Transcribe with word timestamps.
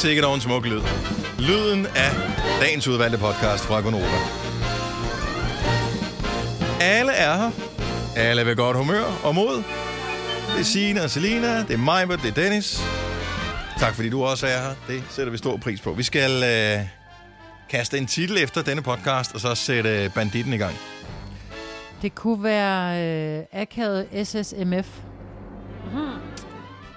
sikkert 0.00 0.24
over 0.24 0.34
en 0.34 0.40
smuk 0.40 0.66
lyd. 0.66 0.80
Lyden 1.38 1.86
af 1.86 2.10
dagens 2.60 2.88
udvalgte 2.88 3.18
podcast 3.18 3.64
fra 3.64 3.80
Gonova. 3.80 4.18
Alle 6.80 7.12
er 7.12 7.36
her. 7.36 7.50
Alle 8.16 8.40
er 8.40 8.44
ved 8.44 8.56
godt 8.56 8.76
humør 8.76 9.04
og 9.24 9.34
mod. 9.34 9.56
Det 10.52 10.60
er 10.60 10.62
Signe 10.62 11.02
og 11.02 11.10
Selina, 11.10 11.58
det 11.58 11.70
er 11.70 11.76
mig, 11.76 12.08
det 12.08 12.24
er 12.24 12.32
Dennis. 12.32 12.80
Tak 13.78 13.94
fordi 13.94 14.08
du 14.08 14.24
også 14.24 14.46
er 14.46 14.60
her. 14.60 14.74
Det 14.88 15.02
sætter 15.10 15.30
vi 15.30 15.38
stor 15.38 15.56
pris 15.56 15.80
på. 15.80 15.92
Vi 15.92 16.02
skal 16.02 16.42
øh, 16.42 16.86
kaste 17.70 17.98
en 17.98 18.06
titel 18.06 18.42
efter 18.42 18.62
denne 18.62 18.82
podcast, 18.82 19.34
og 19.34 19.40
så 19.40 19.54
sætte 19.54 20.12
banditten 20.14 20.52
i 20.52 20.56
gang. 20.58 20.74
Det 22.02 22.14
kunne 22.14 22.42
være 22.42 23.02
øh, 23.38 23.44
akavet 23.52 24.06
SSMF. 24.26 24.86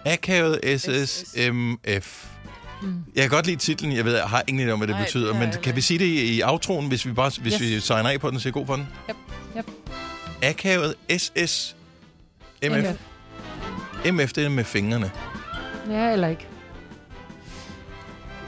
Akavet 0.06 0.80
SSMF. 0.82 2.33
Mm. 2.84 3.04
Jeg 3.16 3.24
kan 3.24 3.30
godt 3.30 3.46
lide 3.46 3.58
titlen. 3.58 3.92
Jeg 3.96 4.06
ved, 4.06 4.16
jeg 4.16 4.24
har 4.24 4.44
ingen 4.48 4.68
idé 4.70 4.72
om, 4.72 4.80
hvad 4.80 4.88
det 4.88 4.96
Nej, 4.96 5.04
betyder. 5.06 5.28
det 5.28 5.36
Men 5.40 5.50
jeg 5.50 5.62
kan 5.62 5.76
vi 5.76 5.82
sige 5.82 6.00
det 6.00 6.06
i, 6.06 6.36
i 6.38 6.44
outroen, 6.44 6.88
hvis 6.88 7.06
vi 7.06 7.12
bare 7.12 7.32
hvis 7.42 7.54
Yes. 7.54 7.62
vi 7.62 7.80
signer 7.80 8.10
af 8.10 8.20
på 8.20 8.32
den, 8.32 8.40
så 8.40 8.50
er 8.50 8.52
god 8.52 8.66
for 8.66 8.76
den? 8.76 8.88
Yep. 9.10 9.16
Yep. 9.58 9.66
Akavet 10.44 10.96
SSMF. 11.18 11.74
MF. 12.72 12.98
MF, 14.14 14.34
det 14.34 14.46
er 14.46 14.50
med 14.50 14.64
fingrene. 14.64 15.12
Ja, 15.90 16.12
eller 16.14 16.28
ikke. 16.28 16.48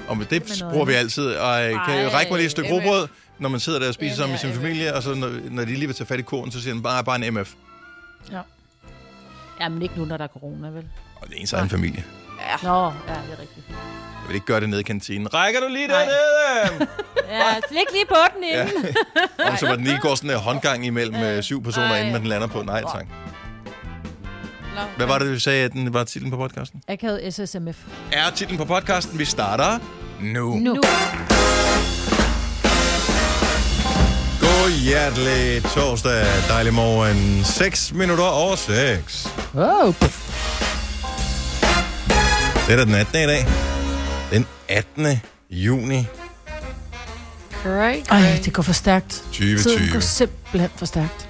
Og 0.07 0.17
med 0.17 0.25
med 0.31 0.39
det 0.39 0.59
noget 0.59 0.73
bruger 0.73 0.85
vi 0.85 0.93
altid. 0.93 1.25
Og 1.27 1.57
kan 1.57 1.95
jeg 1.95 2.03
Ej, 2.03 2.07
række 2.13 2.31
mig 2.31 2.37
lige 2.37 2.45
et 2.45 2.51
stykke 2.51 2.69
MF. 2.69 2.73
råbrød, 2.85 3.07
når 3.39 3.49
man 3.49 3.59
sidder 3.59 3.79
der 3.79 3.87
og 3.87 3.93
spiser 3.93 4.09
Ja, 4.11 4.15
sammen 4.15 4.31
med 4.31 4.39
sin 4.39 4.49
ja, 4.49 4.55
familie, 4.55 4.93
og 4.95 5.03
så 5.03 5.13
når, 5.15 5.31
når 5.51 5.65
de 5.65 5.73
lige 5.73 5.87
vil 5.87 5.95
tage 5.95 6.07
fat 6.07 6.19
i 6.19 6.21
koren, 6.21 6.51
så 6.51 6.61
siger 6.61 6.73
den 6.73 6.83
bare, 6.83 7.03
bare 7.03 7.27
en 7.27 7.33
MF. 7.33 7.53
Jamen 9.61 9.81
ikke 9.81 9.93
nu, 9.97 10.05
når 10.05 10.17
der 10.17 10.23
er 10.23 10.27
corona, 10.27 10.67
vel? 10.67 10.85
Og 11.15 11.27
det 11.27 11.35
er 11.37 11.39
ens 11.41 11.53
egen 11.53 11.69
familie. 11.69 12.03
Ja. 12.39 12.67
Nå, 12.67 12.83
ja, 12.85 12.89
det 12.89 13.33
er 13.37 13.39
rigtigt. 13.41 13.65
Jeg 14.25 14.29
vil 14.29 14.35
ikke 14.35 14.45
gøre 14.45 14.59
det 14.59 14.69
nede 14.69 14.81
i 14.81 14.83
kantinen. 14.83 15.33
Rækker 15.33 15.59
du 15.59 15.67
lige 15.67 15.87
dernede? 15.87 16.87
Ja, 17.29 17.53
læg 17.71 17.83
lige 17.93 18.05
på 18.09 18.15
den 18.35 18.43
ja. 18.53 18.61
inden. 18.63 18.95
Om 19.45 19.57
så 19.57 19.67
var 19.67 19.75
den 19.75 19.83
lige 19.83 19.99
går 20.01 20.15
sådan 20.15 20.29
en 20.29 20.37
håndgang 20.37 20.85
imellem 20.85 21.15
øh, 21.15 21.43
syv 21.43 21.63
personer, 21.63 21.87
Ej. 21.87 21.97
inden 21.97 22.11
man 22.11 22.21
den 22.21 22.29
lander 22.29 22.47
på. 22.47 22.61
Nej, 22.61 22.81
tak. 22.81 23.05
Hvad 24.97 25.07
var 25.07 25.19
det, 25.19 25.31
vi 25.31 25.39
sagde, 25.39 25.65
at 25.65 25.71
den 25.71 25.93
var 25.93 26.03
titlen 26.03 26.31
på 26.31 26.37
podcasten? 26.37 26.81
Akavet 26.87 27.33
SSMF. 27.33 27.77
Er 28.11 28.29
titlen 28.35 28.57
på 28.57 28.65
podcasten? 28.65 29.19
Vi 29.19 29.25
starter 29.25 29.79
nu. 30.21 30.55
Nu. 30.55 30.73
Nu. 30.73 30.73
God 34.41 34.71
hjertelig 34.83 35.63
torsdag, 35.63 36.25
dejlig 36.49 36.73
morgen. 36.73 37.43
6 37.43 37.93
minutter 37.93 38.23
over 38.23 38.55
6. 38.55 39.27
Wow. 39.53 39.93
Det 42.67 42.73
er 42.73 42.75
da 42.75 42.85
den 42.85 42.95
18. 42.95 43.21
i 43.21 43.25
dag. 43.25 43.74
Den 44.31 44.47
18. 44.69 45.21
juni 45.49 46.07
Great, 47.63 48.07
Ej, 48.09 48.39
det 48.45 48.53
går 48.53 48.63
for 48.63 48.73
stærkt. 48.73 49.23
Tiden 49.33 49.57
2020. 49.57 49.93
går 49.93 49.99
simpelthen 49.99 50.69
for 50.75 50.85
stærkt. 50.85 51.29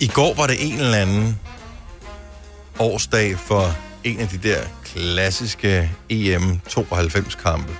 I 0.00 0.06
går 0.06 0.34
var 0.34 0.46
det 0.46 0.56
en 0.66 0.78
eller 0.78 0.96
anden 0.98 1.38
årsdag 2.78 3.38
for 3.38 3.76
en 4.04 4.20
af 4.20 4.28
de 4.28 4.38
der 4.48 4.58
klassiske 4.84 5.90
E 6.10 6.34
EM 6.34 6.60
92-kampe. 6.70 7.72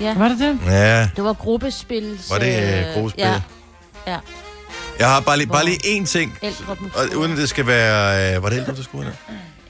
Ja, 0.00 0.14
Var 0.18 0.28
det 0.28 0.38
det? 0.38 0.58
Ja, 0.66 1.08
det 1.16 1.24
var 1.24 1.32
gruppespil. 1.32 2.20
var 2.30 2.38
det 2.38 2.78
øh, 2.88 2.94
gruppespil? 2.94 3.24
Ja, 3.24 3.40
ja. 4.06 4.18
Jeg 4.98 5.08
har 5.08 5.20
bare 5.20 5.36
lige, 5.38 5.46
bare 5.46 5.64
lige 5.64 5.78
én 6.00 6.06
ting, 6.06 6.38
og 6.94 7.06
uden 7.16 7.32
at 7.32 7.38
det 7.38 7.48
skal 7.48 7.66
være... 7.66 8.34
Øh, 8.36 8.42
var 8.42 8.48
det 8.48 8.56
ældre, 8.56 8.74
du 8.76 8.82
skulle 8.82 9.04
have? 9.04 9.16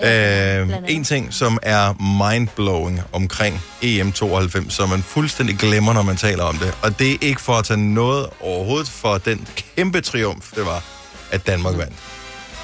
Ja, 0.02 0.60
Øh, 0.60 0.68
en 0.88 1.04
ting, 1.04 1.34
som 1.34 1.58
er 1.62 1.92
mindblowing 2.30 3.00
omkring 3.12 3.60
E 3.82 4.02
EM92, 4.02 4.70
som 4.70 4.88
man 4.88 5.02
fuldstændig 5.02 5.58
glemmer, 5.58 5.92
når 5.92 6.02
man 6.02 6.16
taler 6.16 6.44
om 6.44 6.56
det. 6.56 6.74
Og 6.82 6.98
det 6.98 7.12
er 7.12 7.16
ikke 7.20 7.41
for 7.41 7.52
at 7.52 7.64
tage 7.64 7.94
noget 7.94 8.26
overhovedet 8.41 8.88
for 8.88 9.19
den 9.19 9.48
kæmpe 9.76 10.00
triumf, 10.00 10.52
det 10.54 10.66
var, 10.66 10.82
at 11.30 11.47
Danmark 11.47 11.76
vandt. 11.78 11.92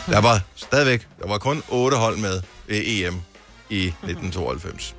Der 0.07 0.21
var 0.21 0.41
stadigvæk, 0.57 1.07
der 1.23 1.29
var 1.29 1.39
kun 1.39 1.63
otte 1.69 1.97
hold 1.97 2.17
med 2.17 2.41
EM 2.69 3.21
i 3.71 3.87
1992. 3.87 4.95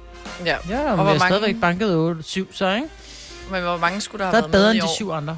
Ja. 0.45 0.56
Ja, 0.69 0.79
Og 0.79 0.85
og 0.89 0.95
hvor 0.95 1.03
vi 1.03 1.09
har 1.09 1.19
mange- 1.19 1.35
stadigvæk 1.35 1.62
banket 1.62 2.16
8-7, 2.22 2.47
så 2.57 2.73
ikke? 2.73 2.88
Men 3.51 3.62
hvor 3.63 3.78
mange 3.78 4.01
skulle 4.01 4.25
der 4.25 4.29
have 4.31 4.35
Der 4.35 4.41
været 4.41 4.51
bedre 4.51 4.73
med 4.73 4.75
end 4.81 4.83
i 4.83 4.88
de 4.88 4.95
syv 4.95 5.12
andre. 5.12 5.38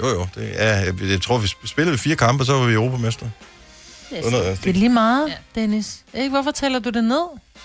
Jo, 0.00 0.08
jo, 0.08 0.26
det 0.34 0.52
er, 0.54 0.74
jeg, 0.76 0.94
jeg 1.02 1.20
tror, 1.22 1.38
vi 1.38 1.48
spillede 1.64 1.98
fire 1.98 2.16
kampe, 2.16 2.44
så 2.44 2.52
var 2.52 2.66
vi 2.66 2.72
europamester. 2.74 3.26
Det 4.10 4.18
er 4.18 4.30
sandt. 4.30 4.64
Det 4.64 4.70
er 4.70 4.74
lige 4.74 4.88
meget, 4.88 5.28
Ja. 5.28 5.34
Dennis. 5.60 5.98
Ikke? 6.14 6.28
Hvorfor 6.30 6.50
taler 6.50 6.78
du 6.78 6.90
det 6.90 7.04
ned? 7.04 7.22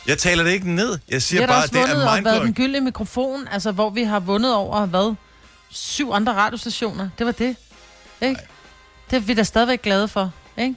jeg 0.07 0.17
taler 0.17 0.43
det 0.43 0.51
ikke 0.51 0.71
ned. 0.71 0.89
Jeg 1.09 1.15
Vi 1.15 1.19
siger 1.19 1.41
har 1.41 1.47
bare, 1.47 1.57
også 1.63 1.69
det 1.73 1.77
er 1.79 1.81
og 1.83 1.87
været 1.99 2.15
den 2.15 2.23
mindblowing. 2.23 2.55
gyldne 2.55 2.81
mikrofon, 2.81 3.47
altså 3.51 3.71
hvor 3.71 3.89
vi 3.89 4.03
har 4.03 4.19
vundet 4.19 4.55
over, 4.55 4.85
hvad? 4.85 5.15
Syv 5.71 6.11
andre 6.11 6.33
radiostationer. 6.33 7.09
Det 7.17 7.25
var 7.25 7.31
det. 7.31 7.55
Ikke? 8.21 8.41
Det 9.09 9.15
er 9.17 9.19
vi 9.21 9.33
da 9.33 9.43
stadigvæk 9.43 9.81
glade 9.81 10.07
for, 10.07 10.31
ikke? 10.57 10.75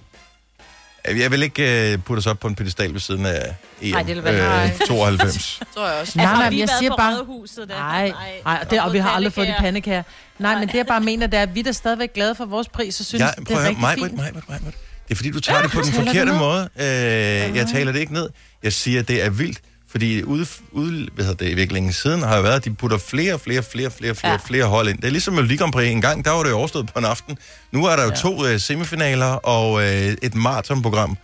Jeg 1.17 1.31
vil 1.31 1.43
ikke 1.43 1.93
uh, 1.99 2.03
putte 2.05 2.19
os 2.19 2.27
op 2.27 2.39
på 2.41 2.49
en 2.49 2.55
pedestal 2.55 2.93
ved 2.93 3.01
siden 3.01 3.27
af 3.27 3.55
EM 3.83 3.95
Ej, 3.95 4.03
det 4.03 4.17
vil 4.17 4.25
være- 4.25 4.65
øh, 4.65 4.79
92. 4.87 5.61
Tror 5.75 5.87
jeg 5.89 6.01
også. 6.01 6.13
Nej, 6.19 6.25
Altså, 6.25 6.35
nej, 6.37 6.43
har 6.45 6.51
vi 6.51 6.61
jeg 6.61 6.69
siger 6.79 6.97
bare-? 6.97 7.69
Nej, 7.69 8.13
nej, 8.45 8.65
det, 8.71 8.81
og 8.83 8.93
vi 8.93 8.99
har 8.99 9.11
aldrig 9.11 9.33
fået 9.33 9.49
de 9.49 9.55
pandekager. 9.59 10.03
Nej, 10.39 10.59
men 10.59 10.69
det 10.69 10.75
jeg 10.75 10.87
bare 10.87 11.01
mener, 11.01 11.27
det 11.27 11.39
er, 11.39 11.43
at 11.43 11.55
vi 11.55 11.61
er 11.61 11.65
da 11.65 11.73
stadigvæk 11.73 12.13
glade 12.13 12.35
for 12.35 12.45
vores 12.45 12.69
pris, 12.69 12.95
så 12.95 13.05
synes 13.05 13.21
Jeg, 13.21 13.35
det 13.39 13.51
er 13.51 13.61
rigtig 13.65 13.81
mig, 13.81 13.95
fint. 13.95 14.13
mig, 14.17 14.31
mig, 14.35 14.43
mig, 14.49 14.59
mig. 14.65 14.73
Det 15.09 15.13
er 15.13 15.17
fordi, 15.17 15.31
du 15.31 15.41
tager 15.41 15.63
det 15.63 15.71
på 15.71 15.81
den 15.81 15.93
forkerte 15.93 16.33
måde. 16.33 16.69
Øh, 16.77 17.57
jeg 17.57 17.67
taler 17.73 17.93
det 17.93 18.01
ikke 18.01 18.13
ned. 18.13 18.31
Jeg 18.63 18.73
siger, 18.73 19.03
det 19.03 19.23
er 19.25 19.31
vildt. 19.31 19.59
Fordi 19.91 20.23
ude, 20.23 20.47
ude 20.73 21.09
hvad 21.15 21.25
hedder 21.25 21.45
det, 21.45 21.51
i 21.51 21.55
virkelig 21.55 21.95
siden 21.95 22.23
har 22.23 22.37
jo 22.37 22.43
været, 22.43 22.57
at 22.57 22.65
de 22.65 22.75
putter 22.75 22.99
flere, 22.99 23.39
flere, 23.39 23.63
flere, 23.63 23.91
flere, 23.91 24.15
flere, 24.15 24.33
Ja. 24.33 24.39
flere 24.47 24.65
hold 24.65 24.89
ind. 24.89 24.99
Det 24.99 25.05
er 25.05 25.11
ligesom 25.11 25.35
Melodi 25.35 25.57
Grand 25.57 25.73
Prix. 25.73 25.91
En 25.91 26.01
gang, 26.01 26.25
der 26.25 26.31
var 26.31 26.43
det 26.43 26.51
jo 26.51 26.57
overstået 26.59 26.91
på 26.93 26.99
en 26.99 27.05
aften. 27.05 27.39
Nu 27.73 27.85
er 27.85 27.97
der 27.97 28.03
jo 28.03 28.09
Ja. 28.09 28.15
to 28.15 28.47
øh, 28.47 28.61
semifinaler 28.61 29.27
og 29.27 29.83
øh, 29.83 30.17
et 30.23 30.35
maratonprogram, 30.35 31.17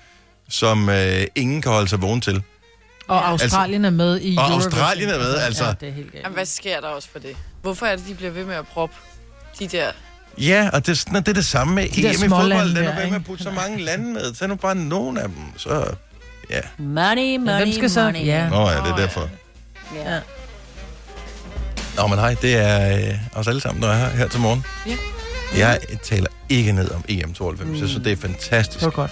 som 0.49 0.89
øh, 0.89 1.25
ingen 1.35 1.63
kan 1.63 1.73
holde 1.73 1.89
sig 1.89 2.03
vågen 2.03 2.21
til. 2.21 2.43
Og 3.09 3.29
Australien 3.29 3.85
er 3.85 3.91
med 3.91 4.21
i 4.23 4.37
Og 4.37 4.45
Eurovision. 4.45 4.73
Australien 4.73 5.09
er 5.09 5.19
med, 5.19 5.35
altså. 5.37 5.65
Ja, 5.65 5.73
det 5.81 5.89
er 5.89 5.93
helt 5.93 6.13
galt. 6.13 6.23
Jamen, 6.25 6.35
hvad 6.35 6.47
sker 6.47 6.81
der 6.81 6.89
også 6.89 7.09
for 7.13 7.19
det? 7.19 7.37
Hvorfor 7.63 7.87
er 7.87 7.97
det, 7.97 8.07
de 8.09 8.15
bliver 8.15 8.31
ved 8.33 8.45
med 8.45 8.55
at 8.55 8.67
proppe 8.67 8.95
de 9.59 9.67
der... 9.69 9.87
Ja, 10.39 10.71
og 10.73 10.87
det, 10.87 10.93
er 10.93 10.97
sådan- 10.97 11.15
det 11.15 11.29
er 11.29 11.33
det 11.33 11.47
samme 11.47 11.75
med 11.75 11.89
der 11.89 12.09
EM 12.11 12.15
i 12.25 12.29
fodbold. 12.29 12.69
Den 12.69 12.77
er 12.77 12.83
der, 12.95 13.01
ved 13.01 13.07
med 13.07 13.17
at 13.17 13.25
putte 13.25 13.45
så 13.45 13.51
mange 13.51 13.83
lande 13.85 14.13
med. 14.13 14.33
Tag 14.35 14.49
nu 14.49 14.55
bare 14.55 14.75
nogen 14.75 15.19
af 15.19 15.29
dem, 15.29 15.37
så... 15.57 15.87
Ja. 16.51 16.61
Money, 16.79 17.37
money, 17.37 17.57
hvem 17.57 17.73
skal 17.73 17.91
så- 17.91 18.05
money. 18.05 18.27
Ja. 18.27 18.49
Nå 18.49 18.69
ja, 18.71 18.77
det 18.77 18.87
er 18.91 18.97
derfor. 18.97 19.29
ja. 19.95 20.19
Nå, 21.97 22.07
men 22.07 22.19
hej, 22.19 22.37
det 22.43 22.57
er 22.57 22.99
øh, 23.09 23.15
os 23.33 23.49
alle 23.49 23.61
sammen, 23.61 23.83
der 23.83 23.89
er 23.91 23.97
her, 23.97 24.09
her 24.17 24.29
til 24.29 24.41
morgen. 24.41 24.65
Ja. 24.87 24.97
Jeg 25.59 25.81
taler 26.03 26.27
ikke 26.49 26.73
ned 26.73 26.91
om 26.91 27.05
EM92. 27.11 27.65
Mm. 27.65 27.71
Jeg 27.71 27.89
synes, 27.89 27.95
det 28.05 28.13
er 28.13 28.17
fantastisk. 28.17 28.79
Det 28.79 28.85
var 28.85 28.91
godt. 28.91 29.11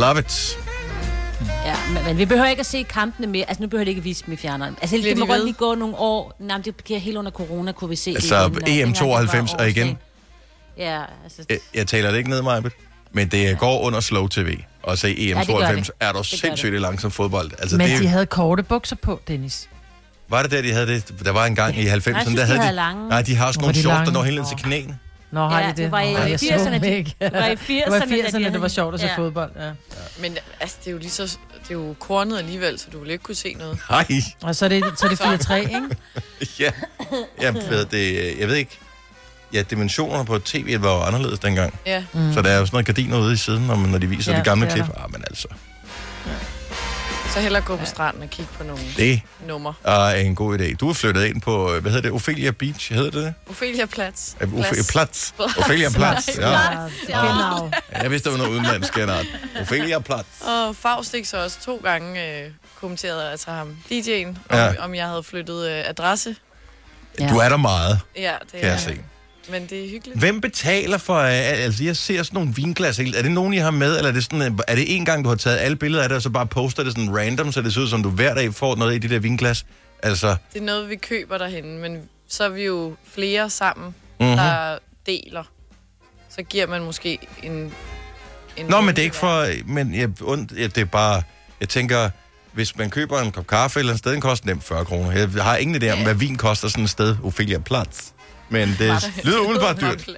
Love 0.00 0.18
it. 0.20 0.58
Ja, 1.64 1.76
men, 1.94 2.04
men 2.04 2.18
vi 2.18 2.24
behøver 2.24 2.48
ikke 2.48 2.60
at 2.60 2.66
se 2.66 2.82
kampene 2.82 3.26
mere. 3.26 3.44
Altså, 3.48 3.62
nu 3.62 3.68
behøver 3.68 3.84
det 3.84 3.88
ikke 3.88 3.98
at 3.98 4.04
vise 4.04 4.22
dem 4.26 4.32
i 4.34 4.36
fjerneren. 4.36 4.76
Altså, 4.80 4.96
Bliver 4.96 5.08
det 5.14 5.18
må 5.18 5.24
de 5.24 5.28
godt 5.28 5.38
ved? 5.38 5.44
lige 5.44 5.54
gå 5.54 5.74
nogle 5.74 5.96
år. 5.98 6.36
Nej, 6.38 6.56
men 6.56 6.64
det 6.64 6.76
bliver 6.76 7.00
helt 7.00 7.16
under 7.16 7.30
corona, 7.30 7.72
kunne 7.72 7.90
vi 7.90 7.96
se 7.96 8.10
det 8.10 8.16
Altså, 8.16 8.48
det 8.48 8.86
var 8.86 8.92
EM92 8.92 9.56
og 9.58 9.68
igen. 9.68 9.98
Ja, 10.78 11.02
altså... 11.24 11.44
Jeg, 11.48 11.58
jeg 11.74 11.86
taler 11.86 12.10
det 12.10 12.18
ikke 12.18 12.30
ned, 12.30 12.42
Majbet. 12.42 12.72
Men 13.12 13.28
det 13.28 13.58
går 13.58 13.80
under 13.80 14.00
slow 14.00 14.28
tv. 14.28 14.58
Og 14.82 14.98
se 14.98 15.08
det 15.08 15.34
gør 15.34 15.42
EM92 15.42 15.76
det. 15.76 15.90
er 16.00 16.12
der 16.12 16.22
sindssygt 16.22 16.80
langsom 16.80 17.10
fodbold. 17.10 17.50
Altså, 17.58 17.76
Men 17.76 17.90
det, 17.90 18.00
de 18.00 18.06
havde 18.06 18.26
korte 18.26 18.62
bukser 18.62 18.96
på, 19.02 19.20
Dennis. 19.28 19.68
Var 20.28 20.42
det 20.42 20.50
der, 20.50 20.62
de 20.62 20.72
havde 20.72 20.86
det? 20.86 21.14
Der 21.24 21.30
var 21.30 21.46
en 21.46 21.54
gang 21.54 21.78
i 21.78 21.86
90'erne, 21.86 22.00
synes, 22.00 22.12
der 22.12 22.22
de 22.22 22.40
havde 22.40 22.46
havde 22.46 22.68
de... 22.68 22.74
lange. 22.74 23.08
Nej, 23.08 23.22
de 23.22 23.36
har 23.36 23.52
sådan 23.52 23.60
Nå, 23.60 23.66
nogle 23.66 23.80
shorts, 23.82 24.06
der 24.06 24.12
når 24.12 24.22
helt 24.22 24.36
ned 24.36 24.44
til 24.48 24.56
knæene. 24.64 24.98
Nå, 25.34 25.48
har 25.48 25.60
Ja, 25.60 25.66
de 25.66 25.70
det? 25.70 25.76
det 25.76 25.90
var 25.92 26.00
i 26.00 26.12
Nå, 26.12 26.18
jeg 26.18 26.40
så 26.40 26.46
80'erne, 26.46 26.72
dem 26.72 26.80
de- 26.80 26.96
ikke. 26.96 27.14
det 27.20 27.32
var 27.32 27.46
i 27.46 27.54
80'erne, 27.56 27.84
Det 27.84 27.90
var 27.90 27.96
i 27.96 28.00
da 28.00 28.16
de 28.16 28.28
80'erne, 28.28 28.52
det 28.52 28.60
var 28.60 28.68
sjovt 28.68 28.94
at 28.94 29.00
se 29.00 29.06
Ja. 29.06 29.16
fodbold. 29.16 29.50
Ja. 29.60 29.70
Men 30.20 30.36
altså, 30.60 30.76
det 30.80 30.86
er 30.86 30.92
jo 30.92 30.98
lige 30.98 31.10
så... 31.10 31.22
Det 31.62 31.70
er 31.70 31.74
jo 31.74 31.94
kornet 31.98 32.38
alligevel, 32.38 32.78
så 32.78 32.86
du 32.92 33.00
vil 33.00 33.10
ikke 33.10 33.24
kunne 33.24 33.34
se 33.34 33.54
noget. 33.58 33.78
Nej. 33.90 34.06
Og 34.42 34.56
så 34.56 34.64
er 34.64 34.68
det, 34.68 34.84
så 34.98 35.06
er 35.06 35.10
det 35.10 35.20
4-3, 35.20 35.54
ikke? 35.54 35.80
Ja, 36.60 36.70
jeg 37.42 37.54
ved, 37.54 37.84
det, 37.84 38.34
jeg 38.40 38.48
ved 38.48 38.54
ikke. 38.56 38.78
Ja, 39.52 39.62
dimensionerne 39.62 40.24
på 40.24 40.38
tv 40.38 40.82
var 40.82 40.94
jo 40.94 41.00
anderledes 41.00 41.38
dengang. 41.38 41.80
Ja. 41.86 42.04
Mm. 42.12 42.32
Så 42.32 42.42
der 42.42 42.50
er 42.50 42.58
jo 42.58 42.66
sådan 42.66 42.74
noget 42.74 42.86
gardiner 42.86 43.18
ude 43.18 43.32
i 43.32 43.36
siden, 43.36 43.66
når, 43.66 43.74
man, 43.76 43.90
når 43.90 43.98
de 43.98 44.06
viser 44.06 44.32
Ja, 44.32 44.36
ja, 44.38 44.40
de 44.44 44.44
gamle 44.50 44.66
det 44.66 44.74
klip. 44.74 44.84
Ah, 44.96 45.12
men 45.12 45.24
altså, 45.30 45.48
Så 47.34 47.40
hellere 47.40 47.62
gå 47.62 47.76
på 47.76 47.84
stranden 47.86 48.22
og 48.22 48.30
kigge 48.30 48.52
på 48.58 48.64
nogle 48.64 48.82
det 48.96 49.20
numre. 49.46 49.74
er 49.84 50.10
en 50.14 50.34
god 50.34 50.58
idé. 50.58 50.74
Du 50.76 50.88
er 50.88 50.92
flyttet 50.94 51.24
ind 51.24 51.40
på, 51.42 51.68
hvad 51.80 51.90
hedder 51.92 52.00
det, 52.02 52.12
Ophelia 52.12 52.50
Beach, 52.50 52.92
hedder 52.92 53.10
det 53.10 53.22
det? 53.24 53.34
Ophelia 53.50 53.86
Platz. 53.86 54.34
Øh, 54.40 54.54
Ophelia 54.54 54.82
Platz. 54.90 55.30
Ophelia 55.58 55.90
Platz, 55.90 56.28
ja. 56.38 56.50
Ja, 57.08 57.26
genau. 57.26 57.70
Jeg 58.02 58.10
vidste, 58.10 58.30
der 58.30 58.36
var 58.36 58.42
noget 58.44 58.52
udenlandsk 58.58 58.94
genart. 58.94 59.26
Ophelia 59.60 59.98
Platz. 59.98 60.26
Og 60.40 60.76
Faustik 60.76 61.26
så 61.26 61.42
også 61.44 61.58
to 61.64 61.80
gange 61.84 62.40
øh, 62.44 62.50
kommenterede, 62.80 63.30
altså 63.30 63.50
ham, 63.50 63.76
DJ'en, 63.92 64.26
om, 64.26 64.36
Ja. 64.50 64.64
ja. 64.64 64.84
om 64.84 64.94
jeg 64.94 65.06
havde 65.06 65.22
flyttet 65.22 65.70
øh, 65.70 65.88
adresse. 65.88 66.36
Du 67.18 67.38
er 67.38 67.48
der 67.48 67.56
meget, 67.56 68.00
Ja, 68.16 68.34
det 68.52 68.60
kan 68.60 68.68
jeg 68.70 68.80
se. 68.80 68.98
Men 69.50 69.66
det 69.66 69.84
er 69.84 69.90
hyggeligt. 69.90 70.18
Hvem 70.18 70.40
betaler 70.40 70.98
for, 70.98 71.14
øh, 71.18 71.30
altså 71.32 71.84
jeg 71.84 71.96
ser 71.96 72.22
sådan 72.22 72.34
nogle 72.36 72.54
vinglas, 72.54 72.98
er 72.98 73.04
det 73.22 73.30
nogen, 73.30 73.52
I 73.54 73.56
har 73.56 73.70
med, 73.70 73.96
eller 73.96 74.08
er 74.10 74.14
det, 74.14 74.24
sådan, 74.24 74.42
øh, 74.42 74.58
er 74.68 74.74
det 74.74 74.96
en 74.96 75.04
gang, 75.04 75.24
du 75.24 75.28
har 75.28 75.36
taget 75.36 75.58
alle 75.58 75.76
billeder 75.76 76.02
af 76.02 76.08
det, 76.08 76.16
og 76.16 76.22
så 76.22 76.30
bare 76.30 76.46
poster 76.46 76.82
det 76.84 76.92
sådan 76.92 77.16
random, 77.16 77.52
så 77.52 77.62
det 77.62 77.74
ser 77.74 77.80
ud 77.80 77.88
som, 77.88 78.02
du 78.02 78.10
hver 78.10 78.34
dag 78.34 78.54
får 78.54 78.76
noget 78.76 78.94
i 78.94 78.98
de 78.98 79.08
der 79.08 79.18
vinglas? 79.18 79.66
Altså, 80.02 80.36
Det 80.52 80.60
er 80.60 80.64
noget, 80.64 80.88
vi 80.90 80.96
køber 80.96 81.38
derhen, 81.38 81.78
men 81.78 81.98
så 82.28 82.44
er 82.44 82.48
vi 82.48 82.62
jo 82.64 82.94
flere 83.14 83.50
sammen, 83.50 83.86
Mhm. 84.20 84.26
mm-hmm. 84.28 84.36
der 84.36 84.78
deler. 85.06 85.44
Så 86.36 86.42
giver 86.42 86.66
man 86.66 86.82
måske 86.82 87.18
en... 87.42 87.52
en 88.56 88.66
Nå, 88.68 88.80
men 88.80 88.88
det 88.88 88.98
er 88.98 89.04
ikke 89.04 89.16
for... 89.16 89.46
Men 89.66 89.94
jeg, 89.94 90.08
und, 90.20 90.52
ja, 90.56 90.62
det 90.66 90.78
er 90.78 90.84
bare... 90.84 91.22
Jeg 91.60 91.68
tænker, 91.68 92.10
hvis 92.52 92.76
man 92.78 92.90
køber 92.90 93.20
en 93.20 93.32
kop 93.32 93.46
kaffe 93.46 93.80
eller 93.80 93.92
et 93.92 93.98
sted, 93.98 94.12
den 94.12 94.20
koster 94.20 94.46
nemt 94.46 94.64
40 94.64 94.84
kroner. 94.84 95.12
Jeg 95.12 95.28
har 95.44 95.56
ingen 95.56 95.82
idé 95.82 95.90
om, 95.90 96.02
hvad 96.02 96.14
vin 96.14 96.36
koster 96.36 96.68
sådan 96.68 96.84
et 96.84 96.90
sted. 96.90 97.16
Ophelia 97.24 97.58
Platz. 97.58 98.00
Men 98.48 98.68
det 98.78 99.12
lyder 99.24 99.40
umiddelbart 99.40 99.80
dyrt. 99.80 100.08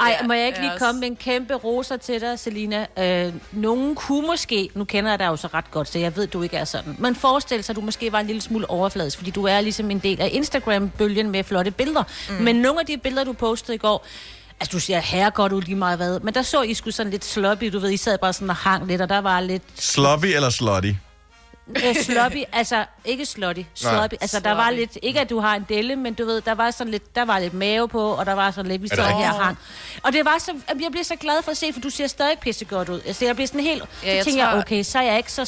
Ej, 0.00 0.22
må 0.26 0.32
jeg 0.32 0.46
ikke 0.46 0.60
lige 0.60 0.72
komme 0.78 1.00
med 1.00 1.08
en 1.08 1.16
kæmpe 1.16 1.54
roser 1.54 1.96
til 1.96 2.20
dig, 2.20 2.38
Selina? 2.38 2.86
Øh, 2.98 3.32
nogen 3.52 3.94
kunne 3.94 4.26
måske, 4.26 4.70
nu 4.74 4.84
kender 4.84 5.10
jeg 5.10 5.18
dig 5.18 5.26
jo 5.26 5.36
så 5.36 5.48
ret 5.54 5.70
godt, 5.70 5.88
så 5.88 5.98
jeg 5.98 6.16
ved, 6.16 6.26
du 6.26 6.42
ikke 6.42 6.56
er 6.56 6.64
sådan, 6.64 6.96
men 6.98 7.14
forestil 7.14 7.64
sig, 7.64 7.72
at 7.72 7.76
du 7.76 7.80
måske 7.80 8.12
var 8.12 8.20
en 8.20 8.26
lille 8.26 8.42
smule 8.42 8.70
overfladisk, 8.70 9.18
fordi 9.18 9.30
du 9.30 9.44
er 9.44 9.60
ligesom 9.60 9.90
en 9.90 9.98
del 9.98 10.20
af 10.20 10.30
Instagram-bølgen 10.32 11.30
med 11.30 11.44
flotte 11.44 11.70
billeder. 11.70 12.02
Mm. 12.28 12.34
Men 12.34 12.56
nogle 12.56 12.80
af 12.80 12.86
de 12.86 12.96
billeder, 12.98 13.24
du 13.24 13.32
postede 13.32 13.74
i 13.74 13.78
går, 13.78 14.06
altså 14.60 14.72
du 14.72 14.80
siger 14.80 15.00
herre 15.00 15.30
godt 15.30 15.52
ud 15.52 15.62
lige 15.62 15.76
meget 15.76 15.96
hvad, 15.96 16.20
men 16.20 16.34
der 16.34 16.42
så 16.42 16.62
I 16.62 16.74
skulle 16.74 16.94
sådan 16.94 17.10
lidt 17.10 17.24
sloppy, 17.24 17.64
du 17.64 17.78
ved, 17.78 17.90
I 17.90 17.96
sad 17.96 18.18
bare 18.18 18.32
sådan 18.32 18.50
og 18.50 18.56
hang 18.56 18.86
lidt, 18.86 19.00
og 19.00 19.08
der 19.08 19.18
var 19.18 19.40
lidt 19.40 19.62
Sloppy 19.78 20.26
eller 20.26 20.50
slutty? 20.50 20.92
Øh, 21.76 21.94
sloppy, 22.06 22.42
altså 22.52 22.84
ikke 23.04 23.26
slutty, 23.26 23.62
sloppy, 23.74 24.14
altså 24.20 24.40
der 24.40 24.52
var 24.52 24.70
lidt, 24.70 24.98
ikke 25.02 25.20
at 25.20 25.30
du 25.30 25.38
har 25.40 25.54
en 25.56 25.66
delle, 25.68 25.96
men 25.96 26.14
du 26.14 26.24
ved, 26.24 26.40
der 26.40 26.54
var 26.54 26.70
sådan 26.70 26.90
lidt, 26.90 27.14
der 27.14 27.24
var 27.24 27.38
lidt 27.38 27.54
mave 27.54 27.88
på, 27.88 28.10
og 28.12 28.26
der 28.26 28.32
var 28.32 28.50
sådan 28.50 28.70
lidt, 28.70 28.82
vi 28.82 28.88
det 28.88 28.98
her 28.98 29.32
og 29.32 29.44
hang. 29.44 29.58
Og 30.02 30.12
det 30.12 30.24
var 30.24 30.36
så, 30.38 30.52
jeg 30.80 30.90
bliver 30.90 31.04
så 31.04 31.16
glad 31.16 31.42
for 31.42 31.50
at 31.50 31.56
se, 31.56 31.72
for 31.72 31.80
du 31.80 31.90
ser 31.90 32.06
stadig 32.06 32.38
pissegodt 32.38 32.88
ud. 32.88 33.00
Altså 33.06 33.24
jeg 33.24 33.34
bliver 33.34 33.46
sådan 33.48 33.60
helt, 33.60 33.82
Ja, 34.04 34.14
jeg 34.14 34.24
så 34.24 34.30
tænker 34.30 34.44
jeg, 34.44 34.52
tror- 34.52 34.60
okay, 34.60 34.82
så 34.82 34.98
er 34.98 35.02
jeg 35.02 35.16
ikke 35.16 35.32
så, 35.32 35.40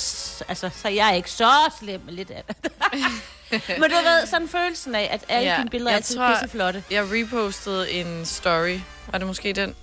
altså, 0.49 0.71
så 0.83 0.89
er 0.89 0.93
jeg 0.93 1.17
ikke 1.17 1.31
så 1.31 1.51
slem 1.81 2.01
med 2.05 2.13
lidt 2.15 2.31
af 2.31 2.43
det. 2.47 2.73
men 3.81 3.91
du 3.91 3.97
ved, 3.97 4.27
sådan 4.27 4.49
følelsen 4.49 4.95
af, 4.95 5.09
at 5.13 5.21
alle 5.29 5.51
ja, 5.51 5.57
dine 5.57 5.71
billeder 5.71 5.91
er 5.91 5.93
jeg 5.95 5.97
altid 5.97 6.17
tror- 6.17 6.35
pisseflotte. 6.35 6.85
Jeg 6.91 7.05
repostede 7.13 7.91
en 7.91 8.27
story. 8.27 8.79
Var 9.11 9.19
det 9.19 9.27
måske 9.27 9.53
den? 9.53 9.75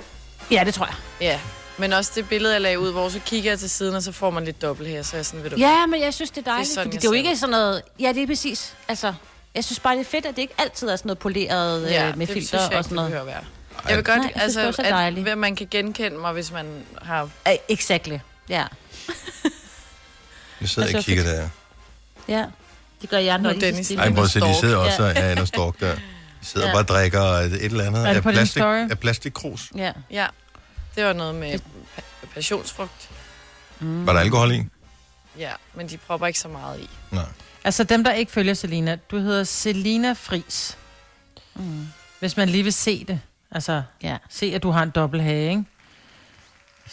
Ja, 0.52 0.64
det 0.66 0.74
tror 0.74 0.86
jeg. 0.86 0.96
Ja. 1.22 1.40
Men 1.80 1.94
også 1.94 2.12
det 2.16 2.30
billede, 2.30 2.54
jeg 2.54 2.62
lagde 2.62 2.80
ud, 2.80 2.92
hvor 2.92 3.10
så 3.10 3.20
kigger 3.26 3.52
jeg 3.52 3.60
til 3.60 3.70
siden, 3.70 3.96
og 3.96 4.04
så 4.04 4.12
får 4.12 4.30
man 4.30 4.46
lidt 4.46 4.62
dobbelt 4.62 4.90
her, 4.90 5.02
så 5.04 5.16
jeg 5.16 5.26
sådan, 5.26 5.44
ved 5.44 5.50
du 5.50 5.56
Ja, 5.58 5.86
men 5.86 6.02
jeg 6.02 6.14
synes, 6.14 6.30
det 6.32 6.48
er 6.48 6.52
dejligt, 6.52 6.70
sådan, 6.70 6.84
fordi 6.88 6.98
det 6.98 7.04
er 7.06 7.10
jo 7.10 7.14
ikke 7.14 7.30
det. 7.30 7.40
sådan 7.40 7.52
noget... 7.52 7.82
Ja, 8.00 8.12
det 8.14 8.24
er 8.24 8.28
præcis. 8.28 8.76
Altså, 8.88 9.14
jeg 9.56 9.64
synes 9.64 9.80
bare, 9.80 9.94
det 9.96 10.02
er 10.02 10.06
fedt, 10.06 10.26
at 10.26 10.36
det 10.36 10.42
ikke 10.42 10.54
altid 10.58 10.88
er 10.88 10.96
sådan 10.96 11.08
noget 11.08 11.20
poleret 11.20 11.92
ja, 11.92 12.16
med 12.16 12.28
det 12.28 12.34
filter 12.34 12.48
synes 12.48 12.52
jeg 12.54 12.62
og 12.70 12.74
ikke, 12.74 12.84
sådan 12.84 12.96
noget. 12.96 13.12
det 13.12 13.20
behøver 13.20 13.38
at 13.38 13.44
være. 13.84 13.90
Jeg 13.90 13.96
vil 13.98 14.06
godt, 14.06 14.18
Nej, 14.18 14.32
jeg 14.36 14.42
synes, 14.42 14.56
det 14.56 14.62
er 14.64 14.68
altså, 14.68 14.82
så 14.84 14.90
dejligt. 14.90 15.28
at, 15.28 15.32
at 15.32 15.38
man 15.38 15.56
kan 15.56 15.68
genkende 15.72 16.18
mig, 16.18 16.34
hvis 16.34 16.52
man 16.52 16.66
har... 17.02 17.24
Uh, 17.24 17.30
exactly. 17.70 18.18
Ja. 18.50 18.66
Jeg 20.62 20.70
sidder 20.70 20.88
Altså, 20.88 20.98
og 20.98 21.04
kigger 21.04 21.24
der. 21.24 21.50
Ja. 22.28 22.46
Det 23.02 23.10
gør 23.10 23.18
jeg, 23.18 23.38
når 23.38 23.50
Nå, 23.50 23.56
de 23.60 23.62
Dennis. 23.66 23.86
stille. 23.86 24.04
Ej, 24.04 24.14
prøv 24.14 24.24
at 24.24 24.30
se, 24.30 24.40
de 24.40 24.56
sidder 24.60 24.78
også 24.78 25.04
Ja. 25.04 25.30
ja, 25.34 25.42
og 25.42 25.48
stalk 25.54 25.80
der. 25.80 25.96
De 25.96 26.00
sidder 26.46 26.68
Ja. 26.68 26.74
bare 26.74 26.82
og 26.84 26.88
drikker 26.88 27.22
et 27.22 27.64
eller 27.64 27.84
andet 27.84 28.04
Er 28.04 28.08
det 28.10 28.16
af 28.16 28.24
på 28.24 28.30
din 28.30 28.36
plastik, 28.38 28.62
story? 28.62 28.90
af 28.92 29.00
plastikkrus. 29.00 29.72
Ja. 29.76 29.92
Ja, 30.12 30.26
det 31.00 31.08
var 31.08 31.14
noget 31.14 31.36
med 31.36 31.60
pa- 31.98 32.28
passionsfrugt. 32.34 33.10
Mm. 33.80 34.06
Var 34.08 34.14
der 34.14 34.20
alkohol 34.20 34.52
i? 34.52 34.64
Ja, 35.38 35.52
men 35.74 35.90
de 35.90 35.98
propper 35.98 36.28
ikke 36.28 36.40
så 36.40 36.48
meget 36.48 36.80
i. 36.80 36.90
Nej. 37.12 37.24
Altså 37.64 37.84
dem, 37.84 38.04
der 38.04 38.12
ikke 38.12 38.32
følger 38.32 38.54
Selina, 38.54 38.96
du 39.12 39.18
hedder 39.20 39.44
Selina 39.44 40.14
Fris. 40.14 40.78
Mm. 41.56 41.88
Hvis 42.20 42.38
man 42.38 42.50
lige 42.50 42.64
vil 42.64 42.74
se 42.74 43.06
det. 43.06 43.22
Altså, 43.52 43.84
Ja. 44.04 44.18
se 44.30 44.52
at 44.56 44.64
du 44.64 44.72
har 44.72 44.84
en 44.84 44.90
dobbelthage, 44.90 45.50
ikke? 45.50 45.64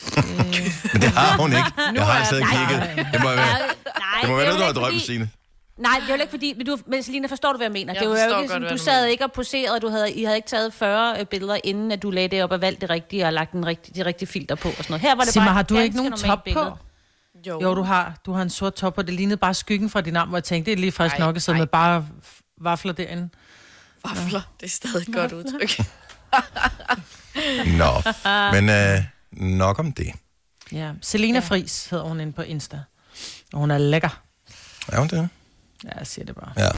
Men 0.93 1.03
det 1.03 1.11
har 1.11 1.37
hun 1.37 1.53
ikke. 1.53 1.73
Jeg 1.95 2.07
har 2.07 2.41
nej. 2.41 2.67
kigget. 2.67 3.07
Det 3.13 3.23
må 3.23 3.29
være, 3.29 3.37
Nej, 3.37 3.59
det 4.21 4.29
må 4.31 4.35
er 4.35 4.37
være 4.37 4.47
noget, 4.59 4.59
du 4.59 4.65
har 4.65 4.73
drømt, 4.73 5.03
Signe. 5.03 5.31
Nej, 5.77 5.99
det 6.01 6.11
er 6.11 6.17
jo 6.17 6.21
ikke 6.21 6.31
fordi... 6.31 6.55
Men, 6.57 6.67
du, 6.67 6.79
men 6.87 7.03
Selina, 7.03 7.27
forstår 7.29 7.53
du, 7.53 7.57
hvad 7.57 7.67
jeg 7.67 7.73
mener? 7.73 7.93
Jeg 7.93 8.01
det 8.01 8.09
var 8.09 8.17
jo 8.17 8.23
ikke, 8.23 8.35
godt, 8.37 8.51
sådan, 8.51 8.69
du 8.69 8.79
sad 8.79 9.07
ikke 9.07 9.25
og 9.25 9.33
poserede, 9.33 9.81
du 9.81 9.89
havde, 9.89 10.13
I 10.13 10.25
havde 10.25 10.37
ikke 10.37 10.49
taget 10.49 10.75
40 10.75 11.25
billeder, 11.25 11.59
inden 11.65 11.93
at 11.93 12.03
du 12.03 12.11
lagde 12.11 12.29
det 12.29 12.45
op 12.45 12.51
og 12.53 12.61
valgte 12.61 12.81
det 12.81 12.91
rigtige, 12.91 13.27
og 13.27 13.33
lagt 13.33 13.53
den 13.53 13.67
rigtige, 13.67 14.03
de 14.03 14.09
rigtige 14.09 14.29
filter 14.29 14.55
på 14.55 14.69
og 14.69 14.75
sådan 14.75 14.87
noget. 14.91 15.01
Her 15.03 15.15
var 15.15 15.25
det 15.25 15.33
Sig 15.33 15.41
mig, 15.43 15.47
bare 15.47 15.55
har 15.55 15.61
et 15.61 15.69
du 15.69 15.77
ikke 15.79 15.97
nogen 15.97 16.13
top 16.13 16.45
billede. 16.45 16.65
på? 16.65 16.79
Jo, 17.47 17.61
Jo, 17.63 17.75
du 17.75 17.83
har. 17.83 18.15
Du 18.27 18.33
har 18.33 18.43
en 18.43 18.51
sort 18.51 18.75
top 18.75 18.95
på. 18.95 19.03
Det 19.03 19.15
lignede 19.15 19.37
bare 19.37 19.55
skyggen 19.55 19.91
fra 19.91 20.01
din 20.01 20.17
arm, 20.17 20.29
hvor 20.29 20.39
jeg 20.39 20.45
tænkte, 20.45 20.71
det 20.71 20.77
er 20.77 20.81
lige 20.81 20.93
frisk 20.93 21.15
Ej, 21.15 21.19
nok 21.21 21.37
at 21.37 21.43
sidde 21.43 21.59
med 21.59 21.67
bare 21.67 22.07
vafler 22.61 22.93
derinde. 22.93 23.29
Vafler, 24.05 24.41
det 24.61 24.67
er 24.67 24.71
stadig 24.71 25.09
et 25.09 25.15
godt 25.15 25.33
udtryk. 25.33 25.87
Nå, 27.67 27.93
men 28.53 28.69
øh, 28.69 29.05
nok 29.33 29.79
om 29.79 29.93
det. 29.93 30.13
Ja. 30.73 30.91
Selina 31.03 31.39
ja. 31.39 31.45
Fris 31.45 31.87
hedder 31.87 32.05
hun 32.05 32.21
inde 32.21 32.33
på 32.33 32.43
Insta. 32.43 32.81
Og 33.53 33.59
hun 33.59 33.71
er 33.71 33.79
lækker. 33.79 34.23
Er 34.89 34.99
hun 34.99 35.09
det? 35.09 35.29
Ja, 35.85 35.99
jeg 35.99 36.07
siger 36.07 36.25
det 36.27 36.35
bare. 36.35 36.53
Ja. 36.57 36.69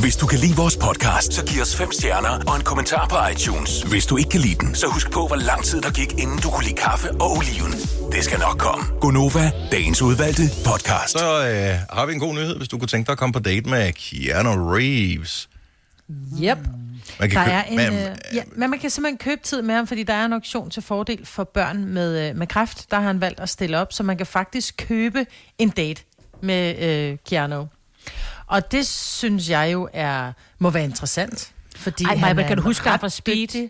Hvis 0.00 0.16
du 0.16 0.26
kan 0.26 0.38
lide 0.38 0.56
vores 0.56 0.76
podcast, 0.76 1.32
så 1.32 1.44
giv 1.46 1.62
os 1.62 1.76
fem 1.76 1.92
stjerner 1.92 2.28
og 2.50 2.56
en 2.56 2.62
kommentar 2.62 3.06
på 3.08 3.16
iTunes. 3.32 3.82
Hvis 3.82 4.06
du 4.06 4.16
ikke 4.16 4.30
kan 4.30 4.40
lide 4.40 4.54
den, 4.54 4.74
så 4.74 4.86
husk 4.86 5.10
på, 5.10 5.26
hvor 5.26 5.36
lang 5.36 5.64
tid 5.64 5.80
der 5.80 5.90
gik, 5.90 6.12
inden 6.12 6.38
du 6.38 6.50
kunne 6.50 6.64
lide 6.64 6.74
kaffe 6.76 7.10
og 7.10 7.30
oliven. 7.36 7.72
Det 8.12 8.24
skal 8.24 8.38
nok 8.38 8.58
komme. 8.58 8.84
Gonova, 9.00 9.50
dagens 9.72 10.02
udvalgte 10.02 10.42
podcast. 10.64 11.12
Så 11.18 11.48
øh, 11.48 11.96
har 11.98 12.06
vi 12.06 12.12
en 12.12 12.18
god 12.20 12.34
nyhed, 12.34 12.56
hvis 12.56 12.68
du 12.68 12.78
kunne 12.78 12.88
tænke 12.88 13.06
dig 13.06 13.12
at 13.12 13.18
komme 13.18 13.32
på 13.32 13.38
date 13.40 13.68
med 13.70 13.92
Keanu 13.92 14.70
Reeves. 14.72 15.48
Yep. 16.42 16.58
Man 17.20 17.30
Der 17.30 17.36
købe- 17.36 17.40
er 17.50 17.62
en, 17.62 17.76
men, 17.76 17.92
øh, 17.92 18.16
ja, 18.34 18.42
men 18.56 18.70
man 18.70 18.78
kan 18.78 18.90
simpelthen 18.90 19.18
købe 19.18 19.40
tid 19.44 19.62
med 19.62 19.74
ham, 19.74 19.86
fordi 19.86 20.02
der 20.02 20.14
er 20.14 20.24
en 20.24 20.32
auktion 20.32 20.70
til 20.70 20.82
fordel 20.82 21.26
for 21.26 21.44
børn 21.44 21.84
med, 21.84 22.28
øh, 22.30 22.36
med 22.36 22.46
kræft. 22.46 22.90
Der 22.90 22.96
har 22.96 23.06
han 23.06 23.20
valgt 23.20 23.40
at 23.40 23.48
stille 23.48 23.78
op, 23.78 23.92
så 23.92 24.02
man 24.02 24.16
kan 24.16 24.26
faktisk 24.26 24.74
købe 24.88 25.26
en 25.58 25.68
date 25.70 26.02
med 26.42 26.78
øh, 26.82 27.16
Keanu. 27.28 27.66
Og 28.48 28.72
det 28.72 28.86
synes 28.86 29.48
jeg 29.50 29.70
jo 29.72 29.88
er 29.92 30.32
må 30.58 30.70
være 30.70 30.84
interessant. 30.84 31.52
Fordi 31.76 32.04
Ej, 32.04 32.14
han 32.16 32.36
kan 32.36 32.56
du 32.56 32.62
huske 32.62 32.88
ham 32.88 33.00
fra 33.00 33.08
Speed? 33.08 33.68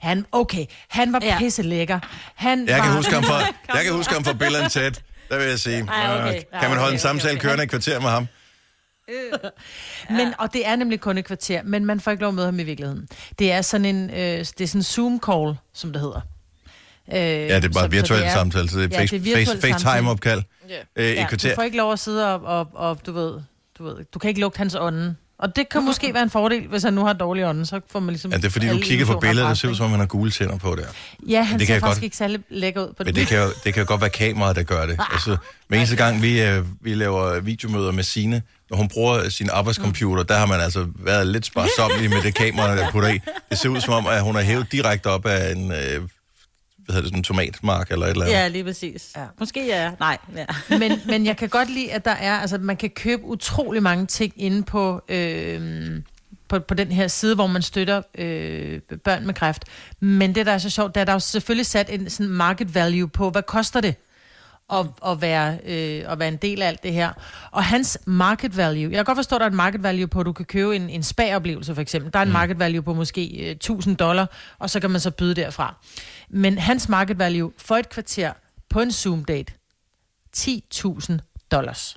Han, 0.00 0.26
okay, 0.32 0.64
han 0.88 1.12
var 1.12 1.20
Ja. 1.22 1.38
pisse 1.38 1.62
lækker. 1.62 1.98
Han 2.34 2.66
Jeg 2.68 2.80
kan, 2.82 2.90
var, 2.90 2.96
huske 2.96 3.14
ham 3.14 3.24
fra, 3.24 3.40
jeg 3.76 3.84
kan 3.84 3.92
huske 3.92 4.12
ham 4.14 4.24
fra 4.24 4.32
Bill 4.32 4.56
and 4.56 4.70
Ted. 4.70 4.90
Der 5.30 5.38
vil 5.38 5.46
jeg 5.46 5.58
sige. 5.58 5.78
Ej, 5.88 6.14
okay. 6.28 6.36
øh, 6.54 6.60
Kan 6.60 6.70
man 6.70 6.78
holde 6.78 6.92
en 6.92 6.98
samtale 6.98 7.38
kørende 7.40 7.64
et 7.64 7.70
kvarter 7.70 8.00
med 8.00 8.08
ham? 8.10 8.26
Men, 10.10 10.34
og 10.38 10.52
det 10.52 10.66
er 10.66 10.76
nemlig 10.76 11.00
kun 11.00 11.18
et 11.18 11.24
kvarter, 11.24 11.62
men 11.64 11.84
man 11.84 12.00
får 12.00 12.10
ikke 12.10 12.20
lov 12.20 12.28
at 12.28 12.34
møde 12.34 12.46
ham 12.46 12.58
i 12.60 12.62
virkeligheden. 12.62 13.08
Det 13.38 13.52
er 13.52 13.62
sådan 13.62 13.84
en, 13.84 14.10
øh, 14.10 14.16
det 14.16 14.60
er 14.60 14.66
sådan 14.66 14.78
en 14.80 14.82
Zoom-call, 14.82 15.54
som 15.74 15.92
det 15.92 16.00
hedder. 16.02 16.20
Øh, 17.12 17.16
Ja, 17.48 17.56
det 17.56 17.64
er 17.64 17.68
bare 17.68 17.90
virtuel 17.90 18.30
samtale, 18.30 18.68
så 18.70 18.78
det 18.78 18.84
er, 18.94 18.96
Ja, 18.98 19.02
face, 19.02 19.18
det 19.18 19.32
er 19.32 19.46
face. 19.46 19.60
FaceTime-opkald. 19.60 20.42
Ja. 20.68 20.74
Øh, 20.96 21.04
et 21.10 21.14
Ja, 21.16 21.22
du 21.22 21.26
kvarter. 21.28 21.54
får 21.54 21.62
ikke 21.62 21.76
lov 21.76 21.92
at 21.92 21.98
sidde 21.98 22.34
og, 22.34 22.40
og, 22.58 22.68
og 22.74 23.06
du, 23.06 23.12
ved, 23.12 23.40
du 23.78 23.84
ved, 23.84 23.94
du 24.14 24.18
kan 24.18 24.28
ikke 24.28 24.40
lugte 24.40 24.58
hans 24.58 24.74
ånde. 24.80 25.14
Og 25.38 25.56
det 25.56 25.68
kan 25.68 25.84
måske 25.84 26.14
være 26.14 26.22
en 26.22 26.30
fordel, 26.30 26.66
hvis 26.68 26.82
han 26.82 26.92
nu 26.94 27.04
har 27.04 27.12
dårlig 27.12 27.46
ånde, 27.46 27.66
så 27.66 27.80
får 27.90 28.00
man 28.00 28.08
ligesom... 28.08 28.30
Ja, 28.30 28.36
det 28.36 28.44
er 28.44 28.50
fordi, 28.50 28.68
du 28.68 28.78
kigger 28.82 29.06
på 29.06 29.18
billedet, 29.20 29.44
og 29.44 29.50
det 29.50 29.58
ser 29.58 29.68
ud 29.68 29.74
som 29.74 29.84
om, 29.84 29.90
han 29.90 30.00
har 30.00 30.06
gule 30.06 30.30
tænder 30.30 30.58
på 30.58 30.74
der. 30.74 30.82
Ja, 31.28 31.42
han 31.42 31.52
det 31.52 31.60
det 31.60 31.66
kan 31.66 31.66
ser 31.66 31.74
jeg 31.74 31.80
faktisk 31.80 31.96
godt- 32.00 32.04
ikke 32.04 32.16
særlig 32.16 32.40
lækker 32.50 32.82
ud 32.82 32.88
på 32.88 32.94
Men 32.98 33.06
det. 33.06 33.14
det 33.14 33.26
kan, 33.26 33.38
jo, 33.38 33.48
det 33.64 33.74
kan 33.74 33.82
jo 33.82 33.88
godt 33.88 34.00
være 34.00 34.10
kameraet, 34.10 34.56
der 34.56 34.62
gør 34.62 34.86
det. 34.86 35.00
Altså, 35.12 35.36
hver 35.68 35.76
eneste 35.78 35.96
gang, 35.96 36.22
vi, 36.22 36.42
øh, 36.42 36.64
vi 36.80 36.94
laver 36.94 37.40
videomøder 37.40 37.92
med 37.92 38.04
Sine, 38.04 38.42
når 38.70 38.76
hun 38.76 38.88
bruger 38.88 39.28
sin 39.28 39.48
arbejdscomputer, 39.52 40.22
der 40.22 40.36
har 40.36 40.46
man 40.46 40.60
altså 40.60 40.86
været 40.98 41.26
lidt 41.26 41.46
sparsommelig 41.46 42.10
med 42.10 42.22
det 42.22 42.34
kamera, 42.34 42.76
der 42.76 42.90
putter 42.90 43.08
i. 43.08 43.20
Det 43.50 43.58
ser 43.58 43.68
ud 43.68 43.80
som 43.80 43.94
om, 43.94 44.06
at 44.06 44.22
hun 44.22 44.36
er 44.36 44.40
hævet 44.40 44.72
direkte 44.72 45.06
op 45.06 45.26
af 45.26 45.52
en, 45.52 45.72
øh, 45.72 46.00
hvad 46.86 46.94
hedder 46.94 47.02
det, 47.02 47.08
sådan 47.08 47.18
en 47.18 47.24
tomatmark 47.24 47.90
eller 47.90 48.06
et 48.06 48.10
eller 48.10 48.24
andet. 48.24 48.36
Ja, 48.36 48.48
lige 48.48 48.64
præcis. 48.64 49.12
Ja. 49.16 49.24
Måske 49.38 49.66
ja. 49.66 49.90
Nej. 50.00 50.18
Ja. 50.36 50.46
men, 50.78 50.92
men 51.06 51.26
jeg 51.26 51.36
kan 51.36 51.48
godt 51.48 51.70
lide, 51.70 51.92
at 51.92 52.04
der 52.04 52.10
er, 52.10 52.38
altså 52.38 52.58
man 52.58 52.76
kan 52.76 52.90
købe 52.90 53.24
utrolig 53.24 53.82
mange 53.82 54.06
ting 54.06 54.32
inde 54.36 54.62
på, 54.62 55.02
øh, 55.08 55.90
på, 56.48 56.58
på 56.58 56.74
den 56.74 56.92
her 56.92 57.08
side, 57.08 57.34
hvor 57.34 57.46
man 57.46 57.62
støtter 57.62 58.02
øh, 58.18 58.80
børn 59.04 59.26
med 59.26 59.34
kræft. 59.34 59.64
Men 60.00 60.34
det, 60.34 60.46
der 60.46 60.52
er 60.52 60.58
så 60.58 60.70
sjovt, 60.70 60.94
det 60.94 61.00
er, 61.00 61.02
at 61.02 61.06
der 61.06 61.12
er 61.12 61.16
jo 61.16 61.20
selvfølgelig 61.20 61.66
sat 61.66 61.90
en 61.90 62.10
sådan 62.10 62.32
market 62.32 62.74
value 62.74 63.08
på, 63.08 63.30
hvad 63.30 63.42
koster 63.42 63.80
det 63.80 63.94
at, 64.72 64.86
at, 65.06 65.20
være, 65.20 65.58
øh, 65.64 66.12
at 66.12 66.18
være 66.18 66.28
en 66.28 66.36
del 66.36 66.62
af 66.62 66.66
alt 66.66 66.82
det 66.82 66.92
her. 66.92 67.12
Og 67.50 67.64
hans 67.64 67.98
market 68.06 68.56
value, 68.56 68.82
jeg 68.82 68.92
kan 68.98 69.04
godt 69.04 69.18
forstå, 69.18 69.36
at 69.36 69.40
der 69.40 69.46
er 69.46 69.50
en 69.50 69.56
market 69.56 69.82
value 69.82 70.06
på, 70.06 70.20
at 70.20 70.26
du 70.26 70.32
kan 70.32 70.44
købe 70.44 70.76
en, 70.76 70.90
en 70.90 71.02
spa-oplevelse 71.02 71.74
for 71.74 71.82
eksempel. 71.82 72.12
Der 72.12 72.18
er 72.18 72.22
en 72.22 72.32
market 72.32 72.58
value 72.58 72.82
på 72.82 72.94
måske 72.94 73.26
øh, 73.26 73.50
1000 73.50 73.96
dollar, 73.96 74.30
og 74.58 74.70
så 74.70 74.80
kan 74.80 74.90
man 74.90 75.00
så 75.00 75.10
byde 75.10 75.34
derfra. 75.34 75.74
Men 76.28 76.58
hans 76.58 76.88
market 76.88 77.18
value 77.18 77.52
for 77.58 77.76
et 77.76 77.88
kvarter 77.88 78.32
på 78.68 78.80
en 78.80 78.90
Zoom-date, 78.90 79.52
10.000 80.36 81.18
dollars. 81.50 81.96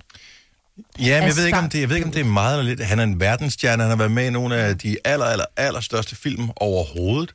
Ja, 0.98 1.20
men 1.20 1.28
jeg 1.28 1.36
ved, 1.36 1.46
ikke, 1.46 1.58
om 1.58 1.68
det, 1.68 1.80
jeg 1.80 1.88
ved 1.88 1.96
ikke, 1.96 2.06
om 2.06 2.12
det 2.12 2.20
er 2.20 2.24
meget 2.24 2.58
eller 2.58 2.74
lidt. 2.74 2.86
Han 2.86 2.98
er 2.98 3.02
en 3.02 3.20
verdensstjerne, 3.20 3.82
han 3.82 3.90
har 3.90 3.96
været 3.96 4.10
med 4.10 4.26
i 4.26 4.30
nogle 4.30 4.56
af 4.56 4.78
de 4.78 4.96
aller, 5.04 5.26
aller, 5.26 5.44
aller 5.56 5.80
største 5.80 6.16
film 6.16 6.50
overhovedet. 6.56 7.34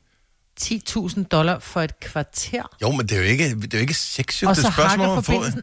10.000 0.61 1.23
dollar 1.23 1.59
for 1.59 1.81
et 1.81 1.99
kvarter. 1.99 2.63
Jo, 2.81 2.91
men 2.91 2.99
det 3.07 3.11
er 3.11 3.17
jo 3.17 3.23
ikke, 3.23 3.49
det 3.55 3.73
er 3.73 3.77
jo 3.77 3.81
ikke 3.81 3.93
sexet, 3.93 4.49
Og 4.49 4.55
det 4.55 4.63
spørgsmål 4.73 4.87
hakker 4.87 5.07
om 5.07 5.17
at 5.17 5.25
få... 5.25 5.31
forbindelsen. 5.31 5.61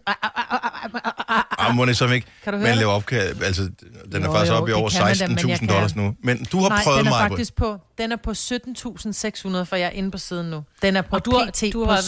Ah, 1.59 1.75
må 1.75 1.85
det 1.85 1.97
som 1.97 2.13
ikke. 2.13 2.27
Kan 2.45 2.53
du 2.53 2.59
høre 2.59 2.65
Men 2.69 2.71
det? 2.71 2.79
lave 2.79 2.91
opkald, 2.91 3.43
altså, 3.43 3.63
Den 3.63 4.23
er 4.23 4.27
Jo, 4.27 4.33
faktisk 4.33 4.53
jo, 4.53 4.57
oppe 4.57 4.71
i 4.71 4.75
over 4.75 4.91
kan 4.91 5.05
man 5.05 5.17
da, 5.17 5.29
men 5.29 5.39
jeg 5.39 5.45
16.000 5.57 5.59
kan- 5.59 5.69
dollars 5.69 5.97
nu. 5.97 6.15
Men 6.25 6.45
du 6.53 6.61
har 6.61 6.69
Nej, 6.69 6.83
prøvet 6.85 6.99
den 6.99 7.07
er 7.07 7.11
mig, 7.11 7.29
faktisk 7.31 7.57
på, 7.57 7.79
den 7.99 8.13
er 8.13 8.17
på 8.17 8.31
17.600, 8.31 9.63
for 9.65 9.77
jeg 9.77 9.87
er 9.87 9.91
inde 9.91 10.11
på 10.11 10.19
siden 10.19 10.51
nu. 10.51 10.65
Den 10.83 10.97
er 10.97 11.03
på 11.03 11.17
Og 11.17 11.25
du 11.25 11.31
har- 11.31 11.51
PT 11.51 11.63
du 11.73 11.85
på 11.85 11.91
har 11.93 12.03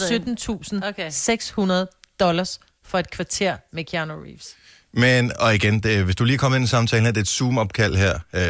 været 0.97 1.85
17.600 1.89 2.15
dollars 2.19 2.59
for 2.85 2.99
et 2.99 3.11
kvarter 3.11 3.57
med 3.73 3.83
Keanu 3.83 4.13
Reeves. 4.23 4.47
Men, 4.93 5.31
og 5.39 5.55
igen, 5.55 5.79
det, 5.79 6.03
hvis 6.03 6.15
du 6.15 6.23
lige 6.23 6.33
er 6.33 6.37
kommet 6.39 6.57
ind 6.57 6.65
i 6.65 6.67
samtalen 6.69 7.05
her, 7.05 7.11
det 7.11 7.17
er 7.17 7.21
et 7.21 7.27
Zoom-opkald 7.27 7.95
her. 7.95 8.19
Øh, 8.33 8.41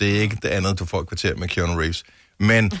det 0.00 0.16
er 0.16 0.20
ikke 0.20 0.36
det 0.42 0.48
andet, 0.48 0.78
du 0.78 0.84
får 0.84 1.00
et 1.00 1.08
kvarter 1.08 1.36
med 1.36 1.48
Keanu 1.48 1.74
Reeves. 1.80 2.04
Men, 2.38 2.72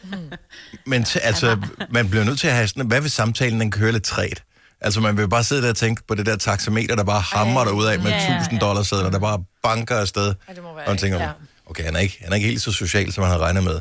men 0.86 1.02
t- 1.02 1.18
altså, 1.22 1.62
man 1.90 2.10
bliver 2.10 2.24
nødt 2.24 2.40
til 2.40 2.46
at 2.46 2.54
have 2.54 2.68
sådan, 2.68 2.86
hvad 2.86 3.00
hvis 3.00 3.12
samtalen 3.12 3.60
den 3.60 3.70
kører 3.70 3.92
lidt 3.92 4.04
træt? 4.04 4.42
Altså, 4.80 5.00
man 5.00 5.16
vil 5.16 5.28
bare 5.28 5.44
sidde 5.44 5.62
der 5.62 5.68
og 5.68 5.76
tænke 5.76 6.02
på 6.08 6.14
det 6.14 6.26
der 6.26 6.36
taxameter, 6.36 6.96
der 6.96 7.04
bare 7.04 7.20
hammer 7.20 7.64
dig 7.64 7.72
ud 7.72 7.84
af 7.84 7.98
med 7.98 8.10
Ja, 8.10 8.32
ja, 8.32 8.36
1000 8.36 8.60
dollars 8.60 8.86
sædler, 8.88 9.10
der 9.10 9.18
bare 9.18 9.44
banker 9.62 9.96
afsted. 9.96 10.34
Ej, 10.48 10.54
det 10.54 10.62
må 10.62 10.74
være 10.74 10.84
og 10.84 10.90
man 10.90 10.98
tænker, 10.98 11.22
ja. 11.22 11.30
okay, 11.66 11.84
han 11.84 11.96
er, 11.96 12.00
ikke, 12.00 12.18
han 12.20 12.32
er 12.32 12.36
ikke 12.36 12.48
helt 12.48 12.62
så 12.62 12.72
social, 12.72 13.12
som 13.12 13.22
han 13.24 13.30
havde 13.30 13.42
regnet 13.42 13.64
med. 13.64 13.80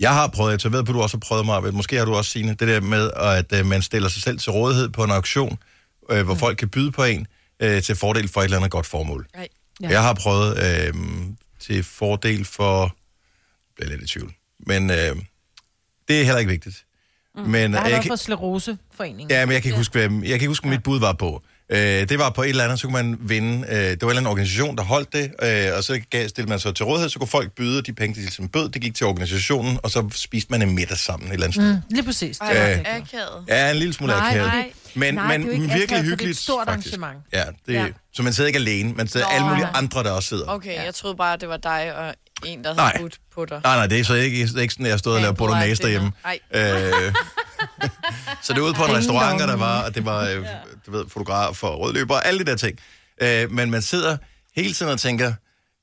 Jeg 0.00 0.14
har 0.14 0.26
prøvet, 0.26 0.64
jeg 0.64 0.72
ved 0.72 0.84
på, 0.84 0.92
du 0.92 1.02
også 1.02 1.16
har 1.16 1.20
prøvet 1.20 1.46
mig, 1.46 1.74
måske 1.74 1.96
har 1.96 2.04
du 2.04 2.14
også, 2.14 2.30
Signe, 2.30 2.54
det 2.54 2.68
der 2.68 2.80
med, 2.80 3.10
at 3.16 3.52
øh, 3.52 3.66
man 3.66 3.82
stiller 3.82 4.08
sig 4.08 4.22
selv 4.22 4.38
til 4.38 4.52
rådighed 4.52 4.88
på 4.88 5.04
en 5.04 5.10
auktion, 5.10 5.58
øh, 6.10 6.24
hvor 6.24 6.34
folk 6.34 6.58
kan 6.58 6.68
byde 6.68 6.92
på 6.92 7.04
en 7.04 7.26
øh, 7.62 7.82
til 7.82 7.96
fordel 7.96 8.28
for 8.28 8.40
et 8.40 8.44
eller 8.44 8.56
andet 8.56 8.70
godt 8.70 8.86
formål. 8.86 9.26
Ja. 9.34 9.44
Jeg 9.88 10.02
har 10.02 10.14
prøvet 10.14 10.58
øh, 10.58 10.94
til 11.60 11.84
fordel 11.84 12.44
for... 12.44 12.82
Jeg 12.82 12.90
bliver 13.76 13.90
lidt 13.90 14.10
i 14.10 14.12
tvivl. 14.12 14.34
Men 14.66 14.90
øh, 14.90 14.96
det 16.08 16.20
er 16.20 16.24
heller 16.24 16.38
ikke 16.38 16.50
vigtigt. 16.50 16.84
Mm. 17.36 17.42
Men, 17.42 17.54
Jeg 17.54 17.64
øh, 17.68 17.74
har 17.74 17.82
jeg, 17.82 17.90
været 17.92 18.02
kan, 18.02 18.10
for 18.10 18.16
Sleroseforeningen. 18.16 19.30
ja, 19.30 19.46
men 19.46 19.52
jeg 19.52 19.62
kan 19.62 19.68
ikke 19.68 19.78
huske, 19.78 19.92
hvad, 19.92 20.02
jeg 20.10 20.20
kan 20.22 20.32
ikke 20.32 20.46
huske, 20.46 20.66
hvad 20.68 20.76
mit 20.76 20.82
bud 20.82 21.00
var 21.00 21.12
på. 21.12 21.42
Øh, 21.72 21.78
det 22.08 22.18
var 22.18 22.30
på 22.30 22.42
et 22.42 22.48
eller 22.48 22.64
andet, 22.64 22.80
så 22.80 22.86
kunne 22.86 23.02
man 23.02 23.16
vinde. 23.20 23.66
Øh, 23.68 23.74
det 23.76 23.78
var 23.78 23.86
en 23.86 23.94
eller 23.94 24.08
anden 24.10 24.26
organisation, 24.26 24.76
der 24.76 24.82
holdt 24.82 25.12
det, 25.12 25.32
øh, 25.42 25.76
og 25.76 25.84
så 25.84 26.00
gav, 26.10 26.28
stillede 26.28 26.50
man 26.50 26.58
sig 26.60 26.74
til 26.74 26.84
rådighed, 26.84 27.08
så 27.08 27.18
kunne 27.18 27.28
folk 27.28 27.52
byde, 27.52 27.82
de 27.82 27.92
penge, 27.92 28.14
de 28.14 28.20
ligesom 28.20 28.48
bød, 28.48 28.68
det 28.68 28.82
gik 28.82 28.94
til 28.94 29.06
organisationen, 29.06 29.78
og 29.82 29.90
så 29.90 30.08
spiste 30.14 30.50
man 30.50 30.62
en 30.62 30.74
middag 30.74 30.96
sammen 30.98 31.28
et 31.28 31.32
eller 31.32 31.46
andet 31.46 31.54
sted. 31.54 31.74
Mm. 31.74 31.80
Lige 31.90 32.04
præcis. 32.04 32.38
Ej, 32.38 32.52
Øh, 32.72 32.78
det. 32.78 32.86
akavet. 32.86 33.44
Ja, 33.48 33.70
en 33.70 33.76
lille 33.76 33.94
smule 33.94 34.12
Nej, 34.12 34.28
akavet. 34.28 34.46
nej. 34.46 34.72
Men, 34.94 35.14
Nej, 35.14 35.38
men 35.38 35.40
det 35.46 35.52
er 35.52 35.56
jo 35.56 35.62
ikke 35.62 35.74
virkelig 35.74 35.82
akavet, 35.82 35.88
for 35.88 35.96
det 35.96 35.96
er 35.96 35.98
et 35.98 36.04
hyggeligt, 36.10 36.38
stort 36.38 36.68
faktisk. 36.68 36.94
arrangement. 36.98 37.24
Ja, 37.32 37.44
det, 37.66 37.72
ja. 37.74 37.80
Ja. 37.84 37.86
Så 38.12 38.22
man 38.22 38.32
sidder 38.32 38.48
ikke 38.48 38.58
alene, 38.58 38.92
man 38.92 39.08
sidder 39.08 39.26
Nå. 39.26 39.32
alle 39.34 39.46
mulige 39.48 39.62
Nej. 39.64 39.72
andre, 39.74 40.02
der 40.02 40.10
også 40.10 40.28
sidder. 40.28 40.44
Okay, 40.48 40.84
jeg 40.84 40.94
troede 40.94 41.16
bare, 41.16 41.36
det 41.36 41.48
var 41.48 41.56
dig 41.56 41.94
og 41.96 42.14
en, 42.46 42.64
der 42.64 42.80
havde 42.80 43.02
budt 43.02 43.20
på 43.34 43.44
dig. 43.44 43.60
Nej, 43.64 43.76
nej, 43.76 43.86
det 43.86 44.00
er 44.00 44.04
så 44.04 44.14
ikke, 44.14 44.46
det 44.46 44.56
er 44.56 44.60
ikke 44.60 44.74
sådan, 44.74 44.86
at 44.86 44.90
jeg 44.90 44.98
stod 44.98 45.14
og 45.14 45.20
lavede 45.20 45.36
bolognese 45.36 45.82
derhjemme. 45.82 46.12
Øh, 46.54 47.12
så 48.44 48.52
det 48.52 48.62
var 48.62 48.66
ude 48.68 48.74
på 48.74 48.84
en 48.84 48.92
restaurant, 48.96 49.42
og 49.42 49.48
der 49.48 49.56
var, 49.56 49.82
og 49.82 49.94
det 49.94 50.04
var, 50.04 50.28
øh, 50.28 50.46
du 50.86 50.90
ved, 50.90 51.04
fotograf 51.08 51.64
og 51.64 51.80
rødløber 51.80 52.14
og 52.14 52.26
alle 52.26 52.44
de 52.44 52.50
der 52.50 52.56
ting. 52.56 52.78
Øh, 53.22 53.50
men 53.50 53.70
man 53.70 53.82
sidder 53.82 54.16
hele 54.56 54.74
tiden 54.74 54.92
og 54.92 55.00
tænker, 55.00 55.32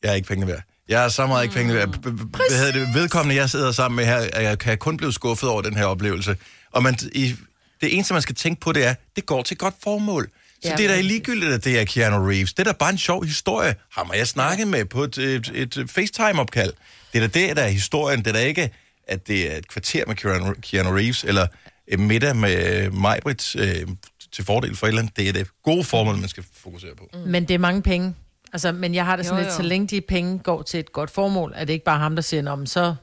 jeg 0.04 0.10
er 0.12 0.14
ikke 0.14 0.28
penge 0.28 0.48
værd. 0.48 0.62
Jeg 0.90 1.06
er 1.06 1.10
så 1.10 1.28
meget 1.28 1.44
ikke 1.44 1.56
penge 1.56 1.74
værd. 1.74 1.88
Hvad 1.90 2.58
hedder 2.58 2.72
det? 2.72 2.94
Vedkommende, 2.94 3.36
jeg 3.36 3.50
sidder 3.50 3.72
sammen 3.72 3.96
med 3.96 4.06
her, 4.06 4.40
jeg 4.42 4.60
kan 4.60 4.78
kun 4.78 4.98
blive 4.98 5.14
skuffet 5.14 5.50
over 5.50 5.62
den 5.62 5.78
her 5.78 5.86
oplevelse. 5.86 6.38
Og 6.72 6.84
man, 6.84 6.98
i, 7.12 7.36
det 7.82 7.94
eneste, 7.94 8.14
man 8.14 8.22
skal 8.22 8.36
tænke 8.36 8.62
på, 8.62 8.72
det 8.72 8.86
er, 8.86 8.94
det 9.16 9.26
går 9.26 9.44
til 9.44 9.58
godt 9.58 9.76
formål. 9.84 10.30
Så 10.70 10.78
det 10.78 10.86
er 10.92 10.96
da 10.96 11.02
ligegyldigt, 11.02 11.52
at 11.54 11.64
det 11.64 11.80
er 11.80 11.86
Keanu 11.86 12.28
Reeves. 12.28 12.54
Det 12.54 12.60
er 12.68 12.72
da 12.72 12.78
bare 12.78 12.90
en 12.90 12.98
sjov 12.98 13.26
historie. 13.26 13.76
Ham 13.92 14.08
har 14.08 14.14
jeg 14.16 14.28
snakket 14.28 14.68
med 14.68 14.86
på 14.86 15.04
et, 15.04 15.18
et, 15.18 15.52
et 15.56 15.90
FaceTime-opkald. 15.90 16.74
Det 17.14 17.24
er 17.24 17.28
da 17.28 17.40
det, 17.40 17.58
der 17.58 17.64
er 17.64 17.68
historien. 17.70 18.20
Det 18.20 18.28
er 18.28 18.32
da 18.34 18.40
ikke, 18.40 18.70
at 19.08 19.28
det 19.28 19.54
er 19.54 19.58
et 19.58 19.68
kvarter 19.68 20.04
med 20.08 20.16
Keanu, 20.16 20.54
Keanu 20.62 20.90
Reeves, 20.96 21.24
eller 21.24 21.48
en 21.88 22.08
middag 22.08 22.36
med 22.36 22.90
Majbrit 22.92 23.56
øh, 23.56 23.88
til 24.32 24.46
fordel 24.46 24.76
for 24.76 24.88
et 24.88 24.90
eller 24.90 25.02
andet. 25.02 25.18
Det 25.18 25.30
er 25.30 25.34
det 25.34 25.48
gode 25.64 25.84
formål, 25.84 26.18
man 26.18 26.30
skal 26.30 26.44
fokusere 26.64 26.92
på. 26.98 27.04
Mm. 27.14 27.20
Men 27.20 27.48
det 27.48 27.54
er 27.54 27.58
mange 27.60 27.82
penge. 27.82 28.16
Altså, 28.54 28.72
men 28.72 28.96
jeg 28.96 29.06
har 29.06 29.16
det 29.16 29.26
sådan 29.26 29.38
Jo, 29.40 29.44
lidt, 29.44 29.52
jo. 29.54 29.58
så 29.58 29.64
længe 29.64 29.88
de 29.88 30.02
penge 30.02 30.40
går 30.40 30.62
til 30.62 30.80
et 30.80 30.92
godt 30.94 31.12
formål, 31.12 31.54
er 31.56 31.66
det 31.66 31.74
ikke 31.74 31.86
bare 31.86 32.00
ham, 32.00 32.16
der 32.16 32.22
siger, 32.22 32.52
om 32.52 32.66
så 32.66 32.96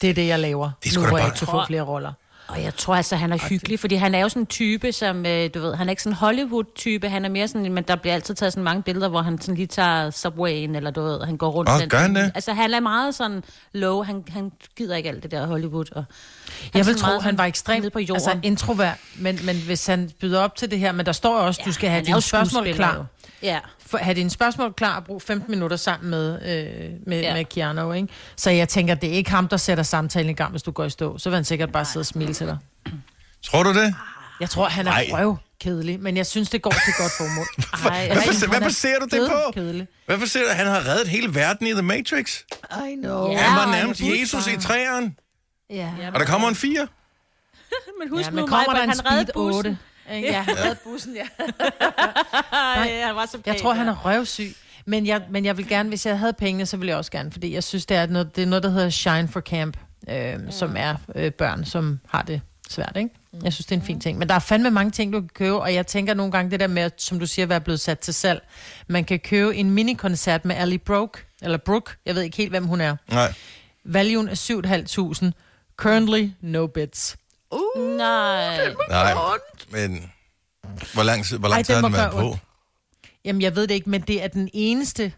det 0.00 0.10
er 0.10 0.14
det, 0.14 0.26
jeg 0.26 0.38
laver. 0.38 0.70
Det 0.82 0.88
er 0.88 0.92
sgu 0.92 1.00
nu 1.00 1.04
da 1.04 1.08
hvor 1.10 1.18
jeg 1.18 1.22
bare- 1.22 1.28
ikke 1.28 1.38
kan 1.38 1.46
få 1.46 1.66
flere 1.66 1.82
roller. 1.82 2.12
Og 2.52 2.62
jeg 2.62 2.74
tror 2.76 2.94
altså, 2.94 3.16
han 3.16 3.32
er 3.32 3.48
hyggelig, 3.48 3.80
fordi 3.80 3.94
han 3.94 4.14
er 4.14 4.18
jo 4.18 4.28
sådan 4.28 4.42
en 4.42 4.46
type, 4.46 4.92
som, 4.92 5.26
øh, 5.26 5.50
du 5.54 5.60
ved, 5.60 5.74
han 5.74 5.88
er 5.88 5.90
ikke 5.90 6.02
sådan 6.02 6.12
en 6.12 6.16
Hollywood-type, 6.16 7.08
han 7.08 7.24
er 7.24 7.28
mere 7.28 7.48
sådan, 7.48 7.72
men 7.72 7.84
der 7.88 7.96
bliver 7.96 8.14
altid 8.14 8.34
taget 8.34 8.52
sådan 8.52 8.64
mange 8.64 8.82
billeder, 8.82 9.08
hvor 9.08 9.22
han 9.22 9.40
sådan 9.40 9.54
lige 9.54 9.66
tager 9.66 10.10
Subwayen, 10.10 10.74
eller 10.74 10.90
du 10.90 11.02
ved, 11.02 11.20
han 11.24 11.36
går 11.36 11.50
rundt. 11.50 11.70
Åh, 11.70 11.80
den- 11.80 11.88
gør 11.88 11.98
han 11.98 12.14
det? 12.14 12.32
Altså, 12.34 12.52
han 12.52 12.74
er 12.74 12.80
meget 12.80 13.14
sådan 13.14 13.42
low, 13.72 14.02
han, 14.02 14.24
han 14.28 14.52
gider 14.76 14.96
ikke 14.96 15.08
alt 15.08 15.22
det 15.22 15.30
der 15.30 15.46
Hollywood. 15.46 15.84
Og 15.96 16.04
han 16.62 16.70
Jeg 16.74 16.86
vil 16.86 16.96
tro, 16.96 17.06
meget 17.06 17.22
han 17.22 17.38
var 17.38 17.44
ekstremt 17.44 17.92
på 17.92 17.98
jorden. 17.98 18.14
altså, 18.14 18.38
introvert, 18.42 18.96
men, 19.16 19.38
men 19.46 19.56
hvis 19.66 19.86
han 19.86 20.10
byder 20.20 20.40
op 20.40 20.56
til 20.56 20.70
det 20.70 20.78
her, 20.78 20.92
men 20.92 21.06
der 21.06 21.12
står 21.12 21.40
jo 21.40 21.46
også, 21.46 21.60
ja, 21.64 21.68
du 21.68 21.72
skal 21.72 21.90
have 21.90 22.04
dine 22.04 22.20
spørgsmål 22.20 22.72
klar. 22.74 22.94
jo. 22.96 23.04
Ja. 23.42 23.58
For, 23.92 23.98
have 23.98 24.14
dine 24.14 24.30
spørgsmål 24.30 24.72
klar 24.72 24.96
og 24.96 25.04
bruge 25.04 25.20
15 25.20 25.50
minutter 25.50 25.76
sammen 25.76 26.10
med, 26.10 26.32
øh, 26.34 26.90
med, 27.06 27.20
ja. 27.20 27.34
Med 27.34 27.44
Keanu, 27.44 27.92
ikke? 27.92 28.08
Så 28.36 28.50
jeg 28.50 28.68
tænker, 28.68 28.94
det 28.94 29.08
er 29.08 29.12
ikke 29.12 29.30
ham, 29.30 29.48
der 29.48 29.56
sætter 29.56 29.84
samtalen 29.84 30.30
i 30.30 30.34
gang, 30.34 30.50
hvis 30.50 30.62
du 30.62 30.70
går 30.70 30.84
i 30.84 30.90
stå. 30.90 31.18
Så 31.18 31.30
vil 31.30 31.34
han 31.34 31.44
sikkert 31.44 31.72
bare 31.72 31.84
sidde 31.84 32.02
og 32.02 32.06
smile 32.06 32.34
til 32.34 32.46
dig. 32.46 32.58
Tror 33.44 33.62
du 33.62 33.74
det? 33.74 33.94
Jeg 34.40 34.50
tror, 34.50 34.68
han 34.68 34.86
er 34.86 34.90
Ej. 34.92 35.08
røv 35.12 35.36
kedelig, 35.60 36.00
men 36.00 36.16
jeg 36.16 36.26
synes, 36.26 36.50
det 36.50 36.62
går 36.62 36.70
til 36.70 36.92
godt 36.98 37.12
formål. 37.18 37.46
Ej, 37.92 38.06
Hvad, 38.06 38.16
Han 38.16 38.34
for, 38.34 38.48
hvad 38.48 38.60
er 38.60 38.64
baserer 38.64 38.98
du 38.98 39.06
det 39.16 39.30
på? 39.30 39.52
kedelig. 39.52 39.88
Hvad 40.06 40.18
baserer 40.18 40.44
du? 40.44 40.54
Han 40.54 40.66
har 40.66 40.88
reddet 40.88 41.08
hele 41.08 41.34
verden 41.34 41.66
i 41.66 41.70
The 41.70 41.82
Matrix. 41.82 42.40
I 42.70 42.94
know. 43.02 43.30
Ja. 43.30 43.38
Han 43.38 43.56
var 43.56 43.76
nærmest 43.76 44.00
Jesus 44.00 44.46
i 44.46 44.56
træerne. 44.56 45.14
Ja. 45.70 45.90
Og 46.14 46.20
der 46.20 46.26
kommer 46.26 46.48
en 46.48 46.54
fire. 46.54 46.88
men 48.00 48.08
husk 48.10 48.24
ja, 48.24 48.30
nu, 48.30 48.36
men 48.36 48.50
der 48.50 48.82
en 48.82 48.88
han 48.88 49.06
reddede 49.06 49.24
speed 49.24 49.34
bussen. 49.34 49.66
8? 49.66 49.78
Ja, 50.10 50.42
han 50.42 50.58
reddede 50.58 50.78
bussen, 50.84 51.16
ja. 51.16 51.26
Ej, 52.52 53.00
han 53.06 53.16
var 53.16 53.26
så 53.26 53.38
Jeg 53.46 53.54
pæn, 53.54 53.62
tror, 53.62 53.72
han 53.72 53.86
ja. 53.86 53.92
er 53.92 53.96
røvsyg. 54.04 54.54
Men 54.86 55.06
jeg, 55.06 55.22
men 55.30 55.44
jeg 55.44 55.56
vil 55.56 55.68
gerne, 55.68 55.88
hvis 55.88 56.06
jeg 56.06 56.18
havde 56.18 56.32
pengene, 56.32 56.66
så 56.66 56.76
ville 56.76 56.90
jeg 56.90 56.96
også 56.96 57.10
gerne, 57.10 57.32
fordi 57.32 57.54
jeg 57.54 57.64
synes, 57.64 57.86
det 57.86 57.96
er 57.96 58.06
noget, 58.06 58.36
det 58.36 58.42
er 58.42 58.46
noget 58.46 58.62
der 58.62 58.70
hedder 58.70 58.90
Shine 58.90 59.28
for 59.28 59.40
Camp, 59.40 59.76
øh, 60.08 60.40
mm. 60.40 60.50
som 60.50 60.74
er 60.76 60.94
øh, 61.14 61.32
børn, 61.32 61.64
som 61.64 62.00
har 62.08 62.22
det 62.22 62.40
svært, 62.70 62.92
ikke? 62.96 63.10
Jeg 63.42 63.52
synes, 63.52 63.66
det 63.66 63.76
er 63.76 63.80
en 63.80 63.86
fin 63.86 64.00
ting. 64.00 64.18
Men 64.18 64.28
der 64.28 64.34
er 64.34 64.38
fandme 64.38 64.70
mange 64.70 64.90
ting, 64.90 65.12
du 65.12 65.20
kan 65.20 65.28
købe, 65.28 65.60
og 65.60 65.74
jeg 65.74 65.86
tænker 65.86 66.14
nogle 66.14 66.32
gange 66.32 66.50
det 66.50 66.60
der 66.60 66.66
med, 66.66 66.90
som 66.96 67.18
du 67.18 67.26
siger, 67.26 67.46
at 67.46 67.48
være 67.48 67.60
blevet 67.60 67.80
sat 67.80 67.98
til 67.98 68.14
salg. 68.14 68.42
Man 68.86 69.04
kan 69.04 69.18
købe 69.18 69.56
en 69.56 69.70
minikoncert 69.70 70.44
med 70.44 70.56
Ali 70.56 70.78
Broke, 70.78 71.18
eller 71.42 71.58
Brooke, 71.58 71.92
jeg 72.06 72.14
ved 72.14 72.22
ikke 72.22 72.36
helt, 72.36 72.50
hvem 72.50 72.66
hun 72.66 72.80
er. 72.80 72.96
Nej. 73.10 73.32
Valuen 73.84 74.28
er 74.28 74.34
7.500. 75.24 75.30
Currently, 75.76 76.30
no 76.40 76.66
bits. 77.52 77.96
Nej. 77.98 78.74
Nej, 78.88 79.14
men 79.70 80.10
hvor 80.94 81.02
lang, 81.02 81.24
tid- 81.24 81.38
hvor 81.38 81.48
lang 81.48 81.58
Ej, 81.58 81.62
tid 81.62 81.74
har 81.74 81.80
den 81.80 81.84
den 81.84 81.92
må 81.92 81.96
været 81.98 82.12
gøre 82.12 82.20
på? 82.22 82.28
ondt. 82.30 82.40
Jamen, 83.24 83.42
jeg 83.42 83.56
ved 83.56 83.66
det 83.66 83.74
ikke, 83.74 83.90
men 83.90 84.00
det 84.00 84.22
er 84.22 84.28
den 84.28 84.48
eneste, 84.52 85.12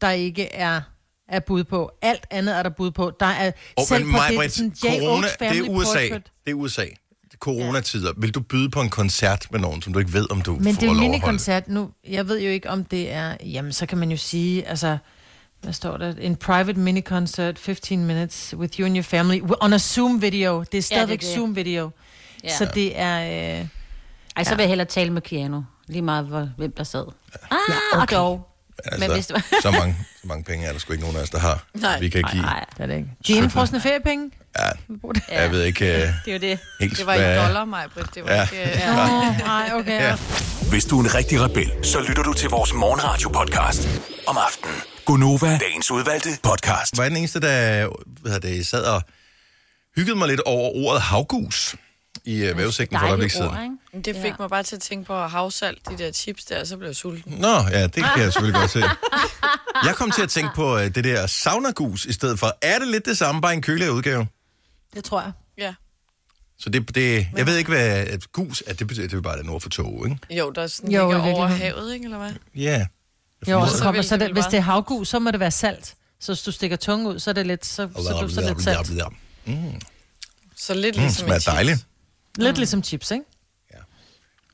der 0.00 0.10
ikke 0.10 0.52
er, 0.52 0.80
er 1.28 1.40
bud 1.40 1.64
på. 1.64 1.90
Alt 2.02 2.26
andet 2.30 2.56
er 2.58 2.62
der 2.62 2.70
bud 2.70 2.90
på. 2.90 3.12
Der 3.20 3.26
er 3.26 3.52
Oh, 3.76 3.84
selv 3.86 4.04
men 4.04 4.12
på 4.14 4.16
mig, 4.18 4.28
det, 4.30 4.36
Britt, 4.38 4.52
sådan 4.52 4.70
J. 4.70 4.86
corona, 4.86 5.06
Oaks 5.16 5.36
det 5.36 5.48
Family 5.48 5.66
er 5.68 5.70
USA. 5.70 5.92
Portrait. 5.92 6.32
Det 6.44 6.50
er 6.50 6.54
USA. 6.54 6.84
Coronatider. 7.38 8.12
Vil 8.16 8.34
du 8.34 8.40
byde 8.40 8.70
på 8.70 8.80
en 8.80 8.88
koncert 8.90 9.46
med 9.50 9.60
nogen, 9.60 9.82
som 9.82 9.92
du 9.92 9.98
ikke 9.98 10.12
ved, 10.12 10.30
om 10.30 10.42
du 10.42 10.54
Men 10.56 10.74
får 10.74 10.80
det 10.80 10.82
er 10.82 10.86
jo 10.86 10.92
lov 10.92 10.92
en 10.92 10.96
at 10.96 11.00
holde? 11.02 11.10
minikoncert 11.10 11.68
nu. 11.68 11.90
Jeg 12.08 12.28
ved 12.28 12.40
jo 12.40 12.50
ikke, 12.50 12.70
om 12.70 12.84
det 12.84 13.12
er... 13.12 13.36
Jamen, 13.44 13.72
så 13.72 13.86
kan 13.86 13.98
man 13.98 14.10
jo 14.10 14.16
sige, 14.16 14.66
altså... 14.68 14.98
Hvad 15.62 15.72
står 15.72 15.96
der? 15.96 16.14
En 16.20 16.36
private 16.36 16.78
mini-concert, 16.80 17.58
15 17.58 18.04
minutes 18.06 18.54
with 18.56 18.80
you 18.80 18.86
and 18.86 18.96
your 18.96 19.02
family, 19.02 19.40
on 19.60 19.72
a 19.72 19.78
Zoom-video. 19.78 20.64
Det 20.72 20.78
er 20.78 20.82
stadigvæk 20.82 21.20
det. 21.20 21.28
Zoom-video. 21.34 21.90
Ja. 22.44 22.56
Så 22.56 22.68
det 22.74 22.98
er... 23.00 23.20
Øh, 23.60 23.66
Ej, 24.36 24.44
så 24.44 24.54
vil 24.54 24.62
jeg 24.62 24.68
hellere 24.68 24.88
tale 24.88 25.10
med 25.12 25.22
Keanu. 25.22 25.64
Lige 25.88 26.02
meget, 26.02 26.24
hvor, 26.24 26.48
hvem 26.56 26.72
der 26.72 26.84
sad. 26.84 27.04
Ah, 27.50 27.56
ja, 27.68 27.74
okay. 27.92 28.02
og 28.02 28.10
dog. 28.10 28.46
Altså, 28.84 29.00
Men 29.00 29.12
hvis 29.14 29.26
det 29.26 29.34
var- 29.34 29.60
så, 29.62 29.70
mange, 29.70 29.96
så 30.22 30.26
mange 30.28 30.44
penge 30.44 30.66
er 30.66 30.72
der 30.72 30.78
sgu 30.78 30.92
ikke 30.92 31.02
nogen 31.04 31.16
af 31.16 31.22
os, 31.22 31.30
der 31.30 31.38
har. 31.38 31.64
Nej. 31.74 32.00
Vi 32.00 32.08
kan 32.08 32.20
Nej, 32.22 32.32
give. 32.32 32.42
nej, 32.42 32.64
det 32.76 32.82
er 32.82 32.86
det 32.86 32.96
ikke. 32.96 33.08
De 33.26 33.32
indfrosne 33.32 33.80
feriepenge? 33.80 34.30
Ja, 34.58 34.68
det. 35.14 35.22
jeg 35.32 35.50
ved 35.50 35.62
ikke 35.64 35.84
uh, 35.84 35.90
det 35.90 36.02
er 36.26 36.32
jo 36.32 36.38
det. 36.38 36.58
helt, 36.80 36.98
Det 36.98 37.06
var 37.06 37.14
i 37.14 37.18
dollar, 37.46 37.64
mig, 37.64 37.84
Det 38.14 38.24
var 38.24 38.32
Ja. 38.32 38.42
ikke... 38.42 38.62
øh, 38.86 39.28
Åh, 39.28 39.38
nej, 39.38 39.70
okay. 39.74 39.90
Ja. 40.00 40.08
Ja. 40.08 40.16
Hvis 40.70 40.84
du 40.84 40.98
er 41.00 41.04
en 41.04 41.14
rigtig 41.14 41.40
rebel, 41.40 41.72
så 41.82 42.00
lytter 42.08 42.22
du 42.22 42.32
til 42.32 42.48
vores 42.50 42.72
morgenradio-podcast 42.72 43.88
om 44.26 44.36
aftenen. 44.46 44.76
Gunova, 45.10 45.58
dagens 45.58 45.90
udvalgte 45.90 46.28
podcast. 46.42 46.98
var 46.98 47.08
den 47.08 47.16
eneste, 47.16 47.40
der 47.40 47.88
hvad 48.20 48.32
hedder 48.32 48.48
det, 48.48 48.66
sad 48.66 48.84
og 48.84 49.02
hyggede 49.96 50.16
mig 50.16 50.28
lidt 50.28 50.40
over 50.40 50.70
ordet 50.86 51.02
havgus 51.02 51.76
i 52.24 52.50
uh, 52.50 52.58
vævesigten 52.58 52.98
for 52.98 53.06
et 53.06 53.08
øjeblik 53.08 53.30
siden. 53.30 53.78
Det 54.04 54.16
fik 54.22 54.38
mig 54.38 54.50
bare 54.50 54.62
til 54.62 54.76
at 54.76 54.82
tænke 54.82 55.06
på 55.06 55.14
havsalt, 55.14 55.88
de 55.88 55.98
der 55.98 56.12
chips 56.12 56.44
der, 56.44 56.60
og 56.60 56.66
så 56.66 56.76
blev 56.76 56.88
jeg 56.88 56.96
sulten. 56.96 57.32
Nå, 57.32 57.48
ja, 57.48 57.82
det 57.82 57.92
kan 57.94 58.04
jeg 58.16 58.32
selvfølgelig 58.32 58.60
godt 58.60 58.70
se. 58.70 58.82
Jeg 59.86 59.94
kom 59.94 60.10
til 60.10 60.22
at 60.22 60.30
tænke 60.30 60.50
på 60.54 60.74
uh, 60.74 60.80
det 60.80 61.04
der 61.04 61.26
saunagus 61.26 62.04
i 62.04 62.12
stedet 62.12 62.38
for. 62.38 62.56
Er 62.62 62.78
det 62.78 62.88
lidt 62.88 63.04
det 63.04 63.18
samme, 63.18 63.40
bare 63.40 63.54
en 63.54 63.62
køligere 63.62 63.92
udgave? 63.92 64.26
Det 64.94 65.04
tror 65.04 65.20
jeg. 65.20 65.32
Ja. 65.58 65.74
Så 66.58 66.70
det, 66.70 66.94
det 66.94 67.26
jeg 67.36 67.46
ved 67.46 67.56
ikke, 67.56 67.70
hvad 67.70 68.06
gus 68.32 68.62
er. 68.66 68.72
Det 68.72 68.86
betyder 68.86 69.06
det 69.06 69.12
er 69.12 69.16
jo 69.16 69.22
bare 69.22 69.38
det 69.38 69.46
nord 69.46 69.60
for 69.60 69.68
tog, 69.68 70.06
ikke? 70.08 70.36
Jo, 70.38 70.50
der 70.50 70.66
sådan 70.66 70.90
Jo, 70.90 71.12
ligger 71.12 71.34
over 71.34 71.46
havet, 71.46 71.94
ikke, 71.94 72.04
eller 72.04 72.18
hvad? 72.18 72.32
Ja. 72.54 72.86
Jo, 73.48 73.60
og 73.60 73.68
Så 73.68 73.76
så 73.76 73.82
kommer, 73.82 74.02
så 74.02 74.16
det 74.16 74.32
hvis 74.32 74.44
det 74.44 74.56
er 74.56 74.60
havgus, 74.60 75.08
så 75.08 75.18
må 75.18 75.30
det 75.30 75.40
være 75.40 75.50
salt. 75.50 75.94
Så 76.20 76.32
hvis 76.32 76.42
du 76.42 76.52
stikker 76.52 76.76
tungen 76.76 77.06
ud, 77.06 77.18
så 77.18 77.30
er 77.30 77.34
det 77.34 77.46
lidt, 77.46 77.66
så, 77.66 77.88
så, 77.96 78.02
så, 78.02 78.28
så 78.34 78.40
er 78.40 78.44
det 78.44 78.56
lidt 78.56 78.62
salt. 78.62 78.86
Så 80.56 80.74
lidt 80.74 80.96
Mm, 80.96 81.02
ligesom 81.02 81.24
smager 81.26 81.34
en 81.34 81.40
chips. 81.40 81.44
dejligt. 81.44 81.86
Lidt 82.38 82.56
ligesom 82.56 82.82
chips, 82.84 83.10
ikke? 83.10 83.24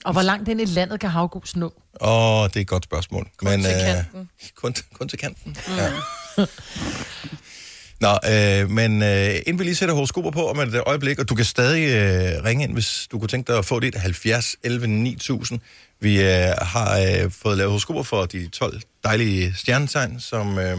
Og 0.04 0.12
hvor 0.12 0.22
langt 0.22 0.48
ind 0.48 0.60
i 0.60 0.64
landet 0.64 1.00
kan 1.00 1.10
havgus 1.10 1.56
nå? 1.56 1.72
Åh, 2.00 2.44
det 2.48 2.56
er 2.56 2.60
et 2.60 2.66
godt 2.66 2.84
spørgsmål. 2.84 3.28
Kun 3.36 3.48
til 3.48 3.58
øh, 3.66 3.94
kanten. 3.94 4.30
Kun, 4.56 4.74
kun 4.94 5.08
til 5.08 5.18
kanten, 5.18 5.56
mm. 5.66 5.74
ja. 5.76 5.92
Nå, 8.00 8.18
øh, 8.30 8.70
men 8.70 9.02
øh, 9.02 9.34
inden 9.34 9.58
vi 9.58 9.64
lige 9.64 9.74
sætter 9.74 9.94
horoskoper 9.94 10.30
på 10.30 10.50
om 10.50 10.58
et 10.60 10.82
øjeblik, 10.86 11.18
og 11.18 11.28
du 11.28 11.34
kan 11.34 11.44
stadig 11.44 11.82
øh, 11.88 12.44
ringe 12.44 12.64
ind, 12.64 12.72
hvis 12.72 13.08
du 13.12 13.18
kunne 13.18 13.28
tænke 13.28 13.52
dig 13.52 13.58
at 13.58 13.64
få 13.64 13.80
dit 13.80 13.94
70 13.94 14.56
11 14.62 14.86
9000. 14.86 15.60
Vi 16.00 16.22
øh, 16.22 16.48
har 16.58 16.98
øh, 16.98 17.30
fået 17.30 17.56
lavet 17.56 17.70
horoskoper 17.70 18.02
for 18.02 18.26
de 18.26 18.48
12 18.48 18.80
dejlige 19.04 19.54
stjernetegn, 19.54 20.20
som 20.20 20.58
øh, 20.58 20.78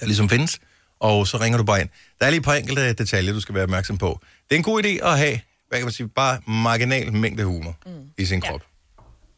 der 0.00 0.06
ligesom 0.06 0.28
findes, 0.28 0.60
og 1.00 1.26
så 1.26 1.36
ringer 1.40 1.58
du 1.58 1.64
bare 1.64 1.80
ind. 1.80 1.88
Der 2.20 2.26
er 2.26 2.30
lige 2.30 2.38
et 2.38 2.44
par 2.44 2.54
enkelte 2.54 2.92
detaljer, 2.92 3.32
du 3.32 3.40
skal 3.40 3.54
være 3.54 3.64
opmærksom 3.64 3.98
på. 3.98 4.20
Det 4.48 4.54
er 4.54 4.56
en 4.56 4.62
god 4.62 4.84
idé 4.84 5.06
at 5.06 5.18
have, 5.18 5.40
hvad 5.68 5.78
kan 5.78 5.86
man 5.86 5.92
sige, 5.92 6.08
bare 6.08 6.40
marginal 6.46 7.12
mængde 7.12 7.44
humor 7.44 7.76
mm. 7.86 7.92
i 8.18 8.24
sin 8.24 8.40
krop. 8.40 8.62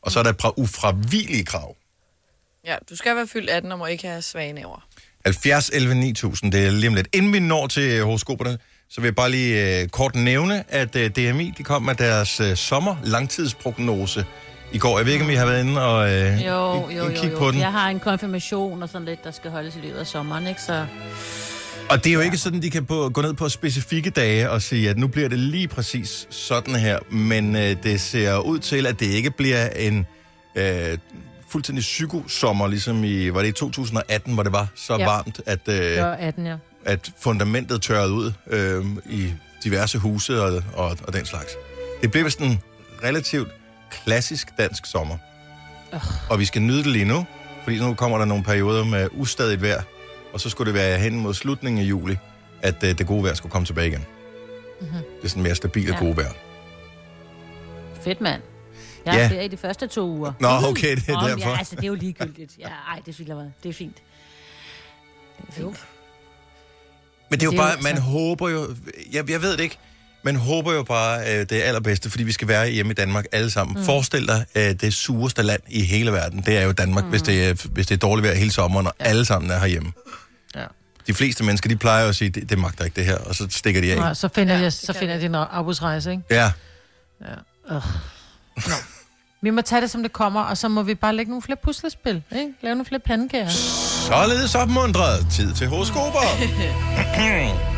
Og 0.03 0.13
så 0.13 0.19
er 0.19 0.23
der 0.23 0.31
et 0.31 0.37
par 0.37 0.59
ufravigelige 0.59 1.45
krav. 1.45 1.77
Ja, 2.65 2.77
du 2.91 2.97
skal 2.97 3.17
være 3.17 3.27
fyldt 3.27 3.51
18 3.51 3.73
og 3.73 3.79
må 3.79 3.87
ikke 3.87 4.09
have 4.09 4.23
svage 4.23 4.53
næver. 4.53 4.89
70 5.25 5.71
11 5.71 5.95
9000, 5.95 6.53
det 6.53 6.67
er 6.67 6.71
lige 6.71 6.89
om 6.89 6.95
lidt. 6.95 7.09
Inden 7.13 7.33
vi 7.33 7.41
når 7.41 7.67
til 7.67 8.03
horoskoperne, 8.03 8.59
så 8.91 9.01
vil 9.01 9.07
jeg 9.09 9.15
bare 9.15 9.31
lige 9.31 9.81
øh, 9.83 9.89
kort 9.89 10.15
nævne, 10.15 10.65
at 10.69 10.97
øh, 10.97 11.11
DMI 11.11 11.55
de 11.59 11.63
kom 11.63 11.83
med 11.83 11.95
deres 11.95 12.41
øh, 12.41 12.57
sommer 12.57 12.97
langtidsprognose 13.05 14.25
i 14.73 14.79
går. 14.79 14.99
Jeg 14.99 15.07
ved 15.07 15.13
ikke, 15.13 15.25
om 15.25 15.31
I 15.31 15.35
har 15.35 15.47
været 15.47 15.61
inde 15.65 15.83
og 15.87 16.11
øh, 16.13 16.45
Jo, 16.47 16.75
jo, 16.75 16.89
i 16.89 16.95
jo, 16.95 17.05
jo. 17.31 17.39
på 17.39 17.51
den. 17.51 17.61
Jeg 17.61 17.73
har 17.73 17.89
en 17.91 18.01
konfirmation 18.01 18.83
og 18.83 18.89
sådan 18.89 19.05
lidt, 19.07 19.25
der 19.25 19.31
skal 19.31 19.51
holdes 19.51 19.77
i 19.77 19.79
løbet 19.79 19.99
af 19.99 20.07
sommeren, 20.07 20.47
ikke? 20.47 20.63
Så 20.63 20.87
Og 21.91 22.05
det 22.05 22.11
er 22.11 22.15
jo 22.15 22.21
ikke 22.21 22.37
sådan, 22.37 22.63
de 22.63 22.71
kan 22.71 22.85
på, 22.87 23.09
gå 23.15 23.23
ned 23.23 23.35
på 23.35 23.49
specifikke 23.49 24.11
dage 24.11 24.51
og 24.51 24.63
sige, 24.63 24.91
at 24.91 24.99
nu 24.99 25.07
bliver 25.07 25.29
det 25.29 25.39
lige 25.39 25.69
præcis 25.69 26.27
sådan 26.31 26.75
her. 26.75 26.99
Men 27.11 27.57
øh, 27.57 27.77
det 27.83 28.01
ser 28.01 28.39
ud 28.39 28.59
til, 28.59 28.87
at 28.87 29.01
det 29.01 29.07
ikke 29.07 29.31
bliver 29.31 29.69
en 29.69 30.07
øh, 30.55 30.99
fuldstændig 31.49 31.81
psykosommer, 31.83 32.67
ligesom 32.69 33.05
i, 33.05 33.29
var 33.35 33.41
det 33.41 33.49
i 33.49 33.53
2018, 33.53 34.35
hvor 34.35 34.43
det 34.43 34.53
var 34.53 34.67
så 34.77 34.97
Ja. 34.99 35.05
varmt, 35.07 35.41
at, 35.47 35.59
øh, 35.69 35.75
Det 35.75 36.03
var 36.03 36.15
18, 36.15 36.47
ja. 36.47 36.57
At 36.87 37.11
fundamentet 37.19 37.83
tørrede 37.83 38.13
ud 38.13 38.33
øh, 38.47 38.85
i 39.11 39.33
diverse 39.65 39.99
huse 39.99 40.43
og, 40.43 40.63
og, 40.75 40.99
og 41.07 41.13
den 41.13 41.27
slags. 41.27 41.53
Det 42.03 42.11
bliver 42.11 42.25
vist 42.25 42.39
en 42.41 42.61
relativt 43.05 43.49
klassisk 43.91 44.49
dansk 44.59 44.87
sommer. 44.87 45.17
Og 46.31 46.39
vi 46.39 46.45
skal 46.45 46.63
nyde 46.63 46.79
det 46.79 46.87
lige 46.87 47.05
nu, 47.05 47.27
fordi 47.65 47.79
nu 47.79 47.95
kommer 47.95 48.19
der 48.19 48.25
nogle 48.25 48.45
perioder 48.45 48.85
med 48.85 49.09
ustadigt 49.13 49.63
vejr, 49.63 49.83
og 50.33 50.41
så 50.41 50.51
skulle 50.51 50.73
det 50.73 50.75
være 50.81 50.99
hen 50.99 51.17
mod 51.17 51.35
slutningen 51.35 51.85
af 51.85 51.89
juli, 51.89 52.17
at 52.63 52.83
øh, 52.85 52.99
det 52.99 53.07
gode 53.07 53.25
vejr 53.25 53.35
skulle 53.35 53.53
komme 53.53 53.67
tilbage 53.67 53.89
igen. 53.89 54.05
Mm-hmm. 54.81 54.93
Det 54.97 55.25
er 55.25 55.29
sådan 55.29 55.43
mere 55.43 55.55
stabilt 55.55 55.89
Ja. 55.89 55.99
gode 55.99 56.17
vejr. 56.17 56.33
fedt, 58.05 58.21
mand. 58.21 58.43
Jeg 59.07 59.15
Ja. 59.15 59.29
ferie 59.29 59.49
de 59.49 59.57
første 59.57 59.87
to 59.87 60.09
uger. 60.09 60.33
Nå, 60.41 60.49
okay, 60.49 60.97
det 60.97 61.09
er 61.09 61.21
Nå, 61.23 61.29
derfor. 61.29 61.51
Ja, 61.51 61.59
altså, 61.59 61.77
det 61.77 61.83
er 61.85 61.89
jo 61.89 61.95
ligegyldigt. 61.95 62.53
Ja, 62.59 62.69
ej, 62.69 63.01
det 63.07 63.21
jeg 63.27 63.37
var. 63.37 63.49
Det 63.63 63.69
er 63.69 63.73
fint. 63.73 63.97
Det 65.41 65.49
er 65.49 65.53
fint. 65.53 65.87
Men 67.31 67.41
det 67.41 67.43
er 67.43 67.47
jo 67.47 67.51
Det 67.51 67.59
bare, 67.59 67.77
man 67.83 67.99
håber 67.99 68.49
jo, 68.49 68.75
jeg, 69.13 69.31
jeg 69.31 69.43
ved 69.43 69.53
det 69.53 69.61
ikke, 69.61 69.79
man 70.23 70.37
håber 70.37 70.73
jo 70.73 70.83
bare 70.83 71.21
øh, 71.21 71.47
det 71.51 71.53
allerbedste, 71.53 72.11
fordi 72.11 72.25
vi 72.25 72.33
skal 72.33 72.49
være 72.49 72.69
hjemme 72.69 72.93
i 72.93 72.95
Danmark 72.95 73.25
alle 73.33 73.51
sammen. 73.51 73.77
Mm. 73.79 73.85
Forestil 73.85 74.27
dig 74.29 74.45
øh, 74.55 74.63
det 74.81 74.95
sureste 74.95 75.43
land 75.43 75.61
i 75.69 75.83
hele 75.83 76.13
verden, 76.13 76.43
det 76.43 76.57
er 76.57 76.63
jo 76.63 76.73
Danmark, 76.73 77.05
mm. 77.05 77.11
hvis, 77.11 77.23
det 77.23 77.49
er, 77.49 77.69
hvis 77.73 77.87
det 77.87 77.95
er 77.95 77.99
dårligt 77.99 78.27
vejr 78.27 78.35
hele 78.35 78.53
sommeren, 78.53 78.87
og 78.87 78.95
ja. 79.01 79.05
alle 79.05 79.25
sammen 79.25 79.51
er 79.51 79.59
herhjemme. 79.59 79.93
Ja. 80.55 80.65
De 81.07 81.15
fleste 81.15 81.45
mennesker, 81.45 81.69
de 81.69 81.77
plejer 81.77 82.03
jo 82.03 82.09
at 82.09 82.17
sige, 82.17 82.31
det, 82.31 82.51
det 82.51 82.59
magter 82.59 82.85
ikke 82.85 82.97
det 82.97 83.05
her, 83.05 83.17
og 83.19 83.35
så 83.35 83.47
stikker 83.51 83.81
de 83.81 83.93
af. 83.93 83.99
Nå, 83.99 84.15
så 84.15 84.29
finder, 84.35 84.55
Ja, 84.55 84.59
ja, 84.59 84.65
jeg, 84.65 84.73
det 84.73 84.81
så 84.81 84.93
finder 84.93 85.07
vi. 85.07 85.13
jeg 85.13 85.21
din 85.21 85.35
afbudsrejse, 85.35 86.11
ikke? 86.11 86.23
Ja, 86.31 86.53
Vi 89.41 89.51
må 89.51 89.63
tage 89.63 89.81
det, 89.81 89.91
som 89.91 90.03
det 90.03 90.13
kommer, 90.13 90.41
og 90.41 90.57
så 90.57 90.69
må 90.69 90.83
vi 90.83 90.95
bare 90.95 91.15
lægge 91.15 91.31
nogle 91.31 91.43
flere 91.43 91.59
puslespil, 91.65 92.23
ikke? 92.37 92.53
Lave 92.61 92.75
nogle 92.75 92.85
flere 92.85 93.01
pandekager. 93.01 93.49
således 93.49 94.55
opmundret. 94.55 95.27
Tid 95.33 95.55
til 95.55 95.67
horoskoper. 95.67 96.19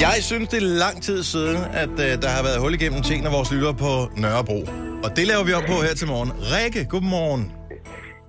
Jeg 0.00 0.16
synes, 0.20 0.48
det 0.48 0.56
er 0.62 0.66
lang 0.66 1.02
tid 1.02 1.22
siden, 1.22 1.56
at 1.56 1.90
øh, 1.90 2.22
der 2.22 2.28
har 2.28 2.42
været 2.42 2.60
hul 2.60 2.74
igennem 2.74 3.02
ting 3.02 3.26
af 3.26 3.32
vores 3.32 3.52
lyttere 3.52 3.74
på 3.74 4.10
Nørrebro. 4.16 4.60
Og 5.04 5.16
det 5.16 5.26
laver 5.26 5.44
vi 5.44 5.52
op 5.52 5.62
på 5.66 5.72
her 5.86 5.94
til 5.94 6.06
morgen. 6.06 6.32
Rikke, 6.54 6.84
godmorgen. 6.84 7.52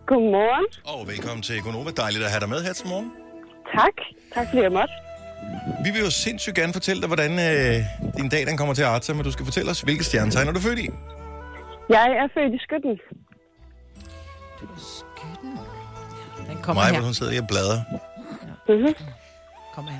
Godmorgen. 0.08 0.66
Og 0.86 1.08
velkommen 1.08 1.42
til 1.42 1.62
Gonova. 1.62 1.92
Dejligt 1.98 2.24
at 2.24 2.30
have 2.32 2.40
dig 2.40 2.50
med 2.50 2.63
her 2.63 2.74
til 2.74 2.88
morgen. 2.88 3.12
Tak. 3.76 3.96
Tak 4.34 4.46
fordi 4.50 4.62
jeg 4.63 4.72
måtte. 4.72 4.94
Vi 5.86 5.91
vil 5.91 6.02
jo 6.02 6.10
sindssygt 6.10 6.56
gerne 6.56 6.73
fortælle 6.73 7.02
dig, 7.02 7.08
hvordan 7.08 7.32
øh, 7.32 7.86
din 8.17 8.30
dag 8.30 8.45
den 8.47 8.58
kommer 8.58 8.73
til 8.73 8.82
at 8.82 8.88
arte 8.88 9.06
sig, 9.06 9.15
men 9.15 9.26
du 9.26 9.32
skal 9.32 9.45
fortælle 9.45 9.71
os, 9.71 9.82
hvilke 9.82 10.04
stjernetegn 10.04 10.47
er 10.47 10.52
du 10.52 10.60
født 10.60 10.80
i? 10.80 10.89
Jeg 11.89 12.08
er 12.12 12.28
født 12.34 12.54
i 12.54 12.58
skytten. 12.63 13.00
Den 16.50 16.58
kommer 16.62 16.84
Mig, 16.84 16.91
her. 16.95 17.02
hun 17.02 17.13
sidder 17.13 17.32
lige 17.32 17.41
og 17.41 17.47
bladrer. 17.47 17.82
Mm-hmm. 18.69 18.93
Kom 19.76 19.88
her. 19.88 20.00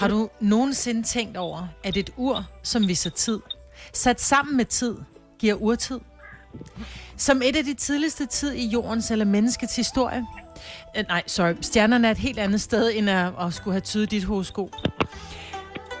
Har 0.00 0.08
du 0.08 0.30
nogensinde 0.40 1.02
tænkt 1.02 1.36
over, 1.36 1.68
at 1.84 1.96
et 1.96 2.10
ur, 2.16 2.44
som 2.62 2.88
viser 2.88 3.10
tid, 3.10 3.40
sat 3.92 4.20
sammen 4.20 4.56
med 4.56 4.64
tid, 4.64 4.96
giver 5.38 5.54
urtid? 5.54 6.00
Som 7.16 7.42
et 7.44 7.56
af 7.56 7.64
de 7.64 7.74
tidligste 7.74 8.26
tid 8.26 8.52
i 8.52 8.66
jordens 8.66 9.10
eller 9.10 9.24
menneskets 9.24 9.76
historie? 9.76 10.26
Øh, 10.96 11.04
nej, 11.08 11.22
sorry. 11.26 11.54
Stjernerne 11.60 12.06
er 12.06 12.10
et 12.10 12.18
helt 12.18 12.38
andet 12.38 12.60
sted, 12.60 12.92
end 12.94 13.10
at, 13.10 13.32
at 13.40 13.54
skulle 13.54 13.74
have 13.74 13.80
tydet 13.80 14.10
dit 14.10 14.24
horoskop. 14.24 14.70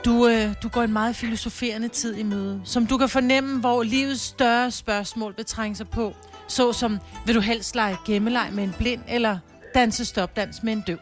Du, 0.04 0.28
øh, 0.28 0.54
du 0.62 0.68
går 0.68 0.82
en 0.82 0.92
meget 0.92 1.16
filosoferende 1.16 1.88
tid 1.88 2.16
i 2.16 2.22
møde, 2.22 2.60
som 2.64 2.86
du 2.86 2.98
kan 2.98 3.08
fornemme, 3.08 3.60
hvor 3.60 3.82
livets 3.82 4.20
større 4.20 4.70
spørgsmål 4.70 5.34
vil 5.36 5.44
trænge 5.44 5.76
sig 5.76 5.88
på. 5.88 6.14
Så 6.48 6.72
som, 6.72 6.98
vil 7.26 7.34
du 7.34 7.40
helst 7.40 7.74
lege 7.74 7.96
gemmeleg 8.06 8.48
med 8.52 8.64
en 8.64 8.74
blind, 8.78 9.02
eller 9.08 9.38
danse 9.74 10.04
stopdans 10.04 10.62
med 10.62 10.72
en 10.72 10.80
døv? 10.80 10.98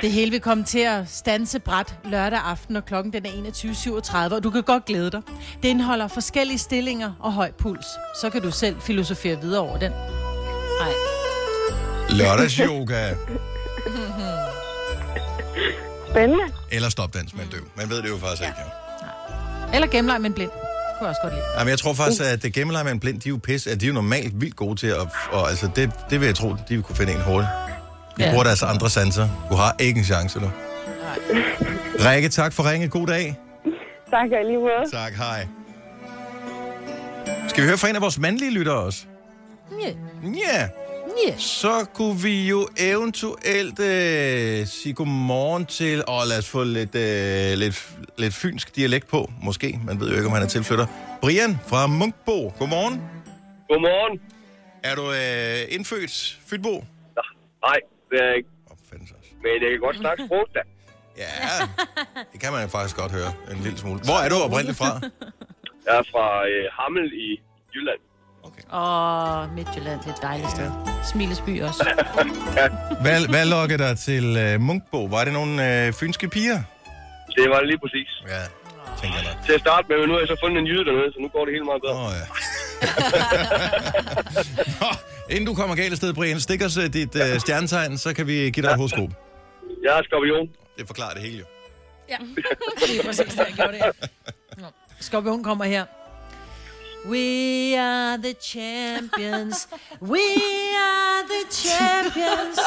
Det 0.00 0.12
hele 0.12 0.30
vil 0.30 0.40
komme 0.40 0.64
til 0.64 0.78
at 0.78 1.08
stanse 1.08 1.58
bræt 1.58 1.94
lørdag 2.04 2.38
aften, 2.38 2.76
og 2.76 2.84
klokken 2.84 3.12
den 3.12 3.26
er 3.26 3.30
21.37, 3.30 4.34
og 4.34 4.42
du 4.42 4.50
kan 4.50 4.62
godt 4.62 4.84
glæde 4.84 5.10
dig. 5.10 5.22
Det 5.62 5.68
indeholder 5.68 6.08
forskellige 6.08 6.58
stillinger 6.58 7.12
og 7.20 7.32
høj 7.32 7.52
puls. 7.52 7.86
Så 8.20 8.30
kan 8.30 8.42
du 8.42 8.50
selv 8.50 8.80
filosofere 8.80 9.40
videre 9.40 9.60
over 9.60 9.78
den. 9.78 9.92
Lørdagsyoga 12.12 13.14
Spændende. 16.10 16.44
eller 16.72 16.88
stopdans 16.88 17.34
med 17.34 17.44
en 17.44 17.50
døv. 17.50 17.60
Man 17.76 17.90
ved 17.90 18.02
det 18.02 18.08
jo 18.08 18.18
faktisk 18.18 18.42
ikke, 18.42 18.54
jo. 18.60 18.66
Eller 19.74 19.86
gemmeleg 19.88 20.20
med 20.20 20.30
en 20.30 20.34
blind. 20.34 20.50
Det 20.50 20.58
kunne 20.98 21.08
jeg 21.08 21.08
også 21.08 21.20
godt 21.22 21.34
lide. 21.34 21.44
Jamen, 21.58 21.70
jeg 21.70 21.78
tror 21.78 21.92
faktisk, 21.94 22.22
at 22.22 22.42
det 22.42 22.52
gemmeleg 22.52 22.84
med 22.84 22.92
en 22.92 23.00
blind, 23.00 23.20
de 23.20 23.28
er 23.28 23.30
jo 23.30 23.38
pisse, 23.42 23.70
at 23.70 23.80
de 23.80 23.84
er 23.86 23.88
jo 23.88 23.94
normalt 23.94 24.40
vildt 24.40 24.56
gode 24.56 24.76
til 24.76 24.86
at... 24.86 25.00
Og 25.32 25.48
altså, 25.50 25.68
det, 25.76 25.90
det 26.10 26.20
vil 26.20 26.26
jeg 26.26 26.34
tro, 26.36 26.48
de 26.68 26.74
vil 26.74 26.82
kunne 26.82 26.96
finde 26.96 27.12
en 27.12 27.20
hurtigt. 27.20 27.50
De 28.18 28.24
Ja. 28.24 28.30
bruger 28.30 28.44
deres 28.44 28.62
andre 28.62 28.90
sanser. 28.90 29.28
Du 29.50 29.54
har 29.54 29.76
ikke 29.78 29.98
en 29.98 30.04
chance, 30.04 30.40
du. 30.40 30.50
Rikke, 32.04 32.28
tak 32.28 32.52
for 32.52 32.70
ringe. 32.70 32.88
God 32.88 33.06
dag. 33.06 33.36
Tak 34.10 34.28
og 34.40 34.44
lige 34.46 34.58
måde. 34.58 34.90
Tak, 34.92 35.12
hej. 35.14 35.46
Skal 37.48 37.62
vi 37.62 37.68
høre 37.68 37.78
fra 37.78 37.88
en 37.88 37.96
af 37.96 38.02
vores 38.02 38.18
mandlige 38.18 38.50
lyttere 38.50 38.74
også? 38.76 38.98
Ja. 39.82 39.88
Ja. 40.24 40.68
Ja. 41.26 41.34
Så 41.38 41.86
kunne 41.94 42.22
vi 42.22 42.48
jo 42.48 42.68
eventuelt 42.78 43.80
øh, 43.80 44.66
sige 44.66 44.94
godmorgen 44.94 45.66
til, 45.66 46.04
og 46.06 46.26
lad 46.26 46.38
os 46.38 46.48
få 46.48 46.64
lidt, 46.64 46.94
øh, 46.94 47.58
lidt, 47.58 47.96
lidt 48.18 48.34
fynsk 48.34 48.76
dialekt 48.76 49.08
på, 49.08 49.30
måske. 49.42 49.80
Man 49.86 50.00
ved 50.00 50.08
jo 50.10 50.14
ikke, 50.16 50.26
om 50.26 50.32
han 50.32 50.42
er 50.42 50.46
tilflytter. 50.48 50.86
Brian 51.20 51.58
fra 51.68 51.86
Munkbo. 51.86 52.52
Godmorgen. 52.58 53.02
Godmorgen. 53.68 54.20
Er 54.82 54.94
du 54.94 55.04
øh, 55.20 55.74
indfødt 55.74 56.38
Fynbo? 56.48 56.74
Nej, 57.66 57.78
det 58.10 58.20
er 58.20 58.24
jeg 58.24 58.36
ikke. 58.36 58.48
Men 59.44 59.54
jeg 59.62 59.70
kan 59.70 59.80
godt 59.80 59.96
snakke 59.96 60.26
sprog, 60.26 60.46
da. 60.54 60.60
Ja, 61.16 61.32
det 62.32 62.40
kan 62.42 62.52
man 62.52 62.62
jo 62.62 62.68
faktisk 62.68 62.96
godt 62.96 63.12
høre 63.12 63.32
en 63.52 63.58
lille 63.64 63.78
smule. 63.78 64.00
Hvor 64.10 64.18
er 64.24 64.28
du 64.28 64.36
oprindeligt 64.46 64.78
fra? 64.78 64.90
Jeg 65.86 65.94
er 66.00 66.06
fra 66.12 66.26
øh, 66.50 66.64
Hammel 66.78 67.06
i 67.26 67.28
Jylland. 67.74 68.00
Åh, 68.74 69.54
Midtjylland, 69.56 70.00
det 70.00 70.06
er 70.10 70.14
et 70.14 70.22
dejligt 70.22 70.50
sted. 70.50 70.70
Smilesby 71.12 71.62
også. 71.62 71.82
Hvad, 73.04 73.28
hvad 73.28 73.44
lokker 73.46 73.76
dig 73.76 73.98
til 73.98 74.36
øh, 74.36 74.60
Munkbo? 74.60 75.04
Var 75.04 75.24
det 75.24 75.32
nogle 75.32 75.86
øh, 75.86 75.92
fynske 75.92 76.28
piger? 76.28 76.62
Det 77.36 77.50
var 77.50 77.58
det 77.58 77.66
lige 77.66 77.78
præcis. 77.84 78.08
Ja, 78.28 78.42
tænker 79.00 79.16
jeg 79.18 79.26
nok. 79.34 79.44
Til 79.46 79.52
at 79.52 79.60
starte 79.60 79.86
med, 79.88 79.96
men 79.98 80.06
nu 80.08 80.12
har 80.14 80.20
jeg 80.20 80.28
så 80.28 80.36
fundet 80.44 80.58
en 80.60 80.66
jyde 80.66 80.84
dernede, 80.84 81.12
så 81.12 81.18
nu 81.20 81.28
går 81.28 81.44
det 81.44 81.52
helt 81.54 81.64
meget 81.70 81.82
bedre. 81.82 81.94
Åh, 81.94 82.06
oh, 82.06 82.12
ja. 82.20 82.26
Nå, 84.80 84.90
inden 85.30 85.46
du 85.46 85.54
kommer 85.54 85.74
galt 85.76 85.90
af 85.92 85.96
sted, 85.96 86.14
Brian, 86.14 86.40
stik 86.40 86.64
os 86.64 86.76
øh, 86.76 86.92
dit 86.92 87.16
øh, 87.16 87.40
stjernetegn, 87.40 87.98
så 87.98 88.14
kan 88.14 88.26
vi 88.26 88.32
give 88.32 88.62
dig 88.66 88.70
et 88.70 88.76
horoskop. 88.76 89.10
Jeg 89.84 89.98
er 89.98 90.02
skorpion. 90.02 90.48
Det 90.78 90.86
forklarer 90.86 91.14
det 91.14 91.22
hele 91.22 91.38
jo. 91.38 91.44
Ja, 92.08 92.16
det 92.86 93.00
er 93.00 93.04
præcis 93.04 93.34
det, 93.34 93.38
jeg 93.38 93.54
gjorde 93.56 93.72
det. 93.72 93.82
Nå. 94.58 94.66
Skorpion 95.00 95.44
kommer 95.44 95.64
her. 95.64 95.84
We 97.08 97.78
are 97.78 98.16
the 98.16 98.34
champions. 98.42 99.68
We 100.02 100.20
are 100.76 101.22
the 101.28 101.50
champions. 101.50 102.58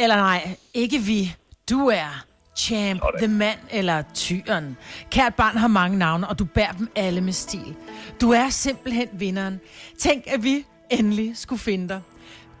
Eller 0.00 0.16
nej, 0.16 0.56
ikke 0.74 0.98
vi. 0.98 1.34
Du 1.70 1.88
er. 1.88 2.24
Champ, 2.56 3.02
The 3.18 3.28
Man 3.28 3.56
eller 3.70 4.02
Tyren. 4.14 4.76
Kært 5.10 5.34
barn 5.34 5.56
har 5.56 5.68
mange 5.68 5.98
navne, 5.98 6.28
og 6.28 6.38
du 6.38 6.44
bærer 6.44 6.72
dem 6.72 6.88
alle 6.96 7.20
med 7.20 7.32
stil. 7.32 7.74
Du 8.20 8.30
er 8.30 8.48
simpelthen 8.48 9.08
vinderen. 9.12 9.60
Tænk, 9.98 10.24
at 10.26 10.42
vi 10.42 10.64
endelig 10.90 11.36
skulle 11.36 11.60
finde 11.60 11.88
dig. 11.88 12.00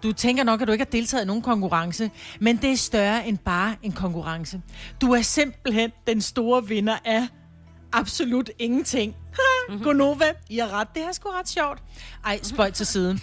Du 0.02 0.12
tænker 0.12 0.44
nok, 0.44 0.60
at 0.62 0.68
du 0.68 0.72
ikke 0.72 0.84
har 0.84 0.90
deltaget 0.90 1.24
i 1.24 1.26
nogen 1.26 1.42
konkurrence, 1.42 2.10
men 2.40 2.56
det 2.56 2.72
er 2.72 2.76
større 2.76 3.26
end 3.28 3.38
bare 3.38 3.76
en 3.82 3.92
konkurrence. 3.92 4.60
Du 5.00 5.12
er 5.12 5.22
simpelthen 5.22 5.92
den 6.06 6.20
store 6.20 6.66
vinder 6.66 6.96
af 7.04 7.28
absolut 8.00 8.50
ingenting. 8.58 9.16
Gonova, 9.84 10.32
I 10.50 10.58
har 10.58 10.80
ret. 10.80 10.88
Det 10.94 11.02
er 11.02 11.12
sgu 11.12 11.28
ret 11.30 11.48
sjovt. 11.48 11.78
Ej, 12.26 12.40
spøj 12.42 12.70
til 12.70 12.86
siden. 12.86 13.20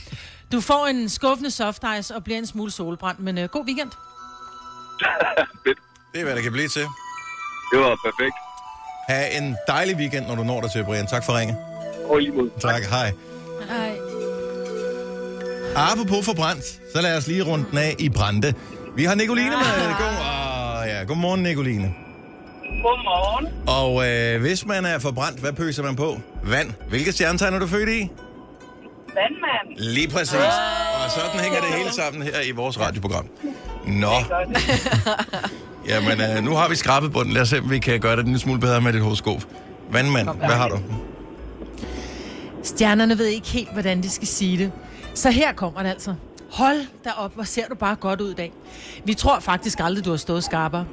Du 0.52 0.62
får 0.62 0.88
en 0.88 1.10
skuffende 1.10 1.52
soft 1.52 1.84
ice 2.00 2.16
og 2.16 2.24
bliver 2.24 2.38
en 2.38 2.46
smule 2.46 2.72
solbrændt, 2.72 3.20
men 3.20 3.38
øh, 3.38 3.50
god 3.50 3.66
weekend. 3.66 3.92
Det 6.14 6.20
er, 6.20 6.24
hvad 6.24 6.36
det 6.36 6.44
kan 6.44 6.52
blive 6.52 6.68
til. 6.68 6.82
Det 7.72 7.80
var 7.80 7.98
perfekt. 8.06 8.36
Ha' 9.10 9.38
en 9.38 9.56
dejlig 9.68 9.96
weekend, 9.96 10.28
når 10.28 10.36
du 10.36 10.44
når 10.44 10.62
dig 10.62 10.72
til, 10.72 10.84
Brian. 10.84 11.08
Tak 11.08 11.26
for 11.26 11.38
ringe. 11.40 11.58
Og 12.10 12.20
lige 12.20 12.32
mod. 12.32 12.50
Tak, 12.60 12.84
hej. 12.84 13.14
Ej. 13.70 13.98
Apropos 15.76 16.26
for 16.26 16.34
brændt, 16.34 16.64
så 16.96 17.02
lad 17.02 17.18
os 17.18 17.28
lige 17.28 17.44
runde 17.44 17.66
den 17.72 17.78
af 17.78 17.96
i 18.00 18.10
Brande. 18.10 18.54
Vi 18.96 19.04
har 19.04 19.16
Nicoline 19.16 19.50
med. 19.50 19.58
God, 19.98 20.08
oh, 20.08 20.88
ja. 20.88 21.04
Godmorgen, 21.04 21.44
Nicoline. 21.44 21.96
Godmorgen. 22.84 23.48
Og 23.68 24.10
øh, 24.10 24.42
hvis 24.42 24.66
man 24.66 24.86
er 24.86 25.00
forbrændt, 25.00 25.40
hvad 25.40 25.54
pøser 25.54 25.84
man 25.84 25.96
på? 25.96 26.20
Vand. 26.44 26.72
Hvilke 26.90 27.12
stjernetegn 27.12 27.54
er 27.54 27.60
du 27.60 27.68
født 27.68 27.90
i? 27.90 28.10
Vandmand. 29.16 29.78
Lige 29.94 30.08
præcis. 30.08 30.34
Og 31.06 31.12
sådan 31.12 31.40
hænger 31.40 31.60
det 31.60 31.70
hele 31.78 31.92
sammen 31.94 32.22
her 32.22 32.42
i 32.48 32.52
vores 32.52 32.80
radioprogram. 32.80 33.26
Nå, 33.88 34.12
jamen 35.90 36.22
øh, 36.22 36.44
nu 36.44 36.56
har 36.56 36.70
vi 36.70 36.76
skrabet 36.76 37.14
bunden. 37.14 37.34
Lad 37.34 37.42
os 37.42 37.50
se, 37.50 37.60
om 37.60 37.70
vi 37.72 37.80
kan 37.80 38.00
gøre 38.00 38.12
det 38.16 38.20
en 38.20 38.26
lille 38.26 38.40
smule 38.40 38.60
bedre 38.60 38.82
med 38.82 38.94
dit 38.94 39.02
horoskop. 39.02 39.44
Vandmand, 39.92 40.30
hvad 40.38 40.56
har 40.56 40.70
du? 40.70 40.78
Stjernerne 42.64 43.18
ved 43.18 43.26
ikke 43.26 43.48
helt, 43.48 43.74
hvordan 43.74 44.04
de 44.04 44.10
skal 44.10 44.28
sige 44.28 44.58
det. 44.58 44.72
Så 45.14 45.32
her 45.32 45.54
kommer 45.54 45.84
det 45.84 45.90
altså. 45.90 46.16
Hold 46.52 46.86
da 47.06 47.10
op, 47.18 47.34
hvor 47.36 47.44
ser 47.44 47.68
du 47.68 47.76
bare 47.76 47.96
godt 47.96 48.22
ud 48.22 48.32
i 48.32 48.34
dag. 48.34 48.52
Vi 49.06 49.14
tror 49.14 49.40
faktisk 49.40 49.80
aldrig, 49.80 50.06
du 50.06 50.10
har 50.10 50.18
stået 50.18 50.44
skarpere. 50.44 50.86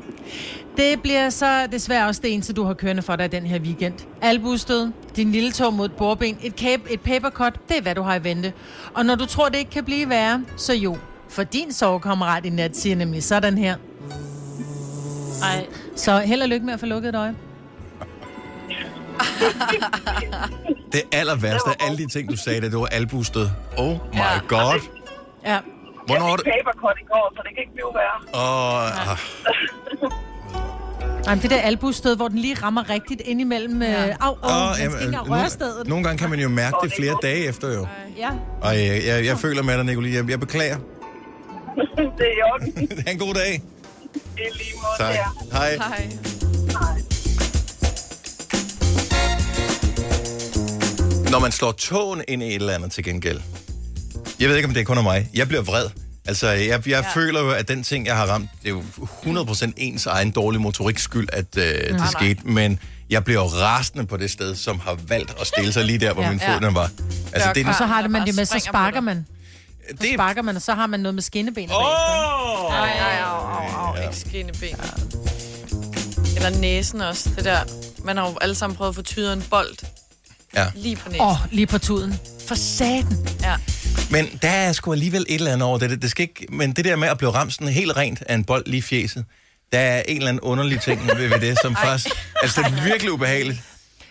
Det 0.77 1.03
bliver 1.03 1.31
så 1.31 1.66
desværre 1.73 2.07
også 2.07 2.21
det 2.25 2.33
eneste, 2.35 2.53
du 2.53 2.64
har 2.64 2.75
kørende 2.75 3.03
for 3.03 3.16
dig 3.16 3.33
den 3.33 3.47
her 3.47 3.59
weekend. 3.61 3.94
Albustød, 4.23 4.90
din 5.16 5.33
lille 5.33 5.53
tog 5.53 5.75
mod 5.75 5.87
et 5.87 5.92
bordben, 5.92 6.38
et, 6.42 6.53
cape, 6.53 6.83
et 6.90 7.01
papercut, 7.01 7.53
det 7.68 7.77
er 7.77 7.83
hvad 7.83 7.94
du 7.94 8.03
har 8.03 8.14
i 8.14 8.25
vente. 8.25 8.53
Og 8.94 9.07
når 9.07 9.14
du 9.14 9.27
tror, 9.27 9.49
det 9.49 9.59
ikke 9.59 9.71
kan 9.71 9.85
blive 9.85 10.09
værre, 10.09 10.44
så 10.57 10.75
jo. 10.75 10.97
For 11.29 11.42
din 11.42 11.73
sovekammerat 11.73 12.47
i 12.47 12.51
nat 12.51 12.77
siger 12.77 12.97
nemlig 12.97 13.23
sådan 13.25 13.59
her. 13.59 13.77
Ej, 15.42 15.66
Så 15.97 16.18
held 16.18 16.42
og 16.42 16.49
lykke 16.49 16.66
med 16.66 16.75
at 16.75 16.81
få 16.81 16.87
lukket 16.87 17.09
et 17.09 17.14
øje. 17.14 17.35
Det 20.92 21.03
aller 21.12 21.37
værste 21.37 21.71
af 21.71 21.87
alle 21.87 21.99
de 21.99 22.07
ting, 22.07 22.31
du 22.31 22.37
sagde, 22.37 22.61
det 22.61 22.73
var 22.79 22.87
albustød. 22.87 23.49
Oh 23.77 23.90
my 24.12 24.16
Ja. 24.18 24.38
god. 24.49 24.81
Ja. 25.53 25.59
Hvornår 26.07 26.33
er 26.33 26.37
det? 26.37 26.45
papercut 26.45 26.97
i 27.03 27.07
går, 27.13 27.33
så 27.37 27.41
det 27.45 27.51
kan 27.55 27.61
ikke 27.65 27.73
blive 27.79 27.93
værre. 27.99 28.19
Åh, 28.35 29.11
ah, 29.11 29.19
Ej, 31.29 31.35
det 31.35 31.51
der 31.51 31.57
albustød, 31.61 32.17
hvor 32.17 32.29
den 32.29 32.39
lige 32.39 32.55
rammer 32.55 32.91
rigtigt 32.91 33.21
ind 33.21 33.41
imellem... 33.41 33.83
Ja. 33.83 34.09
Øh, 34.09 34.15
au, 34.21 34.35
au, 34.43 34.75
jamen, 34.79 34.97
ikke 34.99 35.05
engang 35.05 35.29
nogle- 35.89 36.05
gange 36.05 36.19
kan 36.19 36.31
man 36.31 36.41
jo 36.41 36.49
mærke 36.49 36.77
det 36.83 36.93
flere 36.93 37.17
dage 37.23 37.45
efter, 37.45 37.69
jo. 37.75 37.87
Ja. 38.17 38.31
Og 38.63 38.79
jeg, 38.79 39.03
jeg, 39.07 39.25
jeg 39.27 39.39
føler 39.39 39.63
med 39.63 39.77
dig, 39.77 39.85
Nicoline. 39.85 40.17
Jeg, 40.17 40.31
jeg 40.31 40.41
beklager. 40.41 40.77
det 42.19 42.27
er 42.27 42.37
i 42.39 42.43
orden. 42.53 42.89
ha' 43.07 43.13
en 43.13 43.19
god 43.19 43.35
dag. 43.35 43.63
Det 44.13 44.23
er 44.37 44.53
lige 44.53 44.73
måde 44.75 44.97
Tak. 44.99 45.15
der. 45.15 45.57
Hej. 45.59 45.71
Hej. 45.77 46.11
Når 51.31 51.39
man 51.39 51.53
slår 51.53 51.73
tåen 51.73 52.23
ind 52.29 52.43
i 52.43 52.47
et 52.49 52.55
eller 52.55 52.75
andet 52.75 52.93
til 52.93 53.05
gengæld. 53.05 53.41
Jeg 54.40 54.48
ved 54.48 54.57
ikke, 54.57 54.68
om 54.68 54.74
det 54.74 54.81
er 54.81 54.85
kun 54.85 54.98
af 54.98 55.05
mig. 55.05 55.29
Jeg 55.35 55.48
bliver 55.48 55.62
vred. 55.62 55.87
Altså, 56.27 56.48
jeg, 56.48 56.68
jeg 56.68 56.81
ja. 56.87 57.01
føler 57.14 57.40
jo, 57.40 57.51
at 57.51 57.68
den 57.68 57.83
ting, 57.83 58.07
jeg 58.07 58.16
har 58.16 58.27
ramt, 58.27 58.51
det 58.62 58.68
er 58.68 58.70
jo 58.70 58.83
100% 59.53 59.72
ens 59.77 60.07
egen 60.07 60.31
dårlige 60.31 60.61
motorik 60.62 60.98
skyld, 60.98 61.29
at 61.33 61.46
øh, 61.57 61.62
det 61.64 61.90
nej. 61.96 62.07
skete. 62.11 62.40
Men 62.44 62.79
jeg 63.11 63.24
bliver 63.24 63.40
jo 63.40 63.46
rasende 63.46 64.07
på 64.07 64.16
det 64.16 64.31
sted, 64.31 64.57
som 64.57 64.81
har 64.81 64.98
valgt 65.09 65.35
at 65.40 65.46
stille 65.46 65.72
sig 65.72 65.85
lige 65.85 65.98
der, 65.98 66.12
hvor 66.12 66.22
Ja. 66.22 66.31
min 66.31 66.40
fod 66.40 66.48
Ja. 66.61 66.66
den 66.66 66.74
var. 66.74 66.90
Altså, 67.33 67.53
det 67.55 67.64
er 67.64 67.68
Og 67.68 67.74
så 67.74 67.87
har 67.87 68.03
det 68.03 68.11
man 68.11 68.27
det 68.27 68.37
med, 68.37 68.44
så 68.44 68.59
sparker 68.68 69.01
man. 69.01 69.27
Så 69.90 69.96
det 70.01 70.11
er, 70.11 70.14
sparker 70.16 70.42
man, 70.42 70.57
og 70.57 70.62
så 70.62 70.74
har 70.74 70.87
man 70.87 71.01
noget 71.01 71.14
med 71.14 71.22
skinnebenet 71.22 71.70
Åh! 71.70 71.83
bagefter, 71.83 72.77
Ej, 72.77 72.90
ej, 72.90 73.20
au, 73.24 73.46
au, 73.46 73.87
au. 73.96 74.03
Ikke 74.03 74.16
skinneben. 74.16 74.77
Eller 76.37 76.51
næsen 76.61 77.01
også. 77.01 77.31
Det 77.37 77.44
der. 77.44 77.61
Man 78.05 78.16
har 78.16 78.29
jo 78.31 78.38
alle 78.40 78.55
sammen 78.55 78.77
prøvet 78.77 78.88
at 78.88 78.94
få 78.94 79.03
tyret 79.03 79.33
en 79.33 79.44
bold 79.51 79.77
Ja. 80.55 80.66
lige 80.74 80.96
på 80.96 81.09
næsen. 81.09 81.20
Åh, 81.20 81.31
oh, 81.31 81.37
lige 81.53 81.66
på 81.66 81.79
tuden. 81.79 82.18
For 82.48 82.55
satan. 82.55 83.29
Ja. 83.42 83.55
Men 84.11 84.38
der 84.42 84.49
er 84.51 84.73
sgu 84.73 84.92
alligevel 84.92 85.27
et 85.29 85.35
eller 85.35 85.53
andet 85.53 85.68
over 85.68 85.79
det. 85.79 86.03
det 86.03 86.11
skal 86.11 86.23
ikke, 86.23 86.47
men 86.51 86.73
det 86.73 86.85
der 86.85 86.97
med 86.97 87.09
at 87.09 87.18
blive 87.18 87.31
ramt 87.31 87.53
sådan 87.53 87.68
helt 87.68 87.97
rent 87.97 88.23
af 88.27 88.35
en 88.35 88.44
bold 88.44 88.66
lige 88.66 88.79
i 88.79 88.83
fjeset, 88.83 89.25
der 89.73 89.79
er 89.79 90.03
en 90.09 90.16
eller 90.16 90.29
anden 90.29 90.40
underlig 90.40 90.81
ting 90.81 91.07
ved, 91.07 91.29
ved 91.29 91.40
det, 91.40 91.59
som 91.62 91.77
faktisk... 91.77 92.07
Altså, 92.42 92.62
det 92.62 92.79
er 92.79 92.85
virkelig 92.85 93.12
ubehageligt. 93.12 93.61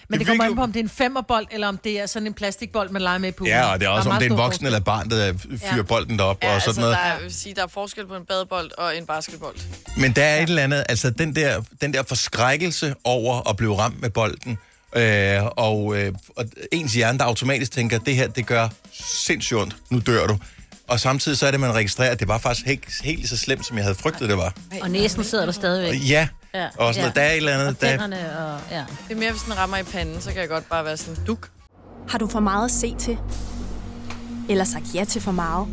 Men 0.09 0.19
det, 0.19 0.25
er 0.25 0.29
kommer 0.29 0.43
an 0.43 0.47
virkelig- 0.47 0.55
på, 0.57 0.63
om 0.63 0.71
det 0.73 0.79
er 0.79 0.83
en 0.83 0.89
femmerbold, 0.89 1.45
eller 1.51 1.67
om 1.67 1.77
det 1.83 1.99
er 1.99 2.05
sådan 2.05 2.27
en 2.27 2.33
plastikbold, 2.33 2.89
man 2.89 3.01
leger 3.01 3.17
med 3.17 3.31
poolen. 3.31 3.53
Ja, 3.53 3.71
og 3.71 3.79
det 3.79 3.85
er 3.85 3.89
også, 3.89 4.09
Der 4.09 4.15
om 4.15 4.21
det 4.21 4.27
er 4.27 4.31
en 4.31 4.37
voksen 4.37 4.65
eller 4.65 4.77
et 4.79 4.83
barn, 4.85 5.09
der 5.09 5.33
fyrer 5.37 5.75
Ja. 5.75 5.81
bolden 5.81 6.19
derop 6.19 6.37
Ja, 6.43 6.47
og 6.47 6.53
altså, 6.53 6.69
sådan 6.69 6.81
noget. 6.81 6.95
der 6.97 7.01
er, 7.03 7.13
jeg 7.13 7.23
vil 7.23 7.33
sige, 7.33 7.55
der 7.55 7.63
er 7.63 7.67
forskel 7.67 8.07
på 8.07 8.15
en 8.15 8.25
badebold 8.25 8.71
og 8.77 8.97
en 8.97 9.05
basketbold. 9.05 9.55
Men 9.97 10.11
der 10.11 10.23
er 10.23 10.37
et 10.43 10.49
eller 10.49 10.63
andet, 10.63 10.83
altså 10.89 11.09
den 11.09 11.35
der, 11.35 11.61
den 11.81 11.93
der 11.93 12.03
forskrækkelse 12.03 12.95
over 13.03 13.49
at 13.49 13.57
blive 13.57 13.77
ramt 13.79 14.01
med 14.01 14.09
bolden, 14.09 14.57
øh, 14.95 15.39
og, 15.57 15.97
øh, 15.97 16.13
og 16.35 16.45
ens 16.71 16.93
hjerne, 16.93 17.19
der 17.19 17.25
automatisk 17.25 17.71
tænker, 17.71 17.99
det 17.99 18.15
her, 18.15 18.27
det 18.27 18.45
gør 18.45 18.69
sindssygt 19.25 19.59
ondt, 19.59 19.75
nu 19.89 19.99
dør 19.99 20.27
du. 20.27 20.37
Og 20.87 20.99
samtidig 20.99 21.37
så 21.37 21.47
er 21.47 21.51
det, 21.51 21.59
man 21.59 21.73
registrerer, 21.75 22.11
at 22.11 22.19
det 22.19 22.27
var 22.27 22.37
faktisk 22.37 22.65
helt, 22.67 22.85
helt 23.03 23.29
så 23.29 23.37
slemt, 23.37 23.65
som 23.65 23.77
jeg 23.77 23.83
havde 23.85 23.95
frygtet, 23.95 24.29
det 24.29 24.37
var. 24.37 24.53
og 24.81 24.91
næsen 24.91 25.23
sidder 25.23 25.45
der 25.45 25.51
stadigvæk. 25.51 26.09
Ja, 26.09 26.27
Ja. 26.53 26.67
og 26.77 26.93
sådan, 26.93 27.09
ja. 27.15 27.21
der 27.21 27.27
er 27.27 27.31
et 27.31 27.37
eller 27.37 27.53
andet, 27.53 27.67
Og 27.67 27.81
der, 27.81 28.03
og... 28.53 28.59
Ja. 28.71 28.83
Det 29.07 29.13
er 29.13 29.19
mere, 29.19 29.31
hvis 29.31 29.41
den 29.41 29.57
rammer 29.57 29.77
i 29.77 29.83
panden, 29.83 30.21
så 30.21 30.31
kan 30.31 30.41
jeg 30.41 30.49
godt 30.49 30.69
bare 30.69 30.85
være 30.85 30.97
sådan, 30.97 31.23
duk. 31.27 31.49
Har 32.09 32.17
du 32.17 32.27
for 32.27 32.39
meget 32.39 32.65
at 32.65 32.71
se 32.71 32.95
til? 32.99 33.17
Eller 34.49 34.63
sagt 34.63 34.83
ja 34.95 35.03
til 35.05 35.21
for 35.21 35.31
meget? 35.31 35.67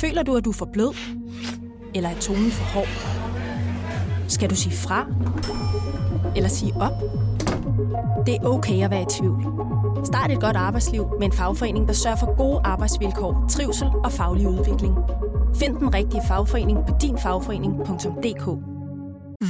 Føler 0.00 0.22
du, 0.22 0.36
at 0.36 0.44
du 0.44 0.50
er 0.50 0.54
for 0.54 0.68
blød? 0.72 0.94
Eller 1.94 2.10
er 2.10 2.20
tonen 2.20 2.52
for 2.52 2.64
hård? 2.64 2.88
Skal 4.28 4.50
du 4.50 4.54
sige 4.54 4.76
fra? 4.76 5.06
Eller 6.36 6.48
sige 6.48 6.72
op? 6.76 6.92
Det 8.26 8.34
er 8.34 8.44
okay 8.44 8.84
at 8.84 8.90
være 8.90 9.02
i 9.02 9.06
tvivl. 9.18 9.42
Start 10.04 10.30
et 10.30 10.40
godt 10.40 10.56
arbejdsliv 10.56 11.06
med 11.18 11.26
en 11.26 11.32
fagforening, 11.32 11.88
der 11.88 11.94
sørger 11.94 12.16
for 12.16 12.36
gode 12.36 12.60
arbejdsvilkår, 12.64 13.46
trivsel 13.50 13.88
og 14.04 14.12
faglig 14.12 14.48
udvikling. 14.48 14.94
Find 15.56 15.76
den 15.76 15.94
rigtige 15.94 16.22
fagforening 16.28 16.78
på 16.88 16.94
dinfagforening.dk 17.02 18.44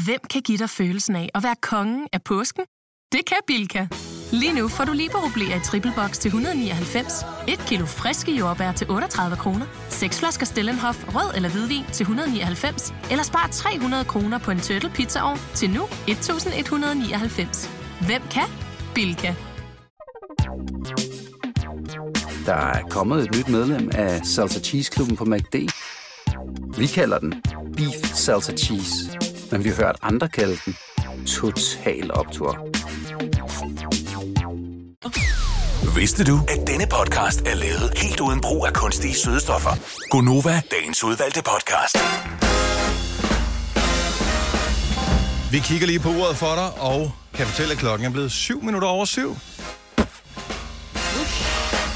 Hvem 0.06 0.20
kan 0.30 0.42
give 0.42 0.58
dig 0.58 0.70
følelsen 0.70 1.16
af 1.16 1.28
at 1.34 1.42
være 1.42 1.56
kongen 1.62 2.08
af 2.12 2.22
påsken? 2.22 2.64
Det 3.12 3.26
kan 3.26 3.36
Bilka! 3.46 3.86
Lige 4.32 4.54
nu 4.54 4.68
får 4.68 4.84
du 4.84 4.92
liberobleer 4.92 5.56
i 5.56 5.60
triple 5.60 5.92
box 5.96 6.18
til 6.18 6.28
199, 6.28 7.24
et 7.48 7.58
kilo 7.58 7.86
friske 7.86 8.32
jordbær 8.36 8.72
til 8.72 8.90
38 8.90 9.36
kroner, 9.36 9.66
seks 9.88 10.18
flasker 10.18 10.46
Stellenhof 10.46 11.14
rød 11.14 11.34
eller 11.36 11.48
hvidvin 11.48 11.84
til 11.92 12.04
199, 12.04 12.94
eller 13.10 13.24
spar 13.24 13.48
300 13.52 14.04
kroner 14.04 14.38
på 14.38 14.50
en 14.50 14.60
turtle 14.60 14.90
pizzaovn 14.90 15.38
til 15.54 15.70
nu 15.70 15.82
1199. 16.08 17.83
Hvem 18.00 18.22
kan? 18.30 18.48
Bilka. 18.94 19.34
Der 22.46 22.54
er 22.54 22.82
kommet 22.90 23.24
et 23.24 23.36
nyt 23.36 23.48
medlem 23.48 23.90
af 23.94 24.20
Salsa 24.26 24.60
Cheese 24.60 24.90
Klubben 24.90 25.16
på 25.16 25.24
MACD. 25.24 25.54
Vi 26.78 26.86
kalder 26.86 27.18
den 27.18 27.42
Beef 27.76 28.14
Salsa 28.14 28.52
Cheese, 28.52 29.18
men 29.50 29.64
vi 29.64 29.68
har 29.68 29.76
hørt 29.76 29.96
andre 30.02 30.28
kalde 30.28 30.56
den 30.64 30.76
Total 31.26 32.10
Optor. 32.14 32.68
Vidste 35.98 36.24
du, 36.24 36.38
at 36.48 36.66
denne 36.66 36.86
podcast 36.86 37.40
er 37.40 37.54
lavet 37.54 37.92
helt 37.96 38.20
uden 38.20 38.40
brug 38.40 38.66
af 38.66 38.72
kunstige 38.72 39.14
sødestoffer? 39.14 39.70
Gonova, 40.10 40.62
dagens 40.70 41.04
udvalgte 41.04 41.42
podcast. 41.42 41.96
Vi 45.54 45.58
kigger 45.58 45.86
lige 45.86 46.00
på 46.00 46.08
uret 46.08 46.36
for 46.36 46.54
dig, 46.54 46.82
og 46.82 47.12
kan 47.34 47.46
fortælle, 47.46 47.72
at 47.72 47.78
klokken 47.78 48.06
er 48.06 48.10
blevet 48.10 48.32
7 48.32 48.62
minutter 48.62 48.88
over 48.88 49.04
7. 49.04 49.36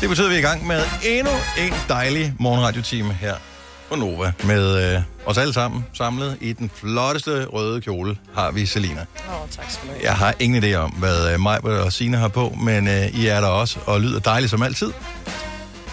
Det 0.01 0.09
betyder, 0.09 0.27
at 0.27 0.31
vi 0.31 0.35
er 0.35 0.39
i 0.39 0.43
gang 0.43 0.67
med 0.67 0.83
endnu 1.05 1.33
en 1.59 1.73
dejlig 1.89 2.35
morgenradiotime 2.39 3.13
her 3.13 3.35
på 3.89 3.97
Nova. 3.97 4.33
Med 4.45 4.95
øh, 4.95 5.03
os 5.27 5.39
alle 5.39 5.53
sammen 5.53 5.87
samlet 5.93 6.39
i 6.41 6.53
den 6.53 6.71
flotteste 6.75 7.45
røde 7.45 7.81
kjole 7.81 8.19
har 8.35 8.51
vi 8.51 8.67
Selina. 8.67 9.01
Åh, 9.29 9.43
oh, 9.43 9.49
tak 9.51 9.71
skal 9.71 9.89
du 9.89 9.93
have. 9.93 10.05
Jeg 10.05 10.17
har 10.17 10.35
ingen 10.39 10.65
idé 10.65 10.75
om, 10.75 10.91
hvad 10.91 11.33
øh, 11.33 11.41
mig 11.41 11.65
og 11.65 11.93
Signe 11.93 12.17
har 12.17 12.29
på, 12.29 12.57
men 12.63 12.89
øh, 12.89 13.21
I 13.21 13.27
er 13.27 13.41
der 13.41 13.49
også 13.49 13.79
og 13.87 14.01
lyder 14.01 14.21
dejligt 14.21 14.51
som 14.51 14.63
altid. 14.63 14.93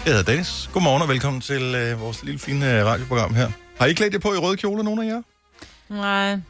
Jeg 0.04 0.12
hedder 0.12 0.22
Dennis. 0.22 0.70
Godmorgen 0.72 1.02
og 1.02 1.08
velkommen 1.08 1.40
til 1.40 1.74
øh, 1.74 2.00
vores 2.00 2.22
lille 2.22 2.38
fine 2.38 2.78
øh, 2.78 2.86
radioprogram 2.86 3.34
her. 3.34 3.50
Har 3.78 3.86
I 3.86 3.92
klædt 3.92 4.12
jer 4.12 4.20
på 4.20 4.34
i 4.34 4.36
røde 4.36 4.56
kjole, 4.56 4.84
nogen 4.84 5.02
af 5.02 5.06
jer? 5.06 5.22
Nej. 5.88 6.40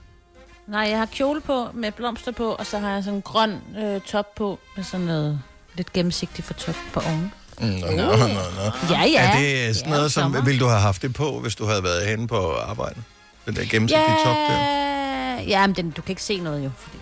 Nej, 0.67 0.81
jeg 0.91 0.99
har 0.99 1.07
kjole 1.07 1.41
på 1.41 1.69
med 1.75 1.93
blomster 1.93 2.33
på, 2.33 2.53
og 2.53 2.67
så 2.67 2.79
har 2.79 2.91
jeg 2.91 3.05
sådan 3.05 3.17
en 3.17 3.23
grøn 3.23 3.61
øh, 3.79 4.01
top 4.01 4.35
på 4.35 4.59
med 4.77 4.85
sådan 4.85 5.07
noget 5.07 5.41
lidt 5.75 5.93
gennemsigtigt 5.93 6.47
for 6.47 6.55
top 6.55 6.75
på 6.93 7.01
oven. 7.01 7.33
Mm, 7.61 7.67
Nå, 7.67 7.87
nå, 7.91 7.97
nå, 7.97 8.27
nå. 8.27 8.73
Ja, 8.91 9.03
ja. 9.05 9.23
Er 9.33 9.39
det 9.39 9.77
sådan 9.77 9.91
Ja, 9.93 9.97
noget, 9.97 10.13
som 10.13 10.23
sommer. 10.23 10.43
ville 10.43 10.61
du 10.61 10.67
have 10.67 10.81
haft 10.81 11.03
det 11.03 11.15
på, 11.15 11.41
hvis 11.41 11.55
du 11.55 11.65
havde 11.67 11.83
været 11.83 12.07
henne 12.07 12.29
på 12.29 12.53
arbejde? 12.53 13.03
Den 13.47 13.57
der 13.57 13.65
gennemsigtige 13.71 14.17
top 14.25 14.37
der? 14.37 15.41
Ja, 15.47 15.67
men 15.67 15.77
den, 15.77 15.91
du 15.91 16.03
kan 16.03 16.11
ikke 16.13 16.23
se 16.23 16.39
noget 16.41 16.65
jo. 16.65 16.71
Fordi 16.79 16.99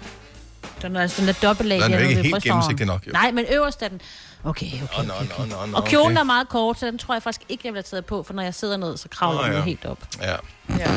den 0.83 0.96
er 0.96 1.07
sådan 1.07 1.27
der 1.29 1.48
dobbeltlag. 1.48 1.81
Den 1.81 1.92
er 1.92 1.98
ikke 1.98 2.22
helt 2.22 2.42
gennemsigtig 2.42 2.87
nok, 2.87 3.07
jo. 3.07 3.12
Nej, 3.12 3.31
men 3.31 3.44
øverst 3.53 3.83
er 3.83 3.88
den... 3.88 4.00
Okay, 4.44 4.66
okay. 4.66 4.98
Åh, 5.00 5.07
nå, 5.07 5.14
nå, 5.38 5.44
nå, 5.57 5.66
nå, 5.66 5.77
Og 5.77 5.85
kjolen 5.85 6.07
okay. 6.16 6.20
er 6.20 6.24
meget 6.24 6.48
kort, 6.48 6.79
så 6.81 6.87
den 6.87 6.98
tror 6.98 7.14
jeg 7.14 7.22
faktisk 7.22 7.42
ikke, 7.48 7.66
jeg 7.68 7.74
have 7.74 7.83
taget 7.83 8.05
på, 8.07 8.22
for 8.22 8.35
når 8.35 8.42
jeg 8.42 8.55
sidder 8.55 8.77
ned, 8.77 8.96
så 8.96 9.09
kravler 9.09 9.40
Nå, 9.40 9.46
den 9.46 9.57
ja. 9.57 9.62
helt 9.62 9.85
op. 9.85 9.98
Ja. 10.20 10.37
Ja. 10.79 10.90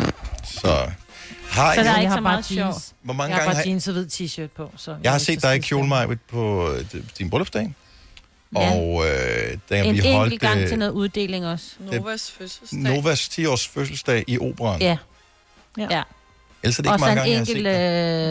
Så 0.43 0.91
har 1.49 1.75
Så 1.75 1.81
der 1.83 1.89
er 1.91 1.99
ikke 1.99 2.01
jeg 2.01 2.09
så 2.11 2.13
har 2.13 2.19
meget 2.21 2.45
sjov. 2.45 2.73
Hvor 3.01 3.13
mange 3.13 3.35
jeg 3.35 3.35
har 3.35 3.41
gange 3.43 3.55
bare 3.55 3.63
har- 3.63 3.69
jeans 3.69 3.87
og 3.87 3.93
hvid 3.93 4.07
t-shirt 4.07 4.47
på. 4.55 4.71
Så 4.77 4.91
Jeg 5.03 5.11
har 5.11 5.15
er 5.15 5.19
ikke 5.29 5.41
set 5.41 5.41
dig 5.41 5.55
i 5.55 5.59
kjole, 5.59 5.87
Majbet, 5.87 6.19
på 6.21 6.71
øh, 6.71 6.85
din 7.17 7.29
bryllupsdag. 7.29 7.73
Ja. 8.55 8.71
Og 8.75 9.05
øh, 9.05 9.57
da 9.69 9.77
En 9.79 9.83
vi 9.83 9.89
enkelt 9.89 10.13
holdt 10.15 10.39
gang 10.39 10.59
øh, 10.59 10.67
til 10.67 10.79
noget 10.79 10.91
uddeling 10.91 11.45
også. 11.45 11.65
Novas 11.79 12.31
fødselsdag. 12.31 12.79
Novas 12.79 13.19
10-års 13.29 13.67
fødselsdag 13.67 14.23
i 14.27 14.39
operan. 14.39 14.81
Ja. 14.81 14.97
Ja. 15.77 15.87
ja. 15.89 16.03
Ellers 16.63 16.79
er 16.79 16.83
det 16.83 16.89
ikke 16.89 16.93
Og 16.93 16.99
så 16.99 17.05
mange 17.05 17.11
en 17.11 17.17
gange, 17.17 17.31
jeg 17.31 17.39
har 17.39 17.45
set 17.45 17.57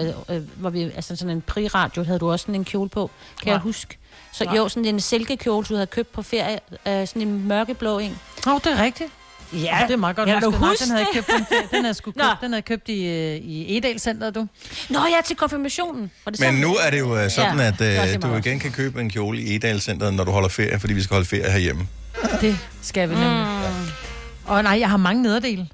enkelt, 0.07 0.29
øh, 0.29 0.37
øh, 0.37 0.61
hvor 0.61 0.71
vi, 0.71 0.83
altså 0.83 1.17
sådan 1.17 1.37
en 1.37 1.41
priradio, 1.43 2.05
havde 2.05 2.19
du 2.19 2.31
også 2.33 2.43
sådan 2.43 2.55
en 2.55 2.65
kjole 2.65 2.89
på, 2.91 3.11
kan 3.43 3.47
Nej. 3.47 3.53
jeg 3.53 3.61
huske. 3.61 3.99
Så 4.33 4.45
Nej. 4.45 4.57
jo, 4.57 4.69
sådan 4.69 4.85
en 4.85 5.01
silkekjole, 5.01 5.67
du 5.67 5.75
havde 5.75 5.87
købt 5.87 6.13
på 6.13 6.23
ferie, 6.23 6.59
øh, 6.87 7.07
sådan 7.07 7.23
en 7.23 7.49
mørkeblå 7.49 7.99
en. 7.99 8.19
Åh, 8.47 8.53
oh, 8.55 8.61
det 8.65 8.73
er 8.73 8.83
rigtigt. 8.83 9.11
Ja, 9.53 9.79
det 9.87 9.93
er 9.93 9.97
meget 9.97 10.17
godt. 10.17 10.29
Kan 10.29 10.43
du 10.43 10.51
huske 10.51 10.85
den 10.85 10.91
havde 10.91 11.07
jeg 11.15 11.15
købt, 11.15 11.27
den, 11.27 11.47
den 11.71 11.85
havde 11.85 11.95
købt, 12.05 12.17
den 12.41 12.53
havde 12.53 12.63
købt 12.63 12.89
i, 12.89 13.07
øh, 13.07 13.37
i 13.37 13.77
Edal 13.79 13.99
Center, 14.01 14.31
du. 14.31 14.47
Nå 14.91 14.99
ja, 14.99 15.21
til 15.25 15.37
konfirmationen. 15.37 16.11
Var 16.25 16.31
det 16.33 16.41
Men 16.41 16.47
sådan? 16.49 16.61
nu 16.61 16.75
er 16.87 16.91
det 16.91 16.99
jo 16.99 17.17
øh, 17.19 17.31
sådan, 17.31 17.59
Ja, 17.59 17.67
at 17.67 18.15
øh, 18.15 18.23
du 18.23 18.37
igen 18.37 18.59
kan 18.59 18.73
købe 18.73 19.01
en 19.01 19.11
kjole 19.11 19.41
i 19.41 19.55
Edal 19.57 19.81
Center, 19.81 20.11
når 20.11 20.25
du 20.25 20.31
holder 20.31 20.49
ferie, 20.49 20.81
fordi 20.81 20.95
vi 20.95 21.03
skal 21.03 21.15
holde 21.15 21.29
ferie 21.29 21.51
herhjemme. 21.51 21.89
Det 22.41 22.59
skal 22.83 23.09
vi 23.11 23.15
nemlig. 23.15 23.47
Mm. 23.81 23.87
Og 24.45 24.63
nej, 24.63 24.79
jeg 24.81 24.91
har 24.91 24.97
mange 24.97 25.23
nederdele. 25.23 25.69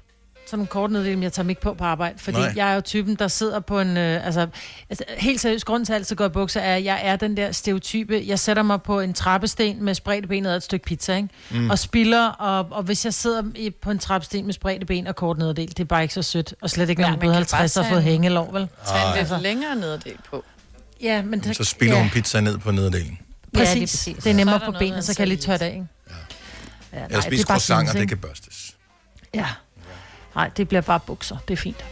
Sådan 0.53 0.67
korte 0.67 0.93
nederdele, 0.93 1.15
men 1.15 1.23
jeg 1.23 1.33
tager 1.33 1.43
dem 1.43 1.49
ikke 1.49 1.61
på 1.61 1.73
på 1.73 1.83
arbejde. 1.83 2.19
Fordi 2.19 2.37
Nej. 2.37 2.45
nej. 2.47 2.53
jeg 2.65 2.71
er 2.71 2.75
jo 2.75 2.81
typen, 2.81 3.15
der 3.15 3.27
sidder 3.27 3.59
på 3.59 3.79
en... 3.79 3.97
Øh, 3.97 4.25
altså, 4.25 4.47
altså, 4.89 5.03
helt 5.17 5.41
seriøst, 5.41 5.65
grunden 5.65 5.85
til 5.85 5.93
at 5.93 5.95
jeg 5.95 5.99
altid 6.01 6.15
går 6.15 6.25
i 6.25 6.29
bukser, 6.29 6.59
er, 6.61 6.75
at 6.75 6.83
jeg 6.83 6.99
er 7.03 7.15
den 7.15 7.37
der 7.37 7.51
stereotype. 7.51 8.23
Jeg 8.25 8.39
sætter 8.39 8.63
mig 8.63 8.81
på 8.81 8.99
en 8.99 9.13
trappesten 9.13 9.83
med 9.83 9.95
spredte 9.95 10.27
ben 10.27 10.45
og 10.45 10.55
et 10.55 10.63
stykke 10.63 10.85
pizza, 10.85 11.15
ikke? 11.15 11.29
Mm. 11.51 11.69
Og 11.69 11.79
spiller, 11.79 12.27
og, 12.27 12.67
og 12.71 12.83
hvis 12.83 13.05
jeg 13.05 13.13
sidder 13.13 13.43
i, 13.55 13.69
på 13.69 13.91
en 13.91 13.99
trappesten 13.99 14.45
med 14.45 14.53
spredte 14.53 14.85
ben 14.85 15.07
og 15.07 15.15
kort 15.15 15.37
nederdel, 15.37 15.67
det 15.67 15.79
er 15.79 15.83
bare 15.85 16.01
ikke 16.01 16.13
så 16.13 16.21
sødt. 16.21 16.53
Og 16.61 16.69
slet 16.69 16.89
ikke, 16.89 17.01
når 17.01 17.07
Ja, 17.09 17.11
man 17.15 17.19
er 17.21 17.25
bare 17.27 17.35
50 17.35 17.77
og 17.77 17.83
tage 17.83 17.91
fået 17.93 17.99
en- 17.99 18.03
hængelov, 18.09 18.53
vel? 18.53 18.67
Tag 18.87 19.11
en 19.11 19.17
Altså. 19.17 19.33
lidt 19.33 19.43
længere 19.43 19.75
nederdel 19.75 20.17
på. 20.29 20.43
Ja, 21.01 21.21
men 21.21 21.39
det, 21.39 21.55
Så 21.57 21.63
spiller 21.63 21.95
ja, 21.95 22.01
hun 22.01 22.09
pizza 22.09 22.41
ned 22.41 22.57
på 22.57 22.71
nederdelen. 22.71 23.19
Præcis. 23.53 23.67
Ja, 23.69 23.73
lige 23.73 23.79
Ja, 23.79 23.85
præcis. 23.85 24.15
det 24.15 24.25
er 24.25 24.29
er 24.29 24.35
nemmere 24.35 24.59
på 24.59 24.71
benene, 24.71 24.95
med 24.95 25.01
så 25.01 25.13
kan 25.15 25.19
jeg 25.19 25.27
lige 25.27 25.37
tørre 25.41 25.57
det 25.57 25.65
af, 25.65 25.69
ikke? 25.73 25.87
Ja. 26.09 26.99
Ja, 26.99 27.05
Eller 27.05 27.21
spise 27.21 27.37
det 27.37 27.43
er 27.43 27.47
bare 27.47 27.55
croissanter, 27.59 27.93
det 27.93 28.09
kan 28.09 28.17
børstes. 28.17 28.75
Ja. 29.33 29.45
Nej, 30.35 30.49
det 30.57 30.67
bliver 30.67 30.81
bare 30.81 30.99
bukser. 30.99 31.37
Det 31.47 31.53
er 31.53 31.57
fint. 31.57 31.85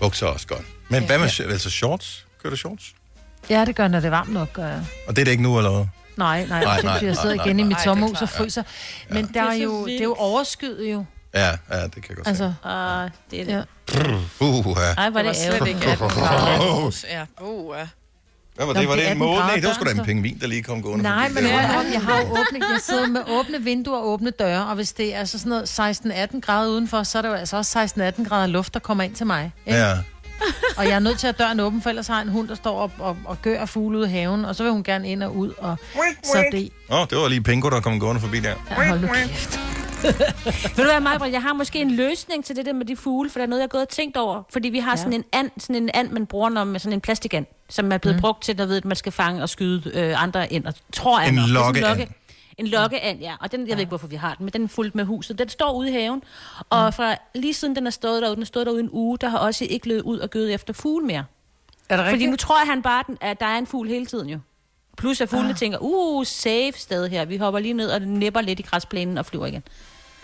Bukser 0.00 0.26
er 0.26 0.30
også 0.30 0.46
godt. 0.46 0.64
Men 0.88 1.04
hvad 1.06 1.18
med 1.18 1.40
altså 1.50 1.70
shorts? 1.70 2.26
Kører 2.42 2.50
du 2.50 2.56
shorts? 2.56 2.92
Ja, 3.50 3.64
det 3.64 3.76
gør, 3.76 3.88
når 3.88 4.00
det 4.00 4.06
er 4.06 4.10
varmt 4.10 4.32
nok, 4.32 4.52
gør 4.52 4.66
jeg. 4.66 4.82
Og 5.08 5.16
det 5.16 5.20
er 5.22 5.24
det 5.24 5.30
ikke 5.30 5.42
nu, 5.42 5.58
eller 5.58 5.70
hvad? 5.70 5.86
Nej, 6.16 6.46
nej, 6.46 6.64
Nej, 6.64 6.64
nej, 6.64 6.82
nej, 6.82 7.06
jeg 7.08 7.16
sidder 7.16 7.34
nej, 7.36 7.44
igen 7.44 7.56
nej, 7.56 7.64
i 7.64 7.68
mit 7.68 7.76
er 7.76 7.82
sommerhus 7.82 8.22
og 8.22 8.28
fryser. 8.28 8.62
Men 9.08 9.30
der 9.34 9.42
er 9.42 9.48
er 9.50 9.54
jo, 9.54 9.86
det 9.86 9.98
er 10.00 10.04
jo 10.04 10.14
overskyet 10.14 10.92
jo. 10.92 11.04
Ja, 11.34 11.48
ja, 11.70 11.82
det 11.84 11.92
kan 11.92 12.04
jeg 12.08 12.16
godt 12.16 12.26
se. 12.26 12.30
Altså, 12.30 12.44
Uh, 12.44 13.10
det 13.30 13.40
er 13.40 13.44
det. 13.44 13.66
ja. 13.96 14.46
Uh, 14.46 14.66
ja. 14.76 14.82
Ej, 14.82 14.94
var 14.96 15.04
Det 15.04 15.14
var 15.14 15.22
det 15.22 15.36
slet 15.36 15.54
ærgerligt. 15.54 15.76
ikke 15.76 15.90
18 15.90 16.08
grader. 16.08 17.06
Ja, 17.10 17.24
uh, 17.44 17.74
ja. 17.78 17.86
Hvad 18.58 18.66
var 18.66 18.72
det? 18.72 18.88
Var 18.88 18.94
det 18.94 19.04
det 19.04 19.06
en 19.06 19.10
18 19.10 19.18
måne? 19.18 19.38
Nej, 19.38 19.54
det 19.54 19.64
var 19.64 19.72
sgu 19.72 19.84
da 19.84 19.90
en 19.90 20.04
pingvin, 20.04 20.38
der 20.40 20.46
lige 20.46 20.62
kom 20.62 20.82
gående. 20.82 21.02
Nej, 21.02 21.28
men 21.28 21.44
op, 21.44 21.52
jeg 21.92 22.00
har 22.02 22.18
jo 22.22 22.26
åbne, 22.30 22.66
jeg 22.72 22.80
sidder 22.82 23.06
med 23.06 23.20
åbne 23.28 23.62
vinduer 23.62 23.98
og 23.98 24.08
åbne 24.08 24.30
døre, 24.30 24.66
og 24.66 24.74
hvis 24.74 24.92
det 24.92 25.14
er 25.14 25.24
så 25.24 25.38
sådan 25.38 25.50
noget 25.50 26.30
16-18 26.34 26.40
grader 26.40 26.70
udenfor, 26.70 27.02
så 27.02 27.18
er 27.18 27.22
det 27.22 27.28
jo 27.28 27.34
altså 27.34 27.56
også 27.56 27.78
16-18 28.18 28.28
grader 28.28 28.46
luft, 28.46 28.74
der 28.74 28.80
kommer 28.80 29.04
ind 29.04 29.14
til 29.14 29.26
mig. 29.26 29.52
Ikke? 29.66 29.78
Ja. 29.78 29.92
Og 30.76 30.84
jeg 30.84 30.92
er 30.92 30.98
nødt 30.98 31.18
til 31.18 31.26
at 31.26 31.38
døren 31.38 31.60
åben, 31.60 31.82
for 31.82 31.88
ellers 31.90 32.06
har 32.06 32.14
jeg 32.14 32.22
en 32.22 32.28
hund, 32.28 32.48
der 32.48 32.54
står 32.54 32.80
og, 32.80 32.90
og, 32.98 33.16
og 33.24 33.42
gør 33.42 33.64
fugle 33.64 33.98
ude 33.98 34.06
i 34.06 34.10
haven, 34.10 34.44
og 34.44 34.56
så 34.56 34.62
vil 34.62 34.72
hun 34.72 34.82
gerne 34.82 35.08
ind 35.08 35.22
og 35.22 35.36
ud, 35.36 35.52
og 35.58 35.76
så 36.22 36.44
det... 36.52 36.70
Åh, 36.90 37.00
oh, 37.00 37.06
det 37.10 37.18
var 37.18 37.28
lige 37.28 37.42
Pingo, 37.42 37.70
der 37.70 37.80
kom 37.80 38.00
gående 38.00 38.20
forbi 38.20 38.40
der. 38.40 38.54
Ja, 38.70 38.88
hold 38.88 39.00
nu 39.00 39.06
kæft. 39.06 39.67
Ved 40.76 40.84
du 40.84 40.90
hvad, 40.90 41.00
Maja, 41.00 41.32
jeg 41.32 41.42
har 41.42 41.52
måske 41.52 41.80
en 41.80 41.90
løsning 41.90 42.44
til 42.44 42.56
det 42.56 42.66
der 42.66 42.72
med 42.72 42.86
de 42.86 42.96
fugle, 42.96 43.30
for 43.30 43.38
der 43.38 43.44
er 43.44 43.48
noget, 43.48 43.60
jeg 43.60 43.64
er 43.64 43.68
gået 43.68 43.82
og 43.82 43.88
tænkt 43.88 44.16
over. 44.16 44.42
Fordi 44.52 44.68
vi 44.68 44.78
har 44.78 44.90
ja. 44.90 44.96
sådan 44.96 45.12
en 45.12 45.24
and, 45.32 45.50
sådan 45.58 45.76
en 45.82 45.90
and, 45.94 46.10
man 46.10 46.26
bruger 46.26 46.48
når 46.48 46.64
med 46.64 46.80
sådan 46.80 46.92
en 46.92 47.00
plastikand, 47.00 47.46
som 47.68 47.92
er 47.92 47.98
blevet 47.98 48.16
mm. 48.16 48.20
brugt 48.20 48.42
til, 48.42 48.58
der 48.58 48.66
ved, 48.66 48.76
at 48.76 48.84
man 48.84 48.96
skal 48.96 49.12
fange 49.12 49.42
og 49.42 49.48
skyde 49.48 49.90
øh, 49.94 50.22
andre 50.22 50.52
ender. 50.52 50.72
Tror 50.92 51.20
jeg 51.20 51.28
En 51.28 51.34
lokkeand. 51.36 51.86
lokke- 51.86 52.14
En 52.58 52.66
lokkeand, 52.66 53.20
ja. 53.20 53.34
Og 53.40 53.52
den, 53.52 53.60
jeg 53.68 53.76
ved 53.76 53.80
ikke, 53.80 53.88
hvorfor 53.88 54.06
vi 54.06 54.16
har 54.16 54.34
den, 54.34 54.44
men 54.44 54.52
den 54.52 54.64
er 54.64 54.68
fuldt 54.68 54.94
med 54.94 55.04
huset. 55.04 55.38
Den 55.38 55.48
står 55.48 55.72
ude 55.72 55.88
i 55.90 55.92
haven. 55.92 56.22
Og 56.70 56.94
fra 56.94 57.16
lige 57.34 57.54
siden 57.54 57.76
den 57.76 57.86
er 57.86 57.90
stået 57.90 58.22
derude, 58.22 58.34
den 58.36 58.42
har 58.42 58.46
stået 58.46 58.66
derude 58.66 58.80
en 58.80 58.88
uge, 58.92 59.18
der 59.18 59.28
har 59.28 59.38
også 59.38 59.64
ikke 59.70 59.88
løbet 59.88 60.02
ud 60.02 60.18
og 60.18 60.30
gødet 60.30 60.54
efter 60.54 60.72
fugle 60.72 61.06
mere. 61.06 61.24
Er 61.88 61.96
det 61.96 62.04
Fordi 62.04 62.12
rigtigt? 62.12 62.30
nu 62.30 62.36
tror 62.36 62.58
jeg, 62.60 62.66
han 62.66 62.82
bare, 62.82 63.04
den- 63.06 63.18
at 63.20 63.40
der 63.40 63.46
er 63.46 63.58
en 63.58 63.66
fugl 63.66 63.88
hele 63.88 64.06
tiden 64.06 64.28
jo. 64.28 64.38
Plus 64.98 65.20
at 65.20 65.28
fuglene 65.28 65.50
ah. 65.50 65.56
tænker, 65.56 65.78
uh, 65.80 66.26
safe 66.26 66.72
sted 66.76 67.08
her. 67.08 67.24
Vi 67.24 67.36
hopper 67.36 67.60
lige 67.60 67.74
ned 67.74 67.90
og 67.90 68.00
nipper 68.02 68.40
lidt 68.40 68.58
i 68.58 68.62
græsplænen 68.62 69.18
og 69.18 69.26
flyver 69.26 69.46
igen. 69.46 69.62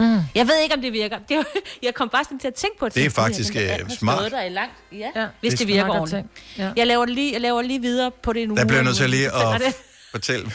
Mm. 0.00 0.18
Jeg 0.34 0.46
ved 0.46 0.58
ikke, 0.62 0.74
om 0.74 0.80
det 0.82 0.92
virker. 0.92 1.18
Det, 1.28 1.36
var- 1.36 1.46
jeg 1.86 1.94
kom 1.94 2.08
bare 2.08 2.24
sådan 2.24 2.38
til 2.38 2.48
at 2.48 2.54
tænke 2.54 2.78
på 2.78 2.86
det. 2.86 2.94
Det 2.94 3.04
er 3.04 3.10
faktisk, 3.10 3.52
den 3.52 3.62
der 3.62 3.74
øh, 3.80 3.86
har 3.86 3.94
smart. 3.94 4.32
Der 4.32 4.42
i 4.42 4.48
lang, 4.48 4.70
ja, 4.92 5.10
Ja, 5.16 5.26
hvis 5.40 5.50
det 5.50 5.58
det, 5.58 5.64
er 5.64 5.84
virker 5.84 6.00
ordentligt. 6.00 6.26
Ja. 6.58 6.70
Jeg, 6.76 6.86
laver 6.86 7.04
det 7.04 7.14
lige, 7.14 7.32
jeg 7.32 7.40
laver 7.40 7.62
lige 7.62 7.80
videre 7.80 8.10
på 8.22 8.32
det 8.32 8.48
nu. 8.48 8.56
Der 8.56 8.64
bliver 8.66 8.82
nødt 8.82 8.96
til 8.96 9.10
lige 9.10 9.26
at 9.54 9.62
fortælle, 10.10 10.52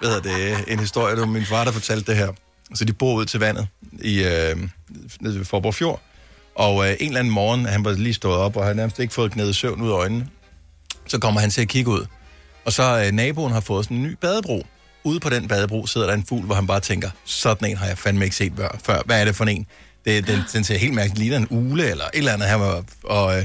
hvad 0.00 0.10
hedder 0.10 0.54
det, 0.54 0.72
en 0.72 0.78
historie, 0.78 1.12
det 1.14 1.20
var 1.20 1.26
min 1.26 1.44
far, 1.46 1.64
der 1.64 1.72
fortalte 1.72 2.06
det 2.12 2.16
her. 2.16 2.32
Så 2.74 2.84
de 2.84 2.92
bor 2.92 3.14
ud 3.14 3.24
til 3.24 3.40
vandet 3.40 3.66
i, 4.02 4.24
øh, 4.24 4.56
nede 5.20 5.38
ved 5.38 5.44
Forborg 5.44 5.74
Fjord. 5.74 6.00
Og 6.54 6.88
øh, 6.88 6.96
en 7.00 7.06
eller 7.06 7.18
anden 7.20 7.32
morgen, 7.34 7.66
han 7.66 7.84
var 7.84 7.92
lige 7.92 8.14
stået 8.14 8.36
op, 8.36 8.56
og 8.56 8.62
havde 8.62 8.76
nærmest 8.76 8.98
ikke 8.98 9.14
fået 9.14 9.32
knædet 9.32 9.56
søvn 9.56 9.82
ud 9.82 9.90
af 9.90 9.94
øjnene. 9.94 10.28
Så 11.06 11.18
kommer 11.18 11.40
han 11.40 11.50
til 11.50 11.62
at 11.62 11.68
kigge 11.68 11.90
ud. 11.90 12.06
Og 12.66 12.72
så 12.72 13.04
øh, 13.06 13.12
naboen 13.12 13.52
har 13.52 13.60
fået 13.60 13.84
sådan 13.84 13.96
en 13.96 14.02
ny 14.02 14.12
badebro. 14.20 14.66
Ude 15.04 15.20
på 15.20 15.30
den 15.30 15.48
badebro 15.48 15.86
sidder 15.86 16.06
der 16.06 16.14
en 16.14 16.24
fugl, 16.28 16.46
hvor 16.46 16.54
han 16.54 16.66
bare 16.66 16.80
tænker, 16.80 17.10
sådan 17.24 17.70
en 17.70 17.76
har 17.76 17.86
jeg 17.86 17.98
fandme 17.98 18.24
ikke 18.24 18.36
set 18.36 18.52
før. 18.84 19.02
Hvad 19.06 19.20
er 19.20 19.24
det 19.24 19.36
for 19.36 19.44
en? 19.44 19.66
Det, 20.04 20.26
den, 20.26 20.40
den 20.52 20.64
ser 20.64 20.78
helt 20.78 20.94
mærkeligt, 20.94 21.18
ligner 21.18 21.36
en 21.36 21.46
ule 21.50 21.90
eller 21.90 22.04
et 22.04 22.10
eller 22.14 22.32
andet. 22.32 22.48
Han 22.48 22.60
var, 22.60 22.84
og, 23.04 23.38
øh, 23.38 23.44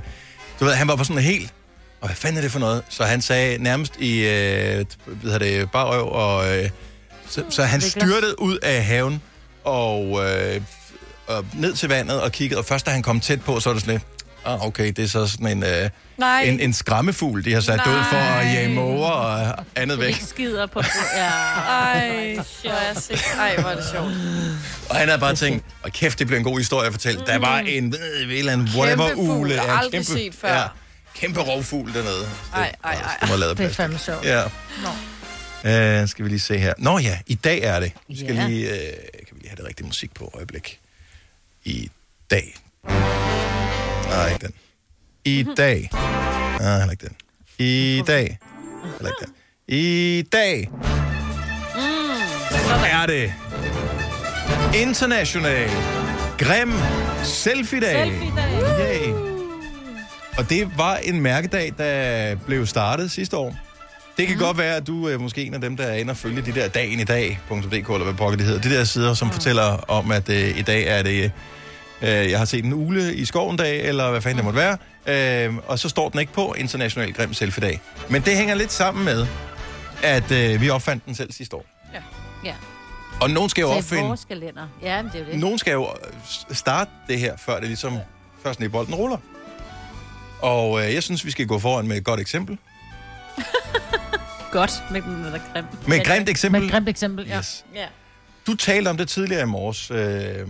du 0.60 0.66
ved, 0.66 0.74
han 0.74 0.88
var 0.88 0.96
bare 0.96 1.06
sådan 1.06 1.22
helt, 1.22 1.54
og 2.02 2.08
hvad 2.08 2.16
fanden 2.16 2.38
er 2.38 2.42
det 2.42 2.52
for 2.52 2.60
noget? 2.60 2.84
Så 2.90 3.04
han 3.04 3.22
sagde 3.22 3.64
nærmest 3.64 3.98
i, 4.00 4.20
øh, 4.20 4.86
hvad 5.06 5.40
det, 5.40 5.72
bare 5.72 5.88
røv, 5.88 6.12
og, 6.12 6.58
øh, 6.58 6.70
så, 7.30 7.44
så 7.50 7.64
han 7.64 7.82
styrtede 7.82 8.42
ud 8.42 8.58
af 8.58 8.86
haven, 8.86 9.22
og, 9.64 10.26
øh, 10.26 10.62
og 11.28 11.46
ned 11.54 11.74
til 11.74 11.90
vandet 11.90 12.22
og 12.22 12.32
kiggede, 12.32 12.60
og 12.60 12.66
først 12.66 12.86
da 12.86 12.92
han 12.92 13.02
kom 13.02 13.20
tæt 13.20 13.42
på, 13.42 13.60
så 13.60 13.70
var 13.70 13.74
det 13.74 13.82
sådan 13.82 13.94
lidt, 13.94 14.04
ah, 14.46 14.66
okay, 14.66 14.88
det 14.88 15.00
er 15.00 15.08
så 15.08 15.28
sådan 15.28 15.48
en, 15.48 15.64
øh, 15.64 15.90
Nej. 16.18 16.42
en, 16.42 16.60
en 16.60 16.74
skræmmefugl, 16.74 17.46
de 17.46 17.54
har 17.54 17.62
sat 17.62 17.80
ud 17.88 18.04
for 18.10 18.18
at 18.18 18.46
jage 18.46 18.70
måger 18.76 19.10
og 19.10 19.66
andet 19.76 20.00
væk. 20.00 20.08
Ikke 20.08 20.24
skider 20.24 20.66
på... 20.66 20.82
Ja. 21.16 21.28
Ej, 21.28 22.34
hvor 22.64 22.72
er 22.72 22.88
jeg 22.94 22.98
sikker. 23.02 23.24
Ej, 23.40 23.56
hvor 23.62 23.70
er 23.70 23.76
det 23.76 23.86
sjovt. 23.92 24.12
Og 24.90 24.96
han 24.96 25.08
havde 25.08 25.20
bare 25.20 25.36
tænkt, 25.36 25.66
og 25.84 25.92
kæft, 25.92 26.20
det 26.20 26.28
bliver 26.28 26.38
en 26.38 26.44
god 26.44 26.58
historie 26.58 26.88
at 26.88 26.94
fortælle. 26.94 27.22
Der 27.26 27.38
var 27.38 27.60
en, 27.60 27.96
øh, 28.14 28.24
en 28.24 28.30
eller 28.32 28.54
anden 28.54 28.70
whatever 28.76 29.08
Kæmpe 29.08 29.26
fugl, 29.26 29.52
jeg 29.52 29.62
har 29.62 29.78
aldrig 29.78 30.06
set 30.06 30.36
før. 30.36 30.54
Ja, 30.54 30.64
kæmpe 31.16 31.40
rovfugl 31.42 31.94
dernede. 31.94 32.30
Ej, 32.54 32.76
ej, 32.84 32.94
ej. 32.94 33.28
Det 33.48 33.58
Det 33.58 33.66
er 33.66 33.70
fandme 33.70 33.98
sjovt. 34.00 34.26
Ja. 34.26 34.44
Uh, 35.64 36.10
skal 36.10 36.26
vi 36.26 36.30
lige 36.30 36.40
se 36.40 36.58
her. 36.58 36.74
Nå 36.78 36.98
ja, 37.00 37.20
i 37.28 37.36
dag 37.36 37.62
er 37.62 37.80
det. 37.80 37.92
Vi 38.08 38.18
skal 38.18 38.36
Ja. 38.36 38.48
lige, 38.48 38.70
uh, 38.70 38.76
kan 39.28 39.28
vi 39.32 39.40
lige 39.40 39.50
have 39.50 39.58
det 39.58 39.66
rigtige 39.66 39.88
musik 39.88 40.14
på 40.14 40.32
øjeblik. 40.36 40.80
I 41.64 41.92
dag. 42.32 42.56
Nej, 44.12 44.30
ikke 44.30 44.47
den. 44.47 44.54
I 45.26 45.45
dag. 45.58 45.89
Nej, 46.60 46.78
heller 46.78 46.91
ikke 46.91 47.08
den. 47.08 47.15
I 47.60 48.04
dag. 48.08 48.39
Heller 48.84 49.10
ikke 49.10 49.26
den. 49.26 49.34
I 49.67 50.21
dag. 50.32 50.69
Er 52.91 53.06
det 53.06 53.34
International 54.82 55.69
Grim 56.38 56.74
Selfie-dag. 57.24 58.12
Selfie-dag. 58.12 59.08
Yay. 59.08 59.13
Og 60.38 60.50
det 60.50 60.78
var 60.78 60.95
en 60.95 61.21
mærkedag, 61.21 61.74
der 61.78 62.36
blev 62.36 62.65
startet 62.67 63.12
sidste 63.12 63.38
år. 63.38 63.56
Det 64.17 64.28
kan 64.28 64.36
mm. 64.36 64.41
godt 64.41 64.58
være, 64.58 64.76
at 64.76 64.88
du 64.88 65.08
er 65.08 65.17
måske 65.17 65.43
en 65.43 65.54
af 65.54 65.62
dem, 65.62 65.78
der 65.78 65.84
er 65.84 65.95
inde 65.95 66.12
og 66.12 66.17
følge 66.17 66.41
de 66.41 66.52
der 66.52 66.67
dagen 66.67 67.00
i 67.00 67.04
dag.dk, 67.04 67.74
eller 67.74 68.04
hvad 68.04 68.13
pokker 68.13 68.38
det 68.38 68.45
hedder. 68.45 68.62
De 68.62 68.69
der 68.69 68.84
sider, 68.84 69.13
som 69.13 69.28
mm. 69.28 69.34
fortæller 69.34 69.63
om, 69.88 70.12
at 70.12 70.30
øh, 70.30 70.60
i 70.60 70.62
dag 70.62 70.88
er 70.88 71.04
det, 71.04 71.32
øh, 72.02 72.32
jeg 72.32 72.38
har 72.38 72.46
set 72.46 72.66
en 72.66 72.74
ule 72.74 73.16
i 73.16 73.26
skoven 73.26 73.58
dag, 73.58 73.82
eller 73.88 74.12
hvad 74.12 74.22
fanden 74.22 74.38
det 74.38 74.46
måtte 74.46 74.60
være. 74.60 75.48
Øh, 75.48 75.56
og 75.68 75.80
så 75.80 75.90
står 75.90 76.10
den 76.10 76.20
ikke 76.20 76.34
på 76.34 76.54
International 76.58 77.14
Grim 77.14 77.34
Selfie-dag. 77.34 77.82
Men 78.10 78.22
det 78.22 78.38
hænger 78.38 78.56
lidt 78.56 78.72
sammen 78.72 79.06
med, 79.06 79.28
at 80.04 80.32
øh, 80.32 80.62
vi 80.62 80.70
opfandt 80.70 81.06
den 81.06 81.16
selv 81.16 81.32
sidste 81.32 81.56
år. 81.56 81.66
Ja. 81.94 82.54
Og 83.22 83.30
nogen 83.30 83.50
skal 83.50 83.62
jo 83.62 83.68
Så 83.68 83.78
opfinde... 83.78 84.04
vores 84.04 84.26
kalender. 84.26 84.68
Ja, 84.82 85.02
men 85.02 85.12
det 85.12 85.22
er 85.22 85.26
jo 85.26 85.32
det. 85.32 85.40
Nogen 85.40 85.58
skal 85.58 85.72
jo 85.72 85.84
øh, 85.84 86.56
starte 86.56 86.92
det 87.08 87.20
her, 87.20 87.38
før 87.38 87.60
det 87.60 87.68
ligesom 87.68 87.98
først 88.44 88.62
i 88.62 88.68
bolden 88.68 88.96
ruller. 88.96 89.18
Og 90.42 90.86
øh, 90.86 90.94
jeg 90.94 91.04
synes, 91.04 91.26
vi 91.26 91.32
skal 91.32 91.48
gå 91.48 91.60
foran 91.60 91.88
med 91.88 91.98
et 91.98 92.04
godt 92.04 92.20
eksempel. 92.20 92.58
Godt 94.52 94.84
med 94.92 95.02
den 95.02 95.24
der 95.24 95.40
grim. 95.54 95.66
Med 95.88 95.98
et 96.00 96.08
grimt 96.08 96.30
eksempel. 96.30 96.62
Med 96.62 96.68
et 96.68 96.74
grimt 96.74 96.90
eksempel, 96.90 97.28
ja. 97.28 97.38
Yes. 97.38 97.66
Ja. 97.76 97.86
Du 98.48 98.56
talte 98.56 98.90
om 98.90 98.98
det 98.98 99.10
tidligere 99.10 99.42
i 99.42 99.46
morges, 99.46 99.92
øh, 99.92 100.48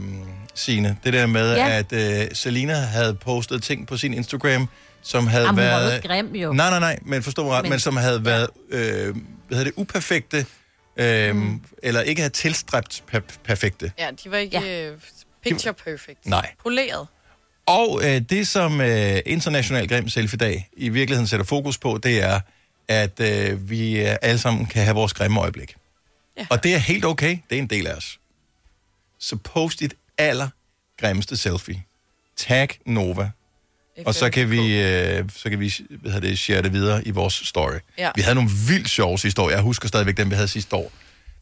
Signe. 0.56 0.98
Det 1.04 1.14
der 1.14 1.26
med, 1.26 1.56
Ja. 1.56 1.70
at 1.78 1.94
øh, 1.94 2.28
Selina 2.34 2.74
havde 2.74 3.14
postet 3.14 3.64
ting 3.64 3.88
på 3.88 3.98
sin 3.98 4.14
Instagram, 4.14 4.70
som 5.02 5.28
havde 5.28 5.46
Jamen, 5.46 5.64
hun 5.64 5.72
var 5.74 5.80
været... 5.80 6.04
grim, 6.04 6.36
jo. 6.36 6.54
Nej, 6.54 6.70
nej, 6.70 6.80
nej, 6.80 7.00
men 7.06 7.24
forstå 7.24 7.44
mig 7.44 7.52
ret, 7.54 7.64
men, 7.64 7.70
Men- 7.70 7.80
som 7.80 7.98
havde 7.98 8.26
været, 8.26 8.48
øh, 8.70 8.82
hvad 9.48 9.58
hedder 9.58 9.64
det, 9.64 9.74
uperfekte, 9.76 10.46
øh, 10.98 11.36
mm. 11.36 11.62
eller 11.84 12.02
ikke 12.02 12.22
havde 12.22 12.34
tilstræbt 12.34 13.04
per- 13.08 13.20
perfekte. 13.44 13.92
Ja, 14.00 14.10
de 14.24 14.32
var 14.32 14.38
ikke 14.38 14.60
ja. 14.62 14.90
picture 15.44 15.74
perfect. 15.74 16.26
Nej. 16.26 16.52
Poleret. 16.64 17.08
Og 17.66 18.02
øh, 18.04 18.22
det, 18.30 18.48
som 18.48 18.82
øh, 18.82 19.20
International 19.26 19.88
Grim 19.88 20.10
Selfie-dag 20.10 20.70
i 20.78 20.90
virkeligheden 20.90 21.28
sætter 21.28 21.46
fokus 21.46 21.78
på, 21.78 22.00
det 22.04 22.24
er, 22.24 22.40
at 22.88 23.20
øh, 23.20 23.70
vi 23.70 24.02
øh, 24.02 24.16
alle 24.22 24.40
sammen 24.40 24.66
kan 24.66 24.84
have 24.84 24.96
vores 24.96 25.14
grimme 25.14 25.40
øjeblik. 25.42 25.76
Ja. 26.38 26.48
Og 26.50 26.63
det 26.63 26.74
er 26.74 26.78
helt 26.78 27.06
okay. 27.06 27.38
Det 27.50 27.56
er 27.56 27.60
en 27.62 27.67
del 27.67 27.88
af 27.88 27.94
os. 27.96 28.20
Så 29.20 29.36
post 29.36 29.80
dit 29.80 29.94
aller 30.17 30.50
grimmeste 31.00 31.38
selfie. 31.38 31.84
Tag 32.38 32.70
Nova. 32.86 33.32
Og 34.06 34.15
så 34.15 34.30
kan 34.30 34.52
vi, 34.52 34.82
øh, 34.82 35.30
så 35.36 35.50
kan 35.50 35.60
vi 35.60 35.74
hvad 35.89 36.12
hedder 36.12 36.28
det, 36.30 36.39
share 36.39 36.62
det 36.62 36.74
videre 36.74 37.08
i 37.08 37.12
vores 37.12 37.34
story. 37.34 37.80
Ja. 37.98 38.12
Vi 38.15 38.22
havde 38.22 38.36
nogle 38.36 38.50
vildt 38.67 38.89
sjove 38.89 39.20
sidste 39.20 39.41
år. 39.41 39.50
Jeg 39.50 39.62
husker 39.62 39.88
stadigvæk 39.88 40.17
dem, 40.17 40.30
vi 40.30 40.36
havde 40.36 40.48
sidste 40.48 40.76
år. 40.76 40.91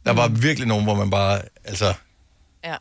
Der 0.04 0.12
var 0.12 0.28
virkelig 0.28 0.68
nogen, 0.68 0.84
hvor 0.84 0.94
man 0.94 1.10
bare, 1.10 1.42
altså, 1.64 1.94
Ja. 2.64 2.76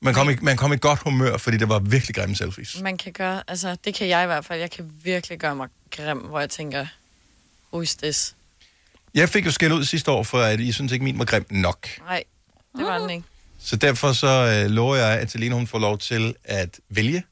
man 0.00 0.14
kom, 0.14 0.30
i, 0.30 0.36
man 0.42 0.56
kom 0.56 0.72
i 0.72 0.76
godt 0.76 0.98
humør, 1.00 1.36
fordi 1.36 1.56
der 1.56 1.66
var 1.66 1.78
virkelig 1.78 2.14
grimme 2.14 2.36
selfies. 2.36 2.80
Man 2.80 2.96
kan 2.98 3.12
gøre, 3.12 3.42
altså 3.48 3.76
det 3.84 3.94
kan 3.94 4.08
jeg 4.08 4.22
i 4.22 4.26
hvert 4.26 4.44
fald, 4.44 4.60
jeg 4.60 4.70
kan 4.70 4.92
virkelig 5.02 5.38
gøre 5.38 5.56
mig 5.56 5.68
grim, 5.90 6.18
hvor 6.18 6.40
jeg 6.40 6.50
tænker, 6.50 6.86
who 7.72 7.80
is 7.82 7.96
this? 7.96 8.34
Jeg 9.14 9.28
fik 9.28 9.46
jo 9.46 9.50
skæld 9.50 9.72
ud 9.72 9.84
sidste 9.84 10.10
år, 10.10 10.22
for 10.22 10.38
at 10.42 10.60
I 10.60 10.72
synes 10.72 10.92
ikke, 10.92 11.04
min 11.04 11.18
var 11.18 11.24
grim 11.24 11.46
nok. 11.50 11.88
Nej, 11.98 12.24
det 12.76 12.84
var 12.86 12.98
den 12.98 13.10
ikke. 13.10 13.24
Så 13.58 13.76
derfor 13.76 14.12
så 14.12 14.62
øh, 14.64 14.70
lover 14.70 14.96
jeg, 14.96 15.18
at 15.20 15.30
Selina 15.30 15.54
hun 15.54 15.66
får 15.66 15.78
lov 15.78 15.98
til 15.98 16.34
at 16.44 16.80
vælge, 16.88 17.22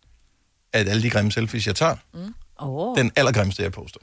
at 0.72 0.88
alle 0.88 1.02
de 1.02 1.10
grimme 1.10 1.32
selfies, 1.32 1.66
jeg 1.66 1.76
tager, 1.76 1.96
Mm. 2.14 2.34
Oh, 2.56 2.98
den 2.98 3.12
allergrimmeste, 3.16 3.62
jeg 3.62 3.72
poster. 3.72 4.00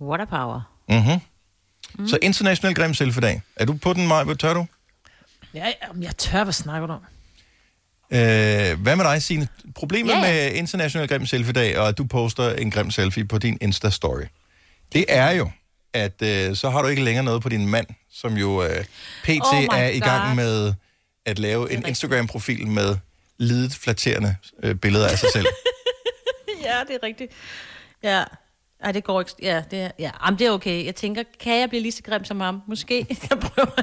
water 0.00 0.24
power. 0.24 0.60
Mm-hmm. 0.88 1.20
Mm. 1.98 2.08
Så 2.08 2.18
international 2.22 2.74
grim 2.74 2.94
selfie-dag. 2.94 3.42
Er 3.56 3.64
du 3.64 3.74
på 3.76 3.92
den, 3.92 4.06
Maja? 4.08 4.34
Tør 4.34 4.54
du? 4.54 4.66
Ja, 5.54 5.72
jeg 6.00 6.16
tør, 6.16 6.44
hvad 6.44 6.52
snakker 6.52 6.86
du 6.86 6.92
om? 6.92 7.00
Øh, 8.10 8.80
hvad 8.82 8.96
med 8.96 9.04
dig, 9.04 9.22
Signe? 9.22 9.48
Problemet 9.74 10.12
ja. 10.12 10.20
med 10.20 10.52
international 10.52 11.08
grim 11.08 11.26
selfie-dag, 11.26 11.78
og 11.78 11.88
at 11.88 11.98
du 11.98 12.04
poster 12.04 12.52
en 12.54 12.70
grim 12.70 12.90
selfie 12.90 13.24
på 13.24 13.38
din 13.38 13.58
Insta-story, 13.64 14.26
det 14.92 15.04
er 15.08 15.30
jo, 15.30 15.50
at 15.96 16.22
øh, 16.22 16.56
så 16.56 16.70
har 16.70 16.82
du 16.82 16.88
ikke 16.88 17.02
længere 17.04 17.24
noget 17.24 17.42
på 17.42 17.48
din 17.48 17.68
mand, 17.68 17.86
som 18.10 18.34
jo 18.36 18.62
øh, 18.64 18.84
pt. 19.24 19.30
Oh 19.52 19.78
er 19.78 19.88
i 19.88 19.98
gang 19.98 20.36
med 20.36 20.74
at 21.26 21.38
lave 21.38 21.72
en 21.72 21.86
Instagram-profil 21.86 22.66
med 22.66 22.96
lidet 23.38 23.72
flatterende 23.74 24.36
øh, 24.62 24.74
billeder 24.74 25.08
af 25.08 25.18
sig 25.18 25.28
selv. 25.32 25.46
ja, 26.66 26.80
det 26.88 26.94
er 26.94 27.02
rigtigt. 27.02 27.32
Ja. 28.02 28.24
Ej, 28.80 28.92
det 28.92 29.04
går 29.04 29.20
ikke. 29.20 29.32
Ja, 29.42 29.62
det 29.70 29.80
er, 29.80 29.90
ja. 29.98 30.10
Jamen, 30.24 30.38
det 30.38 30.46
er 30.46 30.50
okay. 30.50 30.84
Jeg 30.84 30.94
tænker, 30.94 31.22
kan 31.40 31.60
jeg 31.60 31.68
blive 31.68 31.82
lige 31.82 31.92
så 31.92 32.02
grim 32.02 32.24
som 32.24 32.40
ham? 32.40 32.62
Måske. 32.68 33.06
Jeg 33.30 33.38
prøver. 33.38 33.82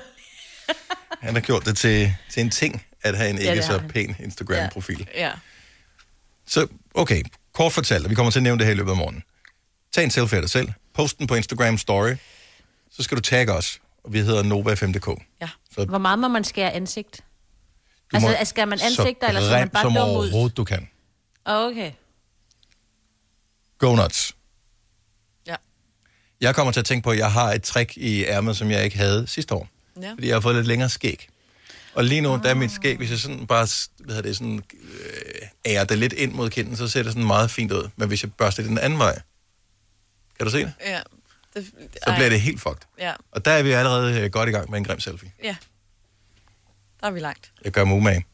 Han 1.22 1.34
har 1.34 1.42
gjort 1.42 1.66
det 1.66 1.78
til, 1.78 2.16
til 2.30 2.42
en 2.42 2.50
ting, 2.50 2.86
at 3.02 3.18
have 3.18 3.30
en 3.30 3.36
Ja, 3.38 3.52
ikke 3.52 3.64
har 3.64 3.74
så 3.74 3.80
han. 3.80 3.90
pæn 3.90 4.16
Instagram-profil. 4.20 5.08
Ja. 5.16 5.32
Så, 6.48 6.68
okay, 6.94 7.24
kort 7.54 7.72
fortalt, 7.74 8.04
og 8.04 8.10
vi 8.10 8.16
kommer 8.16 8.32
til 8.32 8.40
at 8.40 8.44
nævne 8.44 8.60
det 8.60 8.66
her 8.66 8.74
i 8.74 8.78
løbet 8.78 8.92
af 8.92 8.98
morgenen. 8.98 9.24
Tag 9.94 10.04
en 10.04 10.12
selfie 10.12 10.38
af 10.38 10.42
dig 10.42 10.50
selv, 10.50 10.70
post 10.94 11.20
den 11.20 11.28
på 11.28 11.36
Instagram 11.36 11.78
Story, 11.78 12.16
så 12.92 13.04
skal 13.04 13.18
du 13.18 13.22
tagge 13.22 13.54
os, 13.54 13.80
og 14.04 14.14
vi 14.14 14.20
hedder 14.20 14.44
Nova5.dk. 14.44 15.24
Ja. 15.42 15.50
Så 15.76 15.86
Hvor 15.86 15.98
meget 15.98 16.20
må 16.20 16.28
man 16.28 16.44
skære 16.44 16.72
ansigt? 16.72 17.24
du 18.12 18.18
Altså, 18.28 18.46
skal 18.46 18.68
man 18.68 18.80
ansigter, 18.82 19.28
eller 19.28 19.42
skal 19.42 19.60
man 19.60 19.70
bare 19.70 19.84
som 19.84 19.98
overhovedet 19.98 20.58
du 20.58 20.64
kan. 20.64 20.90
Okay. 21.46 21.92
Go 23.78 23.96
nuts. 23.96 24.36
Ja. 25.48 25.56
Jeg 26.42 26.56
kommer 26.56 26.74
til 26.74 26.80
at 26.80 26.86
tænke 26.86 27.04
på, 27.04 27.12
at 27.12 27.18
jeg 27.18 27.32
har 27.32 27.54
et 27.54 27.64
trick 27.64 27.98
i 27.98 28.24
ærmet, 28.26 28.58
som 28.58 28.72
jeg 28.72 28.84
ikke 28.84 28.98
havde 28.98 29.28
sidste 29.28 29.56
år. 29.56 29.70
Ja. 30.02 30.12
Fordi 30.14 30.28
jeg 30.28 30.36
har 30.36 30.42
fået 30.42 30.56
lidt 30.56 30.68
længere 30.68 30.90
skæg. 30.90 31.28
Og 31.94 32.04
lige 32.04 32.22
nu, 32.22 32.40
der 32.44 32.50
er 32.50 32.54
mit 32.54 32.72
skæg, 32.72 32.98
hvis 32.98 33.10
jeg 33.12 33.20
sådan 33.20 33.48
bare 33.48 33.68
hvad 33.98 34.16
hedder 34.16 34.30
det, 34.30 34.38
sådan, 34.38 34.64
øh, 34.74 35.48
ærer 35.66 35.84
det 35.84 35.98
lidt 35.98 36.14
ind 36.14 36.34
mod 36.34 36.50
kinden, 36.50 36.76
så 36.76 36.88
ser 36.88 37.04
det 37.04 37.12
sådan 37.12 37.28
meget 37.28 37.52
fint 37.52 37.72
ud. 37.72 37.90
Men 37.96 38.08
hvis 38.08 38.24
jeg 38.24 38.34
børster 38.34 38.64
det 38.64 38.70
den 38.70 38.78
anden 38.78 39.00
vej, 39.00 39.20
kan 40.38 40.46
du 40.46 40.52
se 40.52 40.58
det? 40.60 40.74
Ja. 40.86 41.02
Det, 41.54 41.66
Så 42.06 42.14
bliver 42.16 42.30
det 42.30 42.42
helt 42.42 42.62
fucked. 42.62 42.82
Ja. 43.00 43.14
Og 43.32 43.46
der 43.46 43.52
er 43.52 43.64
vi 43.64 43.72
allerede 43.72 44.20
øh, 44.22 44.32
godt 44.32 44.50
i 44.50 44.52
gang 44.52 44.70
med 44.70 44.78
en 44.78 44.84
grim 44.86 45.00
selfie. 45.00 45.32
ja. 45.44 45.56
Der 47.02 47.08
er 47.08 47.12
vi 47.12 47.20
langt. 47.20 47.52
Jeg 47.64 47.72
gør 47.72 47.84
mig 47.84 47.96
umage. 47.98 48.26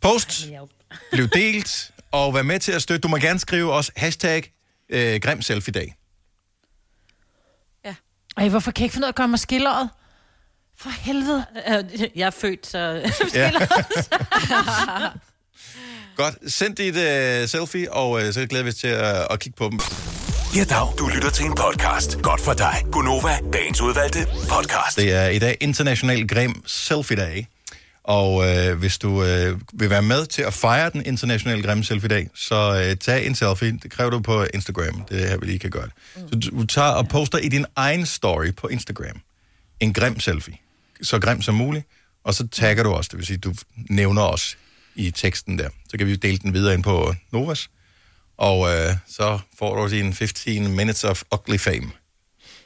Post, 0.00 0.48
bliv 1.12 1.28
delt, 1.28 1.90
og 2.12 2.34
vær 2.34 2.42
med 2.42 2.60
til 2.60 2.72
at 2.72 2.82
støtte. 2.82 3.00
Du 3.00 3.08
må 3.08 3.16
gerne 3.16 3.38
skrive 3.38 3.72
også 3.72 3.92
hashtag 3.96 4.52
øh, 4.88 5.20
grim 5.20 5.42
selfie 5.42 5.72
dag. 5.72 5.96
Ej, 8.36 8.48
hvorfor 8.48 8.70
kan 8.70 8.80
jeg 8.82 8.84
ikke 8.84 8.92
finde 8.92 9.04
ud 9.04 9.08
af 9.08 9.12
at 9.12 9.14
gøre 9.14 9.28
mig 9.28 9.38
skilleret? 9.38 9.90
For 10.76 10.90
helvede. 10.90 11.44
Jeg 12.16 12.26
er 12.26 12.30
født, 12.30 12.66
så... 12.66 12.78
Ja. 13.34 13.50
Godt. 16.16 16.52
Send 16.52 16.76
dit 16.76 16.96
øh, 16.96 17.48
selfie, 17.48 17.92
og 17.92 18.22
øh, 18.22 18.32
så 18.32 18.46
glæder 18.46 18.64
vi 18.64 18.68
os 18.70 18.74
til 18.74 18.88
at, 18.88 19.26
at 19.30 19.40
kigge 19.40 19.56
på 19.56 19.64
dem. 19.70 19.80
Ja, 20.56 20.64
dag. 20.64 20.98
Du 20.98 21.08
lytter 21.14 21.30
til 21.30 21.44
en 21.44 21.54
podcast. 21.54 22.22
Godt 22.22 22.40
for 22.40 22.52
dig. 22.52 22.84
Gunova, 22.92 23.38
dagens 23.52 23.80
udvalgte 23.80 24.18
podcast. 24.26 24.96
Det 24.96 25.12
er 25.12 25.28
i 25.28 25.38
dag 25.38 25.56
International 25.60 26.28
Grim 26.28 26.62
Selfie 26.66 27.16
Dag. 27.16 27.48
Og 28.04 28.48
øh, 28.48 28.78
hvis 28.78 28.98
du 28.98 29.24
øh, 29.24 29.60
vil 29.72 29.90
være 29.90 30.02
med 30.02 30.26
til 30.26 30.42
at 30.42 30.54
fejre 30.54 30.90
den 30.90 31.06
internationale 31.06 31.62
Grim 31.62 31.82
Selfie 31.82 32.08
Dag, 32.08 32.28
så 32.34 32.84
øh, 32.84 32.96
tag 32.96 33.26
en 33.26 33.34
selfie. 33.34 33.78
Det 33.82 33.90
kræver 33.90 34.10
du 34.10 34.20
på 34.20 34.46
Instagram. 34.54 35.02
Det 35.08 35.22
er 35.24 35.28
her, 35.28 35.36
vi 35.38 35.46
lige 35.46 35.58
kan 35.58 35.70
gøre 35.70 35.84
det. 35.86 35.92
Så 36.14 36.50
du 36.50 36.66
tager 36.66 36.90
og 36.90 37.08
poster 37.08 37.38
i 37.38 37.48
din 37.48 37.66
egen 37.76 38.06
story 38.06 38.54
på 38.54 38.68
Instagram 38.68 39.20
en 39.80 39.92
grim 39.92 40.20
selfie. 40.20 40.56
Så 41.02 41.18
grim 41.18 41.42
som 41.42 41.54
muligt. 41.54 41.86
Og 42.24 42.34
så 42.34 42.48
tagger 42.48 42.82
du 42.82 42.90
også, 42.90 43.08
det 43.12 43.18
vil 43.18 43.26
sige, 43.26 43.36
du 43.38 43.54
nævner 43.76 44.22
os 44.22 44.56
i 44.94 45.10
teksten 45.10 45.58
der. 45.58 45.68
Så 45.90 45.98
kan 45.98 46.06
vi 46.06 46.16
dele 46.16 46.38
den 46.38 46.54
videre 46.54 46.74
ind 46.74 46.82
på 46.82 47.14
Novas. 47.32 47.68
Og 48.40 48.68
øh, 48.70 48.96
så 49.08 49.38
får 49.58 49.74
du 49.76 49.90
din 49.90 50.14
15 50.14 50.76
minutes 50.76 51.04
of 51.04 51.22
ugly 51.34 51.56
fame. 51.58 51.90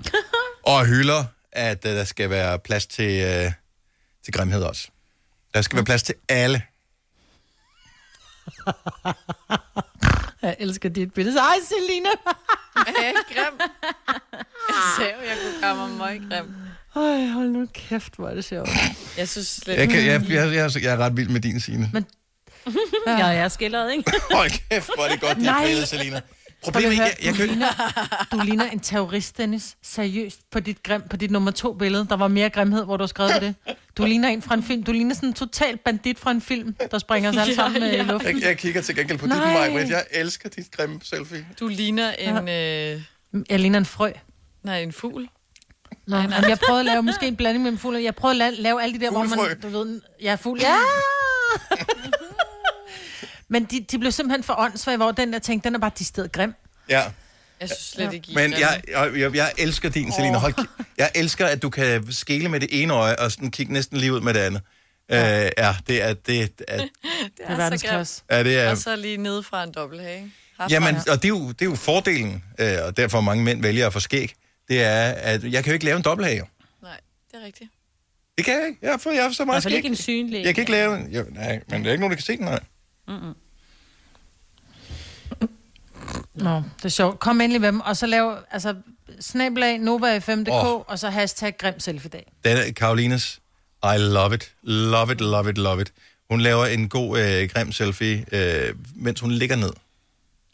og 0.72 0.86
hylder, 0.86 1.24
at 1.52 1.86
øh, 1.86 1.92
der 1.92 2.04
skal 2.04 2.30
være 2.30 2.58
plads 2.58 2.86
til, 2.86 3.22
øh, 3.24 3.52
til 4.24 4.32
grimhed 4.32 4.62
også. 4.62 4.88
Der 5.54 5.62
skal 5.62 5.76
være 5.76 5.84
plads 5.84 6.02
til 6.02 6.14
alle. 6.28 6.62
Jeg 10.42 10.56
elsker 10.58 10.88
dit 10.88 11.14
billede. 11.14 11.38
Ej, 11.38 11.54
Selina. 11.68 12.08
Er 12.76 13.02
jeg 13.02 13.08
ikke 13.08 13.20
grim? 13.34 13.60
Jeg 14.68 14.76
sagde 14.98 15.12
jo, 15.20 15.28
jeg 15.28 15.36
kunne 15.42 15.60
gøre 15.62 15.76
mig 15.76 15.90
meget 15.96 16.20
grim. 16.30 16.54
Ej, 16.96 17.26
hold 17.26 17.48
nu 17.48 17.68
kæft, 17.74 18.16
hvor 18.16 18.28
er 18.28 18.34
det 18.34 18.44
sjovt. 18.44 18.68
Jeg 19.18 19.28
synes 19.28 19.46
slet 19.46 19.78
Jeg, 19.78 19.88
kan, 19.88 20.06
jeg, 20.06 20.22
jeg, 20.22 20.30
jeg, 20.30 20.54
jeg, 20.54 20.82
jeg 20.82 20.92
er 20.92 20.96
ret 20.96 21.16
vild 21.16 21.28
med 21.28 21.40
din 21.40 21.60
scene. 21.60 21.90
Men- 21.92 22.06
Ja, 23.06 23.26
jeg 23.26 23.36
er 23.38 23.48
skilleret, 23.48 23.92
ikke? 23.92 24.12
Hold 24.34 24.50
kæft, 24.70 24.90
hvor 24.94 25.04
er 25.04 25.08
det 25.08 25.20
godt, 25.20 25.36
dit 25.36 25.44
Nej. 25.44 25.66
billede, 25.66 25.86
Selina. 25.86 26.20
Problemet 26.64 26.98
er, 26.98 27.02
jeg, 27.02 27.16
jeg 27.22 27.34
høre, 27.34 27.46
kan 27.48 27.48
du, 27.48 27.52
ligner, 27.54 28.26
du 28.32 28.40
ligner 28.44 28.70
en 28.70 28.80
terrorist, 28.80 29.38
Dennis. 29.38 29.76
Seriøst, 29.82 30.40
på 30.50 30.60
dit, 30.60 30.82
grim, 30.82 31.02
på 31.10 31.16
dit 31.16 31.30
nummer 31.30 31.50
to 31.50 31.72
billede. 31.72 32.06
Der 32.08 32.16
var 32.16 32.28
mere 32.28 32.50
grimhed, 32.50 32.84
hvor 32.84 32.96
du 32.96 33.02
har 33.02 33.06
skrevet 33.06 33.32
det. 33.40 33.54
Du 33.98 34.04
ligner 34.04 34.28
en 34.28 34.42
fra 34.42 34.54
en 34.54 34.62
film. 34.62 34.82
Du 34.82 34.92
ligner 34.92 35.14
sådan 35.14 35.28
en 35.28 35.32
total 35.34 35.76
bandit 35.76 36.18
fra 36.18 36.30
en 36.30 36.40
film, 36.40 36.76
der 36.90 36.98
springer 36.98 37.30
os 37.30 37.36
alle 37.36 37.50
Ja, 37.52 37.54
sammen 37.56 37.82
ja, 37.82 37.88
ja. 37.88 38.02
i 38.02 38.04
luften. 38.06 38.36
jeg, 38.40 38.46
jeg 38.48 38.58
kigger 38.58 38.82
til 38.82 38.96
gengæld 38.96 39.18
på 39.18 39.26
dit 39.26 39.34
Nej. 39.36 39.70
mig, 39.70 39.90
jeg 39.90 40.04
elsker 40.10 40.48
dit 40.48 40.70
grimme 40.70 41.00
selfie. 41.02 41.46
Du 41.60 41.68
ligner 41.68 42.12
en... 42.12 42.48
Øh, 42.48 43.02
Jeg 43.50 43.58
ligner 43.60 43.78
en 43.78 43.86
frø. 43.86 44.10
nej, 44.62 44.80
en 44.82 44.92
fugl. 44.92 45.28
Nå, 46.06 46.16
men 46.16 46.32
jeg 46.48 46.58
prøvede 46.66 46.80
at 46.80 46.86
lave 46.86 47.02
måske 47.02 47.26
en 47.26 47.36
blanding 47.36 47.62
med 47.64 47.72
en 47.72 47.78
fugl. 47.78 47.96
Jeg 47.96 48.14
prøvede 48.14 48.44
at 48.44 48.52
la- 48.52 48.60
lave 48.62 48.82
alle 48.82 48.98
de 48.98 49.04
der, 49.04 49.10
hvor 49.10 49.20
Fuglefrø. 49.22 49.48
man, 49.48 49.60
du 49.60 49.68
ved, 49.68 50.00
jeg 50.22 50.32
er 50.32 50.36
fugl. 50.36 50.60
Ja! 50.60 50.76
Men 53.48 53.64
de, 53.64 53.80
de 53.90 53.98
blev 53.98 54.12
simpelthen 54.12 54.42
for 54.44 54.54
åndssvage, 54.58 54.96
hvor 54.96 55.12
den 55.12 55.32
der 55.32 55.38
tænkte, 55.38 55.68
den 55.68 55.74
er 55.74 55.78
bare 55.78 55.90
de 55.98 56.04
sted 56.04 56.32
grim. 56.32 56.54
Ja. 56.88 57.02
Jeg 57.60 57.68
synes 57.68 57.80
slet 57.80 58.12
ikke, 58.14 58.30
I 58.30 58.34
er 58.34 58.38
Men 58.38 58.52
jeg, 58.52 58.82
jeg, 58.88 59.12
jeg, 59.16 59.34
jeg 59.34 59.52
elsker 59.58 59.88
din, 59.88 60.12
Selina. 60.12 60.38
Hold, 60.38 60.54
jeg 60.98 61.10
elsker, 61.14 61.46
at 61.46 61.62
du 61.62 61.70
kan 61.70 62.12
skele 62.12 62.48
med 62.48 62.60
det 62.60 62.68
ene 62.82 62.92
øje, 62.94 63.16
og 63.16 63.32
sådan 63.32 63.50
kigge 63.50 63.72
næsten 63.72 63.98
lige 63.98 64.12
ud 64.12 64.20
med 64.20 64.34
det 64.34 64.40
andet. 64.40 64.62
Ja, 65.10 65.44
øh, 65.44 65.50
ja 65.58 65.76
det 65.88 66.02
er... 66.02 66.14
Det, 66.14 66.42
er, 66.42 66.46
det 66.48 66.58
Det 66.68 67.30
er 67.38 67.56
er 67.56 67.76
så 67.76 67.86
grimt. 67.86 68.22
ja, 68.30 68.42
det 68.44 68.58
er 68.60 68.70
Og 68.70 68.76
så 68.78 68.96
lige 68.96 69.16
nede 69.16 69.42
fra 69.42 69.62
en 69.64 69.72
dobbelthage. 69.72 70.32
jamen, 70.70 70.96
og 70.96 71.16
det 71.22 71.24
er, 71.24 71.28
jo, 71.28 71.48
det 71.48 71.62
er 71.62 71.66
jo 71.66 71.74
fordelen, 71.74 72.44
øh, 72.58 72.76
og 72.84 72.96
derfor 72.96 73.20
mange 73.20 73.44
mænd 73.44 73.62
vælger 73.62 73.86
at 73.86 73.92
få 73.92 74.00
skæg, 74.00 74.32
det 74.68 74.82
er, 74.82 75.02
at 75.12 75.44
jeg 75.44 75.64
kan 75.64 75.70
jo 75.70 75.74
ikke 75.74 75.84
lave 75.84 75.96
en 75.96 76.02
dobbelthage. 76.02 76.42
Nej, 76.82 77.00
det 77.32 77.40
er 77.42 77.46
rigtigt. 77.46 77.70
Det 78.36 78.44
kan 78.44 78.54
jeg 78.54 78.66
ikke. 78.66 78.78
Jeg 78.82 78.90
har, 78.90 78.98
fået, 78.98 79.14
jeg 79.14 79.22
har 79.24 79.32
så 79.32 79.44
meget 79.44 79.62
skæg. 79.62 79.76
ikke 79.76 79.88
en 79.88 79.96
synlig. 79.96 80.44
Jeg 80.44 80.54
kan 80.54 80.62
ikke 80.62 80.72
lave 80.72 80.96
den. 80.96 81.10
Jo, 81.12 81.24
nej, 81.30 81.60
men 81.68 81.82
der 81.82 81.88
er 81.88 81.92
ikke 81.92 82.00
nogen, 82.00 82.10
der 82.10 82.16
kan 82.16 82.22
se 82.24 82.36
den. 82.36 82.44
Nej. 82.44 82.60
Mm-mm. 83.08 83.34
Nå, 86.34 86.56
det 86.76 86.84
er 86.84 86.88
sjovt. 86.88 87.18
Kom 87.20 87.40
endelig 87.40 87.60
med 87.60 87.68
dem, 87.68 87.80
og 87.80 87.96
så 87.96 88.06
lav, 88.06 88.38
altså, 88.50 88.74
snabelag 89.20 89.78
NovaFM.dk, 89.78 90.48
Åh. 90.48 90.66
oh. 90.74 90.82
og 90.86 90.98
så 90.98 91.08
hashtag 91.10 91.56
grim 91.58 91.80
selfie-dag. 91.80 92.32
Den 92.44 92.56
er 92.56 92.72
Karolines. 92.76 93.40
I 93.84 93.96
love 93.98 94.34
it. 94.34 94.52
Love 94.62 95.12
it, 95.12 95.20
love 95.20 95.50
it, 95.50 95.58
love 95.58 95.80
it. 95.82 95.92
Hun 96.30 96.40
laver 96.40 96.66
en 96.66 96.88
god 96.88 97.18
øh, 97.18 97.48
grim 97.48 97.72
selfie, 97.72 98.24
øh, 98.32 98.74
mens 98.94 99.20
hun 99.20 99.30
ligger 99.30 99.56
ned. 99.56 99.72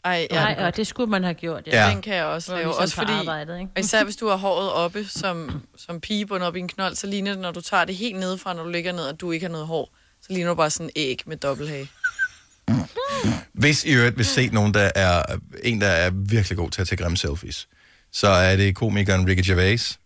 Ej, 0.03 0.27
ja, 0.31 0.35
Nej, 0.35 0.65
og 0.65 0.75
det 0.77 0.87
skulle 0.87 1.09
man 1.09 1.23
have 1.23 1.33
gjort, 1.33 1.67
ja. 1.67 1.85
Ja. 1.85 1.91
den 1.93 2.01
kan 2.01 2.15
jeg 2.15 2.25
også 2.25 2.51
lave. 2.51 2.63
ligesom 2.63 2.81
Også 2.81 2.95
fordi, 2.95 3.11
arbejdet, 3.11 3.59
ikke? 3.59 3.71
især 3.79 4.03
hvis 4.03 4.15
du 4.15 4.27
har 4.27 4.35
håret 4.35 4.71
oppe 4.71 5.05
som, 5.05 5.61
som 5.77 5.99
pige 6.01 6.25
bundet 6.25 6.47
op 6.47 6.55
i 6.55 6.59
en 6.59 6.67
knold, 6.67 6.95
så 6.95 7.07
ligner 7.07 7.31
det, 7.31 7.41
når 7.41 7.51
du 7.51 7.61
tager 7.61 7.85
det 7.85 7.95
helt 7.95 8.19
nedefra, 8.19 8.53
når 8.53 8.63
du 8.63 8.69
ligger 8.69 8.91
ned, 8.91 9.03
og 9.03 9.21
du 9.21 9.31
ikke 9.31 9.45
har 9.45 9.51
noget 9.51 9.67
hår, 9.67 9.89
så 10.21 10.27
ligner 10.33 10.49
du 10.49 10.55
bare 10.55 10.69
sådan 10.69 10.85
en 10.85 10.91
æg 10.95 11.21
med 11.25 11.37
dobbelthage. 11.37 11.89
Hvis 13.53 13.83
I 13.83 13.89
øvrigt 13.89 14.17
vil 14.17 14.25
se 14.25 14.47
nogen, 14.47 14.73
der 14.73 14.91
er 14.95 15.23
en, 15.63 15.81
der 15.81 15.87
er 15.87 16.09
virkelig 16.09 16.57
god 16.57 16.69
til 16.69 16.81
at 16.81 16.87
tage 16.87 16.97
grimme 16.97 17.17
selfies, 17.17 17.67
så 18.11 18.27
er 18.27 18.55
det 18.55 18.75
komikeren 18.75 19.27
Ricky 19.27 19.47
Gervais, 19.47 19.99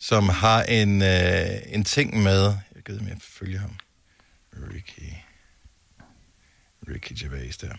som 0.00 0.28
har 0.28 0.62
en, 0.62 1.02
øh, 1.02 1.46
en 1.66 1.84
ting 1.84 2.22
med... 2.22 2.42
Jeg 2.74 2.82
gider 2.86 3.02
mig 3.02 3.12
at 3.12 3.22
følge 3.38 3.58
ham. 3.58 3.70
Ricky... 4.74 5.12
Ricky 6.88 7.12
Gervais 7.22 7.56
der. 7.56 7.72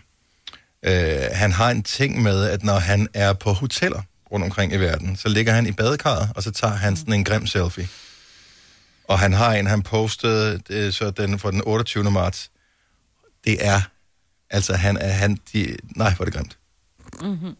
Øh, 0.82 1.28
han 1.32 1.52
har 1.52 1.70
en 1.70 1.82
ting 1.82 2.22
med, 2.22 2.44
at 2.44 2.62
når 2.62 2.78
han 2.78 3.08
er 3.14 3.32
på 3.32 3.52
hoteller 3.52 4.02
rundt 4.32 4.44
omkring 4.44 4.72
i 4.72 4.76
verden, 4.76 5.16
så 5.16 5.28
ligger 5.28 5.52
han 5.52 5.66
i 5.66 5.72
badekarret, 5.72 6.28
og 6.36 6.42
så 6.42 6.50
tager 6.50 6.74
han 6.74 6.96
sådan 6.96 7.14
en 7.14 7.24
grim 7.24 7.46
selfie. 7.46 7.88
Og 9.04 9.18
han 9.18 9.32
har 9.32 9.54
en, 9.54 9.66
han 9.66 9.82
postede 9.82 10.60
øh, 10.70 10.92
så 10.92 11.10
den 11.10 11.38
fra 11.38 11.50
den 11.50 11.62
28. 11.66 12.10
marts. 12.10 12.50
Det 13.44 13.66
er 13.66 13.80
Altså, 14.50 14.74
han 14.74 14.96
er... 14.96 15.08
Han, 15.08 15.38
de, 15.52 15.76
nej, 15.96 16.14
hvor 16.14 16.24
er 16.24 16.30
det 16.30 16.34
grimt. 16.34 16.58
Mm-hmm. 17.22 17.56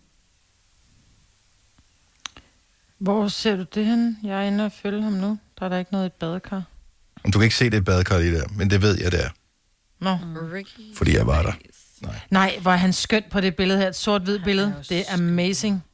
Hvor 2.99 3.29
ser 3.29 3.57
du 3.57 3.63
det 3.75 3.87
hen? 3.87 4.19
Jeg 4.23 4.39
er 4.39 4.47
inde 4.47 4.65
og 4.65 4.73
følge 4.73 5.03
ham 5.03 5.13
nu. 5.13 5.39
Der 5.59 5.65
er 5.65 5.69
der 5.69 5.79
ikke 5.79 5.93
noget 5.93 6.05
i 6.05 6.07
et 6.07 6.13
badekar. 6.13 6.63
Om 7.25 7.33
du 7.33 7.39
kan 7.39 7.45
ikke 7.45 7.57
se 7.57 7.71
det 7.71 7.77
i 7.77 7.81
badekar 7.81 8.19
lige 8.19 8.35
der, 8.35 8.49
men 8.49 8.71
det 8.71 8.83
ved 8.83 8.99
jeg, 9.01 9.13
det 9.13 9.25
er, 9.25 9.31
Nå. 9.99 10.19
Ricky. 10.55 10.97
fordi 10.97 11.17
jeg 11.17 11.27
var 11.27 11.43
der. 11.43 11.53
Nej, 12.31 12.59
hvor 12.63 12.73
er 12.73 12.77
han 12.77 12.93
skønt 12.93 13.31
på 13.31 13.41
det 13.41 13.57
billede 13.57 13.79
her. 13.79 13.89
Et 13.89 13.97
sort-hvid 13.97 14.39
billede. 14.39 14.85
Det 14.89 14.99
er 15.09 15.15
amazing. 15.15 15.85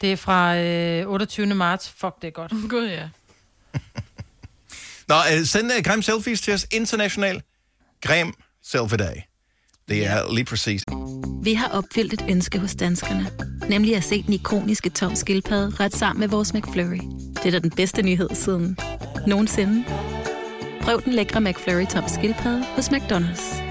Det 0.00 0.12
er 0.12 0.16
fra 0.16 0.56
øh, 0.56 1.08
28. 1.08 1.46
marts. 1.46 1.88
Fuck, 1.88 2.22
det 2.22 2.28
er 2.28 2.32
godt. 2.32 2.52
Gud, 2.70 2.86
ja. 2.86 3.08
Nå, 5.08 5.14
øh, 5.32 5.46
send 5.46 5.72
uh, 5.78 5.84
grim 5.84 6.02
selfies 6.02 6.40
til 6.40 6.54
os 6.54 6.66
international. 6.70 7.42
Grim 8.02 8.34
selfie 8.62 8.98
dag. 8.98 9.28
Det 9.88 10.06
er 10.06 10.34
lige 10.34 10.44
præcis. 10.44 10.82
Vi 11.42 11.54
har 11.54 11.68
opfyldt 11.68 12.12
et 12.12 12.24
ønske 12.28 12.58
hos 12.58 12.74
danskerne. 12.74 13.30
Nemlig 13.68 13.96
at 13.96 14.04
se 14.04 14.22
den 14.22 14.32
ikoniske 14.32 14.90
tom 14.90 15.14
skildpadde 15.14 15.76
ret 15.80 15.96
sammen 15.96 16.20
med 16.20 16.28
vores 16.28 16.54
McFlurry. 16.54 17.00
Det 17.34 17.46
er 17.46 17.50
da 17.50 17.58
den 17.58 17.70
bedste 17.70 18.02
nyhed 18.02 18.28
siden 18.34 18.78
nogensinde. 19.26 19.84
Prøv 20.82 21.02
den 21.04 21.12
lækre 21.12 21.40
McFlurry 21.40 21.86
tom 21.86 22.04
skildpadde 22.08 22.64
hos 22.64 22.88
McDonald's. 22.88 23.62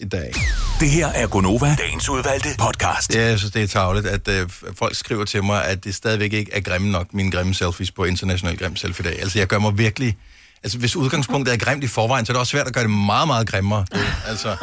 I 0.00 0.04
dag. 0.04 0.32
Det 0.80 0.90
her 0.90 1.06
er 1.06 1.26
Gonova, 1.26 1.76
dagens 1.78 2.08
udvalgte 2.08 2.48
podcast. 2.58 3.14
Ja, 3.14 3.20
jeg 3.20 3.38
synes, 3.38 3.52
det 3.52 3.62
er 3.62 3.66
tageligt, 3.66 4.06
at 4.06 4.28
øh, 4.28 4.48
folk 4.74 4.94
skriver 4.94 5.24
til 5.24 5.44
mig, 5.44 5.64
at 5.64 5.84
det 5.84 5.94
stadigvæk 5.94 6.32
ikke 6.32 6.52
er 6.52 6.60
grimme 6.60 6.90
nok, 6.90 7.14
mine 7.14 7.30
grimme 7.30 7.54
selfies 7.54 7.90
på 7.90 8.04
International 8.04 8.58
Grim 8.58 8.76
Selfie 8.76 9.04
Dag. 9.04 9.20
Altså, 9.20 9.38
jeg 9.38 9.48
gør 9.48 9.58
mig 9.58 9.78
virkelig... 9.78 10.16
Altså, 10.64 10.78
hvis 10.78 10.96
udgangspunktet 10.96 11.54
er 11.54 11.58
grimt 11.58 11.84
i 11.84 11.86
forvejen, 11.86 12.26
så 12.26 12.32
er 12.32 12.34
det 12.34 12.40
også 12.40 12.50
svært 12.50 12.66
at 12.66 12.72
gøre 12.74 12.84
det 12.84 12.90
meget, 12.90 13.26
meget 13.28 13.48
grimmere. 13.48 13.86
Det, 13.92 14.00
altså, 14.26 14.56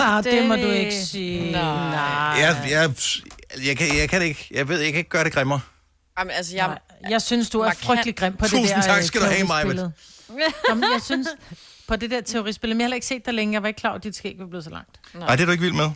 Ah, 0.00 0.24
det... 0.24 0.32
det 0.32 0.46
må 0.46 0.56
du 0.56 0.70
ikke 0.70 0.94
sige. 0.94 1.52
Nej. 1.52 1.60
jeg, 1.62 2.66
jeg, 2.70 2.92
jeg, 3.66 3.76
kan, 3.76 3.96
jeg 3.98 4.08
kan 4.08 4.20
det 4.20 4.26
ikke. 4.26 4.48
Jeg 4.50 4.68
ved, 4.68 4.80
jeg 4.80 4.92
kan 4.92 4.98
ikke 4.98 5.10
gøre 5.10 5.24
det 5.24 5.32
grimmere. 5.32 5.60
Jamen, 6.18 6.30
altså, 6.30 6.56
jeg, 6.56 6.66
Nej, 6.66 7.10
jeg 7.10 7.22
synes, 7.22 7.50
du 7.50 7.60
er 7.60 7.64
Markant. 7.64 7.84
frygtelig 7.84 8.16
grim 8.16 8.36
på 8.36 8.44
Tusind 8.44 8.66
det 8.66 8.74
der 8.76 8.82
tak 8.82 8.98
øh, 8.98 9.04
skal 9.04 9.20
du 9.20 9.26
have, 9.26 9.46
Maja. 9.46 9.60
terroristbillede. 9.62 9.92
Jamen, 10.68 10.84
jeg 10.94 11.00
synes, 11.04 11.28
på 11.88 11.96
det 11.96 12.10
der 12.10 12.20
teoristbillede, 12.20 12.74
men 12.74 12.80
jeg 12.80 12.84
har 12.84 12.86
heller 12.86 12.94
ikke 12.94 13.06
set 13.06 13.26
dig 13.26 13.34
længe. 13.34 13.52
Jeg 13.54 13.62
var 13.62 13.68
ikke 13.68 13.78
klar 13.80 13.90
over, 13.90 13.98
at 13.98 14.04
dit 14.04 14.16
skæg 14.16 14.34
var 14.38 14.46
blevet 14.46 14.64
så 14.64 14.70
langt. 14.70 15.00
Nej, 15.14 15.36
det 15.36 15.42
er 15.42 15.46
du 15.46 15.52
ikke 15.52 15.62
vild 15.64 15.72
med. 15.74 15.90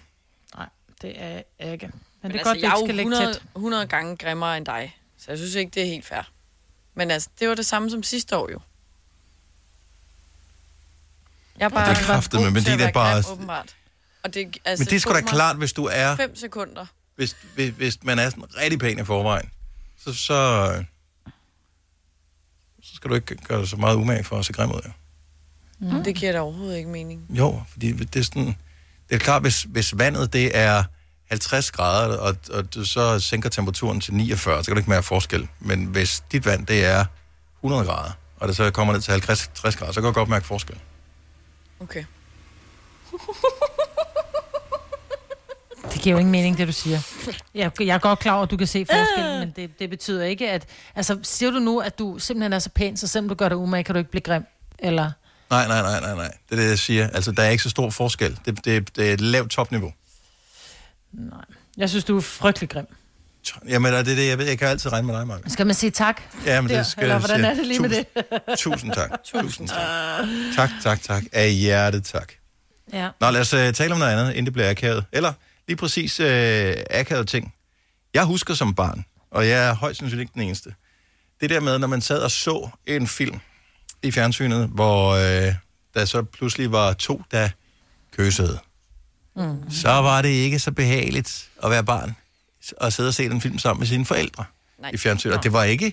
Nej, 0.57 0.67
det 1.03 1.13
er 1.17 1.43
jeg 1.61 1.73
ikke. 1.73 1.87
Men, 1.87 1.93
Men 2.23 2.33
det 2.33 2.37
er 2.37 2.39
altså, 2.39 2.51
godt, 2.51 2.57
du 2.57 2.61
jeg 2.61 2.69
er 2.73 2.77
ikke 2.77 2.81
jo 2.81 2.87
skal 2.87 2.95
lægge 2.95 3.13
100, 3.13 3.33
tæt. 3.35 3.43
100 3.57 3.87
gange 3.87 4.17
grimmere 4.17 4.57
end 4.57 4.67
dig. 4.67 4.97
Så 5.19 5.25
jeg 5.29 5.39
synes 5.39 5.55
ikke, 5.55 5.71
det 5.75 5.83
er 5.83 5.87
helt 5.87 6.07
fair. 6.07 6.23
Men 6.97 7.11
altså, 7.11 7.29
det 7.41 7.49
var 7.49 7.55
det 7.55 7.67
samme 7.67 7.91
som 7.91 8.03
sidste 8.03 8.37
år 8.37 8.49
jo. 8.53 8.61
Jeg 11.59 11.65
er 11.65 11.69
bare 11.69 11.95
Det 11.95 12.01
er 12.01 12.39
god 12.39 12.51
men 12.51 12.65
til 12.65 12.79
det 12.79 12.87
er 12.87 12.93
bare- 12.93 13.23
Grim, 13.23 13.33
åbenbart. 13.33 13.75
Og 14.25 14.35
det, 14.35 14.57
altså, 14.65 14.83
Men 14.85 14.91
det 14.91 14.97
er 14.97 15.01
sgu 15.01 15.13
da 15.13 15.21
klart, 15.21 15.57
hvis 15.57 15.73
du 15.73 15.85
er... 15.93 16.17
Fem 16.17 16.37
sekunder. 16.37 16.87
Hvis, 17.17 17.37
hvis, 17.55 17.75
hvis 17.77 17.99
man 18.03 18.19
er 18.19 18.31
sådan 18.31 18.45
rigtig 18.61 18.79
pæn 18.79 18.99
i 18.99 19.05
forvejen, 19.05 19.51
så, 20.05 20.15
så, 20.15 20.85
så 22.83 22.95
skal 22.97 23.11
du 23.11 23.15
ikke 23.15 23.37
gøre 23.37 23.67
så 23.67 23.77
meget 23.77 23.97
umage 23.97 24.25
for 24.25 24.39
at 24.39 24.45
se 24.47 24.53
grim 24.53 24.71
ud. 24.71 24.81
Ja. 24.85 24.91
Mm. 25.97 26.05
Det 26.05 26.15
giver 26.15 26.33
da 26.33 26.41
overhovedet 26.41 26.77
ikke 26.77 26.89
mening. 26.91 27.27
Jo, 27.31 27.63
fordi 27.71 27.93
det 27.93 28.17
er 28.17 28.25
sådan... 28.25 28.57
Det 29.09 29.15
er 29.15 29.19
klart, 29.19 29.43
hvis, 29.43 29.63
hvis 29.63 29.99
vandet 29.99 30.33
det 30.33 30.57
er 30.57 30.85
50 31.31 31.71
grader, 31.71 32.17
og, 32.17 32.37
og 32.53 32.75
du 32.75 32.85
så 32.85 33.21
sænker 33.21 33.49
temperaturen 33.49 34.01
til 34.01 34.15
49, 34.15 34.65
så 34.65 34.71
kan 34.71 34.75
du 34.77 34.79
ikke 34.79 34.91
mærke 34.91 35.07
forskel. 35.07 35.49
Men 35.61 35.85
hvis 35.85 36.23
dit 36.33 36.47
vand 36.47 36.67
det 36.67 36.85
er 36.85 37.05
100 37.61 37.85
grader, 37.85 38.11
og 38.37 38.49
det 38.49 38.57
så 38.57 38.71
kommer 38.71 38.93
ned 38.95 39.01
til 39.01 39.11
50 39.13 39.51
60 39.55 39.77
grader, 39.77 39.93
så 39.93 40.01
kan 40.01 40.07
du 40.09 40.13
godt 40.13 40.29
mærke 40.29 40.47
forskel. 40.47 40.79
Okay. 41.81 42.05
Det 45.93 46.01
giver 46.03 46.15
jo 46.15 46.19
ingen 46.19 46.33
mening, 46.33 46.59
det 46.59 46.67
du 46.67 46.73
siger. 46.73 46.99
Jeg, 47.55 47.81
jeg 47.81 47.95
er 47.95 47.99
godt 47.99 48.19
klar 48.19 48.33
over, 48.35 48.43
at 48.43 48.51
du 48.51 48.57
kan 48.57 48.67
se 48.67 48.87
forskellen, 48.87 49.39
men 49.39 49.53
det, 49.57 49.79
det 49.79 49.91
betyder 49.91 50.25
ikke, 50.25 50.51
at... 50.51 50.67
Altså, 50.95 51.19
siger 51.23 51.51
du 51.51 51.59
nu, 51.59 51.81
at 51.81 51.99
du 51.99 52.19
simpelthen 52.19 52.53
er 52.53 52.59
så 52.59 52.71
pæn, 52.71 52.97
så 52.97 53.07
selvom 53.07 53.29
du 53.29 53.35
gør 53.35 53.49
dig 53.49 53.57
umage, 53.57 53.85
kan 53.85 53.95
du 53.95 53.99
ikke 53.99 54.11
blive 54.11 54.23
grim? 54.23 54.43
Eller... 54.79 55.11
Nej, 55.51 55.69
nej, 55.69 55.83
nej, 55.83 56.01
nej, 56.01 56.15
nej. 56.15 56.33
Det 56.51 56.59
er 56.59 56.63
det, 56.63 56.69
jeg 56.69 56.79
siger. 56.79 57.09
Altså, 57.09 57.33
der 57.33 57.43
er 57.43 57.49
ikke 57.49 57.63
så 57.63 57.71
stor 57.71 57.91
forskel. 57.91 58.39
Det, 58.45 58.65
det, 58.65 58.97
det 58.97 59.09
er 59.09 59.13
et 59.13 59.21
lavt 59.21 59.51
topniveau. 59.51 59.93
Nej. 61.13 61.45
Jeg 61.77 61.89
synes, 61.89 62.05
du 62.05 62.17
er 62.17 62.21
frygtelig 62.21 62.71
grim. 62.71 62.87
Jamen, 63.69 63.93
det 63.93 63.99
er 63.99 64.03
det, 64.03 64.29
jeg 64.29 64.39
ved. 64.39 64.47
Jeg 64.47 64.59
kan 64.59 64.69
altid 64.69 64.93
regne 64.93 65.07
med 65.07 65.15
dig, 65.15 65.27
Mark. 65.27 65.41
Skal 65.47 65.67
man 65.67 65.75
sige 65.75 65.91
tak? 65.91 66.23
Ja, 66.47 66.61
men 66.61 66.71
det 66.71 66.87
skal 66.87 67.03
Eller 67.03 67.19
hvordan 67.19 67.45
er 67.45 67.55
det 67.55 67.67
lige 67.67 67.81
med 67.81 67.91
det? 67.91 68.07
Tusind 68.59 68.93
tak. 68.93 69.11
Tusind 69.25 69.69
tak. 69.69 69.79
Tak, 70.57 70.71
tak, 70.83 71.03
tak. 71.03 71.23
Af 71.33 71.53
hjertet 71.53 72.05
tak. 72.05 72.33
Ja. 72.93 73.09
Nå, 73.21 73.31
lad 73.31 73.41
os 73.41 73.55
uh, 73.55 73.61
tale 73.61 73.93
om 73.93 73.99
noget 73.99 74.13
andet, 74.13 74.31
inden 74.31 74.45
det 74.45 74.53
bliver 74.53 74.71
akavet. 74.71 75.05
Eller 75.13 75.33
lige 75.69 75.77
præcis 75.77 76.21
uh, 76.21 76.27
akavet 76.91 77.29
ting. 77.29 77.55
Jeg 78.15 78.25
husker 78.25 78.55
som 78.55 78.75
barn, 78.75 79.05
og 79.31 79.49
jeg 79.49 79.69
er 79.69 79.75
højst 79.75 79.99
sandsynligt 79.99 80.25
ikke 80.29 80.35
den 80.35 80.43
eneste, 80.43 80.75
det 81.41 81.51
der 81.51 81.61
med, 81.61 81.79
når 81.79 81.87
man 81.87 82.01
sad 82.01 82.19
og 82.19 82.31
så 82.31 82.69
en 82.87 83.07
film 83.07 83.41
i 84.03 84.11
fjernsynet, 84.11 84.69
hvor 84.69 85.15
uh, 85.15 85.55
der 85.95 86.05
så 86.05 86.23
pludselig 86.23 86.73
var 86.73 86.93
to, 86.93 87.23
der 87.31 87.49
kyssede. 88.17 88.59
Mm. 89.37 89.71
Så 89.71 89.89
var 89.89 90.23
det 90.23 90.29
ikke 90.29 90.59
så 90.59 90.73
behageligt 90.73 91.49
at 91.65 91.71
være 91.71 91.85
barn 91.85 92.17
og 92.77 92.93
sidde 92.93 93.09
og 93.09 93.15
se 93.15 93.29
den 93.29 93.41
film 93.41 93.59
sammen 93.59 93.81
med 93.81 93.87
sine 93.87 94.05
forældre 94.05 94.45
Nej. 94.81 94.91
i 94.95 94.97
fjernsynet. 94.97 95.37
Og 95.37 95.43
det 95.43 95.53
var 95.53 95.65
ikke... 95.65 95.87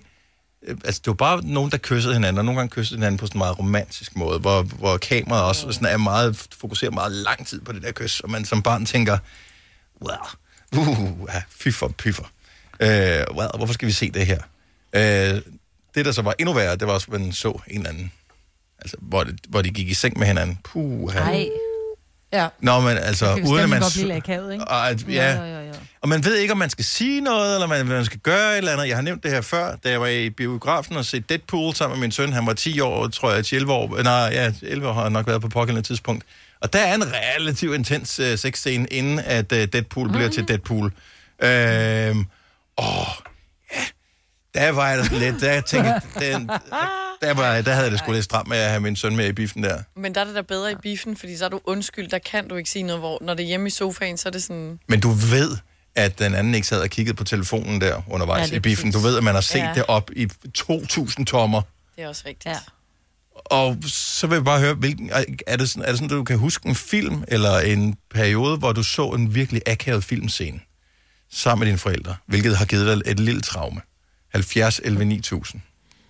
øh, 0.63 0.77
Altså, 0.83 1.01
det 1.05 1.07
var 1.07 1.13
bare 1.13 1.41
nogen, 1.45 1.71
der 1.71 1.77
kyssede 1.77 2.13
hinanden, 2.13 2.37
og 2.37 2.45
nogle 2.45 2.59
gange 2.59 2.69
kyssede 2.69 2.97
hinanden 2.97 3.17
på 3.17 3.25
sådan 3.25 3.37
en 3.37 3.39
meget 3.39 3.59
romantisk 3.59 4.15
måde, 4.15 4.39
hvor, 4.39 4.61
hvor 4.61 4.97
kameraet 4.97 5.43
også 5.43 5.71
sådan 5.71 5.87
er 5.87 5.97
meget, 5.97 6.47
fokuserer 6.57 6.91
meget 6.91 7.11
lang 7.11 7.47
tid 7.47 7.61
på 7.61 7.71
det 7.71 7.81
der 7.83 7.91
kys, 7.91 8.19
og 8.19 8.29
man 8.31 8.45
som 8.45 8.61
barn 8.61 8.85
tænker, 8.85 9.17
wow, 10.01 10.81
uh, 10.81 11.29
ja, 11.33 11.41
fy 11.49 11.69
for 11.69 11.87
pyffer. 11.87 12.23
Uh, 12.83 13.35
wow, 13.37 13.47
hvorfor 13.57 13.73
skal 13.73 13.87
vi 13.87 13.91
se 13.91 14.11
det 14.11 14.25
her? 14.25 14.39
Uh, 14.93 15.41
det, 15.95 16.05
der 16.05 16.11
så 16.11 16.21
var 16.21 16.35
endnu 16.39 16.53
værre, 16.53 16.75
det 16.75 16.87
var 16.87 16.93
også, 16.93 17.07
at 17.13 17.21
man 17.21 17.33
så 17.33 17.61
en 17.67 17.77
eller 17.77 17.89
anden, 17.89 18.11
altså, 18.79 18.97
hvor, 18.99 19.23
det, 19.23 19.39
hvor 19.49 19.61
de 19.61 19.69
gik 19.69 19.89
i 19.89 19.93
seng 19.93 20.19
med 20.19 20.27
hinanden. 20.27 20.59
Puh, 20.63 21.13
Nej. 21.13 21.49
Ja. 22.33 22.47
Nå, 22.59 22.79
men 22.79 22.97
altså, 22.97 23.25
Det 23.35 23.35
kan 23.43 23.51
uden 23.51 23.63
at 23.63 23.69
man... 23.69 23.83
så- 23.83 23.99
lidt 24.01 24.11
akavet, 24.11 24.53
ikke? 24.53 24.65
Og, 24.65 24.89
at, 24.89 25.07
ja, 25.09 25.35
Jo, 25.37 25.43
jo, 25.59 25.67
jo. 25.67 25.73
og 26.01 26.09
man 26.09 26.25
ved 26.25 26.35
ikke, 26.35 26.51
om 26.51 26.57
man 26.57 26.69
skal 26.69 26.85
sige 26.85 27.21
noget, 27.21 27.53
eller 27.53 27.67
man, 27.67 27.85
man 27.87 28.05
skal 28.05 28.19
gøre 28.19 28.51
et 28.51 28.57
eller 28.57 28.71
andet. 28.71 28.87
Jeg 28.87 28.97
har 28.97 29.01
nævnt 29.01 29.23
det 29.23 29.31
her 29.31 29.41
før, 29.41 29.75
da 29.83 29.89
jeg 29.89 30.01
var 30.01 30.07
i 30.07 30.29
biografen 30.29 30.97
og 30.97 31.05
set 31.05 31.29
Deadpool 31.29 31.75
sammen 31.75 31.99
med 31.99 32.05
min 32.07 32.11
søn. 32.11 32.33
Han 32.33 32.45
var 32.45 32.53
10 32.53 32.79
år, 32.79 33.07
tror 33.07 33.31
jeg, 33.33 33.45
til 33.45 33.55
11 33.55 33.73
år. 33.73 34.03
Nej, 34.03 34.13
ja, 34.33 34.51
11 34.61 34.87
år 34.87 34.93
har 34.93 35.03
han 35.03 35.11
nok 35.11 35.27
været 35.27 35.41
på 35.41 35.47
pågældende 35.49 35.87
tidspunkt. 35.87 36.23
Og 36.61 36.73
der 36.73 36.79
er 36.79 36.95
en 36.95 37.03
relativt 37.37 37.75
intens 37.75 38.19
uh, 38.19 38.35
sexscene, 38.39 38.87
inden 38.87 39.19
at 39.19 39.51
uh, 39.51 39.57
Deadpool 39.57 40.09
bliver 40.11 40.29
til 40.29 40.47
Deadpool. 40.47 40.93
Øhm, 41.43 42.25
åh, 42.77 42.85
der 44.55 44.71
var 44.71 44.89
jeg 44.89 44.97
da 44.97 45.17
lidt, 45.17 45.41
der 45.41 45.61
tænkte 45.61 46.01
den, 46.19 46.49
der, 47.21 47.33
var, 47.33 47.61
der 47.61 47.71
havde 47.71 47.83
jeg 47.83 47.91
det 47.91 47.99
sgu 47.99 48.11
lidt 48.11 48.25
stramt 48.25 48.49
med 48.49 48.57
at 48.57 48.69
have 48.69 48.79
min 48.79 48.95
søn 48.95 49.15
med 49.15 49.27
i 49.27 49.31
biffen 49.31 49.63
der. 49.63 49.81
Men 49.95 50.15
der 50.15 50.21
er 50.21 50.25
det 50.25 50.35
da 50.35 50.41
bedre 50.41 50.71
i 50.71 50.75
biffen, 50.75 51.17
fordi 51.17 51.37
så 51.37 51.45
er 51.45 51.49
du 51.49 51.59
undskyld, 51.63 52.09
der 52.09 52.19
kan 52.19 52.47
du 52.47 52.55
ikke 52.55 52.69
sige 52.69 52.83
noget, 52.83 53.01
hvor 53.01 53.17
når 53.21 53.33
det 53.33 53.43
er 53.43 53.47
hjemme 53.47 53.67
i 53.67 53.69
sofaen, 53.69 54.17
så 54.17 54.29
er 54.29 54.31
det 54.31 54.43
sådan... 54.43 54.79
Men 54.87 54.99
du 54.99 55.09
ved, 55.09 55.57
at 55.95 56.19
den 56.19 56.35
anden 56.35 56.55
ikke 56.55 56.67
sad 56.67 56.81
og 56.81 56.89
kiggede 56.89 57.15
på 57.15 57.23
telefonen 57.23 57.81
der 57.81 58.01
undervejs 58.09 58.51
Ja, 58.51 58.55
i 58.55 58.59
biffen. 58.59 58.91
Du 58.91 58.99
ved, 58.99 59.17
at 59.17 59.23
man 59.23 59.33
har 59.33 59.41
set 59.41 59.59
ja. 59.59 59.71
det 59.75 59.83
op 59.87 60.11
i 60.15 60.27
2.000 60.57 61.23
tommer. 61.23 61.61
Det 61.95 62.03
er 62.03 62.07
også 62.07 62.23
rigtigt. 62.25 62.45
Ja. 62.45 62.59
Og 63.35 63.77
så 63.87 64.27
vil 64.27 64.35
jeg 64.35 64.43
bare 64.43 64.59
høre, 64.59 64.73
hvilken, 64.73 65.09
er, 65.47 65.57
det 65.57 65.69
sådan, 65.69 65.83
er 65.83 65.87
det 65.89 65.97
sådan, 65.97 66.05
at 66.05 66.17
du 66.17 66.23
kan 66.23 66.37
huske 66.37 66.69
en 66.69 66.75
film, 66.75 67.23
eller 67.27 67.59
en 67.59 67.95
periode, 68.13 68.57
hvor 68.57 68.71
du 68.71 68.83
så 68.83 69.09
en 69.09 69.35
virkelig 69.35 69.61
akavet 69.65 70.03
filmscene 70.03 70.59
sammen 71.31 71.59
med 71.59 71.67
dine 71.67 71.77
forældre, 71.77 72.15
hvilket 72.27 72.57
har 72.57 72.65
givet 72.65 73.05
dig 73.05 73.11
et 73.11 73.19
lille 73.19 73.41
traume? 73.41 73.81
70 74.35 74.81
11 74.83 75.05
9000. 75.05 75.61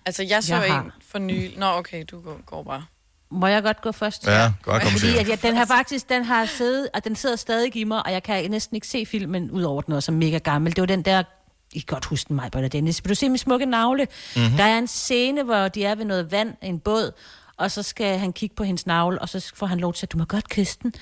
Altså, 0.06 0.22
jeg 0.22 0.44
så 0.44 0.54
Jeg 0.54 0.64
jeg 0.64 0.72
har. 0.72 0.82
en 0.82 0.90
for 1.10 1.18
nylig. 1.18 1.54
Nå, 1.56 1.66
okay, 1.66 2.04
du 2.10 2.20
går, 2.20 2.40
går 2.46 2.62
bare. 2.62 2.84
Må 3.30 3.46
jeg 3.46 3.62
godt 3.62 3.80
gå 3.80 3.92
først? 3.92 4.26
Ja, 4.26 4.52
godt 4.62 4.82
komme 4.82 4.98
Fordi 4.98 5.16
at 5.16 5.28
jeg, 5.28 5.42
den 5.42 5.56
har 5.56 5.64
faktisk, 5.66 6.08
den 6.08 6.24
har 6.24 6.46
siddet, 6.46 6.88
og 6.94 7.04
den 7.04 7.16
sidder 7.16 7.36
stadig 7.36 7.76
i 7.76 7.84
mig, 7.84 8.06
og 8.06 8.12
jeg 8.12 8.22
kan 8.22 8.50
næsten 8.50 8.74
ikke 8.74 8.86
se 8.86 9.06
filmen, 9.06 9.50
udover 9.50 9.82
den 9.82 9.94
også 9.94 10.12
er 10.12 10.16
mega 10.16 10.38
gammel. 10.38 10.76
Det 10.76 10.80
var 10.80 10.86
den 10.86 11.02
der, 11.02 11.22
I 11.72 11.78
kan 11.78 11.86
godt 11.86 12.04
huske 12.04 12.28
den, 12.28 12.36
mig, 12.36 12.50
og 12.54 12.72
Dennis. 12.72 13.04
Vil 13.04 13.10
du 13.10 13.14
se 13.14 13.28
min 13.28 13.38
smukke 13.38 13.66
navle? 13.66 14.04
Mhm. 14.04 14.42
Mm-hmm. 14.42 14.56
Der 14.56 14.64
er 14.64 14.78
en 14.78 14.86
scene, 14.86 15.42
hvor 15.42 15.68
de 15.68 15.84
er 15.84 15.94
ved 15.94 16.04
noget 16.04 16.32
vand, 16.32 16.54
en 16.62 16.78
båd, 16.78 17.12
og 17.56 17.70
så 17.70 17.82
skal 17.82 18.18
han 18.18 18.32
kigge 18.32 18.56
på 18.56 18.64
hendes 18.64 18.86
navle, 18.86 19.18
og 19.18 19.28
så 19.28 19.52
får 19.54 19.66
han 19.66 19.78
lov 19.78 19.94
til 19.94 20.06
at, 20.06 20.12
du 20.12 20.18
må 20.18 20.24
godt 20.24 20.48
kysse 20.48 20.78
den. 20.82 20.92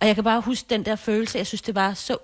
Og 0.00 0.06
jeg 0.06 0.14
kan 0.14 0.24
bare 0.24 0.40
huske 0.40 0.66
den 0.70 0.84
der 0.84 0.96
følelse, 0.96 1.38
jeg 1.38 1.46
synes, 1.46 1.62
det 1.62 1.74
var 1.74 1.94
så 1.94 2.16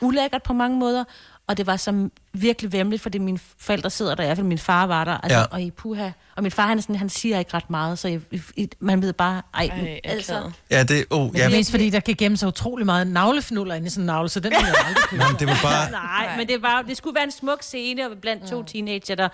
ulækkert 0.00 0.42
på 0.42 0.52
mange 0.52 0.78
måder, 0.78 1.04
og 1.50 1.56
det 1.56 1.66
var 1.66 1.76
så 1.76 2.08
virkelig 2.32 2.72
vemmeligt, 2.72 3.02
fordi 3.02 3.18
mine 3.18 3.38
forældre 3.58 3.90
sidder 3.90 4.14
der, 4.14 4.22
i 4.22 4.26
hvert 4.26 4.36
fald 4.36 4.46
min 4.46 4.58
far 4.58 4.86
var 4.86 5.04
der, 5.04 5.12
altså, 5.18 5.38
Ja. 5.38 5.40
ja. 5.40 5.46
og 5.50 5.62
i 5.62 5.70
puha. 5.70 6.10
Og 6.36 6.42
min 6.42 6.52
far, 6.52 6.66
han, 6.66 6.78
er 6.78 6.82
sådan, 6.82 6.96
han 6.96 7.08
siger 7.08 7.38
ikke 7.38 7.54
ret 7.54 7.70
meget, 7.70 7.98
så 7.98 8.08
jeg, 8.08 8.20
I, 8.56 8.68
man 8.80 9.02
ved 9.02 9.12
bare, 9.12 9.42
ej, 9.54 9.64
Ej, 9.72 10.00
altså, 10.04 10.50
Ja, 10.70 10.82
det, 10.82 11.04
oh, 11.10 11.22
Men 11.26 11.36
ja, 11.36 11.46
det 11.46 11.52
er 11.52 11.58
mest 11.58 11.70
fordi, 11.70 11.90
der 11.90 12.00
kan 12.00 12.14
gemme 12.18 12.36
sig 12.36 12.48
utrolig 12.48 12.86
meget 12.86 13.06
navlefnuller 13.06 13.74
inde 13.74 13.86
i 13.86 13.90
sådan 13.90 14.02
en 14.02 14.06
navle, 14.06 14.28
så 14.28 14.40
den 14.40 14.50
vil 14.50 14.58
jeg 14.66 14.74
aldrig. 14.86 15.20
Jamen, 15.20 15.38
det 15.38 15.46
var 15.46 15.58
bare... 15.62 15.90
Nej, 15.90 16.36
men 16.36 16.48
det, 16.48 16.62
var, 16.62 16.82
det 16.82 16.96
skulle 16.96 17.14
være 17.14 17.24
en 17.24 17.30
smuk 17.30 17.62
scene 17.62 18.10
og 18.10 18.18
blandt 18.22 18.48
to 18.48 18.62
teenager, 18.62 19.14
der... 19.14 19.28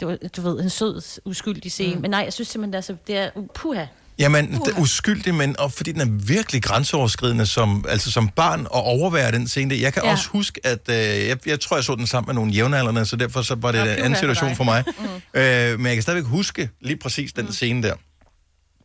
Det 0.00 0.08
var, 0.08 0.16
du 0.36 0.42
ved, 0.42 0.60
en 0.60 0.70
sød, 0.70 1.20
uskyldig 1.24 1.72
scene. 1.72 1.94
Mm. 1.94 2.00
Men 2.00 2.10
nej, 2.10 2.20
jeg 2.20 2.32
synes 2.32 2.48
simpelthen, 2.48 2.74
altså, 2.74 2.96
det 3.06 3.16
er... 3.18 3.30
Uh, 3.34 3.46
puha. 3.54 3.84
Jamen, 4.18 4.52
det 4.52 4.74
er 4.76 4.80
uskyldig, 4.80 5.34
men 5.34 5.58
og 5.58 5.72
fordi 5.72 5.92
den 5.92 6.00
er 6.00 6.26
virkelig 6.26 6.62
grænseoverskridende 6.62 7.46
som, 7.46 7.84
altså 7.88 8.12
som 8.12 8.28
barn 8.28 8.60
at 8.60 8.68
overvære 8.72 9.32
den 9.32 9.48
scene. 9.48 9.74
Jeg 9.80 9.92
kan 9.92 10.02
ja. 10.04 10.10
Også 10.10 10.28
huske, 10.28 10.60
at 10.64 10.88
øh, 10.90 10.96
jeg, 10.96 11.38
jeg 11.46 11.60
tror, 11.60 11.76
jeg 11.76 11.84
så 11.84 11.94
den 11.94 12.06
sammen 12.06 12.28
med 12.28 12.34
nogle 12.34 12.52
jævnaldrende, 12.52 13.06
så 13.06 13.16
derfor 13.16 13.42
så 13.42 13.54
var 13.54 13.72
det 13.72 13.80
Nå, 13.80 13.90
en 13.90 13.98
anden 13.98 14.16
situation 14.16 14.56
for 14.56 14.64
mig. 14.64 14.84
mm. 15.34 15.40
øh, 15.40 15.78
men 15.78 15.86
jeg 15.86 15.96
kan 15.96 16.02
stadigvæk 16.02 16.30
huske 16.30 16.70
lige 16.80 16.96
præcis 16.96 17.32
den 17.32 17.52
scene 17.52 17.82
der. 17.82 17.94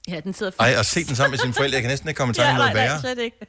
Ja, 0.08 0.20
den 0.20 0.34
sidder 0.34 0.52
Ej, 0.60 0.76
at 0.78 0.86
se 0.86 1.04
den 1.04 1.16
sammen 1.16 1.32
med 1.32 1.40
sine 1.40 1.54
forældre, 1.54 1.76
jeg 1.76 1.82
kan 1.82 1.90
næsten 1.90 2.10
ikke 2.10 2.18
komme 2.18 2.32
i 2.32 2.36
tanke 2.36 2.50
om 2.50 2.56
ja, 2.68 2.74
noget 2.74 2.76
værre. 2.76 3.02
nej, 3.02 3.14
slet 3.14 3.24
ikke. 3.24 3.38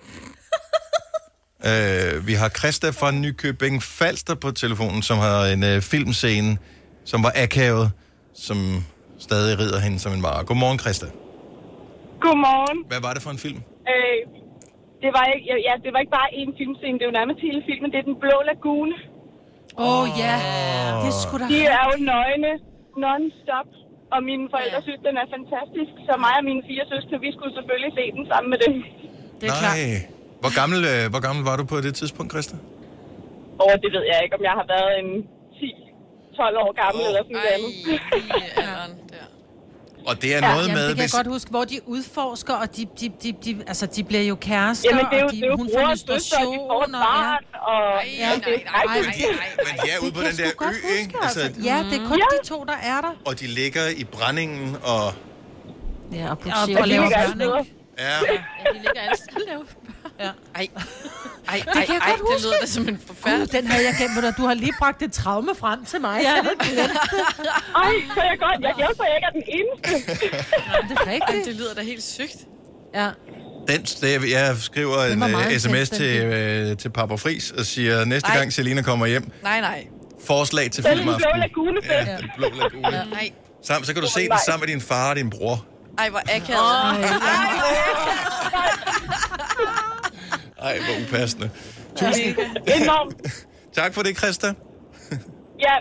Øh, 1.67 2.27
vi 2.27 2.35
har 2.35 2.49
Christa 2.49 2.91
fra 2.91 3.11
Nykøbing 3.11 3.83
Falster 3.83 4.35
på 4.35 4.51
telefonen, 4.51 5.03
som 5.03 5.19
har 5.19 5.45
en 5.45 5.63
øh, 5.63 5.83
filmscene, 5.83 6.59
som 7.05 7.23
var 7.23 7.33
akavet, 7.35 7.91
som 8.37 8.85
stadig 9.19 9.59
rider 9.59 9.79
hende 9.79 9.99
som 9.99 10.13
en 10.13 10.21
mare. 10.21 10.45
Godmorgen, 10.45 10.79
Christa. 10.79 11.07
Godmorgen. 12.25 12.79
Hvad 12.93 13.01
var 13.07 13.13
det 13.17 13.23
for 13.27 13.33
en 13.37 13.41
film? 13.47 13.61
Øh, 13.93 14.19
det, 15.03 15.11
var 15.17 15.25
ikke, 15.33 15.45
ja, 15.51 15.57
ja, 15.69 15.75
det 15.85 15.91
var 15.95 16.01
ikke 16.03 16.15
bare 16.21 16.31
én 16.41 16.51
filmscene, 16.61 16.95
det 16.99 17.05
er 17.05 17.11
jo 17.13 17.17
nærmest 17.21 17.39
hele 17.49 17.61
filmen. 17.69 17.89
Det 17.93 17.99
er 18.03 18.07
Den 18.11 18.19
Blå 18.25 18.37
Lagune. 18.51 18.97
Åh, 19.79 19.87
oh, 19.89 20.05
ja. 20.23 20.35
Det 21.05 21.13
skulle 21.23 21.43
da 21.45 21.49
De 21.55 21.61
er 21.79 21.85
jo 21.91 21.95
nøgne 22.13 22.53
non-stop. 23.05 23.71
Og 24.15 24.21
mine 24.31 24.45
forældre 24.55 24.79
synes, 24.87 25.01
den 25.09 25.15
er 25.23 25.27
fantastisk. 25.37 25.93
Så 26.07 26.13
mig 26.25 26.35
og 26.41 26.45
mine 26.51 26.63
fire 26.71 26.85
søstre, 26.93 27.15
vi 27.27 27.31
skulle 27.37 27.55
selvfølgelig 27.59 27.93
se 27.99 28.05
den 28.17 28.25
sammen 28.33 28.49
med 28.53 28.59
dem. 28.65 28.73
Det 29.41 29.47
er 29.49 29.55
Nej. 29.55 29.63
klart. 29.63 29.79
Hvor 30.43 30.53
gammel, 30.61 30.81
øh, 30.93 31.05
hvor 31.13 31.23
gammel 31.27 31.43
var 31.51 31.57
du 31.61 31.65
på 31.73 31.77
det 31.87 31.93
tidspunkt, 32.01 32.29
Christa? 32.35 32.57
Og 33.65 33.73
det 33.83 33.91
ved 33.95 34.05
jeg 34.13 34.19
ikke, 34.25 34.35
om 34.39 34.43
jeg 34.49 34.55
har 34.61 34.67
været 34.75 34.93
en 35.03 35.11
10-12 35.59 36.65
år 36.65 36.71
gammel 36.83 37.03
oh. 37.03 37.09
eller 37.09 37.23
sådan 37.27 37.37
Ej, 37.37 37.57
noget. 37.63 37.75
i 38.31 38.43
alderen 38.59 38.93
der. 39.13 39.27
Og 40.07 40.23
det 40.23 40.35
er 40.35 40.37
Ja, 40.37 40.41
noget 40.55 40.63
Jamen, 40.69 40.75
med, 40.75 40.89
det 40.89 40.97
kan 40.97 41.03
hvis... 41.03 41.13
jeg 41.15 41.19
godt 41.25 41.27
huske, 41.35 41.51
hvor 41.51 41.65
de 41.65 41.81
udforsker, 41.89 42.55
og 42.55 42.77
de, 42.77 42.87
de, 43.01 43.13
de, 43.23 43.33
de, 43.45 43.63
altså, 43.67 43.87
de 43.87 44.05
bliver 44.05 44.23
jo 44.23 44.35
kærester, 44.35 44.89
Jamen, 44.91 45.05
det 45.11 45.17
er 45.17 45.21
jo, 45.21 45.27
og 45.27 45.33
de, 45.33 45.37
det 45.37 45.45
er 45.45 45.49
jo 45.51 45.57
hun 45.57 45.71
får 45.75 45.87
og 45.91 45.99
søster, 45.99 46.37
og 46.47 46.71
og 46.71 46.87
ja. 46.93 46.99
barn, 46.99 47.45
og... 47.55 48.07
Ja, 48.19 48.27
nej, 48.27 48.35
det 48.35 48.45
nej, 48.47 48.83
er 48.83 48.87
nej, 48.87 48.97
nej, 49.01 49.03
nej. 49.03 49.49
Men 49.67 49.75
de 49.85 49.91
er 49.91 49.99
ude 50.03 50.13
på 50.13 50.21
den 50.21 50.37
der 50.37 50.51
ø, 50.69 51.01
ikke? 51.01 51.15
Altså, 51.23 51.41
Altså, 51.41 51.61
ja, 51.65 51.77
det 51.91 52.01
er 52.03 52.07
kun 52.09 52.19
Ja. 52.19 52.25
de 52.43 52.47
to, 52.49 52.65
der 52.65 52.77
er 52.83 53.01
der. 53.01 53.13
og 53.27 53.41
de 53.41 53.47
ligger 53.47 53.89
i 53.97 54.05
brændingen, 54.05 54.77
og... 54.83 55.13
Ja, 56.13 56.31
og 56.31 56.39
Og, 56.45 56.81
og 56.81 56.89
laver 56.89 57.11
børn, 57.11 57.41
ikke? 57.41 57.75
Ja, 57.99 58.05
Ja, 58.05 58.19
de 58.73 58.79
ligger 58.79 59.01
alle 59.01 59.17
steder. 59.17 59.47
laver 59.49 59.65
Ej, 60.19 60.29
ej, 60.55 60.69
ej, 61.49 61.61
kan 61.65 61.95
jeg 61.95 62.01
ej, 62.03 62.11
godt 62.11 62.19
det 62.19 62.27
huske. 62.33 62.47
lyder 62.47 62.59
da 62.61 62.67
som 62.67 62.89
en 62.89 62.95
Gud, 62.97 63.03
forfærdelig... 63.07 63.53
den 63.53 63.67
havde 63.67 63.85
jeg 63.87 63.95
gemt, 63.99 64.17
Ved 64.17 64.33
du, 64.33 64.43
har 64.47 64.55
lige 64.55 64.73
bragt 64.79 65.03
et 65.03 65.13
traume 65.13 65.55
frem 65.59 65.85
til 65.85 66.01
mig. 66.01 66.21
Ja, 66.23 66.31
Ja, 66.31 66.37
det 66.37 66.45
det, 66.61 66.79
Ej, 67.77 67.93
så 68.15 68.21
er 68.21 68.25
jeg 68.25 68.39
godt. 68.39 68.79
Jeg 68.79 68.89
for, 68.97 69.03
at 69.05 69.09
jeg 69.09 69.17
ikke 69.17 69.27
er 69.27 69.31
den 69.33 69.43
eneste. 69.59 70.13
det 70.89 70.99
er 70.99 71.05
Ej, 71.07 71.13
rigtigt. 71.15 71.47
det 71.47 71.55
lyder 71.57 71.75
da 71.75 71.83
helt 71.83 72.03
sygt. 72.03 72.37
Ja. 72.95 73.11
den, 73.69 73.83
det, 73.83 74.31
jeg 74.31 74.57
skriver 74.61 75.05
en 75.05 75.23
uh, 75.23 75.53
sms 75.59 75.91
til, 75.91 76.21
film. 76.21 76.71
uh, 76.73 76.77
til 76.79 76.89
Papa 76.91 77.15
Fris 77.15 77.51
og 77.51 77.65
siger, 77.67 78.05
næste 78.05 78.29
Nej. 78.29 78.39
gang 78.39 78.53
Selina 78.53 78.83
kommer 78.83 79.07
hjem, 79.07 79.33
Nej, 79.43 79.61
nej. 79.61 79.87
forslag 80.27 80.71
til 80.71 80.87
er 80.87 80.89
det 80.89 80.97
Den 80.99 81.05
Blå 81.07 81.13
filmaften. 81.19 81.41
Lagune 81.41 81.81
fest. 81.83 82.09
Ja, 82.09 82.17
den 82.17 82.31
blå 82.37 82.49
lagune. 82.63 83.11
Nej. 83.11 83.31
Sammen, 83.65 83.87
så 83.87 83.93
kan 83.95 84.03
du 84.03 84.09
se 84.09 84.21
den 84.21 84.29
nej. 84.29 84.39
sammen 84.47 84.61
med 84.61 84.75
din 84.75 84.81
far 84.81 85.11
og 85.11 85.17
din 85.17 85.31
bror. 85.31 85.67
Ej, 85.99 86.09
hvor 86.11 86.19
akavet. 86.19 86.61
Ej, 86.61 87.15
hvor 90.73 91.07
upassende. 91.09 91.51
Tusind 91.97 92.37
Enormt. 92.83 93.17
tak 93.79 93.95
for 93.95 94.03
det, 94.03 94.19
Christa. 94.19 94.47
Ja, 95.61 95.75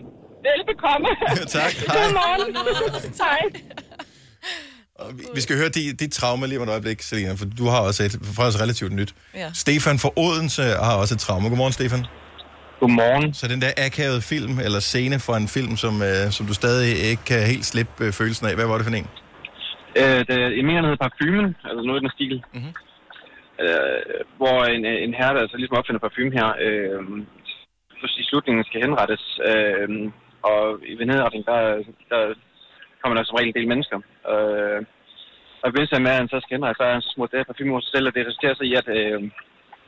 velbekomme. 0.47 1.07
tak. 1.59 1.71
Hej. 1.73 1.95
Godmorgen. 2.03 2.55
Hej. 3.21 3.61
Og 4.95 5.17
vi- 5.17 5.23
Vi 5.35 5.41
skal 5.41 5.57
høre 5.57 5.69
dit, 5.69 5.99
dit 5.99 6.11
traume 6.11 6.47
lige 6.47 6.57
om 6.59 6.63
et 6.67 6.71
øjeblik, 6.71 7.01
Selina, 7.01 7.33
for 7.33 7.45
du 7.45 7.65
har 7.67 7.79
også 7.79 8.03
et 8.03 8.11
faktisk 8.35 8.61
relativt 8.63 8.91
nyt. 8.91 9.15
Ja. 9.35 9.49
Stefan 9.53 9.99
fra 9.99 10.09
Odense 10.15 10.63
har 10.63 10.95
også 10.95 11.13
et 11.15 11.19
traume. 11.19 11.49
Godmorgen, 11.49 11.73
Stefan. 11.73 12.05
Godmorgen. 12.79 13.33
Så 13.33 13.47
den 13.47 13.61
der 13.61 13.71
akavede 13.77 14.21
film, 14.21 14.59
eller 14.59 14.79
scene 14.79 15.19
fra 15.19 15.37
en 15.37 15.47
film, 15.47 15.77
som, 15.77 16.01
øh, 16.01 16.31
som 16.31 16.45
du 16.45 16.53
stadig 16.53 16.97
ikke 17.09 17.23
kan 17.25 17.39
helt 17.47 17.65
slippe 17.65 18.05
øh, 18.05 18.13
følelsen 18.13 18.47
af, 18.47 18.55
hvad 18.55 18.65
var 18.65 18.77
det 18.77 18.85
for 18.85 18.93
en? 18.93 19.07
Øh, 19.95 20.03
det, 20.27 20.27
jeg 20.57 20.65
mener, 20.67 20.81
den 20.81 20.89
hedder 20.89 21.09
Parfumen, 21.09 21.55
altså 21.67 21.81
noget 21.87 21.99
i 21.99 22.03
den 22.05 22.11
stil. 22.17 22.43
Mhm. 22.53 22.71
Øh, 23.63 24.21
hvor 24.39 24.57
en, 24.75 24.85
en 24.85 25.13
herre, 25.13 25.33
der 25.35 25.41
altså 25.41 25.57
ligesom 25.57 25.77
opfinder 25.77 25.99
parfume 26.05 26.31
her, 26.39 26.49
øh, 26.65 27.01
i 28.21 28.23
slutningen 28.29 28.63
skal 28.63 28.81
henrettes. 28.81 29.23
Øh, 29.49 29.89
og 30.51 30.61
i 30.91 30.93
venedretning, 31.01 31.45
der, 31.45 31.59
der 32.11 32.21
kommer 33.01 33.15
der 33.15 33.23
som 33.23 33.35
regel 33.37 33.49
en 33.49 33.59
del 33.59 33.67
mennesker. 33.67 33.97
Øh, 34.31 34.79
og 35.61 35.65
i 35.67 35.71
forbindelse 35.71 36.01
med, 36.01 36.11
at 36.11 36.21
han 36.21 36.29
så 36.33 36.39
skal 36.39 36.55
henrettes, 36.55 36.77
så 36.77 36.83
er 36.83 36.93
han 36.97 37.05
så 37.05 37.11
smurt 37.13 37.31
det 37.31 37.39
her 37.39 37.49
parfume 37.49 37.81
sig 37.81 37.91
selv, 37.95 38.07
og 38.07 38.13
det 38.15 38.27
resulterer 38.27 38.55
så 38.55 38.63
i, 38.71 38.73
at, 38.81 38.87
øh, 38.97 39.19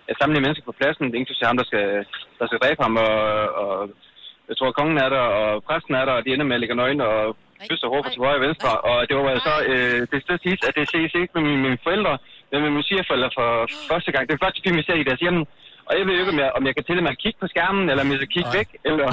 at 0.10 0.16
samle 0.22 0.40
mennesker 0.46 0.66
på 0.66 0.78
pladsen, 0.80 1.16
inklusive 1.16 1.48
ham, 1.50 1.58
der 1.58 1.68
skal, 1.70 1.88
der 2.40 2.46
skal 2.48 2.62
dræbe 2.64 2.82
ham, 2.86 2.96
og, 3.08 3.22
og 3.64 3.90
jeg 4.50 4.56
tror, 4.58 4.72
kongen 4.72 4.98
er 5.06 5.10
der, 5.16 5.26
og 5.40 5.64
præsten 5.68 5.96
er 5.96 6.06
der, 6.06 6.14
og 6.18 6.24
de 6.26 6.34
ender 6.34 6.46
med 6.46 6.58
at 6.58 6.62
ligge 6.62 6.76
nøgne 6.76 7.04
og 7.14 7.36
kysse 7.70 7.86
og 7.88 7.92
råbe 7.94 8.10
til 8.10 8.24
højre 8.26 8.40
og 8.42 8.46
venstre. 8.48 8.72
Og 8.90 8.98
det 9.08 9.16
var 9.16 9.36
så 9.50 9.56
øh, 9.72 10.00
det 10.12 10.20
største 10.24 10.46
sidst, 10.48 10.64
at 10.68 10.76
det 10.78 10.92
ses 10.94 11.14
ikke 11.22 11.36
med 11.36 11.44
mine, 11.50 11.62
mine 11.66 11.84
forældre, 11.86 12.14
men 12.56 12.64
med 12.66 12.72
mine 12.76 12.88
svigerforældre 12.90 13.30
for 13.38 13.48
første 13.92 14.10
gang. 14.14 14.24
Det 14.28 14.34
er 14.34 14.46
første 14.46 14.62
film, 14.64 14.76
vi 14.80 14.84
ser 14.88 14.98
i 15.00 15.08
deres 15.10 15.22
hjem. 15.26 15.40
Og 15.88 15.94
jeg 15.98 16.04
ved 16.08 16.14
jo 16.16 16.22
ikke, 16.24 16.34
om 16.36 16.40
jeg, 16.44 16.50
om 16.58 16.64
jeg 16.68 16.74
kan 16.76 16.84
tillade 16.84 17.06
mig 17.06 17.14
at 17.16 17.22
kigge 17.24 17.38
på 17.44 17.48
skærmen, 17.54 17.86
eller 17.90 18.02
om 18.04 18.10
jeg 18.12 18.20
skal 18.20 18.32
kigge 18.36 18.50
Nej. 18.52 18.58
væk. 18.60 18.70
Eller... 18.90 19.08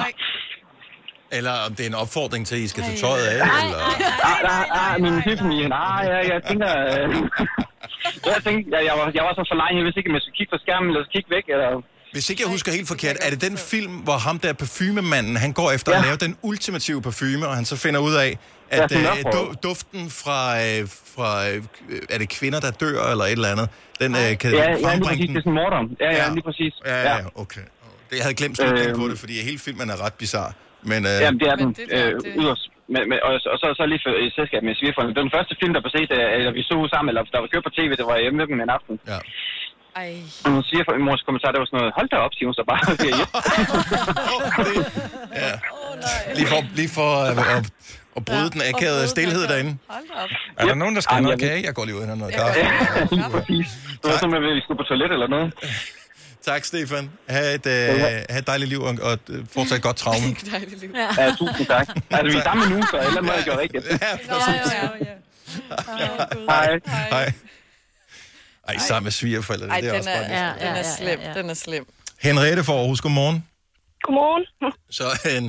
Eller 1.37 1.55
om 1.67 1.71
det 1.77 1.83
er 1.85 1.91
en 1.93 2.01
opfordring 2.03 2.43
til, 2.47 2.55
at 2.59 2.63
I 2.65 2.67
skal 2.73 2.83
tage 2.87 2.99
tøjet 3.05 3.25
af, 3.31 3.37
eller... 3.63 3.81
Ah, 4.29 4.39
ah, 4.55 4.81
ah, 4.81 4.93
min 5.05 5.15
hypofamilien. 5.25 5.71
Ah, 5.85 5.99
ja, 6.11 6.19
jeg 6.33 6.39
tænker... 6.49 6.69
Øh... 6.91 7.07
jeg 8.35 8.41
tænkte, 8.47 8.65
jeg, 8.75 8.81
jeg, 8.89 8.95
var, 8.99 9.05
jeg 9.17 9.23
var 9.27 9.33
så 9.39 9.43
forlegen, 9.51 9.77
jeg 9.79 9.85
vidste 9.85 9.99
ikke, 9.99 10.11
om 10.11 10.17
jeg 10.17 10.23
skulle 10.23 10.39
kigge 10.39 10.53
på 10.55 10.59
skærmen, 10.63 10.89
eller 10.89 11.13
kigge 11.15 11.29
væk, 11.35 11.45
eller... 11.55 11.69
Hvis 12.13 12.29
ikke 12.29 12.41
jeg 12.45 12.49
husker 12.55 12.71
helt 12.77 12.87
forkert, 12.87 13.15
er 13.25 13.29
det 13.29 13.41
den 13.47 13.57
film, 13.57 13.91
hvor 14.07 14.17
ham 14.27 14.39
der 14.39 14.53
parfumemanden, 14.53 15.35
han 15.45 15.51
går 15.59 15.71
efter 15.77 15.91
ja. 15.91 15.97
at 15.97 16.03
Ja. 16.03 16.07
lave 16.09 16.17
den 16.25 16.33
ultimative 16.49 17.01
parfume, 17.07 17.47
og 17.49 17.55
han 17.59 17.65
så 17.71 17.75
finder 17.85 17.99
ud 17.99 18.13
af, 18.25 18.31
Ja, 18.71 18.83
at 18.83 18.91
sådan 18.91 19.05
øh, 19.27 19.33
du, 19.33 19.41
duften 19.67 20.01
fra, 20.21 20.39
øh, 20.65 20.81
fra 21.15 21.29
øh, 21.49 21.63
er 22.13 22.17
det 22.23 22.29
kvinder, 22.37 22.59
der 22.65 22.71
dør, 22.83 22.99
eller 23.13 23.25
et 23.25 23.31
eller 23.39 23.51
andet, 23.55 23.67
den 24.03 24.11
øh, 24.21 24.29
kan 24.41 24.49
Ja, 24.51 24.57
ja, 24.57 24.73
lige 24.73 24.85
frembringe 24.85 25.07
præcis. 25.09 25.25
den. 25.27 25.35
Det 25.35 25.41
er 25.41 25.45
sådan 25.47 25.59
morder. 25.61 25.81
Ja, 26.05 26.09
ja, 26.19 26.25
lige 26.37 26.45
præcis. 26.49 26.73
Ja, 26.85 26.95
ja, 27.07 27.13
ja, 27.15 27.25
okay. 27.43 27.65
Det, 28.09 28.15
jeg 28.19 28.23
havde 28.27 28.37
glemt 28.41 28.55
slutningen 28.57 28.89
Øhm. 28.93 29.01
på 29.01 29.05
det, 29.11 29.17
fordi 29.23 29.33
hele 29.49 29.59
filmen 29.67 29.87
er 29.93 29.97
ret 30.05 30.15
bizarre. 30.23 30.51
Men, 30.91 30.99
øh, 31.11 31.17
Jamen, 31.25 31.39
det 31.41 31.47
er 31.53 31.57
den 31.61 31.69
Men 31.69 31.75
det 31.79 31.85
øh, 31.97 32.11
det- 32.25 32.33
yderst. 32.41 32.65
Men, 32.93 33.03
men, 33.09 33.17
og, 33.27 33.31
og, 33.53 33.57
så, 33.61 33.67
så 33.79 33.83
lige 33.91 34.01
for, 34.05 34.11
i 34.25 34.29
selskab 34.39 34.61
med 34.67 34.73
svigerforældre. 34.79 35.11
Det 35.15 35.19
var 35.21 35.27
den 35.29 35.35
første 35.39 35.53
film, 35.61 35.71
der 35.75 35.81
blev 35.85 35.93
set, 35.99 36.09
øh, 36.17 36.27
eller 36.37 36.51
vi 36.59 36.63
så 36.71 36.75
sammen, 36.93 37.07
eller 37.11 37.21
der 37.35 37.39
var 37.43 37.49
kørt 37.53 37.65
på 37.69 37.73
tv, 37.79 37.89
det 37.99 38.05
var 38.11 38.17
hjemme 38.23 38.37
med 38.41 38.45
dem 38.49 38.55
en 38.67 38.71
aften. 38.77 38.95
ja. 39.13 39.19
Ej. 39.95 40.15
Og 40.45 40.51
hun 40.51 40.63
siger 40.63 40.83
for 40.87 40.91
min 40.97 41.05
mors 41.05 41.21
kommentar, 41.27 41.51
det 41.51 41.59
var 41.59 41.65
sådan 41.65 41.77
noget, 41.79 41.93
hold 41.97 42.09
da 42.09 42.15
op, 42.25 42.31
siger 42.33 42.47
hun 42.49 42.53
så 42.59 42.63
bare. 42.71 42.81
og 42.91 42.97
siger, 43.03 43.15
ja. 43.21 43.25
det, 44.63 44.75
ja. 45.43 46.33
Lige 46.37 46.47
for, 46.47 46.59
lige 46.75 46.89
for 46.89 47.09
øh, 47.29 47.57
at, 47.57 47.65
at 48.17 48.25
bryde 48.25 48.49
den 48.55 48.61
akavede 48.69 49.07
stillhed 49.07 49.43
derinde. 49.51 49.77
Hold 49.87 50.03
op. 50.23 50.29
Er 50.57 50.65
der 50.65 50.75
nogen, 50.75 50.95
der 50.95 51.01
skal 51.01 51.13
have 51.13 51.23
noget 51.23 51.41
jeg 51.41 51.49
kage? 51.49 51.63
Jeg 51.65 51.73
går 51.73 51.85
lige 51.85 51.95
ud 51.95 52.01
og 52.01 52.07
henter 52.07 52.19
noget 52.23 52.35
kaffe. 52.35 52.59
Lige 53.15 53.29
præcis. 53.31 53.67
Det 54.01 54.11
var 54.11 54.17
som, 54.17 54.33
at 54.33 54.41
vi 54.41 54.61
skulle 54.63 54.77
på 54.77 54.83
toilet 54.83 55.11
eller 55.11 55.27
noget. 55.27 55.53
Tak, 56.51 56.63
Stefan. 56.65 57.11
Ha' 57.29 57.53
et, 57.53 57.65
øh, 57.65 57.99
ha 58.29 58.37
et 58.39 58.47
dejligt 58.47 58.69
liv 58.69 58.81
og, 58.81 58.95
og 59.01 59.13
et, 59.13 59.19
øh, 59.29 59.45
fortsat 59.53 59.81
godt 59.81 59.95
traume. 59.97 60.35
Dejligt 60.51 60.81
liv. 60.81 60.89
Ja, 61.17 61.31
tusind 61.39 61.67
tak. 61.67 61.87
Altså, 62.11 62.31
vi 62.33 62.37
er 62.39 62.43
sammen 62.43 62.69
nu, 62.69 62.81
så 62.91 62.97
ellers 62.97 63.23
må 63.25 63.31
jeg 63.31 63.43
gøre 63.45 63.59
rigtigt. 63.59 63.85
Ja, 63.89 63.97
Ja, 64.01 64.35
ja, 64.51 64.53
ja, 64.83 64.89
ja. 65.99 66.25
Hej. 66.49 66.79
Hej. 67.11 67.31
Ej, 68.67 68.77
sammen 68.89 69.05
med 69.07 69.11
svigerforældre, 69.11 69.67
Ej, 69.67 69.79
det 69.81 69.87
er 69.87 69.91
den 69.91 69.99
også 69.99 70.09
er, 70.09 70.15
bare 70.17 70.27
lidt- 70.27 70.61
ja, 70.63 70.67
den 70.67 70.75
er 70.81 70.83
slem, 70.97 71.19
den 71.37 71.45
er 71.49 71.57
slem. 71.65 71.85
Henriette 72.27 72.63
for 72.67 72.73
Aarhus, 72.81 73.01
godmorgen. 73.05 73.39
Godmorgen. 74.05 74.45
Så 74.99 75.05
en, 75.37 75.45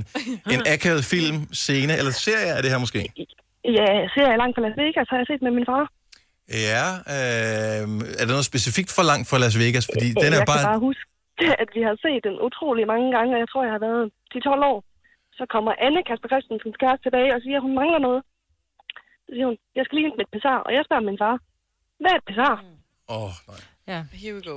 en 0.55 0.61
akavet 0.75 1.05
film, 1.15 1.39
scene, 1.63 1.93
eller 1.99 2.13
serie 2.27 2.51
er 2.57 2.61
det 2.63 2.71
her 2.73 2.79
måske? 2.85 3.01
Ja, 3.79 3.87
jeg 4.01 4.09
ser 4.15 4.27
jeg 4.33 4.39
langt 4.43 4.55
fra 4.57 4.63
Las 4.67 4.77
Vegas, 4.83 5.07
har 5.13 5.19
jeg 5.23 5.27
set 5.33 5.43
med 5.47 5.53
min 5.59 5.67
far. 5.73 5.85
Ja, 6.73 6.87
øh, 7.15 7.83
er 8.21 8.25
der 8.27 8.33
noget 8.37 8.51
specifikt 8.53 8.91
for 8.97 9.05
langt 9.11 9.27
fra 9.31 9.39
Las 9.45 9.57
Vegas? 9.65 9.85
Fordi 9.95 10.09
den 10.23 10.31
er 10.35 10.39
jeg 10.41 10.49
bare... 10.53 10.63
kan 10.65 10.71
bare 10.75 10.85
huske, 10.89 11.05
at 11.63 11.69
vi 11.77 11.83
har 11.89 11.95
set 12.05 12.21
den 12.29 12.37
utrolig 12.47 12.85
mange 12.93 13.09
gange, 13.17 13.31
og 13.37 13.41
jeg 13.43 13.49
tror, 13.51 13.63
jeg 13.69 13.75
har 13.77 13.83
været 13.89 14.03
10-12 14.35 14.71
år. 14.73 14.79
Så 15.39 15.45
kommer 15.55 15.73
Anne 15.87 16.01
Kasper 16.09 16.29
Christensens 16.33 16.77
kæreste 16.83 17.03
tilbage 17.07 17.31
og 17.37 17.41
siger, 17.45 17.57
at 17.61 17.65
hun 17.67 17.75
mangler 17.81 18.01
noget. 18.07 18.21
Så 19.25 19.31
siger 19.35 19.47
hun, 19.51 19.57
jeg 19.77 19.83
skal 19.85 19.95
lige 19.97 20.07
hente 20.09 20.21
mit 20.23 20.31
pizar, 20.35 20.59
og 20.67 20.71
jeg 20.77 20.83
spørger 20.87 21.05
min 21.11 21.21
far, 21.25 21.35
hvad 22.01 22.11
er 22.15 22.19
et 22.23 22.27
pizar? 22.31 22.55
Åh, 23.09 23.17
oh, 23.23 23.31
nej. 23.51 23.61
Ja. 23.93 24.01
Here 24.23 24.35
we 24.39 24.43
go. 24.53 24.57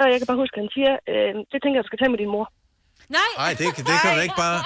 Og 0.00 0.04
jeg 0.12 0.16
kan 0.20 0.26
bare 0.30 0.40
huske, 0.42 0.54
at 0.56 0.62
han 0.64 0.70
siger, 0.76 0.92
øh, 1.12 1.30
det 1.50 1.58
tænker 1.62 1.76
jeg, 1.78 1.84
du 1.84 1.90
skal 1.90 2.00
tage 2.02 2.12
med 2.14 2.20
din 2.24 2.32
mor. 2.36 2.46
Nej. 3.18 3.30
Nej, 3.42 3.52
det, 3.58 3.64
det 3.90 3.96
kan 4.02 4.10
du 4.16 4.20
ikke 4.26 4.38
bare... 4.46 4.58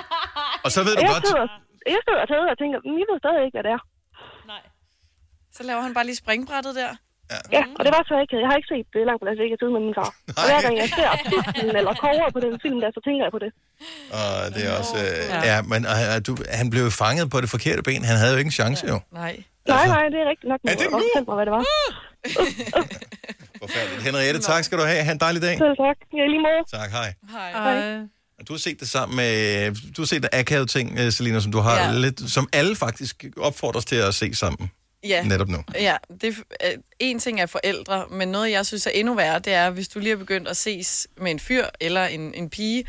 Og 0.64 0.70
så 0.74 0.80
ved 0.86 0.94
Og 0.96 1.00
du 1.00 1.04
jeg 1.06 1.12
godt... 1.14 1.26
sidder, 1.30 1.46
jeg 1.94 2.00
sidder 2.06 2.20
og 2.24 2.28
tager 2.30 2.52
og 2.54 2.58
tænker, 2.62 2.78
"Mm, 2.86 2.96
jeg 3.02 3.06
ved 3.10 3.18
stadig 3.24 3.40
ikke, 3.46 3.56
hvad 3.58 3.64
det 3.68 3.72
er. 3.78 3.82
Så 5.56 5.62
laver 5.68 5.82
han 5.86 5.92
bare 5.98 6.06
lige 6.10 6.18
springbrættet 6.24 6.74
der. 6.82 6.92
Ja, 7.56 7.62
og 7.78 7.82
det 7.84 7.92
var 7.96 8.02
så 8.10 8.14
ikke, 8.22 8.34
jeg 8.44 8.48
har 8.50 8.56
ikke 8.60 8.70
set 8.74 8.86
det 8.94 9.00
langt 9.08 9.20
på 9.22 9.26
Las 9.28 9.38
Vegas 9.42 9.58
siden 9.62 9.72
med 9.76 9.82
min 9.88 9.94
far. 10.00 10.10
Og 10.38 10.42
hver 10.50 10.60
gang 10.64 10.74
jeg 10.82 10.88
ser 10.98 11.10
titlen 11.30 11.76
eller 11.80 11.94
cover 12.04 12.28
på 12.36 12.40
den 12.46 12.54
film 12.64 12.78
der, 12.82 12.90
så 12.96 13.00
tænker 13.06 13.22
jeg 13.26 13.32
på 13.36 13.40
det. 13.44 13.50
Og 14.18 14.28
det 14.54 14.62
er 14.68 14.72
også... 14.80 14.94
Øh, 15.04 15.22
ja, 15.50 15.56
men 15.72 15.80
øh, 15.94 16.14
du, 16.26 16.32
han 16.60 16.66
blev 16.74 16.84
fanget 17.02 17.26
på 17.34 17.38
det 17.42 17.48
forkerte 17.54 17.82
ben. 17.88 18.02
Han 18.10 18.16
havde 18.20 18.32
jo 18.34 18.38
ikke 18.42 18.52
en 18.54 18.58
chance, 18.62 18.82
jo. 18.92 18.96
Nej. 19.22 19.34
Nej, 19.74 19.84
nej, 19.94 20.04
det 20.12 20.18
er 20.24 20.28
rigtigt 20.32 20.48
nok. 20.52 20.60
Er 20.70 20.76
det 20.82 20.86
nu? 20.94 21.00
Hvad 21.38 21.46
det 21.48 21.54
var. 21.58 21.64
Forfærdeligt. 23.62 24.02
Henriette, 24.02 24.40
tak 24.40 24.64
skal 24.64 24.78
du 24.78 24.82
have. 24.84 25.04
Ha' 25.04 25.12
en 25.12 25.20
dejlig 25.20 25.42
dag. 25.42 25.58
Selv 25.58 25.76
tak. 25.76 25.96
Ja, 26.12 26.26
lige 26.26 26.40
måde. 26.42 26.80
Tak, 26.82 26.90
hej. 26.90 27.14
Hej. 27.30 27.98
Du 28.48 28.52
har 28.52 28.58
set 28.58 28.80
det 28.80 28.88
sammen 28.88 29.16
med... 29.16 29.70
Du 29.92 30.02
har 30.02 30.06
set 30.06 30.22
det 30.22 30.30
akavet 30.32 30.70
ting, 30.70 30.98
øh, 30.98 31.12
Selina, 31.12 31.40
som 31.40 31.52
du 31.52 31.58
har 31.58 31.78
ja. 31.80 31.92
Lidt... 31.92 32.30
Som 32.30 32.48
alle 32.52 32.76
faktisk 32.76 33.24
opfordres 33.36 33.84
til 33.84 33.96
at 33.96 34.14
se 34.14 34.34
sammen. 34.34 34.70
Ja. 35.04 35.22
Netop 35.24 35.48
nu. 35.48 35.58
Ja, 35.74 35.96
det, 36.20 36.36
er- 36.60 36.68
øh, 36.72 36.78
en 37.00 37.18
ting 37.18 37.40
er 37.40 37.46
forældre, 37.46 38.04
men 38.10 38.28
noget, 38.28 38.50
jeg 38.50 38.66
synes 38.66 38.86
er 38.86 38.90
endnu 38.90 39.14
værre, 39.14 39.38
det 39.38 39.52
er, 39.52 39.70
hvis 39.70 39.88
du 39.88 39.98
lige 39.98 40.12
er 40.12 40.16
begyndt 40.16 40.48
at 40.48 40.56
ses 40.56 41.06
med 41.20 41.30
en 41.30 41.40
fyr 41.40 41.64
eller 41.80 42.06
en, 42.06 42.34
en 42.34 42.50
pige, 42.50 42.84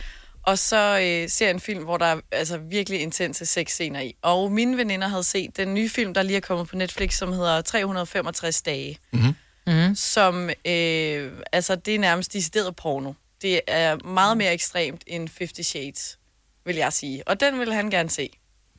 og 0.45 0.59
så 0.59 0.99
øh, 1.03 1.29
ser 1.29 1.49
en 1.49 1.59
film, 1.59 1.83
hvor 1.83 1.97
der 1.97 2.05
er 2.05 2.19
altså, 2.31 2.57
virkelig 2.57 3.01
intense 3.01 3.45
sexscener 3.45 4.01
i. 4.01 4.15
Og 4.21 4.51
mine 4.51 4.77
veninder 4.77 5.07
havde 5.07 5.23
set 5.23 5.57
den 5.57 5.73
nye 5.73 5.89
film, 5.89 6.13
der 6.13 6.23
lige 6.23 6.37
er 6.37 6.41
kommet 6.41 6.67
på 6.67 6.75
Netflix, 6.75 7.13
som 7.13 7.33
hedder 7.33 7.61
365 7.61 8.61
dage. 8.61 8.97
Mm-hmm. 9.13 9.33
Mm. 9.67 9.95
Som, 9.95 10.49
øh, 10.49 11.31
altså, 11.51 11.75
det 11.75 11.95
er 11.95 11.99
nærmest 11.99 12.33
decideret 12.33 12.75
porno. 12.75 13.13
Det 13.41 13.61
er 13.67 14.07
meget 14.07 14.37
mere 14.37 14.53
ekstremt 14.53 15.03
end 15.07 15.29
50 15.37 15.67
Shades, 15.67 16.19
vil 16.65 16.75
jeg 16.75 16.93
sige. 16.93 17.27
Og 17.27 17.39
den 17.39 17.59
ville 17.59 17.73
han 17.73 17.89
gerne 17.89 18.09
se. 18.09 18.29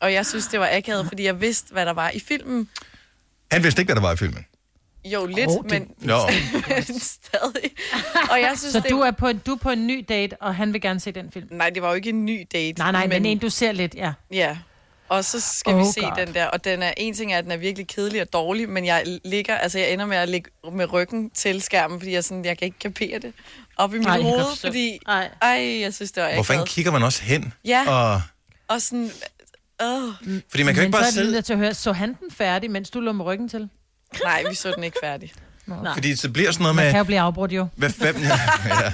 Og 0.01 0.13
jeg 0.13 0.27
synes, 0.27 0.47
det 0.47 0.61
var 0.61 0.69
akavet, 0.73 1.07
fordi 1.09 1.25
jeg 1.25 1.41
vidste, 1.41 1.73
hvad 1.73 1.87
der 1.87 1.93
var 1.93 2.11
i 2.11 2.21
filmen. 2.21 2.69
Han 3.53 3.63
vidste 3.63 3.83
ikke, 3.83 3.89
hvad 3.89 4.03
der 4.03 4.09
var 4.09 4.13
i 4.13 4.17
filmen. 4.17 4.47
Jo, 5.13 5.27
lidt, 5.27 5.49
oh, 5.49 5.63
det- 5.63 5.71
men, 5.73 5.91
men 6.69 6.83
stadig. 7.01 7.71
Og 8.31 8.41
jeg 8.41 8.53
synes, 8.57 8.73
Så 8.73 8.81
det... 8.81 8.91
du 8.91 9.01
er, 9.01 9.11
på 9.11 9.29
en, 9.29 9.39
du 9.39 9.53
er 9.53 9.59
på 9.59 9.71
en 9.71 9.87
ny 9.87 10.05
date, 10.09 10.37
og 10.43 10.55
han 10.55 10.73
vil 10.73 10.81
gerne 10.81 11.01
se 11.01 11.13
den 11.13 11.31
film? 11.33 11.47
Nej, 11.51 11.71
det 11.71 11.83
var 11.83 11.89
jo 11.89 11.95
ikke 11.95 12.09
en 12.09 12.25
ny 12.25 12.47
date. 12.53 12.79
Nej, 12.79 12.93
nej, 12.93 13.01
men, 13.07 13.09
men 13.23 13.27
en, 13.27 13.39
du 13.39 13.51
ser 13.51 13.73
lidt, 13.73 13.95
ja. 13.95 14.13
Ja. 14.33 14.59
Og 15.09 15.25
så 15.25 15.41
skal 15.41 15.75
Oh 15.75 15.81
vi 15.81 15.85
se 15.95 16.01
God. 16.01 16.13
den 16.27 16.35
der, 16.35 16.47
og 16.47 16.65
den 16.65 16.83
er, 16.83 16.93
en 16.97 17.15
ting 17.15 17.33
er, 17.33 17.39
at 17.39 17.45
den 17.45 17.53
er 17.53 17.57
virkelig 17.57 17.87
kedelig 17.87 18.23
og 18.23 18.33
dårlig, 18.33 18.69
men 18.69 18.87
jeg 18.87 19.19
ligger, 19.25 19.57
altså 19.57 19.79
jeg 19.79 19.93
ender 19.93 20.07
med 20.07 20.17
at 20.17 20.29
ligge 20.29 20.51
med 20.73 20.93
ryggen 20.93 21.31
til 21.31 21.63
skærmen, 21.63 22.01
fordi 22.01 22.13
jeg, 22.13 22.25
sådan, 22.25 22.45
jeg 22.45 22.59
kan 22.59 22.67
ikke 22.67 22.79
kapere 22.79 23.19
det 23.19 23.33
op 23.77 23.95
i 23.95 23.99
mit 23.99 24.07
Ej, 24.07 24.21
hoved, 24.21 24.57
fordi, 24.61 24.99
Ej. 25.09 25.29
ej, 25.43 25.79
jeg 25.81 25.95
synes, 25.95 26.13
det 26.13 26.23
var 26.23 26.35
Hvor 26.35 26.43
fanden 26.43 26.61
akavet. 26.61 26.69
kigger 26.69 26.93
man 26.93 27.03
også 27.03 27.23
hen? 27.23 27.53
Ja. 27.65 27.85
Og, 28.15 28.23
Og 28.69 28.83
sådan, 28.83 29.11
øh, 29.83 29.89
fordi 30.51 30.63
man 30.63 30.75
kan 30.75 30.83
jo 30.83 30.83
Men 30.83 30.83
ikke 30.83 30.91
bare 30.91 31.03
så 31.13 31.21
er 31.21 31.25
det 31.25 31.31
sidde... 31.33 31.43
til 31.43 31.53
at 31.53 31.59
høre, 31.59 31.75
så 31.75 31.93
han 31.93 32.09
den 32.21 32.31
færdig, 32.31 32.71
mens 32.71 32.91
du 32.91 33.01
lå 33.01 33.13
med 33.13 33.25
ryggen 33.25 33.49
til? 33.49 33.69
Nej, 34.25 34.45
vi 34.49 34.55
så 34.55 34.73
den 34.77 34.85
ikke 34.85 34.97
færdig. 35.03 35.33
Nej. 35.67 35.95
Fordi 35.95 36.17
så 36.17 36.31
bliver 36.31 36.51
sådan 36.53 36.63
noget 36.63 36.77
Man 36.77 36.85
med... 36.85 36.93
kan 36.93 36.99
jo 36.99 37.05
blive 37.05 37.21
afbrudt 37.21 37.53
jo. 37.53 37.67
Hvad, 37.77 37.91
hvad, 37.91 38.15
ja. 38.67 38.93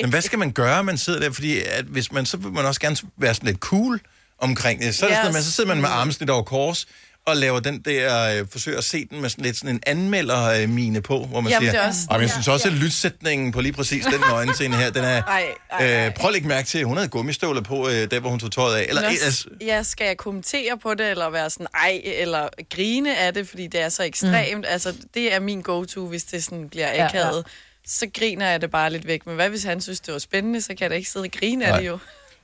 Men 0.00 0.10
hvad 0.10 0.20
skal 0.22 0.38
man 0.38 0.52
gøre, 0.52 0.84
man 0.84 0.98
sidder 0.98 1.20
der? 1.20 1.30
Fordi 1.30 1.58
at 1.58 1.84
hvis 1.84 2.12
man, 2.12 2.26
så 2.26 2.36
vil 2.36 2.52
man 2.52 2.64
også 2.66 2.80
gerne 2.80 2.96
være 3.16 3.34
sådan 3.34 3.46
lidt 3.46 3.58
cool 3.58 4.00
omkring 4.38 4.80
det. 4.80 4.94
Så, 4.94 5.06
er 5.06 5.08
det 5.08 5.16
sådan, 5.16 5.28
at 5.28 5.34
man, 5.34 5.42
så 5.42 5.52
sidder 5.52 5.68
man 5.68 5.80
med 5.80 5.88
armsnit 5.88 6.30
over 6.30 6.42
kors 6.42 6.86
og 7.30 7.36
laver 7.36 7.60
den 7.60 7.78
der, 7.80 8.38
øh, 8.40 8.46
forsøger 8.50 8.78
at 8.78 8.84
se 8.84 9.04
den 9.04 9.20
med 9.20 9.30
sådan 9.30 9.44
lidt 9.44 9.56
sådan 9.56 9.74
en 9.74 9.80
anmelder-mine 9.86 11.00
på, 11.02 11.24
hvor 11.24 11.40
man 11.40 11.50
Jamen, 11.52 11.66
det 11.66 11.72
siger, 11.72 11.82
er 11.82 11.88
også- 11.88 12.00
"Ej, 12.10 12.16
men 12.16 12.22
jeg 12.22 12.30
synes 12.30 12.48
også, 12.48 12.68
at 12.68 12.74
lydsætningen 12.74 13.52
på 13.52 13.60
lige 13.60 13.72
præcis 13.72 14.04
den 14.04 14.22
øjenscene 14.32 14.76
her, 14.76 14.90
den 14.90 15.04
er, 15.04 15.22
Ej, 15.22 15.44
ej, 15.72 15.86
ej. 15.86 16.06
øh, 16.06 16.14
prøv 16.14 16.28
at 16.28 16.32
lægge 16.32 16.48
mærke 16.48 16.68
til, 16.68 16.78
at 16.78 16.84
hun 16.84 16.96
havde 16.96 17.08
gummistøvler 17.08 17.60
på, 17.62 17.88
øh, 17.88 18.10
der 18.10 18.20
hvor 18.20 18.30
hun 18.30 18.38
tog 18.38 18.52
tøjet 18.52 18.76
af. 18.76 18.80
Eller, 18.88 19.02
Eller, 19.02 19.24
altså, 19.24 19.48
ja, 19.60 19.82
skal 19.82 20.04
jeg 20.06 20.16
kommentere 20.16 20.78
på 20.78 20.94
det, 20.94 21.10
eller 21.10 21.30
være 21.30 21.50
sådan, 21.50 21.66
ej, 21.74 22.00
eller 22.04 22.48
grine 22.74 23.16
af 23.18 23.34
det, 23.34 23.48
fordi 23.48 23.66
det 23.66 23.80
er 23.80 23.88
så 23.88 24.02
ekstremt. 24.02 24.58
Mm. 24.58 24.64
Altså, 24.68 24.94
det 25.14 25.34
er 25.34 25.40
min 25.40 25.60
go-to, 25.62 26.06
hvis 26.06 26.24
det 26.24 26.44
sådan 26.44 26.68
bliver 26.68 26.94
Ja, 26.94 27.06
akavet. 27.06 27.36
ja. 27.36 27.42
Så 27.86 28.06
griner 28.18 28.46
jeg 28.50 28.60
det 28.60 28.70
bare 28.70 28.90
lidt 28.92 29.06
væk. 29.06 29.26
Men 29.26 29.34
hvad 29.34 29.48
hvis 29.48 29.64
han 29.64 29.80
synes, 29.80 30.00
det 30.00 30.12
var 30.12 30.18
spændende, 30.18 30.60
så 30.60 30.68
kan 30.68 30.78
jeg 30.80 30.90
da 30.90 30.94
ikke 30.94 31.10
sidde 31.10 31.24
og 31.24 31.30
grine 31.40 31.66
af 31.66 31.80
det 31.80 31.86
jo. 31.88 31.98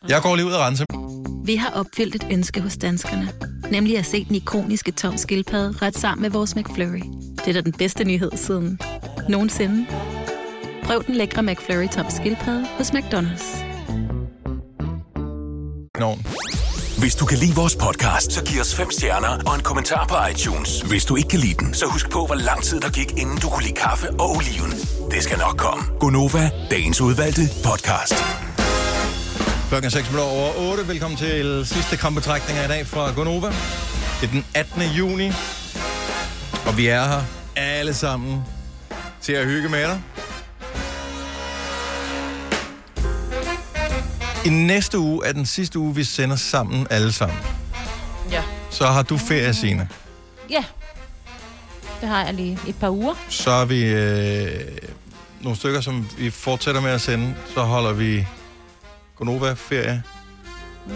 Jeg 0.09 0.23
går 0.23 0.37
lige 0.37 0.47
ud 0.47 0.53
og 0.53 0.61
rense. 0.61 0.85
Vi 1.45 1.57
har 1.57 1.71
opfyldt 1.71 2.15
et 2.15 2.27
ønske 2.31 2.61
hos 2.61 2.77
danskerne. 2.77 3.29
Nemlig 3.71 3.99
at 3.99 4.07
se 4.07 4.25
den 4.25 4.35
ikoniske 4.37 4.93
tom 4.93 5.17
skildpadde 5.17 5.79
ret 5.83 5.99
sammen 5.99 6.23
med 6.23 6.31
vores 6.31 6.57
McFlurry. 6.57 7.03
Det 7.37 7.49
er 7.49 7.53
da 7.53 7.61
den 7.61 7.73
bedste 7.73 8.05
nyhed 8.05 8.31
siden 8.35 8.81
nogensinde. 9.29 9.87
Prøv 10.85 11.05
den 11.07 11.15
lækre 11.15 11.43
McFlurry 11.43 11.89
tom 11.89 12.07
skildpadde 12.11 12.67
hos 12.79 12.91
McDonald's. 12.91 13.65
Nogen. 15.99 16.27
Hvis 16.99 17.15
du 17.15 17.27
kan 17.27 17.39
lide 17.39 17.55
vores 17.55 17.77
podcast, 17.77 18.33
så 18.33 18.45
giv 18.45 18.61
os 18.61 18.75
fem 18.75 18.91
stjerner 18.91 19.39
og 19.47 19.55
en 19.55 19.63
kommentar 19.63 20.07
på 20.07 20.15
iTunes. 20.31 20.81
Hvis 20.81 21.05
du 21.05 21.17
ikke 21.17 21.29
kan 21.29 21.41
lide 21.41 21.55
den, 21.55 21.75
så 21.75 21.87
husk 21.87 22.11
på, 22.11 22.27
hvor 22.27 22.35
lang 22.35 22.63
tid 22.63 22.81
der 22.81 22.91
gik, 22.91 23.11
inden 23.13 23.39
du 23.39 23.49
kunne 23.49 23.63
lide 23.63 23.75
kaffe 23.75 24.11
og 24.11 24.31
oliven. 24.37 24.71
Det 25.11 25.23
skal 25.23 25.39
nok 25.39 25.57
komme. 25.57 25.85
Gonova, 26.01 26.51
dagens 26.71 27.01
udvalgte 27.01 27.43
podcast. 27.65 28.46
Klokken 29.69 29.87
er 29.87 29.91
6 29.91 30.11
minutter 30.11 30.31
over 30.33 30.71
8. 30.71 30.89
Velkommen 30.89 31.19
til 31.19 31.67
sidste 31.67 31.97
kampbetrækninger 31.97 32.65
i 32.65 32.69
dag 32.69 32.87
fra 32.87 33.13
Gonova. 33.13 33.47
Det 34.21 34.27
er 34.27 34.31
den 34.33 34.45
18. 34.55 34.83
juni, 34.83 35.31
og 36.67 36.77
vi 36.77 36.87
er 36.87 37.05
her 37.05 37.23
alle 37.57 37.95
sammen 37.95 38.43
til 39.21 39.33
at 39.33 39.47
hygge 39.47 39.69
med 39.69 39.83
dig. 39.83 40.03
I 44.45 44.49
næste 44.49 44.99
uge 44.99 45.27
er 45.27 45.33
den 45.33 45.47
sidste 45.47 45.79
uge, 45.79 45.95
vi 45.95 46.05
sender 46.05 46.37
sammen 46.37 46.87
alle 46.91 47.13
sammen. 47.13 47.39
Ja. 48.31 48.43
Så 48.71 48.87
har 48.87 49.03
du 49.03 49.19
ferie, 49.19 49.55
Signe. 49.55 49.89
Ja. 50.51 50.65
Det 52.01 52.09
har 52.09 52.25
jeg 52.25 52.35
lige 52.35 52.59
et 52.69 52.77
par 52.81 52.91
uger. 52.91 53.15
Så 53.29 53.51
er 53.51 53.65
vi 53.65 53.85
øh, 53.85 54.61
nogle 55.41 55.57
stykker, 55.57 55.81
som 55.81 56.09
vi 56.19 56.31
fortsætter 56.31 56.81
med 56.81 56.91
at 56.91 57.01
sende. 57.01 57.35
Så 57.55 57.61
holder 57.61 57.93
vi 57.93 58.27
Gonova-ferie, 59.17 60.03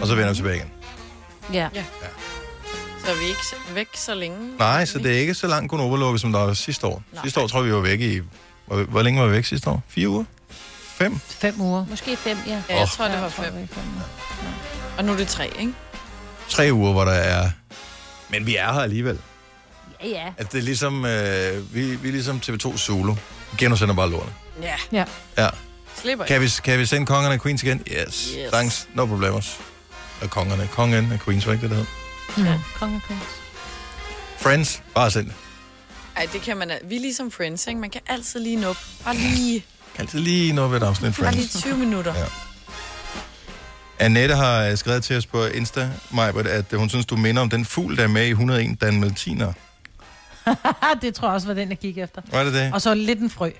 og 0.01 0.07
så 0.07 0.15
vender 0.15 0.29
vi 0.29 0.35
tilbage 0.35 0.55
igen. 0.55 0.69
Ja. 1.53 1.69
ja. 1.75 1.83
Så 3.05 3.11
er 3.11 3.15
vi 3.15 3.25
ikke 3.25 3.41
væk 3.75 3.87
så 3.93 4.15
længe. 4.15 4.57
Nej, 4.57 4.85
så 4.85 4.99
det 4.99 5.15
er 5.15 5.19
ikke 5.19 5.33
så 5.33 5.47
langt 5.47 5.71
Gonova-lukket, 5.71 6.21
som 6.21 6.31
der 6.31 6.39
var 6.39 6.53
sidste 6.53 6.87
år. 6.87 7.03
Nej. 7.13 7.23
Sidste 7.23 7.39
år 7.39 7.47
tror 7.47 7.59
jeg, 7.59 7.67
vi 7.67 7.73
var 7.73 7.79
væk 7.81 8.01
i... 8.01 8.21
Hvor, 8.67 8.83
hvor 8.83 9.01
længe 9.01 9.21
var 9.21 9.27
vi 9.27 9.33
væk 9.33 9.45
sidste 9.45 9.69
år? 9.69 9.83
Fire 9.87 10.09
uger? 10.09 10.23
Fem? 10.81 11.19
Fem 11.19 11.61
uger. 11.61 11.85
Måske 11.89 12.15
fem, 12.17 12.37
ja. 12.47 12.51
Ja, 12.69 12.75
jeg 12.75 12.81
Åh. 12.81 12.87
tror, 12.87 13.07
det 13.07 13.21
var 13.21 13.29
fem. 13.29 13.53
fem. 13.53 13.83
Og 14.97 15.05
nu 15.05 15.11
er 15.13 15.17
det 15.17 15.27
tre, 15.27 15.51
ikke? 15.59 15.73
Tre 16.49 16.69
uger, 16.71 16.91
hvor 16.91 17.05
der 17.05 17.11
er... 17.11 17.49
Men 18.29 18.45
vi 18.45 18.55
er 18.55 18.73
her 18.73 18.79
alligevel. 18.81 19.19
Ja, 20.03 20.07
ja. 20.07 20.33
Altså, 20.37 20.49
det 20.51 20.59
er 20.59 20.63
ligesom... 20.63 21.05
Øh, 21.05 21.75
vi, 21.75 21.95
vi 21.95 22.07
er 22.07 22.11
ligesom 22.11 22.41
TV2 22.45 22.77
Zulu. 22.77 23.13
Vi 23.51 23.57
genudsender 23.57 23.95
bare 23.95 24.09
lortet. 24.09 24.33
Ja. 24.61 24.75
Ja. 24.91 25.05
Ja. 25.37 25.49
Slipper 26.01 26.25
Kan 26.25 26.41
vi, 26.41 26.49
kan 26.63 26.79
vi 26.79 26.85
sende 26.85 27.05
kongerne 27.05 27.33
af 27.33 27.41
Queens 27.41 27.63
igen? 27.63 27.81
Yes. 27.87 28.33
Yes. 28.37 28.51
Thanks. 28.51 28.87
No 28.93 29.05
problemos. 29.05 29.59
Og 30.21 30.29
kongerne. 30.29 30.69
Kongen 30.71 31.11
af 31.11 31.19
Queens, 31.19 31.47
var 31.47 31.53
ikke 31.53 31.69
det, 31.69 31.69
det 31.69 31.85
hed? 32.37 32.45
Ja. 32.45 32.59
Konge 32.79 32.95
og 32.95 33.01
konge. 33.07 33.21
Friends. 34.37 34.83
Bare 34.95 35.11
send 35.11 35.25
det. 35.25 35.35
Ej, 36.17 36.27
det 36.33 36.41
kan 36.41 36.57
man... 36.57 36.71
Vi 36.83 36.95
er 36.95 36.99
ligesom 36.99 37.31
Friends, 37.31 37.67
ikke? 37.67 37.79
Man 37.79 37.89
kan 37.89 38.01
altid 38.07 38.39
lige 38.39 38.55
nå. 38.55 38.73
Bare 39.03 39.15
lige, 39.15 39.65
Altid 39.99 40.19
lige 40.19 40.53
noget 40.53 40.71
ved 40.71 40.81
et 40.81 40.83
afsnit 40.85 41.15
bare 41.19 41.31
lige 41.31 41.49
Friends. 41.49 41.63
20 41.63 41.77
minutter. 41.77 42.15
Ja. 42.15 42.25
Annette 43.99 44.35
har 44.35 44.63
øh, 44.63 44.77
skrevet 44.77 45.03
til 45.03 45.17
os 45.17 45.25
på 45.25 45.45
Insta, 45.45 45.89
Majbert, 46.11 46.47
at 46.47 46.65
øh, 46.73 46.79
hun 46.79 46.89
synes, 46.89 47.05
du 47.05 47.15
minder 47.15 47.41
om 47.41 47.49
den 47.49 47.65
fugl, 47.65 47.97
der 47.97 48.03
er 48.03 48.07
med 48.07 48.25
i 48.25 48.29
101 48.29 48.81
Dalmatiner. 48.81 49.53
det 51.01 51.15
tror 51.15 51.27
jeg 51.27 51.35
også 51.35 51.47
var 51.47 51.53
den, 51.53 51.69
jeg 51.69 51.77
gik 51.77 51.97
efter. 51.97 52.21
Var 52.31 52.43
det 52.43 52.53
det? 52.53 52.73
Og 52.73 52.81
så 52.81 52.93
lidt 52.93 53.19
en 53.19 53.29
frø. 53.29 53.51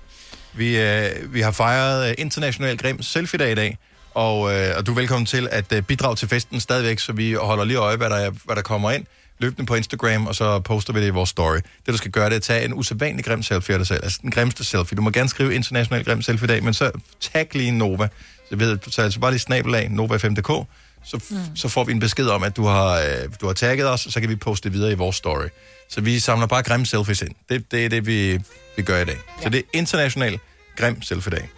Vi, 0.54 0.80
øh, 0.82 1.34
vi 1.34 1.41
har 1.41 1.52
fejret 1.52 2.10
øh, 2.10 2.16
International 2.18 2.78
Grim 2.78 3.02
Selfie-dag 3.02 3.52
i 3.52 3.56
dag, 3.56 3.78
og, 4.14 4.54
øh, 4.54 4.74
og 4.78 4.86
du 4.86 4.91
er 4.91 4.95
velkommen 4.95 5.26
til 5.26 5.47
at 5.52 5.74
øh, 5.74 5.82
bidrage 5.82 6.16
til 6.16 6.28
festen 6.28 6.60
stadigvæk, 6.60 6.99
så 6.99 7.14
vi 7.14 7.34
holder 7.34 7.64
lige 7.66 7.78
øje, 7.78 7.95
hvad 7.97 8.10
der, 8.10 8.16
er- 8.16 8.32
hvad 8.45 8.56
der 8.56 8.62
kommer 8.62 8.91
ind. 8.91 9.06
løbende 9.39 9.66
på 9.66 9.76
Instagram, 9.76 10.28
og 10.28 10.36
så 10.36 10.60
poster 10.60 10.93
vi 10.93 10.99
det 11.02 11.08
i 11.08 11.10
vores 11.10 11.30
story. 11.30 11.56
Det, 11.56 11.88
du 11.88 11.97
skal 11.97 12.12
gøre, 12.12 12.26
det 12.26 12.32
er 12.32 12.36
at 12.38 12.43
tage 12.43 12.66
en 12.66 12.74
usædvanlig 12.74 13.26
grim 13.26 13.43
selfie 13.43 13.74
af 13.76 13.80
dig 13.80 13.88
selv. 13.88 13.99
Altså 14.04 14.20
den 14.22 14.32
grimmeste 14.32 14.64
selfie. 14.64 14.95
Du 14.95 15.02
må 15.02 15.10
gerne 15.10 15.30
skrive 15.30 15.56
international 15.56 16.04
grim 16.06 16.22
selfie 16.22 16.45
i 16.45 16.47
dag, 16.47 16.64
men 16.64 16.74
så 16.74 16.91
tag 17.20 17.47
lige 17.54 17.72
Nova. 17.72 18.08
Så, 18.49 18.56
ved, 18.56 18.78
så 18.88 19.02
altså 19.02 19.20
bare 19.20 19.32
lige 19.32 19.39
snabel 19.39 19.76
af 19.76 19.86
Nova5.dk, 19.86 20.68
så, 21.04 21.24
mm. 21.30 21.56
så 21.56 21.70
får 21.70 21.84
vi 21.84 21.91
en 21.91 21.99
besked 21.99 22.28
om, 22.28 22.43
at 22.43 22.58
du 22.58 22.66
har, 22.66 22.99
øh, 22.99 23.30
du 23.41 23.45
har 23.45 23.54
tagget 23.54 23.89
os, 23.89 24.06
og 24.06 24.12
så 24.12 24.20
kan 24.20 24.30
vi 24.30 24.36
poste 24.36 24.70
det 24.70 24.74
videre 24.74 24.91
i 24.91 24.95
vores 24.95 25.16
story. 25.16 25.47
Så 25.89 26.02
vi 26.02 26.20
samler 26.20 26.47
bare 26.47 26.64
grimme 26.64 26.86
selfies 26.86 27.22
ind. 27.22 27.36
Det, 27.49 27.72
det 27.72 27.86
er 27.86 27.89
det, 27.89 28.06
vi, 28.06 28.39
vi 28.78 28.84
gør 28.84 29.02
i 29.02 29.06
dag. 29.06 29.18
Ja. 29.38 29.43
Så 29.43 29.49
det 29.49 29.58
er 29.58 29.64
international 29.74 30.39
grim 30.78 31.02
selfie-dag. 31.02 31.49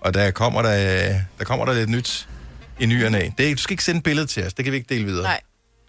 Og 0.00 0.14
der 0.14 0.30
kommer 0.30 0.62
der, 0.62 1.14
der 1.38 1.44
kommer 1.44 1.64
der 1.64 1.72
lidt 1.72 1.90
nyt 1.90 2.28
i 2.80 2.86
ny 2.86 3.04
og 3.04 3.10
næ. 3.12 3.28
Det 3.38 3.50
er, 3.50 3.54
du 3.54 3.60
skal 3.60 3.72
ikke 3.72 3.84
sende 3.84 3.98
et 3.98 4.04
billede 4.04 4.26
til 4.26 4.46
os, 4.46 4.54
det 4.54 4.64
kan 4.64 4.72
vi 4.72 4.76
ikke 4.76 4.94
dele 4.94 5.04
videre. 5.04 5.22
Nej, 5.22 5.40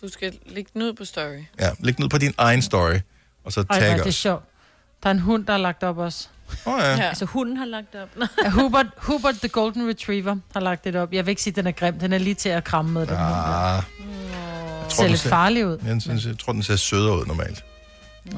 du 0.01 0.09
skal 0.09 0.33
lægge 0.45 0.69
den 0.73 0.81
ud 0.81 0.93
på 0.93 1.05
story. 1.05 1.43
Ja, 1.59 1.69
læg 1.79 1.97
den 1.97 2.03
ud 2.03 2.09
på 2.09 2.17
din 2.17 2.33
egen 2.37 2.61
story, 2.61 2.99
og 3.43 3.53
så 3.53 3.59
Ej, 3.59 3.65
hvor 3.65 3.75
tag 3.75 3.91
er 3.91 3.97
det 3.97 4.07
os. 4.07 4.15
sjovt. 4.15 4.43
Der 5.03 5.09
er 5.09 5.11
en 5.11 5.19
hund, 5.19 5.45
der 5.45 5.53
har 5.53 5.57
lagt 5.59 5.83
op 5.83 5.97
også. 5.97 6.27
Åh 6.65 6.73
oh, 6.73 6.79
ja. 6.79 6.89
Ja. 6.95 7.01
Altså, 7.01 7.25
hunden 7.25 7.57
har 7.57 7.65
lagt 7.65 7.95
op. 7.95 8.09
Ja, 8.43 8.49
Hubert, 8.49 8.87
Hubert 8.97 9.35
the 9.35 9.47
Golden 9.47 9.89
Retriever 9.89 10.35
har 10.53 10.59
lagt 10.59 10.83
det 10.83 10.95
op. 10.95 11.13
Jeg 11.13 11.25
vil 11.25 11.29
ikke 11.29 11.41
sige, 11.41 11.51
at 11.51 11.55
den 11.55 11.67
er 11.67 11.71
grim. 11.71 11.99
Den 11.99 12.13
er 12.13 12.17
lige 12.17 12.33
til 12.35 12.49
at 12.49 12.63
kramme 12.63 12.91
med. 12.91 13.01
Den 13.01 13.09
hund 13.09 13.19
der. 13.19 13.75
Ah, 13.77 13.83
Det 14.83 14.91
ser 14.93 15.01
den 15.03 15.11
lidt 15.11 15.21
ser- 15.21 15.29
farlig 15.29 15.67
ud. 15.67 15.77
jeg, 15.85 16.01
synes, 16.01 16.25
jeg 16.25 16.39
tror, 16.39 16.53
den 16.53 16.63
ser 16.63 16.75
sødere 16.75 17.19
ud 17.19 17.25
normalt. 17.25 17.63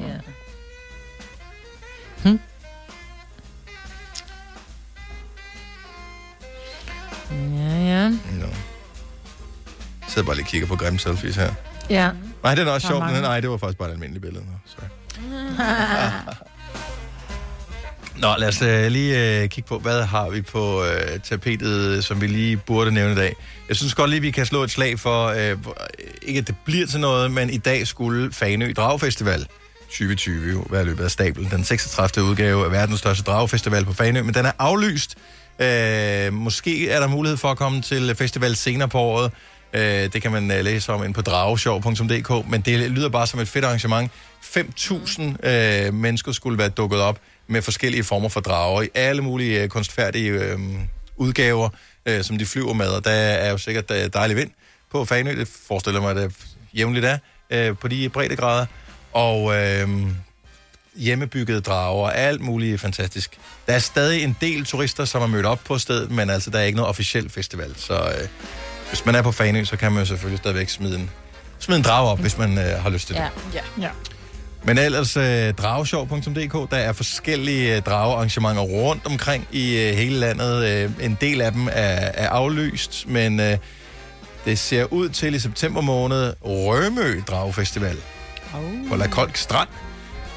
Ja, 7.30 7.78
ja. 7.84 8.08
No. 8.08 8.46
Jeg 8.46 10.08
sidder 10.08 10.26
bare 10.26 10.36
lige 10.36 10.44
og 10.44 10.48
kigger 10.48 10.68
på 10.68 10.76
grimme 10.76 10.98
selfies 10.98 11.36
her. 11.36 11.52
Ja. 11.90 12.10
Nej, 12.42 12.54
det 12.54 12.68
er 12.68 12.72
også 12.72 12.86
sjovt, 12.86 13.04
men 13.12 13.22
nej, 13.22 13.40
det 13.40 13.50
var 13.50 13.56
faktisk 13.56 13.78
bare 13.78 13.88
et 13.88 13.92
almindeligt 13.92 14.22
billede. 14.22 14.44
Sorry. 14.66 14.86
Nå, 18.18 18.34
lad 18.38 18.48
os 18.48 18.62
øh, 18.62 18.90
lige 18.90 19.42
øh, 19.42 19.48
kigge 19.48 19.68
på, 19.68 19.78
hvad 19.78 20.02
har 20.02 20.30
vi 20.30 20.42
på 20.42 20.84
øh, 20.84 21.20
tapetet, 21.20 22.04
som 22.04 22.20
vi 22.20 22.26
lige 22.26 22.56
burde 22.56 22.92
nævne 22.92 23.12
i 23.12 23.16
dag. 23.16 23.36
Jeg 23.68 23.76
synes 23.76 23.94
godt 23.94 24.10
lige, 24.10 24.20
vi 24.20 24.30
kan 24.30 24.46
slå 24.46 24.62
et 24.62 24.70
slag 24.70 24.98
for, 24.98 25.26
øh, 25.26 25.50
øh 25.50 25.56
ikke 26.22 26.38
at 26.40 26.46
det 26.46 26.54
bliver 26.64 26.86
til 26.86 27.00
noget, 27.00 27.30
men 27.30 27.50
i 27.50 27.56
dag 27.56 27.86
skulle 27.86 28.32
Fanø 28.32 28.72
Dragfestival 28.76 29.46
2020 29.86 30.52
jo 30.52 30.64
være 30.70 30.84
løbet 30.84 31.04
af 31.04 31.10
stablen. 31.10 31.50
Den 31.50 31.64
36. 31.64 32.28
udgave 32.28 32.64
af 32.64 32.72
verdens 32.72 32.98
største 32.98 33.24
dragfestival 33.24 33.84
på 33.84 33.92
Fanø, 33.92 34.22
men 34.22 34.34
den 34.34 34.46
er 34.46 34.52
aflyst. 34.58 35.16
Øh, 35.58 36.32
måske 36.32 36.90
er 36.90 37.00
der 37.00 37.06
mulighed 37.06 37.36
for 37.36 37.48
at 37.48 37.56
komme 37.56 37.82
til 37.82 38.14
festival 38.14 38.56
senere 38.56 38.88
på 38.88 38.98
året. 38.98 39.30
Øh, 39.72 40.12
det 40.12 40.22
kan 40.22 40.32
man 40.32 40.50
øh, 40.50 40.64
læse 40.64 40.92
om 40.92 41.04
ind 41.04 41.14
på 41.14 41.22
drageshow.dk, 41.22 42.50
men 42.50 42.60
det 42.60 42.90
lyder 42.90 43.08
bare 43.08 43.26
som 43.26 43.40
et 43.40 43.48
fedt 43.48 43.64
arrangement. 43.64 44.10
5.000 44.42 45.48
øh, 45.48 45.94
mennesker 45.94 46.32
skulle 46.32 46.58
være 46.58 46.68
dukket 46.68 47.00
op 47.00 47.18
med 47.52 47.62
forskellige 47.62 48.04
former 48.04 48.28
for 48.28 48.40
drager 48.40 48.82
i 48.82 48.88
alle 48.94 49.22
mulige 49.22 49.62
øh, 49.62 49.68
kunstfærdige 49.68 50.30
øh, 50.30 50.58
udgaver, 51.16 51.68
øh, 52.06 52.24
som 52.24 52.38
de 52.38 52.46
flyver 52.46 52.72
med, 52.72 52.88
og 52.88 53.04
der 53.04 53.10
er 53.10 53.50
jo 53.50 53.58
sikkert 53.58 53.90
øh, 53.90 54.10
dejlig 54.12 54.36
vind 54.36 54.50
på 54.90 55.04
Fanø, 55.04 55.36
det 55.36 55.48
forestiller 55.68 56.00
mig, 56.00 56.10
at 56.10 56.16
det 56.16 56.34
jævnligt 56.74 57.06
er, 57.06 57.18
øh, 57.50 57.76
på 57.76 57.88
de 57.88 58.08
breddegrader, 58.08 58.66
og 59.12 59.56
øh, 59.56 59.88
hjemmebyggede 60.96 61.60
drager 61.60 62.02
og 62.02 62.16
alt 62.16 62.40
muligt 62.40 62.80
fantastisk. 62.80 63.38
Der 63.66 63.72
er 63.72 63.78
stadig 63.78 64.24
en 64.24 64.36
del 64.40 64.64
turister, 64.64 65.04
som 65.04 65.20
har 65.20 65.28
mødt 65.28 65.46
op 65.46 65.60
på 65.64 65.78
stedet, 65.78 66.10
men 66.10 66.30
altså, 66.30 66.50
der 66.50 66.58
er 66.58 66.62
ikke 66.62 66.76
noget 66.76 66.88
officiel 66.88 67.30
festival, 67.30 67.74
så 67.76 67.94
øh, 67.94 68.28
hvis 68.88 69.06
man 69.06 69.14
er 69.14 69.22
på 69.22 69.32
Fanø, 69.32 69.64
så 69.64 69.76
kan 69.76 69.92
man 69.92 70.00
jo 70.00 70.06
selvfølgelig 70.06 70.38
stadigvæk 70.38 70.68
smide 70.68 70.98
en, 70.98 71.10
smide 71.58 71.78
en 71.78 71.84
drage 71.84 72.10
op, 72.10 72.20
hvis 72.20 72.38
man 72.38 72.58
øh, 72.58 72.82
har 72.82 72.90
lyst 72.90 73.06
til 73.06 73.16
det. 73.16 73.22
Ja. 73.22 73.28
Ja. 73.54 73.82
ja. 73.82 73.90
Men 74.64 74.78
ellers 74.78 75.16
øh, 75.16 75.54
drageshow.dk, 75.54 76.70
der 76.70 76.76
er 76.76 76.92
forskellige 76.92 77.76
øh, 77.76 77.82
dragearrangementer 77.82 78.62
rundt 78.62 79.06
omkring 79.06 79.48
i 79.52 79.78
øh, 79.80 79.94
hele 79.94 80.16
landet. 80.18 80.64
Øh, 80.64 80.90
en 81.04 81.18
del 81.20 81.40
af 81.40 81.52
dem 81.52 81.66
er, 81.66 81.70
er 82.14 82.28
aflyst, 82.28 83.08
men 83.08 83.40
øh, 83.40 83.58
det 84.44 84.58
ser 84.58 84.84
ud 84.92 85.08
til 85.08 85.34
i 85.34 85.38
september 85.38 85.80
måned 85.80 86.32
Rømø 86.42 87.20
Dragefestival 87.28 87.96
Oh. 88.54 88.88
på 88.88 88.96
La 88.96 89.06
Kolk 89.06 89.36
Strand. 89.36 89.68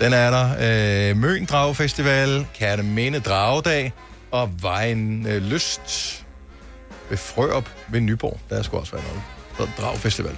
Den 0.01 0.13
er 0.13 0.29
der. 0.31 1.09
Øh, 1.09 1.17
Møn 1.17 1.45
Dragefestival, 1.45 2.47
Kærteminde 2.59 3.19
Dragedag 3.19 3.93
og 4.31 4.49
Vejen 4.61 5.27
øh, 5.27 5.41
Lyst 5.43 6.23
ved 7.09 7.17
Frøop 7.17 7.69
ved 7.87 8.01
Nyborg. 8.01 8.39
Der 8.49 8.61
skal 8.63 8.77
også 8.77 8.91
være 8.91 9.03
noget. 9.57 9.71
Dragfestival. 9.77 10.35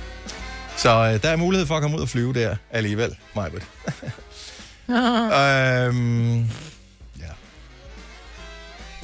Så 0.78 0.89
øh, 0.89 1.21
der 1.23 1.30
er 1.30 1.36
mulighed 1.36 1.67
for 1.67 1.75
at 1.75 1.82
komme 1.82 1.97
ud 1.97 2.01
og 2.01 2.09
flyve 2.09 2.34
der 2.34 2.55
alligevel, 2.71 3.17
Majbrit. 3.36 3.63
øhm, 4.89 6.45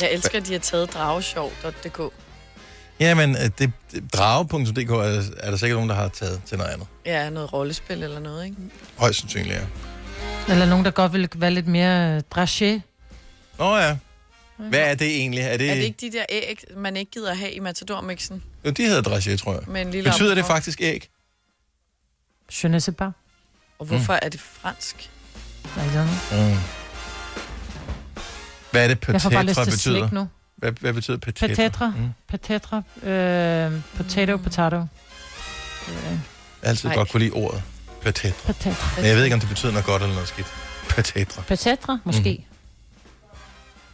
Jeg 0.01 0.11
elsker, 0.11 0.37
at 0.37 0.47
de 0.47 0.51
har 0.51 0.59
taget 0.59 0.93
drageshow.dk. 0.93 2.13
jamen, 2.99 3.29
øh, 3.35 3.41
det, 3.59 3.71
det, 3.91 4.13
drage.dk 4.13 4.89
er, 4.89 5.21
er 5.37 5.49
der 5.49 5.57
sikkert 5.57 5.75
nogen, 5.77 5.89
der 5.89 5.95
har 5.95 6.07
taget 6.07 6.41
til 6.45 6.57
noget 6.57 6.71
andet. 6.71 6.87
Ja, 7.05 7.29
noget 7.29 7.53
rollespil 7.53 8.03
eller 8.03 8.19
noget, 8.19 8.45
ikke? 8.45 8.57
Højst 8.97 9.19
sandsynligt, 9.19 9.55
ja. 9.55 9.61
Eller 10.53 10.65
nogen, 10.65 10.85
der 10.85 10.91
godt 10.91 11.13
vil 11.13 11.29
være 11.35 11.51
lidt 11.51 11.67
mere 11.67 12.21
dragé. 12.35 12.79
Nå 13.59 13.77
ja. 13.77 13.97
Hvad 14.57 14.79
er 14.79 14.95
det 14.95 15.07
egentlig? 15.07 15.43
Er 15.43 15.57
det, 15.57 15.69
Er 15.71 15.75
det 15.75 15.83
ikke 15.83 15.97
de 16.01 16.11
der 16.17 16.25
æg, 16.29 16.63
man 16.77 16.97
ikke 16.97 17.11
gider 17.11 17.33
have 17.33 17.51
i 17.51 17.59
Matador-mixen? 17.59 18.43
Jo, 18.65 18.69
de 18.71 18.83
hedder 18.85 19.01
dragé, 19.01 19.37
tror 19.37 19.53
jeg. 19.53 19.61
Med 19.67 19.81
en 19.81 19.91
lille 19.91 20.09
Betyder 20.09 20.29
det 20.35 20.43
omslag? 20.43 20.55
faktisk 20.55 20.81
æg? 20.81 21.09
Je 22.63 22.67
ne 22.69 22.79
sais 22.79 22.95
pas. 22.97 23.11
Og 23.79 23.85
hvorfor 23.85 24.13
er 24.21 24.29
det 24.29 24.39
fransk? 24.39 25.09
I 25.65 25.67
don't 25.79 25.91
know. 25.91 26.49
Mm. 26.49 26.57
Hvad 28.71 28.83
er 28.83 28.87
det, 28.87 29.07
Jeg 29.07 29.21
får 29.21 29.29
bare 29.29 29.43
lyst 29.45 29.55
patetra 29.55 29.63
til 29.65 29.71
betyder? 29.71 29.99
slik 29.99 30.11
nu. 30.11 30.27
Hvad, 30.55 30.71
hvad 30.71 30.93
betyder 30.93 31.17
patetra? 31.17 31.47
Patetra. 31.47 31.87
Mm. 31.97 32.09
Patetra. 32.27 32.81
Øh, 33.09 33.81
potato, 33.97 34.37
potato. 34.37 34.75
Øh, 34.75 34.85
Jeg 35.87 36.19
har 36.63 36.69
altid 36.69 36.89
Nej. 36.89 36.95
godt 36.97 37.09
kunne 37.11 37.19
lide 37.19 37.31
ordet 37.31 37.63
patetra. 38.01 38.53
patetra. 38.53 38.87
Men 38.97 39.05
jeg 39.05 39.15
ved 39.15 39.23
ikke, 39.23 39.33
om 39.33 39.39
det 39.39 39.49
betyder 39.49 39.71
noget 39.71 39.85
godt 39.85 40.01
eller 40.01 40.13
noget 40.13 40.29
skidt. 40.29 40.47
Patetra. 40.89 41.41
Patetra, 41.41 41.97
måske. 42.03 42.45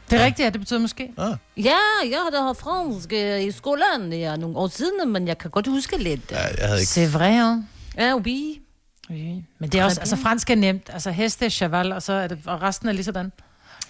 Det 0.10 0.22
er 0.22 0.26
rigtigt, 0.26 0.45
ja, 0.45 0.49
det 0.49 0.60
betyder 0.60 0.80
måske. 0.80 1.12
Ah. 1.18 1.36
Ja, 1.57 1.78
jeg 2.10 2.20
har 2.24 2.30
da 2.30 2.51
fransk 2.51 3.14
øh, 3.14 3.43
i 3.43 3.51
skolen 3.51 4.14
ja, 4.14 4.36
nogle 4.36 4.57
år 4.57 4.68
siden, 4.68 5.12
men 5.14 5.28
jeg 5.28 5.38
kan 5.38 5.51
godt 5.51 5.68
huske 5.68 5.97
lidt. 5.97 6.22
Ja, 6.32 6.38
jeg 6.57 6.68
havde 6.68 6.80
ikke... 6.80 6.91
C'est 7.05 7.10
vrai, 7.18 7.32
hein? 7.32 7.64
Ja, 7.98 8.16
oui. 8.16 8.62
Oui. 9.10 9.44
Men 9.60 9.70
det 9.70 9.80
er 9.80 9.86
også, 9.86 10.00
altså 10.00 10.16
fransk 10.16 10.50
er 10.50 10.56
nemt. 10.56 10.90
Altså 10.94 11.12
heste 11.12 11.50
cheval, 11.50 11.92
og, 11.92 12.02
så 12.02 12.14
er 12.14 12.28
det, 12.28 12.40
og 12.46 12.62
resten 12.62 12.90
er 12.90 12.94
lige 12.94 13.04
sådan. 13.04 13.32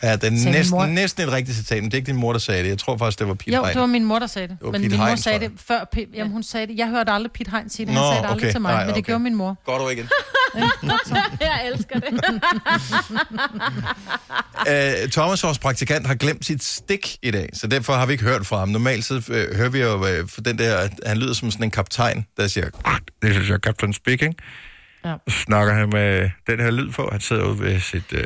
Ja, 0.03 0.15
det 0.15 0.23
er 0.23 0.31
min 0.31 0.41
næsten, 0.43 0.77
mor. 0.77 0.85
næsten 0.85 1.23
et 1.27 1.31
rigtigt 1.31 1.57
citat, 1.57 1.77
men 1.77 1.85
det 1.85 1.93
er 1.93 1.97
ikke 1.97 2.07
din 2.07 2.15
mor, 2.15 2.31
der 2.31 2.39
sagde 2.39 2.63
det. 2.63 2.69
Jeg 2.69 2.77
tror 2.77 2.97
faktisk, 2.97 3.19
det 3.19 3.27
var 3.27 3.33
Pete 3.33 3.51
Jo, 3.55 3.63
Hein. 3.63 3.73
det 3.73 3.81
var 3.81 3.87
min 3.87 4.05
mor, 4.05 4.19
der 4.19 4.27
sagde 4.27 4.47
det. 4.47 4.57
Det 4.61 4.71
men 4.71 4.81
Piet 4.81 4.91
min 4.91 4.99
mor 4.99 5.05
Hein, 5.05 5.17
sagde 5.17 5.39
tror 5.39 5.47
det 5.47 5.59
før. 5.67 5.79
P- 5.95 6.09
jamen, 6.15 6.31
hun 6.33 6.43
sagde 6.43 6.67
det. 6.67 6.77
Jeg 6.77 6.87
hørte 6.87 7.11
aldrig 7.11 7.31
Pete 7.31 7.51
Hein 7.51 7.69
sige 7.69 7.85
det. 7.85 7.93
Nå, 7.93 7.99
Han 8.01 8.09
sagde 8.11 8.23
det 8.23 8.29
aldrig 8.29 8.43
okay. 8.47 8.51
til 8.53 8.61
mig, 8.61 8.71
Nej, 8.73 8.79
men 8.85 8.87
det 8.89 8.93
okay. 9.01 9.05
gjorde 9.05 9.23
min 9.23 9.35
mor. 9.35 9.57
Går 9.65 9.77
du 9.77 9.89
igen? 9.89 10.09
jeg 11.41 11.67
elsker 11.73 11.99
det. 11.99 12.13
Uh, 14.67 15.09
Thomas, 15.15 15.43
vores 15.43 15.59
praktikant, 15.59 16.07
har 16.07 16.15
glemt 16.15 16.45
sit 16.45 16.63
stik 16.63 17.17
i 17.23 17.31
dag, 17.31 17.49
så 17.53 17.67
derfor 17.67 17.93
har 17.93 18.05
vi 18.05 18.11
ikke 18.11 18.23
hørt 18.23 18.45
fra 18.45 18.57
ham. 18.59 18.69
Normalt 18.69 19.05
så 19.05 19.15
uh, 19.15 19.57
hører 19.57 19.69
vi 19.69 19.79
jo 19.81 19.95
uh, 19.95 20.29
for 20.29 20.41
den 20.41 20.57
der, 20.57 20.77
at 20.77 20.91
han 21.05 21.17
lyder 21.17 21.33
som 21.33 21.51
sådan 21.51 21.63
en 21.63 21.71
kaptajn, 21.71 22.25
der 22.37 22.47
siger, 22.47 22.69
this 23.23 23.37
is 23.37 23.47
your 23.47 23.57
captain 23.59 23.93
speaking. 23.93 24.35
Ja. 25.05 25.13
Så 25.27 25.39
snakker 25.39 25.73
han 25.73 25.89
med 25.89 26.29
den 26.47 26.59
her 26.59 26.71
lyd 26.71 26.91
på. 26.91 27.09
Han 27.11 27.21
sidder 27.21 27.43
ude 27.45 27.59
ved 27.59 27.79
sit 27.79 28.13
uh, 28.13 28.19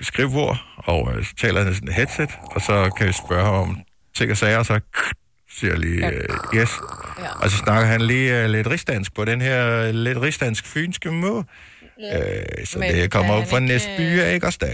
skrivebord, 0.00 0.64
og 0.76 1.12
så 1.24 1.34
taler 1.40 1.62
han 1.62 1.72
i 1.72 1.74
sådan 1.74 1.88
et 1.88 1.94
headset, 1.94 2.30
og 2.42 2.60
så 2.60 2.90
kan 2.96 3.06
vi 3.06 3.12
spørge 3.12 3.44
ham 3.44 3.54
om 3.54 3.80
ting 4.14 4.30
og 4.30 4.36
sager, 4.36 4.58
og 4.58 4.66
så 4.66 4.80
siger 5.50 5.76
lige 5.76 6.06
uh, 6.06 6.58
yes. 6.58 6.70
Ja. 7.18 7.32
Og 7.42 7.50
så 7.50 7.56
snakker 7.56 7.86
han 7.86 8.00
lige 8.00 8.44
uh, 8.44 8.50
lidt 8.50 8.66
rigsdansk 8.66 9.14
på 9.14 9.24
den 9.24 9.40
her 9.40 9.88
uh, 9.88 9.94
lidt 9.94 10.18
rigsdansk 10.18 10.66
fynske 10.66 11.10
måde. 11.12 11.44
Øh, 12.00 12.66
så 12.66 12.78
Men 12.78 12.94
det 12.94 13.10
kommer 13.10 13.34
op 13.34 13.48
fra 13.48 13.56
ikke, 13.56 13.66
næste 13.66 13.88
by, 13.96 14.02
øh, 14.02 14.28
ikke 14.28 14.46
også 14.46 14.58
der? 14.60 14.72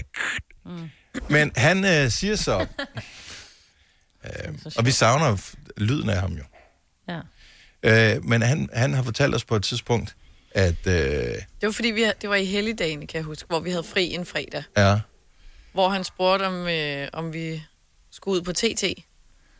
Mm. 0.65 0.89
Men 1.29 1.51
han 1.55 1.85
øh, 1.85 2.09
siger 2.09 2.35
så, 2.35 2.59
øh, 4.25 4.53
og 4.77 4.85
vi 4.85 4.91
savner 4.91 5.55
lyden 5.77 6.09
af 6.09 6.19
ham 6.19 6.33
jo. 6.33 6.43
Ja. 7.09 7.19
Øh, 8.15 8.25
men 8.25 8.41
han, 8.41 8.69
han 8.73 8.93
har 8.93 9.03
fortalt 9.03 9.35
os 9.35 9.45
på 9.45 9.55
et 9.55 9.63
tidspunkt, 9.63 10.15
at 10.55 10.87
øh, 10.87 10.93
Det 10.93 11.45
var 11.61 11.71
fordi, 11.71 11.87
vi, 11.91 12.05
det 12.21 12.29
var 12.29 12.35
i 12.35 12.45
helligdagen, 12.45 13.07
kan 13.07 13.17
jeg 13.17 13.23
huske, 13.23 13.47
hvor 13.47 13.59
vi 13.59 13.69
havde 13.69 13.83
fri 13.83 14.13
en 14.13 14.25
fredag. 14.25 14.63
ja, 14.77 14.99
Hvor 15.73 15.89
han 15.89 16.03
spurgte, 16.03 16.43
om, 16.43 16.67
øh, 16.67 17.07
om 17.13 17.33
vi 17.33 17.63
skulle 18.11 18.37
ud 18.37 18.41
på 18.41 18.53
TT. 18.53 18.83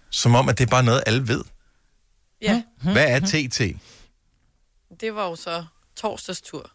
som 0.10 0.36
om, 0.36 0.50
at 0.50 0.58
det 0.58 0.66
er 0.66 0.70
bare 0.70 0.84
noget, 0.84 1.04
alle 1.06 1.28
ved. 1.28 1.44
Ja, 2.42 2.64
Hvad 2.84 3.06
er 3.10 3.20
TT? 3.20 3.62
det 5.02 5.16
var 5.16 5.26
jo 5.30 5.36
så 5.36 5.66
torsdagstur. 5.98 6.72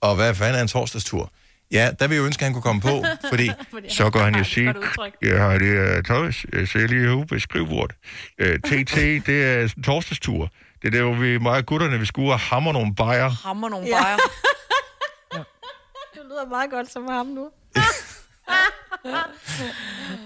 Og 0.00 0.16
hvad 0.16 0.34
fanden 0.34 0.54
er 0.58 0.62
en 0.62 0.68
torsdagstur? 0.68 1.32
Ja, 1.70 1.90
der 2.00 2.06
vil 2.08 2.14
jeg 2.16 2.24
ønske, 2.26 2.40
at 2.40 2.44
han 2.44 2.52
kunne 2.52 2.62
komme 2.62 2.80
på, 2.80 3.04
fordi 3.30 3.50
så 3.88 4.10
går 4.10 4.20
han 4.20 4.34
jo 4.34 4.44
sige, 4.44 4.74
ja, 5.22 5.58
det 5.58 5.76
er 5.78 6.02
Thomas, 6.02 6.46
jeg 6.52 6.68
ser 6.68 6.86
lige 6.86 7.00
herude 7.00 7.26
på 7.26 7.38
skrivebordet. 7.38 7.96
Øh, 8.38 8.58
TT, 8.58 8.94
det 9.26 9.44
er 9.44 9.62
en 9.76 9.82
torsdagstur. 9.82 10.50
Det 10.82 10.88
er 10.88 10.90
der, 10.98 11.02
hvor 11.02 11.14
vi 11.14 11.36
og 11.58 11.66
gutterne, 11.66 11.98
vi 11.98 12.06
skal 12.06 12.20
ud 12.20 12.30
og 12.30 12.38
hamre 12.40 12.72
nogle 12.72 12.94
bajer. 12.94 13.28
Hammer 13.30 13.68
nogle 13.68 13.86
Ja. 13.86 14.02
bajer. 14.02 14.16
Det 16.14 16.22
lyder 16.24 16.48
meget 16.48 16.70
godt 16.70 16.92
som 16.92 17.08
ham 17.08 17.26
nu. 17.26 17.48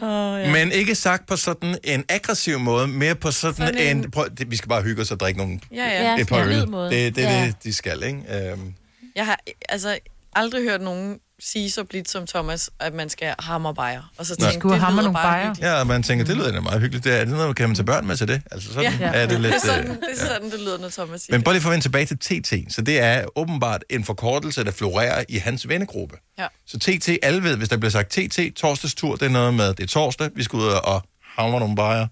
Ja. 0.03 0.53
Men 0.53 0.72
ikke 0.72 0.94
sagt 0.94 1.26
på 1.26 1.36
sådan 1.36 1.78
en 1.84 2.05
aggressiv 2.09 2.59
måde, 2.59 2.88
mere 2.88 3.14
på 3.14 3.30
sådan, 3.30 3.55
Sådan 3.57 3.96
en... 3.96 3.96
en- 4.05 4.11
prøv, 4.11 4.28
det, 4.38 4.51
vi 4.51 4.57
skal 4.57 4.68
bare 4.68 4.82
hygge 4.82 5.03
os 5.03 5.11
og 5.11 5.20
drikke 5.20 5.38
nogle, 5.38 5.61
Ja, 5.72 5.84
ja. 5.84 6.20
et 6.20 6.28
par 6.28 6.36
Ja, 6.38 6.44
øl. 6.44 6.53
Det, 6.90 7.16
det 7.16 7.24
er 7.24 7.30
Ja. 7.40 7.46
det, 7.46 7.55
de 7.64 7.74
skal, 7.74 8.03
ikke? 8.03 8.51
Øhm, 8.53 8.74
Jeg 9.16 9.26
har 9.26 9.38
altså 9.68 9.98
aldrig 10.36 10.62
hørt 10.62 10.80
nogen 10.80 11.18
sige 11.41 11.70
så 11.70 11.84
blidt 11.84 12.11
som 12.11 12.26
Thomas, 12.26 12.70
at 12.80 12.95
man 12.95 13.09
skal 13.09 13.34
hammer 13.38 13.72
bajer. 13.72 14.03
Og 14.18 14.26
så 14.26 14.36
tænke, 14.36 14.55
Skulle 14.55 14.74
det 14.74 14.82
hamre 14.82 14.95
lyder 15.03 15.03
nogle 15.03 15.14
bajer. 15.18 15.47
hyggeligt. 15.47 15.66
ja, 15.66 15.80
og 15.80 15.86
man 15.86 16.03
tænker, 16.03 16.24
det 16.24 16.36
lyder 16.36 16.53
da 16.53 16.61
meget 16.61 16.80
hyggeligt. 16.80 17.05
Det 17.05 17.12
er, 17.12 17.16
er 17.16 17.24
det 17.24 17.34
noget, 17.34 17.57
kan 17.57 17.68
man 17.68 17.76
tage 17.76 17.86
børn 17.86 18.07
med 18.07 18.16
til 18.16 18.28
det? 18.28 18.43
Altså 18.51 18.72
sådan 18.72 18.93
Ja. 19.01 19.11
er 19.14 19.26
det 19.26 19.41
lidt... 19.41 19.55
Det 19.55 19.62
er 19.62 19.66
sådan, 19.66 19.84
øh, 19.91 19.97
det, 19.97 20.09
er 20.12 20.26
sådan, 20.26 20.51
det 20.51 20.61
lyder, 20.61 20.78
når 20.78 20.88
Thomas 20.88 21.20
siger 21.20 21.32
Men 21.34 21.41
det. 21.41 21.45
bare 21.45 21.55
lige 21.55 21.62
for 21.62 21.68
at 21.68 21.72
vende 21.72 21.84
tilbage 21.84 22.07
til 22.07 22.18
TT. 22.18 22.74
Så 22.74 22.82
det 22.82 23.01
er 23.01 23.24
åbenbart 23.36 23.84
en 23.91 24.05
forkortelse, 24.05 24.64
der 24.64 24.70
florerer 24.70 25.24
i 25.28 25.36
hans 25.38 25.68
vennegruppe. 25.68 26.16
Ja. 26.38 26.47
Så 26.66 26.78
TT, 26.78 27.09
alle 27.22 27.43
ved, 27.43 27.57
hvis 27.57 27.68
der 27.68 27.76
bliver 27.76 27.91
sagt 27.91 28.11
TT, 28.11 28.38
torsdagstur, 28.57 29.16
det 29.16 29.26
er 29.26 29.30
noget 29.30 29.55
med, 29.55 29.68
det 29.74 29.80
er 29.80 29.86
torsdag, 29.86 30.30
vi 30.34 30.43
skal 30.43 30.57
ud 30.57 30.66
og 30.66 31.03
hamre 31.36 31.61
nogle 31.61 31.76
bajer. 31.76 32.07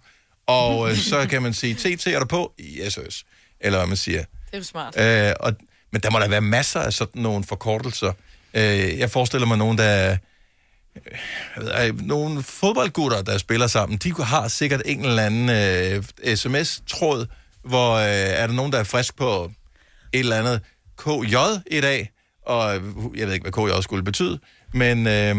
Og 0.46 0.90
øh, 0.90 0.96
så 0.96 1.26
kan 1.30 1.42
man 1.42 1.54
sige, 1.54 1.74
TT 1.74 2.06
er 2.06 2.18
der 2.18 2.26
på? 2.26 2.52
Yes, 2.60 2.94
yes. 3.06 3.24
Eller 3.60 3.78
hvad 3.78 3.86
man 3.86 3.96
siger. 3.96 4.18
Det 4.20 4.28
er 4.52 4.58
jo 4.58 4.64
smart. 4.64 5.00
Øh, 5.00 5.32
og, 5.40 5.52
men 5.92 6.00
der 6.02 6.10
må 6.10 6.18
der 6.18 6.28
være 6.28 6.40
masser 6.40 6.80
af 6.80 6.92
sådan 6.92 7.22
nogle 7.22 7.44
forkortelser. 7.44 8.12
Øh, 8.54 8.98
jeg 8.98 9.10
forestiller 9.10 9.46
mig 9.46 9.58
nogen, 9.58 9.78
der... 9.78 10.10
øh, 10.10 10.16
Jeg 11.56 11.64
ved, 11.64 11.70
ej, 11.70 11.90
nogle 12.02 12.42
fodboldgutter, 12.42 13.22
der 13.22 13.38
spiller 13.38 13.66
sammen, 13.66 13.98
de 13.98 14.14
har 14.22 14.48
sikkert 14.48 14.82
en 14.86 15.04
eller 15.04 15.22
anden 15.22 15.48
øh, 16.24 16.36
sms-tråd, 16.36 17.26
hvor 17.64 17.94
øh, 17.94 18.04
er 18.06 18.46
der 18.46 18.54
nogen, 18.54 18.72
der 18.72 18.78
er 18.78 18.84
frisk 18.84 19.16
på 19.16 19.50
et 20.12 20.18
eller 20.20 20.36
andet 20.38 20.60
KJ 20.98 21.36
i 21.70 21.80
dag, 21.80 22.10
og 22.46 22.72
jeg 23.16 23.26
ved 23.26 23.32
ikke, 23.34 23.50
hvad 23.50 23.78
KJ 23.78 23.82
skulle 23.82 24.02
betyde, 24.04 24.38
men... 24.74 25.06
Øh, 25.06 25.36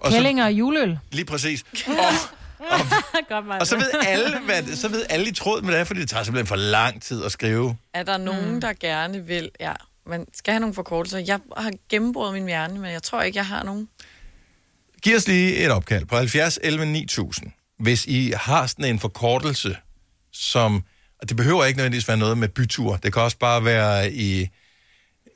og 0.00 0.10
så, 0.12 0.16
Kællinger 0.16 0.44
og 0.44 0.52
juleøl. 0.52 0.98
lige 1.12 1.24
præcis. 1.24 1.64
Godt, 3.28 3.46
Maja. 3.46 3.60
Og 3.60 3.66
så 3.66 3.76
ved 3.76 3.90
alle, 4.06 4.38
hvad, 4.40 4.76
så 4.76 4.88
ved 4.88 5.06
alle 5.10 5.28
i 5.28 5.32
tråd 5.32 5.62
med 5.62 5.72
det 5.72 5.80
er, 5.80 5.84
fordi 5.84 6.00
det 6.00 6.08
tager 6.08 6.24
simpelthen 6.24 6.46
for 6.46 6.56
lang 6.56 7.02
tid 7.02 7.24
at 7.24 7.32
skrive. 7.32 7.76
Er 7.94 8.02
der 8.02 8.16
nogen, 8.16 8.54
Mm. 8.54 8.60
der 8.60 8.72
gerne 8.72 9.26
vil... 9.26 9.50
Ja, 9.60 9.72
man 10.08 10.26
skal 10.34 10.52
have 10.52 10.60
nogle 10.60 10.74
forkortelser. 10.74 11.18
Jeg 11.18 11.40
har 11.56 11.72
gennembrået 11.88 12.32
min 12.32 12.46
hjerne, 12.46 12.80
men 12.80 12.90
jeg 12.92 13.02
tror 13.02 13.22
ikke, 13.22 13.36
jeg 13.36 13.46
har 13.46 13.62
nogen. 13.62 13.88
Giv 15.02 15.16
os 15.16 15.28
lige 15.28 15.56
et 15.56 15.70
opkald 15.70 16.06
på 16.06 16.16
70 16.16 16.58
11 16.62 16.86
9000. 16.86 17.50
Hvis 17.78 18.06
I 18.06 18.32
har 18.36 18.66
sådan 18.66 18.84
en 18.84 18.98
forkortelse, 18.98 19.76
som... 20.32 20.84
Og 21.22 21.28
det 21.28 21.36
behøver 21.36 21.64
ikke 21.64 21.76
nødvendigvis 21.76 22.08
være 22.08 22.16
noget 22.16 22.38
med 22.38 22.48
bytur. 22.48 22.96
Det 22.96 23.12
kan 23.12 23.22
også 23.22 23.38
bare 23.38 23.64
være 23.64 24.12
i, 24.12 24.48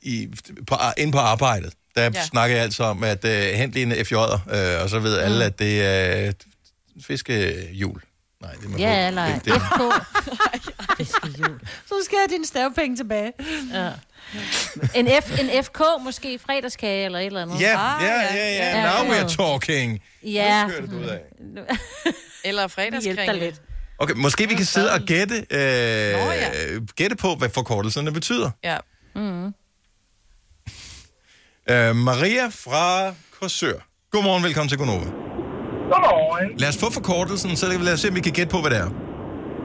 i, 0.01 0.27
på, 0.67 0.75
inde 0.97 1.11
på 1.11 1.17
arbejdet. 1.17 1.73
Der 1.95 2.03
ja. 2.03 2.23
Snakker 2.23 2.55
jeg 2.55 2.63
altså 2.63 2.83
om, 2.83 3.03
at 3.03 3.25
uh, 3.25 3.31
hent 3.31 3.73
lige 3.73 3.83
en 3.83 3.91
FJ'er, 3.91 4.33
uh, 4.33 4.83
og 4.83 4.89
så 4.89 4.99
ved 4.99 5.17
alle, 5.17 5.45
at 5.45 5.59
det 5.59 5.85
er 5.85 6.27
uh, 6.27 7.03
fiskehjul. 7.03 8.01
Nej, 8.41 8.51
det 8.51 8.69
må 8.69 8.77
Ja, 8.77 9.07
eller 9.07 9.39
FK. 9.39 9.81
Fiskehjul. 10.97 11.59
Så 11.87 11.93
skal 12.05 12.15
jeg 12.15 12.21
have 12.29 12.35
dine 12.35 12.45
stavpenge 12.47 12.97
tilbage. 12.97 13.31
Ja. 13.73 13.89
En, 14.95 15.07
F, 15.23 15.39
en 15.39 15.63
FK, 15.63 15.81
måske 16.03 16.39
fredagskage 16.39 17.05
eller 17.05 17.19
et 17.19 17.25
eller 17.25 17.41
andet. 17.41 17.61
Ja, 17.61 17.75
Ah, 17.77 18.03
ja, 18.03 18.21
ja. 18.35 18.81
ja, 18.81 19.03
Now 19.03 19.13
we're 19.13 19.35
talking. 19.35 19.99
Ja. 20.23 20.63
Nu 20.63 20.69
kører 20.69 20.81
det 20.81 20.93
ud 20.93 21.03
af. 21.03 21.19
Eller 22.45 22.67
fredagskringle. 22.67 23.39
lidt. 23.39 23.61
Okay, 23.99 24.13
måske 24.13 24.49
vi 24.49 24.55
kan 24.55 24.65
sidde 24.65 24.91
og 24.93 24.99
gætte, 24.99 25.35
øh, 25.35 25.59
ja. 25.59 26.49
gætte 26.95 27.15
på, 27.15 27.35
hvad 27.35 27.49
forkortelserne 27.49 28.11
betyder. 28.11 28.49
Ja. 28.63 28.77
Øh, 31.69 31.95
Maria 31.95 32.47
fra 32.47 33.13
Korsør. 33.39 33.73
Godmorgen, 34.11 34.43
velkommen 34.43 34.69
til 34.69 34.77
Gonova. 34.77 35.05
Godmorgen. 35.05 36.57
Lad 36.57 36.69
os 36.69 36.77
få 36.77 36.91
forkortelsen, 36.91 37.55
så 37.55 37.77
lad 37.81 37.93
os 37.93 37.99
se, 37.99 38.09
om 38.09 38.15
vi 38.15 38.19
kan 38.21 38.31
gætte 38.31 38.51
på, 38.51 38.61
hvad 38.61 38.71
det 38.71 38.79
er. 38.79 38.89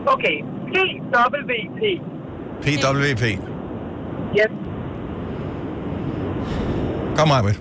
Okay. 0.07 0.58
PWP. 0.73 1.83
PWP. 2.63 3.23
Yes. 4.39 4.53
Kom, 7.17 7.31
Arbet. 7.31 7.61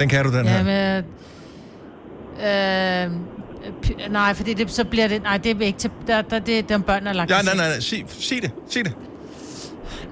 Den 0.00 0.08
kan 0.08 0.24
du, 0.24 0.32
den 0.38 0.46
her. 0.46 0.56
Jamen, 0.56 1.04
øh, 2.40 3.12
p- 3.86 4.08
nej, 4.08 4.34
fordi 4.34 4.54
det, 4.54 4.70
så 4.70 4.84
bliver 4.84 5.08
det... 5.08 5.22
Nej, 5.22 5.36
det 5.36 5.56
er 5.62 5.66
ikke 5.66 5.78
til... 5.78 5.90
Der, 6.06 6.22
der, 6.22 6.38
det 6.38 6.58
er, 6.58 6.62
der 6.62 6.78
børn 6.78 7.06
er 7.06 7.12
lagt 7.12 7.30
Ja, 7.30 7.40
i 7.40 7.44
nej, 7.44 7.54
nej, 7.56 7.68
nej. 7.68 7.80
Sig, 7.80 8.04
sig 8.08 8.42
det. 8.42 8.50
Sig 8.68 8.84
det. 8.84 8.94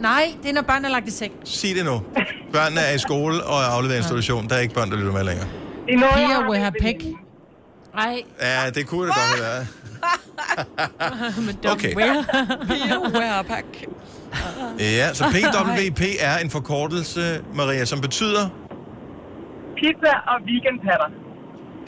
Nej, 0.01 0.23
det 0.43 0.49
er, 0.51 0.55
når 0.55 0.63
børn 0.63 0.85
er 0.85 0.89
lagt 0.89 1.09
i 1.09 1.11
seng. 1.11 1.33
Sig 1.45 1.71
det 1.77 1.85
nu. 1.85 2.03
Børnene 2.53 2.81
er 2.81 2.95
i 2.95 2.99
skole 2.99 3.45
og 3.45 3.61
er 3.61 3.65
afleveret 3.77 3.97
i 3.97 3.99
institution. 3.99 4.49
Der 4.49 4.55
er 4.55 4.61
ikke 4.61 4.75
børn, 4.75 4.91
der 4.91 4.97
lytter 4.97 5.13
med 5.13 5.25
længere. 5.25 5.47
Det 5.87 5.95
er 5.95 5.99
noget, 5.99 6.15
Piger 6.15 6.29
har 6.29 6.49
will 6.51 6.61
have 6.61 6.73
pick. 6.83 7.05
Ej, 7.99 8.23
Ja, 8.41 8.71
det 8.71 8.87
kunne 8.87 9.07
det 9.07 9.15
godt 9.15 9.43
være. 9.43 9.67
Okay. 11.73 11.95
Wearpack. 11.97 13.65
Ja, 14.79 15.15
så 15.15 15.25
PWP 15.35 16.01
er 16.21 16.39
en 16.39 16.51
forkortelse, 16.51 17.45
Maria, 17.55 17.85
som 17.85 18.01
betyder... 18.01 18.49
Pizza 19.77 20.13
og 20.27 20.43
weekendpatter. 20.47 21.07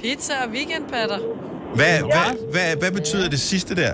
Pizza 0.03 0.35
og 0.45 0.51
weekendpatter. 0.51 1.19
Hvad, 1.75 1.99
hvad, 2.01 2.51
hvad, 2.53 2.77
hvad 2.81 2.93
betyder 2.93 3.29
det 3.31 3.41
sidste 3.41 3.77
der? 3.77 3.93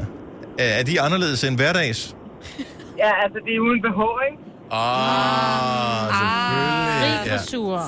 Er 0.58 0.82
de 0.82 1.00
anderledes 1.00 1.44
end 1.44 1.56
hverdags? 1.56 2.16
Ja, 2.98 3.10
altså 3.22 3.38
det 3.46 3.54
er 3.54 3.60
uden 3.60 3.82
BH, 3.82 4.00
ikke? 4.30 4.42
Ah, 4.70 6.08
selvfølgelig. 6.18 6.76
fri 6.98 7.30
Ja. 7.30 7.38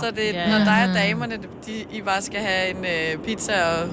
Så 0.01 0.11
det 0.17 0.37
er, 0.37 0.41
Ja. 0.41 0.59
når 0.59 0.65
dig 0.65 0.87
og 0.89 0.95
damerne, 0.95 1.37
de, 1.67 1.73
I 1.93 2.03
bare 2.03 2.23
skal 2.23 2.41
have 2.41 2.69
en 2.71 2.85
øh, 2.85 3.25
pizza 3.25 3.53
og 3.65 3.89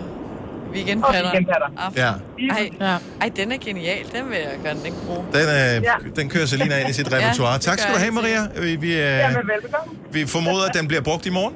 weekendpatter. 0.76 1.19
Og 1.21 1.26
weekendpatter. 1.26 1.67
Aften. 1.78 2.01
Ja, 2.01 2.11
Ej, 2.55 2.69
Ja. 2.82 2.97
ej, 3.21 3.30
den 3.36 3.51
er 3.51 3.57
genial. 3.67 4.05
Den 4.15 4.23
vil 4.30 4.38
jeg 4.38 4.55
gerne 4.63 4.80
ikke 4.86 4.97
bruge. 5.05 5.23
den, 5.34 5.41
øh, 5.41 5.84
Ja. 5.89 5.93
den 6.15 6.30
kører 6.30 6.45
Selina 6.45 6.76
ind 6.82 6.89
i 6.89 6.93
sit 6.93 7.13
repertoire. 7.13 7.53
det 7.53 7.61
tak 7.61 7.80
skal 7.80 7.89
du 7.93 7.97
jeg 7.97 8.01
have, 8.01 8.11
Maria. 8.19 8.41
Vi, 8.61 8.76
vi, 8.76 8.91
øh, 8.91 8.97
Jamen, 8.99 9.36
velbekomme. 9.53 9.93
vi 10.11 10.26
formoder, 10.28 10.65
at 10.69 10.73
den 10.80 10.88
bliver 10.88 11.01
brugt 11.01 11.26
i 11.26 11.30
morgen. 11.30 11.55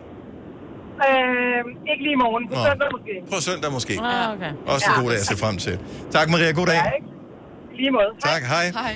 Øh, 1.09 1.91
ikke 1.91 2.03
lige 2.03 2.13
i 2.19 2.21
morgen. 2.25 2.43
På 2.49 2.55
Nå. 2.55 2.61
søndag 2.69 2.87
måske. 2.95 3.13
På 3.35 3.41
søndag 3.41 3.71
måske. 3.71 3.93
Ah, 4.03 4.33
okay. 4.35 4.51
Også 4.67 4.85
en 4.97 5.03
god 5.03 5.09
dag 5.11 5.19
at 5.19 5.25
se 5.25 5.37
frem 5.37 5.57
til. 5.57 5.79
Tak, 6.11 6.29
Maria. 6.29 6.51
God 6.51 6.65
dag. 6.67 6.75
Ja, 6.75 6.81
ikke? 6.97 7.07
Lige 7.77 7.91
måde. 7.91 8.11
Tak, 8.33 8.41
hej. 8.43 8.65
Hej. 8.71 8.95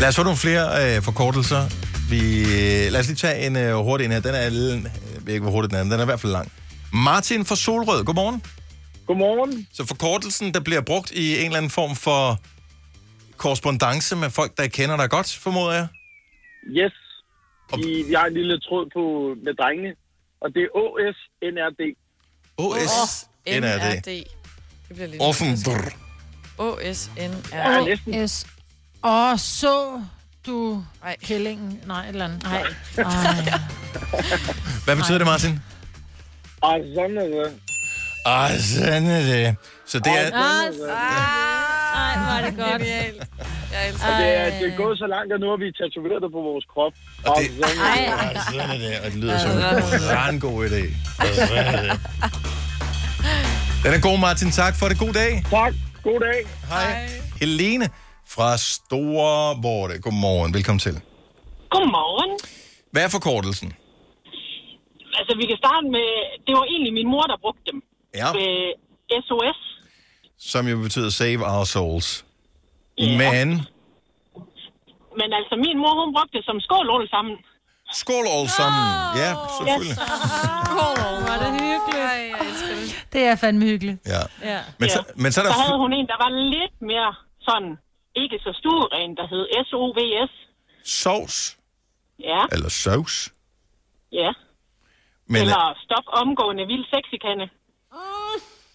Lad 0.00 0.08
os 0.08 0.16
få 0.16 0.22
nogle 0.22 0.36
flere 0.38 0.96
øh, 0.96 1.02
forkortelser. 1.02 1.62
Vi, 2.10 2.20
øh, 2.42 2.92
lad 2.92 3.00
os 3.00 3.06
lige 3.06 3.16
tage 3.16 3.46
en 3.46 3.56
øh, 3.56 3.74
hurtig 3.74 4.04
en 4.04 4.12
her. 4.12 4.20
Den 4.20 4.34
er, 4.34 4.46
ved 5.26 5.34
ikke, 5.34 5.42
hvor 5.42 5.52
hurtigt 5.52 5.70
den 5.70 5.78
er, 5.78 5.84
men 5.84 5.92
den 5.92 6.00
er 6.00 6.04
i 6.04 6.12
hvert 6.12 6.20
fald 6.20 6.32
lang. 6.32 6.52
Martin 6.92 7.44
fra 7.44 7.56
Solrød, 7.56 8.04
godmorgen. 8.04 8.42
Godmorgen. 9.06 9.66
Så 9.72 9.86
forkortelsen, 9.86 10.54
der 10.54 10.60
bliver 10.60 10.80
brugt 10.80 11.10
i 11.10 11.38
en 11.38 11.44
eller 11.44 11.56
anden 11.56 11.70
form 11.70 11.96
for 11.96 12.40
korrespondence 13.36 14.16
med 14.16 14.30
folk, 14.30 14.56
der 14.56 14.66
kender 14.66 14.96
dig 14.96 15.10
godt, 15.10 15.38
formoder 15.42 15.72
jeg. 15.72 15.86
Yes. 16.70 16.92
I, 17.78 18.04
jeg 18.10 18.20
har 18.20 18.26
en 18.26 18.34
lille 18.34 18.60
tråd 18.60 18.90
på 18.92 19.34
med 19.44 19.54
drengene. 19.54 19.94
Og 20.40 20.48
det 20.54 20.62
er 20.62 20.68
OSNRD. 20.76 21.96
OS, 22.56 23.26
NRD. 23.46 23.60
NRD. 23.60 24.06
Det 24.06 24.96
bliver 24.96 25.06
lidt... 25.06 25.22
Offen. 25.22 25.52
OSNRD. 26.58 27.86
næsten. 27.86 28.28
S. 28.28 28.46
Og 29.02 29.40
så 29.40 30.02
du 30.46 30.84
Ej. 31.04 31.16
kællingen. 31.22 31.80
Nej, 31.86 32.02
et 32.02 32.08
eller 32.08 32.24
andet. 32.24 32.42
Nej. 32.42 32.62
Ej. 32.98 33.04
Hvad 34.84 34.96
betyder 34.96 35.18
det, 35.18 35.26
Martin? 35.26 35.60
Og 36.62 36.78
sådan 36.94 37.16
er 37.18 37.24
det. 37.24 37.52
Ah, 38.26 38.50
sådan 38.60 39.06
er 39.06 39.20
det. 39.20 39.56
Så 39.86 39.98
det 39.98 40.12
er... 40.12 40.30
Ej, 41.94 42.16
hvor 42.18 42.32
er 42.38 42.50
det 42.50 42.56
godt. 42.58 42.82
Jeg 42.82 43.88
elsker 43.88 44.06
Og 44.08 44.20
det. 44.20 44.36
er, 44.36 44.58
det 44.58 44.72
er 44.72 44.76
gået 44.76 44.98
så 44.98 45.06
langt, 45.06 45.32
at 45.32 45.40
nu 45.40 45.48
har 45.50 45.56
vi 45.56 45.72
tatoveret 45.72 46.22
det 46.22 46.30
på 46.32 46.40
vores 46.50 46.64
krop. 46.74 46.92
Og 47.26 47.36
det, 47.40 47.50
sådan 47.60 47.78
er 47.78 47.94
det. 47.96 48.36
Ej. 48.36 48.36
sådan 48.52 48.70
er 48.70 48.78
det, 48.78 48.98
og 49.04 49.06
det 49.12 49.14
lyder 49.14 49.38
som 49.38 50.34
en 50.34 50.40
god 50.40 50.58
idé. 50.68 50.82
Og. 51.20 51.26
Den 53.84 53.94
er 53.94 54.00
god, 54.00 54.18
Martin. 54.18 54.50
Tak 54.50 54.76
for 54.76 54.88
det. 54.88 54.98
God 54.98 55.12
dag. 55.12 55.44
Tak. 55.50 55.72
God 56.02 56.20
dag. 56.20 56.46
Hej. 56.68 56.92
Hej. 56.92 57.08
Helene 57.40 57.88
fra 58.28 58.56
Store 58.58 59.56
Vorte. 59.62 59.98
Godmorgen. 59.98 60.54
Velkommen 60.54 60.78
til. 60.78 61.00
Godmorgen. 61.70 62.38
Hvad 62.92 63.04
er 63.04 63.08
forkortelsen? 63.08 63.72
Altså, 65.18 65.32
vi 65.40 65.44
kan 65.50 65.58
starte 65.64 65.86
med... 65.96 66.06
Det 66.46 66.52
var 66.58 66.64
egentlig 66.72 66.92
min 67.00 67.08
mor, 67.14 67.22
der 67.32 67.36
brugte 67.44 67.62
dem. 67.72 67.78
Ja. 68.20 68.28
Ved 68.38 68.52
SOS. 69.26 69.58
Som 70.52 70.62
jo 70.68 70.76
betyder 70.86 71.10
Save 71.10 71.40
Our 71.52 71.64
Souls. 71.64 72.08
Men 72.98 73.48
Men 75.20 75.28
altså, 75.38 75.54
min 75.66 75.76
mor, 75.82 75.92
hun 76.04 76.14
brugte 76.16 76.32
det 76.38 76.44
som 76.44 76.60
skål 76.60 76.86
alle 76.94 77.08
sammen. 77.14 77.36
Skål 78.02 78.26
alle 78.36 78.50
sammen. 78.60 78.84
Ja, 79.22 79.30
selvfølgelig. 79.56 79.96
Var 81.28 81.36
det 81.42 81.50
hyggeligt? 81.62 83.06
Det 83.12 83.22
er 83.30 83.36
fandme 83.36 83.64
hyggeligt. 83.64 83.98
Ja. 84.06 84.22
ja. 84.52 84.60
Men 84.78 84.88
så, 84.88 85.00
men 85.16 85.32
så 85.32 85.40
er 85.40 85.44
der... 85.44 85.52
Så 85.52 85.60
havde 85.60 85.78
hun 85.78 85.92
en, 85.92 86.06
der 86.06 86.18
var 86.24 86.30
lidt 86.54 86.76
mere 86.90 87.14
sådan, 87.48 87.72
ikke 88.16 88.38
så 88.38 88.52
stor 88.60 88.94
en, 88.96 89.16
der 89.16 89.26
hed 89.32 89.44
SOVS. 89.70 90.32
Sovs. 90.84 91.56
Ja, 92.20 92.42
Eller 92.52 92.68
sovs. 92.68 93.32
ja. 94.12 94.32
Men 95.26 95.40
Eller 95.42 95.62
stop 95.86 96.06
omgående 96.22 96.66
vild 96.66 96.84
sexikande. 96.94 97.44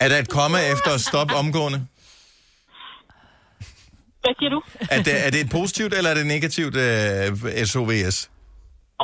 er 0.04 0.08
der 0.10 0.18
et 0.18 0.30
komma 0.30 0.58
efter 0.74 0.91
stop 0.97 1.30
omgående? 1.41 1.80
Hvad 4.24 4.34
siger 4.39 4.50
du? 4.56 4.62
Er 4.95 5.02
det, 5.08 5.16
er 5.28 5.32
det 5.34 5.39
et 5.45 5.52
positivt, 5.60 5.91
eller 5.97 6.10
er 6.14 6.18
det 6.22 6.26
negativt 6.36 6.76
uh, 6.76 7.64
SOVS? 7.72 8.18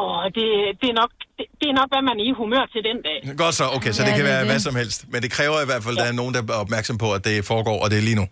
Åh, 0.01 0.23
det, 0.37 0.45
det, 0.81 0.87
er 0.93 0.97
nok, 1.01 1.11
det, 1.37 1.45
det 1.61 1.67
er 1.71 1.75
nok, 1.81 1.89
hvad 1.93 2.03
man 2.09 2.15
er 2.21 2.25
i 2.31 2.33
humør 2.41 2.63
til 2.73 2.81
den 2.89 2.97
dag. 3.07 3.17
Godt 3.43 3.55
så, 3.59 3.65
okay, 3.77 3.91
så 3.95 4.01
Ja, 4.01 4.05
det 4.07 4.13
kan 4.17 4.25
det 4.25 4.31
være 4.33 4.43
det. 4.43 4.49
hvad 4.51 4.59
som 4.67 4.75
helst. 4.81 4.99
Men 5.11 5.19
det 5.23 5.29
kræver 5.37 5.57
i 5.65 5.67
hvert 5.71 5.83
fald, 5.85 5.95
at 5.97 6.01
der 6.03 6.09
er 6.13 6.17
nogen, 6.21 6.33
der 6.35 6.41
er 6.55 6.59
opmærksom 6.65 6.97
på, 7.03 7.07
at 7.17 7.21
det 7.29 7.35
foregår, 7.51 7.77
og 7.83 7.87
det 7.91 7.97
er 8.01 8.05
lige 8.09 8.19
nu. 8.21 8.25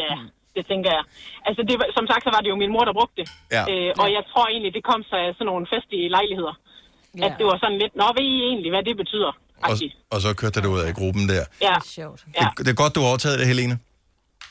Ja, 0.00 0.12
det 0.56 0.62
tænker 0.70 0.90
jeg. 0.98 1.04
Altså, 1.48 1.60
det, 1.68 1.74
var- 1.80 1.90
som 1.98 2.06
sagt, 2.10 2.22
så 2.26 2.30
var 2.34 2.40
det 2.44 2.48
jo 2.52 2.56
min 2.64 2.72
mor, 2.74 2.84
der 2.88 2.94
brugte 2.98 3.16
det. 3.20 3.26
Ja. 3.56 3.62
Øh, 3.72 3.90
og 4.02 4.06
jeg 4.16 4.22
tror 4.30 4.44
egentlig, 4.52 4.72
det 4.76 4.84
kom 4.90 5.00
sig 5.10 5.20
af 5.26 5.30
sådan 5.38 5.48
nogle 5.52 5.64
festlige 5.74 6.08
lejligheder. 6.16 6.54
Ja. 7.18 7.24
At 7.26 7.32
det 7.38 7.46
var 7.46 7.58
sådan 7.62 7.78
lidt, 7.78 7.96
nå, 7.96 8.04
ved 8.16 8.24
I 8.34 8.36
egentlig, 8.50 8.70
hvad 8.72 8.82
det 8.82 8.96
betyder? 8.96 9.32
Og, 9.62 9.78
og 10.10 10.20
så 10.20 10.34
kørte 10.34 10.60
det 10.62 10.66
ud 10.68 10.80
af 10.80 10.94
gruppen 10.94 11.28
der. 11.28 11.44
Ja. 11.62 11.74
Sjovt. 11.86 12.24
Ja. 12.40 12.46
Det, 12.58 12.66
det 12.66 12.72
er 12.72 12.74
godt, 12.82 12.94
du 12.94 13.00
har 13.00 13.08
overtaget 13.08 13.38
det, 13.38 13.46
Helene. 13.46 13.78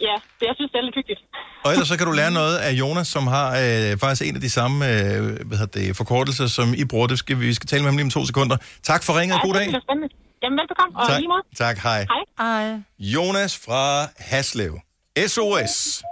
ja, 0.01 0.15
det, 0.39 0.45
jeg 0.49 0.55
synes, 0.55 0.71
det 0.71 0.77
er 0.77 0.81
lidt 0.81 0.95
hyggeligt. 0.95 1.21
Og 1.65 1.71
ellers 1.71 1.87
så 1.87 1.97
kan 1.97 2.05
du 2.07 2.11
lære 2.13 2.31
noget 2.31 2.57
af 2.57 2.71
Jonas, 2.71 3.07
som 3.07 3.27
har 3.27 3.47
øh, 3.63 3.97
faktisk 3.97 4.29
en 4.29 4.35
af 4.35 4.41
de 4.41 4.49
samme 4.49 4.75
øh, 4.89 5.21
hvad 5.47 5.57
hedder 5.57 5.79
det, 5.79 5.95
forkortelser, 5.97 6.47
som 6.47 6.73
I 6.73 6.85
bruger. 6.85 7.07
Det 7.07 7.19
skal, 7.19 7.39
vi 7.39 7.53
skal 7.53 7.67
tale 7.67 7.81
med 7.81 7.89
ham 7.89 7.97
lige 7.97 8.03
om 8.05 8.09
to 8.09 8.25
sekunder. 8.25 8.57
Tak 8.83 9.03
for 9.03 9.19
ringet. 9.19 9.41
God 9.41 9.53
Ja, 9.53 9.57
dag. 9.59 9.65
det 9.65 9.69
bliver 9.71 9.81
spændende. 9.87 10.09
Jamen, 10.43 10.59
velbekomme, 10.59 10.99
og 10.99 11.07
Tak. 11.07 11.19
lige 11.19 11.27
måde. 11.27 11.43
Tak, 11.55 11.77
hej. 11.77 12.05
Hej. 12.39 12.67
Hej. 12.69 12.79
Jonas 12.99 13.57
fra 13.65 14.07
Haslev. 14.17 14.79
SOS. 15.27 16.03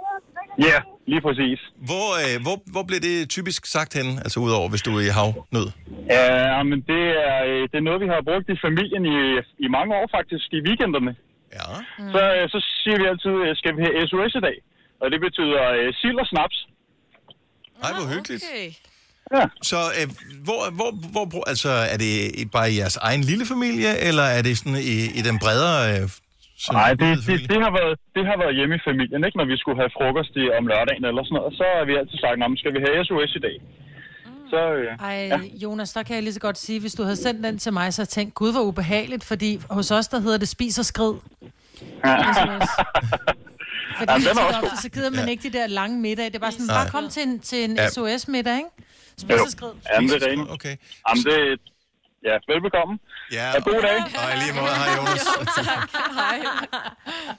Ja, 0.58 0.64
yeah, 0.66 0.82
lige 1.10 1.22
præcis. 1.26 1.60
Hvor, 1.88 2.08
øh, 2.24 2.36
hvor, 2.44 2.56
hvor 2.74 2.84
bliver 2.88 3.02
det 3.08 3.16
typisk 3.36 3.60
sagt 3.76 3.92
henne, 3.98 4.12
altså 4.24 4.38
udover 4.46 4.68
hvis 4.72 4.82
du 4.86 4.90
er 4.98 5.04
i 5.10 5.12
havnød? 5.18 5.68
Ja, 6.16 6.62
men 6.70 6.78
det 6.90 7.04
er, 7.28 7.38
øh, 7.50 7.62
det 7.70 7.76
er 7.80 7.86
noget, 7.88 8.00
vi 8.04 8.08
har 8.14 8.20
brugt 8.28 8.48
i 8.54 8.56
familien 8.66 9.04
i, 9.16 9.18
i 9.66 9.68
mange 9.76 9.92
år 10.00 10.06
faktisk, 10.16 10.46
i 10.58 10.60
weekenderne. 10.68 11.12
Ja. 11.56 11.68
Så, 12.14 12.22
øh, 12.36 12.44
så 12.52 12.58
siger 12.80 12.96
vi 13.00 13.04
altid, 13.12 13.34
øh, 13.44 13.50
skal 13.60 13.72
vi 13.76 13.80
have 13.86 13.94
SOS 14.08 14.34
i 14.40 14.42
dag? 14.48 14.56
Og 15.02 15.06
det 15.12 15.20
betyder 15.26 15.62
øh, 15.78 15.88
sild 16.00 16.18
og 16.22 16.26
snaps. 16.32 16.58
Ej, 17.84 17.90
hvor 17.96 18.06
hyggeligt. 18.14 18.44
Okay. 18.50 18.70
Ja. 19.36 19.44
Så 19.70 19.76
øh, 19.98 20.06
hvor, 20.46 20.60
hvor, 20.78 20.90
hvor, 21.12 21.24
hvor, 21.32 21.44
altså, 21.52 21.70
er 21.92 21.98
det 22.04 22.12
bare 22.56 22.72
i 22.72 22.78
jeres 22.80 22.96
egen 22.96 23.22
lille 23.30 23.46
familie, 23.46 23.90
eller 24.08 24.22
er 24.22 24.42
det 24.42 24.58
sådan 24.58 24.78
i, 24.94 24.96
i 25.18 25.22
den 25.28 25.38
bredere... 25.38 25.78
Øh, 25.92 26.08
Nej, 26.72 26.90
det, 27.00 27.08
det, 27.28 27.36
det, 27.52 27.58
har 27.64 27.72
været, 27.78 27.94
det 28.16 28.22
har 28.30 28.36
været 28.42 28.54
hjemme 28.58 28.74
i 28.78 28.82
familien, 28.88 29.20
ikke? 29.26 29.38
Når 29.40 29.44
vi 29.52 29.56
skulle 29.62 29.78
have 29.82 29.90
frokost 29.98 30.32
i, 30.42 30.44
om 30.58 30.64
lørdagen 30.72 31.04
eller 31.10 31.22
sådan 31.24 31.36
noget. 31.38 31.52
Så 31.58 31.64
har 31.76 31.84
vi 31.90 31.94
altid 32.00 32.18
sagt, 32.24 32.36
"Nå, 32.40 32.44
men 32.48 32.56
skal 32.62 32.72
vi 32.76 32.80
have 32.86 33.04
SOS 33.08 33.32
i 33.40 33.42
dag? 33.48 33.56
Så, 34.52 34.60
øh, 34.80 34.86
Ej, 35.08 35.16
ja. 35.32 35.38
Jonas, 35.64 35.92
der 35.92 36.02
kan 36.02 36.14
jeg 36.16 36.22
lige 36.22 36.32
så 36.38 36.40
godt 36.40 36.58
sige, 36.58 36.80
hvis 36.80 36.94
du 36.98 37.02
havde 37.02 37.16
sendt 37.16 37.44
den 37.44 37.58
til 37.58 37.72
mig, 37.72 37.86
så 37.94 38.00
havde 38.00 38.08
jeg 38.10 38.14
tænkt, 38.18 38.34
gud, 38.34 38.52
hvor 38.52 38.60
ubehageligt, 38.70 39.24
fordi 39.24 39.50
hos 39.70 39.90
os, 39.90 40.08
der 40.08 40.20
hedder 40.20 40.38
det 40.38 40.48
spis 40.48 40.78
og 40.78 40.84
skrid. 40.84 41.14
SOS. 42.38 42.70
Fordi 43.98 44.12
Ja, 44.12 44.12
ja, 44.12 44.18
den 44.18 44.26
er 44.28 44.34
så 44.34 44.40
også 44.48 44.60
ofte, 44.64 44.82
så 44.82 44.88
gider 44.90 45.10
man 45.10 45.24
Ja. 45.24 45.30
ikke 45.30 45.42
de 45.48 45.52
der 45.58 45.66
lange 45.66 46.00
middag. 46.00 46.24
Det 46.24 46.34
er 46.34 46.38
bare 46.38 46.52
sådan, 46.52 46.66
Nej. 46.66 46.76
bare 46.82 46.90
kom 46.90 47.08
til 47.10 47.22
en, 47.28 47.40
til 47.40 47.64
en 47.70 47.76
Ja. 47.76 47.88
SOS-middag, 47.88 48.56
ikke? 48.56 48.68
Spis 49.18 49.40
og 49.40 49.48
skrid. 49.56 49.70
Jamen, 49.94 50.08
det 50.10 50.22
er 50.22 50.30
rent. 50.30 50.50
Okay. 50.50 50.74
Jamen, 51.08 51.22
det... 51.24 51.60
Ja, 52.24 52.34
velbekomme. 52.52 52.98
Ja, 53.32 53.46
og 53.56 53.62
god 53.64 53.80
dag. 53.88 53.98
Og 54.22 54.28
i 54.34 54.36
lige 54.42 54.54
måde, 54.60 54.74
hej 54.82 54.88
Jonas. 54.96 55.24
tak. 55.56 55.90
Hej. 56.20 56.38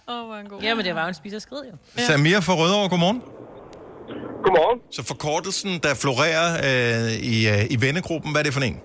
Åh, 0.10 0.16
oh, 0.20 0.26
hvor 0.28 0.36
en 0.36 0.50
god. 0.50 0.60
Jamen, 0.62 0.86
det 0.86 0.96
var 0.96 1.02
jo 1.02 1.08
en 1.08 1.14
spiser 1.14 1.40
skrid, 1.40 1.64
jo. 1.72 1.76
Samir 2.08 2.40
fra 2.48 2.54
Rødovre, 2.62 2.90
godmorgen. 2.90 3.20
Godmorgen. 4.46 4.80
Så 4.96 5.02
forkortelsen, 5.12 5.72
der 5.86 5.94
florerer 6.04 6.48
øh, 6.68 7.12
i, 7.34 7.36
øh, 7.54 7.74
i 7.74 7.76
vennegruppen, 7.86 8.30
hvad 8.32 8.42
er 8.42 8.46
det 8.50 8.54
for 8.58 8.62
en? 8.70 8.78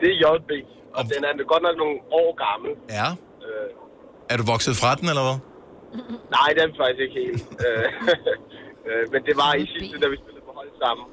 Det 0.00 0.08
er 0.14 0.16
JB, 0.24 0.50
og 0.96 1.02
den 1.12 1.20
er 1.28 1.32
godt 1.52 1.62
nok 1.68 1.76
nogle 1.82 1.96
år 2.20 2.30
gammel. 2.46 2.70
Ja. 2.98 3.08
Øh, 3.46 4.30
Er 4.32 4.36
du 4.40 4.44
vokset 4.52 4.74
fra 4.82 4.90
den, 4.98 5.06
eller 5.12 5.24
hvad? 5.28 5.38
nej, 6.36 6.48
det 6.54 6.60
er 6.66 6.68
faktisk 6.82 7.00
ikke 7.06 7.16
helt. 7.24 7.42
Øh, 7.66 7.86
øh, 8.88 9.02
men 9.12 9.20
det 9.28 9.34
var 9.42 9.52
i 9.62 9.64
sidste, 9.74 9.94
da 10.02 10.06
vi 10.12 10.16
spillede 10.22 10.44
på 10.48 10.52
hold 10.60 10.70
sammen. 10.84 11.06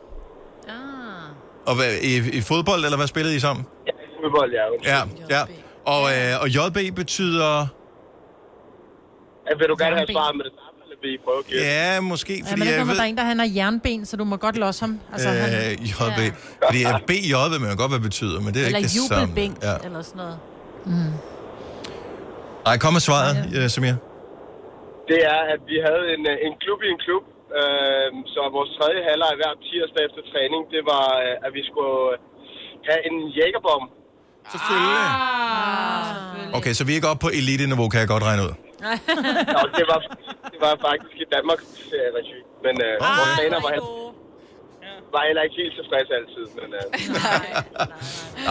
Og 1.68 1.76
hvad, 1.76 1.91
i, 2.01 2.38
i 2.38 2.41
fodbold, 2.41 2.82
eller 2.86 2.97
hvad 2.97 3.07
spillede 3.07 3.36
I 3.36 3.39
sammen? 3.39 3.66
Ja, 3.88 3.91
i 3.91 4.16
fodbold, 4.24 4.51
ja. 4.51 4.63
Ja, 4.93 5.01
ja. 5.30 5.41
Og, 5.86 6.01
øh, 6.16 6.41
og 6.41 6.47
JB 6.55 6.95
betyder... 6.95 7.68
Ja, 9.49 9.55
vil 9.59 9.68
du 9.70 9.76
gerne 9.84 9.95
have 9.95 10.07
svaret 10.11 10.36
med 10.36 10.43
det 10.45 10.53
samme, 10.61 10.78
eller 10.84 10.95
vil 11.01 11.13
I 11.13 11.18
prøve 11.26 11.39
at 11.39 11.45
gætte? 11.45 11.63
Ja, 11.66 12.01
måske, 12.01 12.34
Ja, 12.38 12.43
fordi 12.43 12.59
men 12.59 12.68
det 12.68 12.72
jeg 12.74 12.80
kommer 12.80 12.93
ved... 12.93 12.97
der 12.99 13.03
er 13.05 13.09
en, 13.09 13.18
der 13.18 13.24
han 13.24 13.39
har 13.39 13.49
jernben, 13.55 14.05
så 14.05 14.18
du 14.18 14.24
må 14.24 14.36
godt 14.38 14.57
losse 14.57 14.82
ham. 14.86 14.99
Altså, 15.13 15.30
han, 15.30 15.49
Øh, 15.53 15.72
JB. 15.89 16.20
Fordi 16.68 16.80
øh, 16.84 17.01
BJ 17.09 17.34
ved 17.53 17.59
man 17.59 17.78
godt, 17.78 17.89
hvad 17.91 17.99
det 17.99 18.07
betyder, 18.11 18.38
men 18.41 18.53
det 18.53 18.61
er 18.61 18.66
Eller 18.66 18.78
ikke 18.78 18.88
det 18.88 19.01
samme. 19.09 19.22
jubelbænk, 19.22 19.55
Ja. 19.63 19.76
eller 19.86 20.01
sådan 20.01 20.18
noget. 20.18 20.38
Mm. 20.86 21.13
Ej, 22.66 22.78
kom 22.84 22.93
med 22.97 23.01
svaret, 23.09 23.34
ja. 23.53 23.68
Samir. 23.68 23.95
Det 25.11 25.20
er, 25.34 25.39
at 25.53 25.59
vi 25.72 25.78
havde 25.88 26.03
en, 26.16 26.24
øh, 26.32 26.47
en 26.47 26.53
klub 26.63 26.80
i 26.88 26.89
en 26.95 26.99
klub, 27.05 27.24
øh, 27.59 28.07
så 28.33 28.41
vores 28.57 28.71
tredje 28.77 28.99
halvleg 29.09 29.33
hver 29.39 29.53
tirsdag 29.67 30.01
efter 30.07 30.21
træning, 30.31 30.61
det 30.75 30.81
var, 30.93 31.07
øh, 31.25 31.45
at 31.45 31.51
vi 31.57 31.61
skulle 31.69 31.97
øh, 32.13 32.17
have 32.89 33.01
en 33.09 33.15
jægerbom. 33.37 33.83
Selvfølgelig. 34.53 34.99
Ah, 35.09 36.57
Okay, 36.57 36.73
så 36.77 36.81
vi 36.85 36.91
er 36.91 36.97
ikke 36.99 37.11
oppe 37.13 37.23
på 37.27 37.31
elite-niveau, 37.39 37.85
kan 37.91 37.99
jeg 38.03 38.09
godt 38.15 38.23
regne 38.29 38.41
ud. 38.47 38.53
Nå, 39.55 39.61
det 39.79 39.85
var, 39.91 39.99
det 40.53 40.59
var 40.65 40.73
faktisk 40.87 41.15
i 41.23 41.25
Danmarks 41.35 41.67
øh, 41.97 42.07
regi, 42.17 42.39
men 42.65 42.75
øh, 42.87 42.93
vores 43.17 43.29
træner 43.37 43.57
var, 43.65 43.71
heller- 43.75 44.03
var 45.15 45.23
heller 45.29 45.43
ikke 45.47 45.55
helt 45.61 45.73
tilfreds 45.79 46.09
altid. 46.19 46.45
Men, 46.59 46.69
øh, 46.79 46.85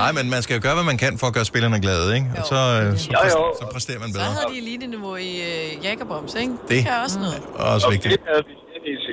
Nej, 0.00 0.10
men 0.18 0.24
man 0.34 0.40
skal 0.44 0.52
jo 0.56 0.60
gøre, 0.66 0.74
hvad 0.78 0.84
man 0.92 0.98
kan 1.04 1.12
for 1.20 1.26
at 1.30 1.34
gøre 1.38 1.44
spillerne 1.52 1.78
glade, 1.86 2.06
ikke? 2.18 2.26
Og 2.38 2.44
så, 2.52 2.54
øh, 2.76 2.86
så, 2.98 3.08
Jo, 3.14 3.18
jo. 3.18 3.20
præster, 3.22 3.44
så 3.60 3.66
præsterer 3.74 4.00
man 4.04 4.08
Så 4.12 4.18
bedre. 4.18 4.30
havde 4.36 4.48
de 4.54 4.58
elite-niveau 4.64 5.14
i 5.16 5.32
øh, 5.50 5.84
Jagerbombs, 5.84 6.34
ikke? 6.42 6.52
Det, 6.52 6.68
Det- 6.70 6.82
kan 6.86 6.94
også 7.04 7.18
noget. 7.24 7.40
Også 7.74 7.86
og 7.86 7.92
vigtigt. 7.94 8.12
det 8.14 8.22
havde 8.32 8.44
vi 8.48 8.54
helt 8.60 8.63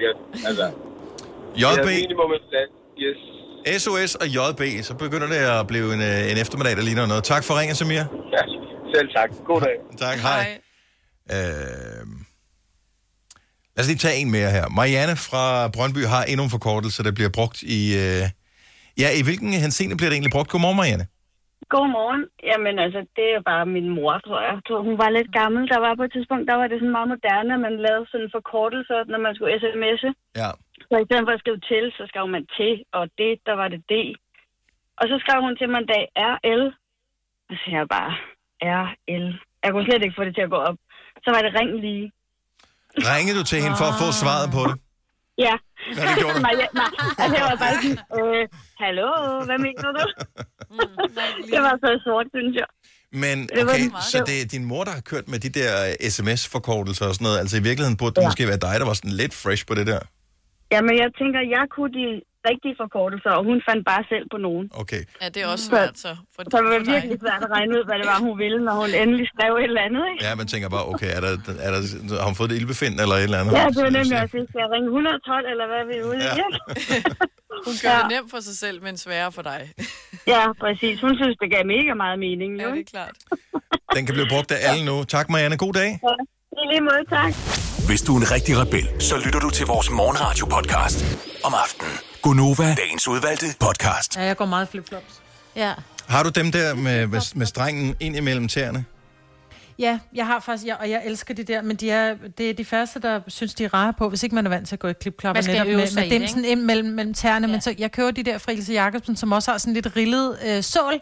sikkert. 0.01 0.47
Altså, 0.49 0.65
JB, 1.61 1.85
minimum 1.85 2.31
et 2.37 2.43
plads. 2.51 2.71
Yes. 3.03 3.19
SOS 3.81 4.15
og 4.15 4.27
JB, 4.27 4.83
så 4.83 4.93
begynder 4.93 5.27
det 5.27 5.35
at 5.35 5.67
blive 5.67 5.93
en, 5.93 6.01
øh, 6.01 6.31
en 6.31 6.37
eftermiddag, 6.37 6.75
der 6.77 6.83
ligner 6.83 7.05
noget. 7.05 7.23
Tak 7.23 7.43
for 7.43 7.59
ringen, 7.59 7.75
Samir. 7.75 8.03
Ja, 8.35 8.43
selv 8.95 9.09
tak. 9.15 9.29
God 9.45 9.61
dag. 9.61 9.75
Tak, 10.05 10.17
hej. 10.17 10.59
Øh, 11.31 12.07
lad 13.75 13.79
os 13.83 13.87
lige 13.87 13.97
tage 13.97 14.17
en 14.21 14.31
mere 14.31 14.51
her. 14.51 14.69
Marianne 14.69 15.15
fra 15.15 15.67
Brøndby 15.67 16.05
har 16.05 16.23
endnu 16.23 16.43
en 16.43 16.49
forkortelse, 16.49 17.03
der 17.03 17.11
bliver 17.11 17.29
brugt 17.29 17.61
i... 17.61 17.95
Øh, 17.95 18.23
ja, 18.97 19.09
i 19.19 19.21
hvilken 19.23 19.53
henseende 19.53 19.97
bliver 19.97 20.09
det 20.09 20.15
egentlig 20.15 20.31
brugt? 20.31 20.49
Godmorgen, 20.49 20.77
Marianne. 20.77 21.05
Godmorgen. 21.73 22.23
Jamen 22.49 22.75
altså, 22.85 23.01
det 23.17 23.27
er 23.35 23.41
bare 23.51 23.65
min 23.75 23.89
mor, 23.97 24.13
tror 24.25 24.41
jeg. 24.47 24.55
hun 24.87 24.97
var 25.03 25.09
lidt 25.17 25.31
gammel. 25.39 25.61
Der 25.73 25.79
var 25.85 25.93
på 25.95 26.03
et 26.07 26.13
tidspunkt, 26.15 26.49
der 26.51 26.57
var 26.61 26.67
det 26.67 26.77
sådan 26.79 26.95
meget 26.97 27.13
moderne, 27.15 27.53
at 27.57 27.61
man 27.67 27.75
lavede 27.85 28.07
sådan 28.11 28.33
forkortelser, 28.37 28.99
når 29.11 29.19
man 29.25 29.33
skulle 29.35 29.53
sms'e. 29.61 30.11
Ja. 30.41 30.49
Så 30.87 30.93
i 31.01 31.05
stedet 31.07 31.25
for 31.27 31.33
at 31.35 31.41
skrive 31.43 31.61
til, 31.71 31.83
så 31.97 32.03
skrev 32.11 32.25
man 32.35 32.43
til, 32.57 32.73
og 32.97 33.03
det, 33.19 33.31
der 33.47 33.55
var 33.61 33.67
det 33.73 33.81
D. 33.91 33.93
Og 34.99 35.05
så 35.09 35.15
skrev 35.23 35.39
hun 35.45 35.55
til 35.59 35.69
mig 35.69 35.79
en 35.81 35.91
dag 35.93 36.03
RL. 36.33 36.63
Og 37.49 37.55
så 37.59 37.65
jeg 37.77 37.87
bare, 37.97 38.11
RL. 38.83 39.27
Jeg 39.63 39.69
kunne 39.71 39.87
slet 39.87 40.03
ikke 40.03 40.19
få 40.19 40.23
det 40.27 40.35
til 40.35 40.47
at 40.47 40.53
gå 40.55 40.59
op. 40.69 40.77
Så 41.23 41.29
var 41.33 41.41
det 41.45 41.51
ring 41.59 41.71
lige. 41.85 42.05
Ringede 43.11 43.39
du 43.39 43.43
til 43.51 43.59
hende 43.63 43.77
for 43.81 43.87
at 43.91 43.97
få 44.01 44.07
svaret 44.21 44.47
på 44.57 44.61
det? 44.69 44.75
Ja. 45.45 45.55
Ja, 45.97 46.01
det 46.09 46.15
gjorde 46.21 46.35
du. 46.37 46.41
nej, 46.47 46.53
ja, 46.61 46.67
nej. 46.81 46.91
Altså, 47.21 47.35
jeg 47.39 47.45
var 47.51 47.57
bare 47.65 47.75
sådan, 47.81 47.99
øh, 48.19 48.43
hallo, 48.83 49.09
hvad 49.49 49.59
mener 49.67 49.89
du? 49.97 50.03
det 51.53 51.59
var 51.67 51.75
så 51.83 51.89
sort, 52.05 52.27
synes 52.35 52.55
jeg. 52.61 52.69
Men 53.23 53.37
okay, 53.61 53.85
så 54.11 54.17
det 54.29 54.35
er 54.41 54.45
din 54.55 54.65
mor, 54.71 54.83
der 54.87 54.91
har 54.97 55.01
kørt 55.11 55.27
med 55.33 55.39
de 55.45 55.49
der 55.59 55.71
øh, 55.89 56.09
sms-forkortelser 56.15 57.05
og 57.09 57.13
sådan 57.15 57.25
noget. 57.27 57.39
Altså 57.43 57.55
i 57.57 57.63
virkeligheden 57.69 57.97
burde 58.01 58.15
det 58.15 58.21
Ja. 58.21 58.27
måske 58.27 58.47
være 58.51 58.61
dig, 58.67 58.75
der 58.81 58.85
var 58.91 58.93
sådan 58.93 59.15
lidt 59.21 59.33
fresh 59.43 59.63
på 59.69 59.73
det 59.79 59.87
der. 59.87 59.99
Jamen, 60.73 60.93
jeg 61.03 61.09
tænker, 61.19 61.39
jeg 61.57 61.65
kunne 61.75 61.91
de 61.99 62.05
rigtige 62.49 62.75
forkortelser, 62.83 63.31
og 63.37 63.43
hun 63.49 63.57
fandt 63.69 63.81
bare 63.91 64.03
selv 64.11 64.25
på 64.33 64.37
nogen. 64.47 64.65
Okay. 64.81 65.01
Ja, 65.21 65.27
det 65.33 65.39
er 65.43 65.47
også 65.53 65.65
svært, 65.71 65.93
så. 66.05 66.11
For, 66.35 66.39
Så 66.53 66.57
det 66.63 66.69
var 66.75 66.83
virkelig 66.93 67.17
svært 67.25 67.41
at 67.47 67.51
regne 67.57 67.71
ud, 67.77 67.83
hvad 67.89 67.97
det 68.01 68.07
var, 68.13 68.17
hun 68.27 68.33
ville, 68.43 68.59
når 68.67 68.75
hun 68.81 68.89
endelig 69.01 69.25
skrev 69.33 69.51
et 69.55 69.63
eller 69.71 69.83
andet, 69.87 70.03
ikke? 70.11 70.19
Ja, 70.27 70.31
man 70.41 70.47
tænker 70.53 70.67
bare, 70.75 70.85
okay, 70.93 71.09
er 71.17 71.21
der, 71.25 71.31
er 71.67 71.71
der, 71.75 71.79
har 72.21 72.27
hun 72.31 72.35
fået 72.39 72.49
det 72.51 72.55
ildbefind 72.59 72.93
eller 73.03 73.15
et 73.19 73.23
eller 73.29 73.39
andet? 73.41 73.51
Ja, 73.59 73.65
det 73.75 73.81
var 73.87 73.93
nemlig 73.99 74.15
også, 74.23 74.35
det. 74.37 74.45
skal 74.49 74.59
jeg 74.65 74.69
ringe 74.75 74.87
112, 74.87 75.51
eller 75.53 75.65
hvad 75.71 75.79
er 75.83 75.87
vi 75.91 75.97
ude 76.09 76.17
i? 76.23 76.27
Ja. 76.29 76.33
Ja. 76.41 76.47
Hun 77.67 77.75
gør 77.83 77.89
Ja. 77.89 77.97
det 78.01 78.07
nemt 78.15 78.29
for 78.35 78.39
sig 78.47 78.55
selv, 78.63 78.77
men 78.87 78.93
sværere 79.05 79.31
for 79.37 79.41
dig. 79.51 79.61
ja, 80.33 80.43
præcis. 80.63 80.95
Hun 81.05 81.13
synes, 81.21 81.35
det 81.41 81.49
gav 81.55 81.63
mega 81.75 81.93
meget 82.03 82.19
mening, 82.27 82.51
jo. 82.63 82.67
Ja, 82.67 82.73
det 82.75 82.79
er 82.87 82.89
klart. 82.95 83.15
Den 83.95 84.05
kan 84.05 84.13
blive 84.17 84.29
brugt 84.33 84.51
af 84.51 84.59
alle 84.69 84.85
nu. 84.85 85.03
Tak, 85.03 85.29
Marianne. 85.29 85.57
God 85.57 85.73
dag. 85.73 85.89
Ja, 86.07 86.15
i 86.61 86.63
lige 86.71 86.81
måde, 86.89 87.03
tak. 87.09 87.31
Hvis 87.87 88.01
du 88.01 88.11
er 88.15 88.19
en 88.23 88.31
rigtig 88.31 88.53
rebel, 88.61 89.01
så 89.01 89.15
lytter 89.25 89.39
du 89.39 89.49
til 89.49 89.65
vores 89.65 89.87
morgenradio-podcast 89.99 90.99
om 91.47 91.53
aftenen. 91.63 92.10
Gunova, 92.21 92.75
dagens 92.75 93.07
udvalgte 93.07 93.45
podcast. 93.59 94.17
Ja, 94.17 94.23
jeg 94.23 94.37
går 94.37 94.45
meget 94.45 94.67
flipflops. 94.67 95.21
Ja. 95.55 95.73
Har 96.07 96.23
du 96.23 96.29
dem 96.29 96.51
der 96.51 96.73
med, 96.75 97.07
med, 97.07 97.35
med 97.35 97.45
strengen 97.45 97.95
ind 97.99 98.15
imellem 98.15 98.47
tæerne? 98.47 98.85
Ja, 99.79 99.99
jeg 100.13 100.25
har 100.25 100.39
faktisk, 100.39 100.67
ja, 100.67 100.75
og 100.75 100.89
jeg 100.89 101.01
elsker 101.05 101.33
de 101.33 101.43
der, 101.43 101.61
men 101.61 101.75
de 101.75 101.91
er, 101.91 102.15
det 102.37 102.49
er 102.49 102.53
de 102.53 102.65
første, 102.65 102.99
der 102.99 103.21
synes, 103.27 103.53
de 103.53 103.63
er 103.63 103.73
rare 103.73 103.93
på, 103.93 104.09
hvis 104.09 104.23
ikke 104.23 104.35
man 104.35 104.45
er 104.45 104.49
vant 104.49 104.67
til 104.67 104.75
at 104.75 104.79
gå 104.79 104.87
i 104.87 104.93
klipklapper. 104.93 105.41
Netop 105.41 105.67
med, 105.67 105.75
med 105.75 106.09
dem 106.09 106.21
det, 106.21 106.29
sådan 106.29 106.45
ind 106.45 106.61
mellem, 106.61 106.89
mellem 106.89 107.13
tæerne, 107.13 107.47
ja. 107.47 107.51
men 107.51 107.61
så 107.61 107.75
jeg 107.77 107.91
køber 107.91 108.11
de 108.11 108.23
der 108.23 108.37
fra 108.37 108.51
Ilse 108.51 108.73
Jacobsen, 108.73 109.15
som 109.15 109.31
også 109.31 109.51
har 109.51 109.57
sådan 109.57 109.73
lidt 109.73 109.95
rillet 109.95 110.37
øh, 110.45 110.63
sål. 110.63 111.01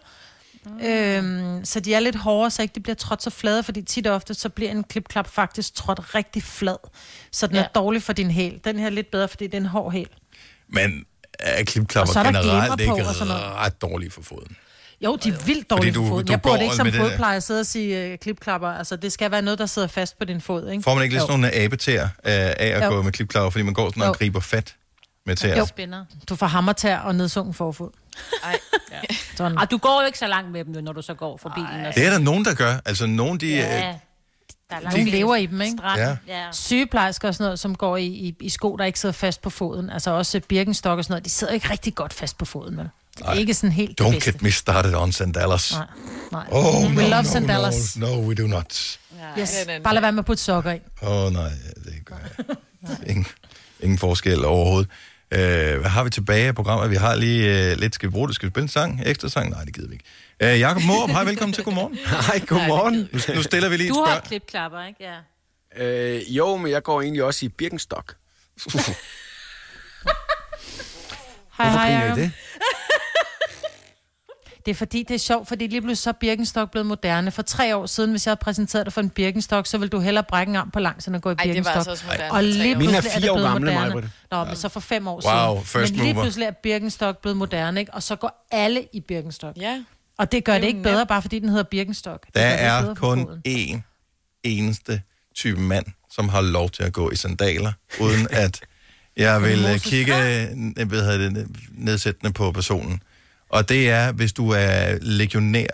Mm. 0.65 0.79
Øhm, 0.85 1.65
så 1.65 1.79
de 1.79 1.93
er 1.93 1.99
lidt 1.99 2.15
hårdere, 2.15 2.51
så 2.51 2.61
ikke 2.61 2.75
de 2.75 2.79
bliver 2.79 2.95
trådt 2.95 3.23
så 3.23 3.29
flade, 3.29 3.63
fordi 3.63 3.81
tit 3.81 4.07
og 4.07 4.15
ofte, 4.15 4.33
så 4.33 4.49
bliver 4.49 4.71
en 4.71 4.83
klipklap 4.83 5.27
faktisk 5.27 5.75
trådt 5.75 6.15
rigtig 6.15 6.43
flad. 6.43 6.77
Så 7.31 7.47
den 7.47 7.55
ja. 7.55 7.63
er 7.63 7.67
dårlig 7.67 8.03
for 8.03 8.13
din 8.13 8.31
hæl. 8.31 8.59
Den 8.63 8.79
her 8.79 8.85
er 8.85 8.89
lidt 8.89 9.11
bedre, 9.11 9.27
fordi 9.27 9.45
det 9.45 9.53
er 9.53 9.57
en 9.57 9.65
hård 9.65 9.91
hæl. 9.91 10.09
Men 10.73 11.05
er 11.39 11.59
Og 11.59 11.65
klipklapper 11.65 12.13
så 12.13 12.19
er 12.19 12.23
der 12.23 12.41
generelt 12.41 12.81
ikke 12.81 12.93
og 12.93 13.55
ret 13.55 13.81
dårlige 13.81 14.11
for 14.11 14.21
foden? 14.21 14.55
Jo, 15.01 15.15
de 15.15 15.29
er 15.29 15.33
vildt 15.45 15.69
dårlige 15.69 15.91
du- 15.93 16.01
for 16.03 16.09
foden. 16.09 16.25
du 16.27 16.33
Jeg 16.33 16.41
burde 16.41 16.63
ikke 16.63 16.75
som 16.75 16.91
der- 16.91 16.97
fodplejer 16.99 17.37
at 17.37 17.43
sidde 17.43 17.59
og 17.59 17.65
sige 17.65 18.03
øh, 18.05 18.17
klipklapper. 18.17 18.67
Altså, 18.69 18.95
det 18.95 19.11
skal 19.11 19.31
være 19.31 19.41
noget, 19.41 19.59
der 19.59 19.65
sidder 19.65 19.87
fast 19.87 20.19
på 20.19 20.25
din 20.25 20.41
fod, 20.41 20.69
ikke? 20.69 20.83
Får 20.83 20.93
man 20.95 21.03
ikke 21.03 21.15
lidt 21.15 21.21
sådan 21.21 21.39
nogle 21.39 21.55
abetær 21.55 22.03
øh, 22.03 22.09
af 22.23 22.53
at 22.59 22.83
Jo. 22.85 22.89
gå 22.89 23.01
med 23.01 23.11
klipklapper, 23.11 23.49
fordi 23.49 23.63
man 23.63 23.73
går 23.73 23.89
sådan 23.89 24.01
og 24.03 24.07
Jo. 24.07 24.13
griber 24.13 24.39
fat 24.39 24.75
med 25.25 25.35
tæer? 25.35 25.57
Jo. 25.57 25.65
Du 26.29 26.35
får 26.35 26.45
hammertær 26.47 26.97
og 26.97 27.15
nedsunken 27.15 27.53
forfod. 27.53 27.89
Ej. 28.43 28.59
Sådan. 29.35 29.57
Og 29.57 29.71
du 29.71 29.77
går 29.77 30.01
jo 30.01 30.05
ikke 30.05 30.19
så 30.19 30.27
langt 30.27 30.51
med 30.51 30.65
dem, 30.65 30.83
når 30.83 30.93
du 30.93 31.01
så 31.01 31.13
går 31.13 31.37
forbi 31.37 31.59
den. 31.73 31.85
og 31.85 31.95
Det 31.95 32.05
er 32.05 32.09
der 32.09 32.19
nogen, 32.19 32.45
der 32.45 32.53
gør. 32.53 32.75
Altså, 32.85 33.05
nogen, 33.05 33.39
de... 33.39 33.47
Ja. 33.47 33.89
Øh, 33.89 33.93
Der 34.69 34.75
er 34.75 34.91
Nogle 34.91 35.11
lever 35.11 35.35
i 35.35 35.45
dem, 35.45 35.61
ikke? 35.61 35.77
Strand. 35.77 36.01
Ja. 36.01 36.17
Ja. 36.27 36.51
Sygeplejersker 36.51 37.27
og 37.27 37.33
sådan 37.33 37.43
noget, 37.43 37.59
som 37.59 37.75
går 37.75 37.97
i, 37.97 38.05
i, 38.05 38.35
i 38.39 38.49
sko, 38.49 38.75
der 38.75 38.85
ikke 38.85 38.99
sidder 38.99 39.13
fast 39.13 39.41
på 39.41 39.49
foden. 39.49 39.89
Altså 39.89 40.11
også 40.11 40.41
birkenstok 40.47 40.97
og 40.97 41.03
sådan 41.03 41.11
noget, 41.13 41.25
de 41.25 41.29
sidder 41.29 41.53
ikke 41.53 41.69
rigtig 41.69 41.95
godt 41.95 42.13
fast 42.13 42.37
på 42.37 42.45
foden, 42.45 42.77
vel? 42.77 42.89
Det 43.17 43.25
er 43.27 43.33
ikke 43.33 43.53
sådan 43.53 43.71
helt 43.71 44.01
don't 44.01 44.25
get 44.25 44.41
me 44.41 44.51
started 44.51 44.95
on 44.95 45.11
sandals. 45.11 45.73
Nej, 45.73 45.85
nej. 46.31 46.45
Oh, 46.51 46.83
we 46.83 46.93
no, 46.95 47.01
love 47.01 47.23
no, 47.23 47.29
sandals. 47.29 47.97
No, 47.97 48.07
no, 48.07 48.21
we 48.21 48.35
do 48.35 48.47
not. 48.47 48.99
Yes. 49.39 49.67
Bare 49.83 49.93
lad 49.93 50.01
være 50.01 50.11
med 50.11 50.19
at 50.19 50.25
putte 50.25 50.43
sokker 50.43 50.71
i. 50.71 50.79
Åh, 51.01 51.09
oh, 51.25 51.33
nej, 51.33 51.49
det 51.85 51.93
gør 52.05 52.15
jeg. 52.37 52.55
ingen, 53.07 53.25
ingen 53.79 53.97
forskel 53.97 54.45
overhovedet. 54.45 54.89
Øh, 55.31 55.79
hvad 55.79 55.89
har 55.89 56.03
vi 56.03 56.09
tilbage 56.09 56.47
af 56.47 56.55
programmet? 56.55 56.89
Vi 56.91 56.95
har 56.95 57.15
lige 57.15 57.71
øh, 57.71 57.77
lidt, 57.77 57.95
skal 57.95 58.09
vi 58.09 58.11
bruge 58.11 58.27
det? 58.27 58.35
Skal 58.35 58.45
vi 58.47 58.51
spille 58.51 58.63
en 58.63 58.69
sang? 58.69 59.01
Ekstra 59.05 59.29
sang? 59.29 59.49
Nej, 59.49 59.63
det 59.63 59.73
gider 59.73 59.87
vi 59.87 59.93
ikke. 59.93 60.05
Øh, 60.43 60.59
Jakob 60.59 60.83
Morup, 60.83 61.09
hej, 61.09 61.23
velkommen 61.23 61.53
til 61.53 61.63
Godmorgen. 61.63 61.97
Hej, 62.27 62.39
godmorgen. 62.47 62.95
Nu, 62.95 63.35
nu 63.35 63.43
stiller 63.43 63.69
vi 63.69 63.77
lige 63.77 63.89
et 63.89 63.95
Du 63.95 64.03
har 64.03 64.19
klipklapper, 64.19 64.83
ikke? 64.85 65.03
Ja. 65.77 66.15
Øh, 66.17 66.37
jo, 66.37 66.57
men 66.57 66.71
jeg 66.71 66.83
går 66.83 67.01
egentlig 67.01 67.23
også 67.23 67.45
i 67.45 67.49
Birkenstock. 67.49 68.15
Hej, 71.57 71.69
Hvorfor 71.69 71.79
hej, 71.79 71.87
griner 71.91 72.01
I 72.03 72.03
Jacob. 72.03 72.17
det? 72.17 72.31
Det 74.65 74.71
er 74.71 74.75
fordi, 74.75 75.03
det 75.03 75.13
er 75.15 75.19
sjovt, 75.19 75.47
fordi 75.47 75.67
lige 75.67 75.81
pludselig 75.81 75.97
så 75.97 76.09
er 76.09 76.13
Birkenstock 76.13 76.71
blevet 76.71 76.85
moderne. 76.85 77.31
For 77.31 77.41
tre 77.41 77.75
år 77.75 77.85
siden, 77.85 78.11
hvis 78.11 78.25
jeg 78.27 78.31
havde 78.31 78.39
præsenteret 78.39 78.85
dig 78.85 78.93
for 78.93 79.01
en 79.01 79.09
Birkenstock, 79.09 79.67
så 79.67 79.77
ville 79.77 79.89
du 79.89 79.99
hellere 79.99 80.23
brække 80.29 80.49
en 80.49 80.55
arm 80.55 80.71
på 80.71 80.79
langs, 80.79 81.07
end 81.07 81.15
at 81.15 81.21
gå 81.21 81.29
i 81.29 81.33
Ej, 81.33 81.43
det 81.43 81.47
var 81.49 81.53
Birkenstock. 81.53 81.75
altså 81.77 81.91
også 81.91 82.05
moderne 82.05 82.31
Og 82.31 82.35
tre 82.35 82.41
lige 82.43 82.75
år 82.75 82.79
Mine 82.79 82.91
er 82.97 83.01
pludselig 83.01 83.13
fire 83.13 83.21
det 83.21 83.29
år 83.29 83.35
blevet 83.35 83.51
gamle, 83.51 83.71
moderne. 83.71 83.89
Maj-Brit. 83.93 84.09
Nå, 84.31 84.43
men 84.43 84.55
så 84.55 84.69
for 84.69 84.79
fem 84.79 85.07
år 85.07 85.21
Wow, 85.25 85.53
siden. 85.55 85.65
first 85.65 85.93
men 85.93 86.01
lige 86.03 86.13
mover. 86.13 86.23
pludselig 86.25 86.45
er 86.45 86.51
Birkenstock 86.51 87.17
blevet 87.21 87.37
moderne, 87.37 87.79
ikke? 87.79 87.93
Og 87.93 88.03
så 88.03 88.15
går 88.15 88.47
alle 88.51 88.87
i 88.93 88.99
Birkenstock. 88.99 89.57
Ja. 89.57 89.83
Og 90.19 90.31
det 90.31 90.43
gør 90.45 90.53
det, 90.53 90.63
er 90.63 90.67
ikke 90.67 90.83
bedre, 90.83 91.05
bare 91.07 91.21
fordi 91.21 91.39
den 91.39 91.49
hedder 91.49 91.63
Birkenstock. 91.63 92.25
Det 92.25 92.35
Der 92.35 92.41
er 92.41 92.93
kun 92.95 93.27
én 93.47 93.79
eneste 94.43 95.01
type 95.35 95.59
mand, 95.61 95.85
som 96.11 96.29
har 96.29 96.41
lov 96.41 96.69
til 96.69 96.83
at 96.83 96.93
gå 96.93 97.11
i 97.11 97.15
sandaler, 97.15 97.71
uden 97.99 98.27
at 98.45 98.59
jeg 99.17 99.41
vil 99.43 99.65
øh, 99.73 99.79
kigge 99.79 100.15
øh, 100.17 100.87
hvad 100.87 101.01
hedder 101.03 101.17
det, 101.29 101.47
nedsættende 101.71 102.33
på 102.33 102.51
personen. 102.51 103.03
Og 103.49 103.69
det 103.69 103.89
er, 103.89 104.11
hvis 104.11 104.33
du 104.33 104.49
er 104.49 104.97
legionær, 105.01 105.67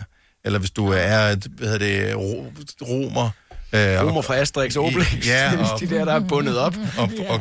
eller 0.44 0.58
hvis 0.58 0.70
du 0.70 0.86
er, 0.88 1.48
hvad 1.48 1.68
hedder 1.68 1.78
det, 2.06 2.16
ro- 2.16 2.52
romer. 2.82 3.30
Øh, 3.72 3.80
Romer 4.08 4.22
fra 4.22 4.36
Asterix 4.36 4.76
og 4.76 4.84
Obelix. 4.84 5.26
Ja, 5.26 5.52
og, 5.72 5.80
de 5.80 5.86
der, 5.90 6.04
der 6.04 6.12
er 6.12 6.20
bundet 6.20 6.58
op. 6.58 6.74
og, 6.98 7.10
og, 7.28 7.40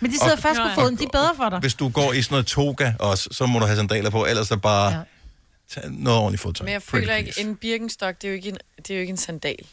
Men 0.00 0.10
de 0.10 0.18
sidder 0.18 0.32
og- 0.32 0.38
fast 0.38 0.60
på 0.60 0.80
foden, 0.80 0.96
de 0.98 1.04
er 1.04 1.08
bedre 1.12 1.30
for 1.36 1.48
dig. 1.48 1.58
hvis 1.58 1.74
du 1.74 1.88
går 1.88 2.12
i 2.12 2.22
sådan 2.22 2.32
noget 2.34 2.46
toga 2.46 2.92
også, 2.98 3.28
så 3.32 3.46
må 3.46 3.58
du 3.58 3.64
have 3.66 3.76
sandaler 3.76 4.10
på, 4.10 4.26
ellers 4.26 4.48
så 4.48 4.56
bare 4.56 4.92
ja. 4.92 5.00
Tage 5.70 6.02
noget 6.02 6.20
ordentligt 6.20 6.40
fodtøj. 6.42 6.64
Men 6.64 6.72
jeg 6.72 6.82
Pretty 6.82 7.04
føler 7.04 7.16
ikke, 7.16 7.32
please. 7.32 7.48
en 7.48 7.56
birkenstok, 7.56 8.14
det 8.22 8.24
er 8.24 8.28
jo 8.32 8.34
ikke 8.34 8.48
en, 8.48 8.58
det 8.78 8.90
er 8.90 8.94
jo 8.94 9.00
ikke 9.00 9.10
en 9.10 9.16
sandal. 9.16 9.66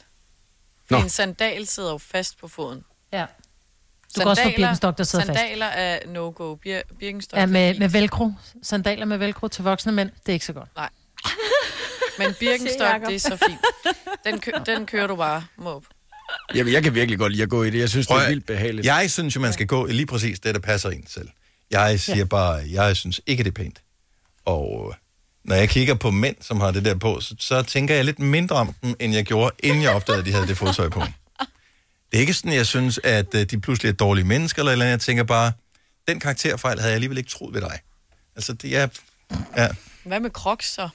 For 0.88 0.96
Nå. 0.98 1.04
en 1.04 1.10
sandal 1.10 1.68
sidder 1.68 1.92
jo 1.92 1.98
fast 1.98 2.38
på 2.38 2.48
foden. 2.48 2.84
Ja. 3.14 3.26
Du 4.16 4.20
kan 4.22 4.28
også 4.28 4.44
få 4.44 4.50
Birkenstock, 4.56 4.98
der 4.98 5.04
sidder 5.04 5.26
fast. 5.26 5.40
sandaler 5.40 5.66
er 5.66 6.00
no-go. 6.08 6.56
Bir, 6.56 6.82
birkenstok 7.00 7.38
Ja, 7.38 7.42
er 7.42 7.46
med, 7.46 7.80
med 7.80 7.90
velcro. 7.90 8.32
Sandaler 8.64 9.06
med 9.06 9.18
velcro 9.18 9.48
til 9.48 9.64
voksne 9.64 9.92
mænd, 9.92 10.10
det 10.10 10.30
er 10.30 10.34
ikke 10.34 10.46
så 10.46 10.54
godt. 10.54 10.70
Nej. 10.76 10.90
Men 12.20 12.34
birkenstok, 12.40 13.02
det 13.08 13.16
er 13.16 13.20
så 13.20 13.38
fint. 13.48 13.60
Den, 14.26 14.40
kø, 14.40 14.52
den 14.66 14.86
kører 14.86 15.08
du 15.08 15.16
bare, 15.16 15.46
Måb. 15.58 15.86
Jamen, 16.56 16.74
jeg 16.74 16.84
kan 16.84 16.96
virkelig 16.96 17.20
godt 17.20 17.32
lide 17.32 17.44
at 17.44 17.50
gå 17.50 17.64
i 17.64 17.70
det. 17.70 17.80
Jeg 17.80 17.90
synes, 17.90 18.08
det 18.08 18.12
Prøv 18.14 18.20
er 18.20 18.24
at- 18.24 18.30
vildt 18.30 18.46
behageligt. 18.46 18.86
Jeg 18.86 19.12
synes 19.12 19.36
jo, 19.36 19.42
man 19.42 19.54
skal 19.54 19.68
gå 19.68 19.88
i 19.88 19.92
lige 19.92 20.06
præcis 20.06 20.40
det, 20.40 20.56
der 20.56 20.62
passer 20.62 20.90
en 20.90 21.08
selv. 21.08 21.30
Jeg 21.72 22.00
siger 22.00 22.18
ja. 22.18 22.24
bare, 22.24 22.64
jeg 22.72 22.96
synes 22.98 23.22
ikke, 23.28 23.44
det 23.44 23.50
er 23.50 23.54
pænt. 23.54 23.82
Og 24.46 24.86
øh, 24.90 24.96
når 25.52 25.58
jeg 25.58 25.70
kigger 25.70 25.94
på 25.94 26.12
mænd, 26.12 26.36
som 26.42 26.62
har 26.62 26.72
det 26.72 26.86
der 26.86 26.96
på, 26.96 27.20
så, 27.20 27.36
så 27.40 27.62
tænker 27.62 27.96
jeg 27.96 28.06
lidt 28.06 28.20
mindre 28.20 28.56
om 28.56 28.74
dem, 28.82 28.96
end 29.00 29.14
jeg 29.14 29.26
gjorde, 29.26 29.56
inden 29.60 29.82
jeg 29.82 29.92
opdagede, 29.92 30.20
at 30.20 30.26
de 30.26 30.32
havde 30.32 30.48
det 30.48 30.58
fodtøj 30.58 30.90
på. 30.90 31.00
Det 32.12 32.18
er 32.18 32.20
ikke 32.20 32.34
sådan, 32.34 32.54
jeg 32.54 32.66
synes, 32.66 33.00
at 33.04 33.36
øh, 33.36 33.46
de 33.46 33.62
pludselig 33.62 33.90
er 33.90 33.94
dårlige 33.94 34.26
mennesker, 34.26 34.62
eller, 34.62 34.72
eller 34.72 34.86
andet. 34.86 34.92
jeg 34.92 35.00
tænker 35.00 35.24
bare, 35.24 35.52
den 36.08 36.20
karakterfejl 36.20 36.80
havde 36.80 36.90
jeg 36.90 36.96
alligevel 36.96 37.18
ikke 37.18 37.30
troet 37.30 37.54
ved 37.54 37.62
dig. 37.62 37.80
Altså, 38.36 38.54
det 38.54 38.78
er... 38.78 38.88
Ja. 39.58 39.68
Hvad 40.04 40.20
med 40.20 40.30
crocs 40.30 40.74
så? 40.74 40.90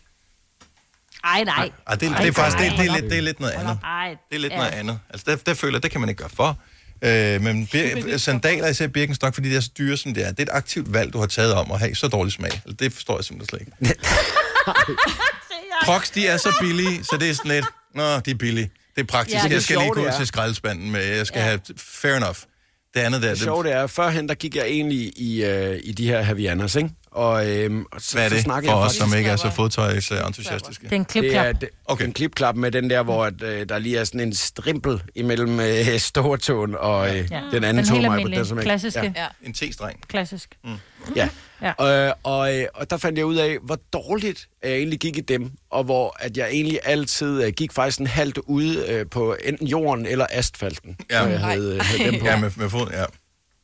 Ej, 1.25 1.45
nej. 1.45 1.71
Ej, 1.87 1.95
det, 1.95 2.01
det, 2.01 2.29
er 2.29 2.33
faktisk 2.33 2.59
det, 2.59 2.79
det, 2.79 2.87
er 2.89 2.93
lidt, 3.01 3.11
det 3.11 3.19
er 3.19 3.23
lidt 3.23 3.41
noget 3.41 3.53
andet. 3.53 3.79
Ej, 3.85 4.17
Det 4.31 4.37
er 4.37 4.41
lidt 4.41 4.53
ja. 4.53 4.57
noget 4.59 4.71
andet. 4.71 5.01
Altså, 5.11 5.25
der, 5.31 5.37
der 5.37 5.55
føler 5.55 5.75
jeg, 5.75 5.83
det 5.83 5.91
kan 5.91 6.01
man 6.01 6.09
ikke 6.09 6.19
gøre 6.19 6.31
for. 6.31 6.59
Øh, 7.03 7.43
men 7.43 7.69
bir- 7.75 8.17
sandaler, 8.19 8.69
især 8.69 8.87
Birkenstock, 8.87 9.35
fordi 9.35 9.49
det 9.49 9.57
er 9.57 9.61
så 9.61 9.71
dyre, 9.79 9.97
som 9.97 10.15
det 10.15 10.27
er, 10.27 10.31
det 10.31 10.39
er 10.39 10.43
et 10.43 10.57
aktivt 10.57 10.93
valg, 10.93 11.13
du 11.13 11.19
har 11.19 11.27
taget 11.27 11.55
om 11.55 11.71
at 11.73 11.79
have 11.79 11.95
så 11.95 12.09
dårlig 12.09 12.33
smag. 12.33 12.51
Altså, 12.53 12.73
det 12.79 12.93
forstår 12.93 13.17
jeg 13.19 13.25
simpelthen 13.25 13.59
slet 13.59 13.61
ikke. 13.61 13.95
Crocs, 15.85 16.11
de 16.11 16.27
er 16.27 16.37
så 16.37 16.57
billige, 16.61 17.05
så 17.05 17.17
det 17.21 17.31
er 17.31 17.35
sådan 17.35 17.51
lidt, 17.51 17.65
nå, 17.95 18.19
de 18.21 18.31
er 18.31 18.35
billige. 18.35 18.71
Det 18.97 19.03
er 19.03 19.07
praktisk. 19.07 19.37
Ja, 19.37 19.43
det 19.43 19.51
jeg 19.55 19.63
skal 19.63 19.75
sjove, 19.75 19.85
lige 19.85 19.93
gå 19.95 20.01
det 20.05 20.09
er- 20.15 20.17
til 20.19 20.27
skraldespanden 20.27 20.91
med, 20.93 21.05
jeg 21.05 21.27
skal 21.27 21.39
ja. 21.39 21.45
have 21.45 21.61
fair 21.77 22.15
enough. 22.17 22.37
Det 22.95 23.01
andet 23.01 23.23
der, 23.23 23.29
Det 23.29 23.39
sjove 23.39 23.63
det 23.65 23.73
er, 23.73 23.87
førhen 23.87 24.29
der 24.29 24.35
gik 24.35 24.57
jeg 24.57 24.65
egentlig 24.67 25.13
i, 25.19 25.45
øh, 25.45 25.81
i 25.85 25.93
de 25.93 26.07
her 26.07 26.23
Havianas, 26.23 26.75
ikke? 26.75 26.91
Og, 27.17 27.49
øhm, 27.51 27.85
og 27.93 28.01
så, 28.01 28.17
Hvad 28.17 28.25
er 28.25 28.29
så 28.29 28.35
det 28.35 28.45
snakkede 28.45 28.71
for 28.73 28.79
jeg 28.79 28.87
os, 28.87 28.95
som 28.95 29.15
ikke 29.15 29.31
er 29.31 29.37
så 29.37 29.51
fodtøjsentusiastiske? 29.51 30.85
Det 30.85 30.93
er 30.93 30.97
en 30.97 31.05
klipklap. 31.05 31.45
Det 31.47 31.49
er 31.49 31.53
det, 31.53 31.69
okay. 31.85 32.05
en 32.05 32.13
klipklap 32.13 32.57
med 32.57 32.71
den 32.71 32.91
der, 32.91 33.03
hvor 33.03 33.25
at, 33.25 33.43
øh, 33.43 33.69
der 33.69 33.79
lige 33.79 33.99
er 33.99 34.05
sådan 34.05 34.21
en 34.21 34.35
strimpel 34.35 35.03
imellem 35.15 35.61
øh, 35.61 35.99
stortåen 35.99 36.75
og 36.79 37.09
øh, 37.09 37.15
Ja. 37.31 37.41
den 37.53 37.65
anden 37.65 37.85
Den 37.85 37.93
helt 37.95 38.05
tog 38.07 38.15
almindelige, 38.15 38.63
klassiske. 38.63 39.13
Ja. 39.17 39.27
En 39.43 39.53
T-streng. 39.53 40.01
Klassisk. 40.09 40.49
Mm. 40.65 40.71
Ja. 41.17 41.29
Ja. 41.63 41.73
ja. 41.79 42.07
Øh, 42.09 42.13
og, 42.23 42.57
øh, 42.59 42.67
og 42.75 42.91
der 42.91 42.97
fandt 42.97 43.19
jeg 43.19 43.27
ud 43.27 43.37
af, 43.37 43.57
hvor 43.63 43.79
dårligt 43.93 44.49
jeg 44.65 44.73
egentlig 44.73 44.99
gik 45.01 45.17
i 45.17 45.21
dem, 45.21 45.51
og 45.71 45.85
hvor 45.85 46.17
at 46.21 46.37
jeg 46.37 46.49
egentlig 46.51 46.79
altid 46.85 47.43
øh, 47.45 47.53
gik 47.53 47.73
faktisk 47.73 48.01
en 48.01 48.07
halvt 48.07 48.39
ude 48.39 48.85
øh, 48.89 49.07
på 49.11 49.37
enten 49.45 49.67
jorden 49.67 50.07
eller 50.07 50.27
asfalten, 50.31 50.97
Ja. 51.11 51.23
når 51.23 51.29
jeg 51.31 51.41
havde, 51.41 51.75
øh, 51.75 51.81
havde 51.81 52.11
dem 52.11 52.21
på. 52.21 52.27
Ja, 52.27 52.41
med, 52.41 52.51
med 52.57 52.71
fod, 52.71 52.87
ja. 52.93 53.05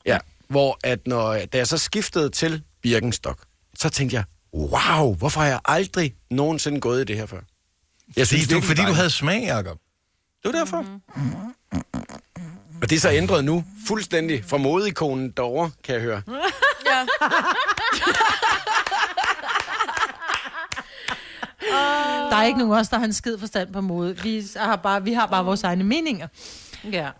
Ja, 0.07 0.19
hvor 0.49 0.79
at 0.85 0.99
når, 1.07 1.39
da 1.53 1.59
jeg 1.59 1.67
så 1.67 1.79
skiftede 1.79 2.29
til 2.31 2.63
Birkenstock, 2.83 3.39
så 3.79 3.89
tænkte 3.89 4.17
jeg, 4.17 4.25
wow, 4.55 5.15
hvorfor 5.15 5.41
har 5.41 5.49
jeg 5.49 5.61
aldrig 5.65 6.15
nogensinde 6.31 6.81
gået 6.81 7.01
i 7.01 7.05
det 7.05 7.17
her 7.17 7.27
før? 7.27 7.41
Jeg 8.17 8.27
synes, 8.27 8.49
du, 8.49 8.61
fordi 8.61 8.83
du 8.87 8.93
havde 8.93 9.11
smag, 9.11 9.43
Jacob. 9.43 9.79
Det 10.43 10.53
var 10.53 10.59
derfor. 10.59 10.87
Og 12.83 12.91
det 12.91 12.97
er 12.97 13.01
så 13.01 13.11
ændret 13.11 13.45
nu, 13.45 13.65
fuldstændig 13.87 14.45
fra 14.45 14.57
modeikonen 14.57 15.31
derovre, 15.31 15.71
kan 15.85 15.95
jeg 15.95 16.03
høre. 16.03 16.23
Ja. 16.87 17.07
Der 22.31 22.37
er 22.37 22.45
ikke 22.45 22.59
nogen 22.59 22.75
af 22.75 22.79
os, 22.81 22.89
der 22.89 22.99
har 22.99 23.05
en 23.05 23.13
skid 23.13 23.39
forstand 23.39 23.73
på 23.73 23.81
mode. 23.81 24.19
Vi 24.23 24.45
har 24.57 24.77
bare, 24.77 25.05
vi 25.05 25.13
har 25.13 25.27
bare 25.27 25.45
vores 25.45 25.63
egne 25.63 25.85
meninger. 25.85 26.29
Ja. 26.93 27.11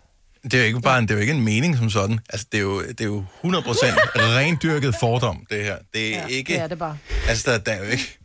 Det 0.43 0.53
er 0.53 0.57
jo 0.59 0.63
ikke 0.65 0.81
bare 0.81 0.99
en, 0.99 1.03
det 1.07 1.11
er 1.11 1.15
jo 1.15 1.21
ikke 1.21 1.33
en 1.33 1.43
mening 1.43 1.77
som 1.77 1.89
sådan. 1.89 2.19
Altså, 2.29 2.47
det 2.51 2.57
er 2.57 2.61
jo, 2.61 2.81
det 2.87 3.01
er 3.01 3.05
jo 3.05 3.25
100% 3.43 3.45
rendyrket 4.15 4.95
fordom, 4.99 5.45
det 5.49 5.63
her. 5.63 5.77
Det 5.93 6.15
er 6.15 6.19
Ja, 6.19 6.25
ikke... 6.27 6.53
det 6.53 6.61
er 6.61 6.67
det 6.67 6.79
bare. 6.79 6.97
Altså, 7.27 7.51
der, 7.51 7.57
der 7.57 7.71
er 7.71 7.77
jo 7.77 7.83
ikke... 7.91 8.17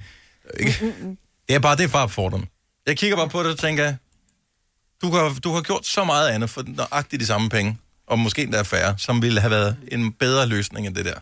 Der 0.43 0.51
er 0.55 0.63
jo 0.63 0.67
ikke 0.67 1.17
det 1.49 1.55
er 1.55 1.59
bare, 1.59 1.77
det 1.77 1.85
er 1.85 1.89
bare 1.89 2.09
fordom. 2.09 2.47
Jeg 2.87 2.97
kigger 2.97 3.17
bare 3.17 3.29
på 3.29 3.43
det 3.43 3.47
og 3.53 3.59
tænker, 3.59 3.95
du 5.03 5.11
har, 5.11 5.37
du 5.45 5.53
har 5.53 5.61
gjort 5.63 5.87
så 5.87 6.05
meget 6.05 6.29
andet 6.29 6.51
for 6.51 6.63
nøjagtigt 6.67 7.21
de 7.21 7.27
samme 7.27 7.49
penge, 7.49 7.79
og 8.07 8.19
måske 8.19 8.43
endda 8.43 8.63
færre, 8.63 8.95
som 8.99 9.23
ville 9.23 9.41
have 9.41 9.51
været 9.51 9.77
en 9.93 10.13
bedre 10.13 10.47
løsning 10.47 10.87
end 10.87 10.95
det 10.95 11.05
der. 11.05 11.15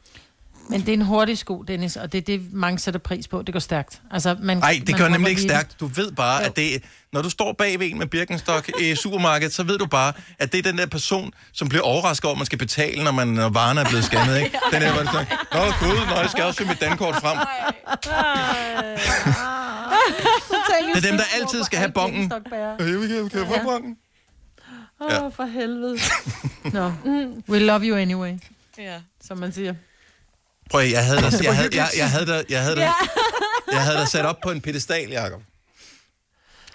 Men 0.68 0.80
det 0.80 0.88
er 0.88 0.92
en 0.92 1.02
hurtig 1.02 1.38
sko, 1.38 1.62
Dennis, 1.62 1.96
og 1.96 2.12
det 2.12 2.18
er 2.18 2.22
det, 2.22 2.52
mange 2.52 2.78
sætter 2.78 3.00
pris 3.00 3.28
på. 3.28 3.42
Det 3.42 3.52
går 3.52 3.60
stærkt. 3.60 4.02
Altså, 4.10 4.36
man, 4.42 4.56
Nej, 4.58 4.80
det 4.86 4.88
man 4.88 4.98
gør 5.00 5.08
nemlig 5.08 5.30
ikke 5.30 5.42
stærkt. 5.42 5.80
Du 5.80 5.86
ved 5.86 6.12
bare, 6.12 6.44
at 6.44 6.56
det 6.56 6.82
når 7.12 7.22
du 7.22 7.30
står 7.30 7.52
bagved 7.52 7.90
en 7.90 7.98
med 7.98 8.06
Birkenstock 8.06 8.70
i 8.80 8.94
supermarkedet, 9.02 9.54
så 9.54 9.62
ved 9.62 9.78
du 9.78 9.86
bare, 9.86 10.12
at 10.38 10.52
det 10.52 10.58
er 10.58 10.62
den 10.62 10.78
der 10.78 10.86
person, 10.86 11.32
som 11.52 11.68
bliver 11.68 11.82
overrasket 11.82 12.24
over, 12.24 12.34
at 12.34 12.38
man 12.38 12.46
skal 12.46 12.58
betale, 12.58 13.04
når, 13.04 13.10
man, 13.12 13.28
når 13.28 13.48
varerne 13.48 13.80
er 13.80 13.84
blevet 13.88 14.04
scannet. 14.04 14.38
Ikke? 14.38 14.58
Den 14.72 14.82
der, 14.82 14.92
hvor 14.92 15.02
det 15.02 15.10
så, 15.10 15.24
Nå 15.52 15.58
gud, 15.64 16.06
nå, 16.10 16.20
jeg 16.20 16.30
skal 16.30 16.44
også 16.44 16.58
finde 16.58 16.72
mit 16.72 16.80
dankort 16.80 17.14
frem. 17.14 17.38
Det 20.94 21.04
er 21.04 21.08
dem, 21.10 21.16
der 21.18 21.24
altid 21.40 21.64
skal 21.64 21.78
have 21.78 21.92
bongen. 21.92 22.32
Jeg 22.78 22.86
vil 22.86 23.10
gerne 23.10 23.30
få 23.30 23.62
bongen. 23.64 23.96
Åh, 25.00 25.32
for 25.32 25.44
helvede. 25.44 25.98
Nå, 26.64 26.92
we 27.48 27.58
love 27.58 27.80
you 27.82 27.96
anyway, 27.96 28.32
Ja. 28.78 29.00
som 29.20 29.38
man 29.38 29.52
siger. 29.52 29.74
Prøv 30.70 30.80
at, 30.80 30.92
jeg 30.92 31.04
havde 31.06 31.18
dig, 31.20 31.32
jeg 31.44 31.56
havde, 31.56 31.68
jeg, 31.76 31.88
jeg 31.96 32.10
havde 32.10 32.26
dig, 32.26 32.44
jeg 32.48 32.62
havde 32.62 32.76
dig, 32.76 32.92
jeg 33.72 33.82
havde 33.82 33.98
dig 33.98 34.08
sat 34.08 34.24
op 34.24 34.36
på 34.42 34.50
en 34.50 34.60
pedestal, 34.60 35.10
Jacob. 35.10 35.40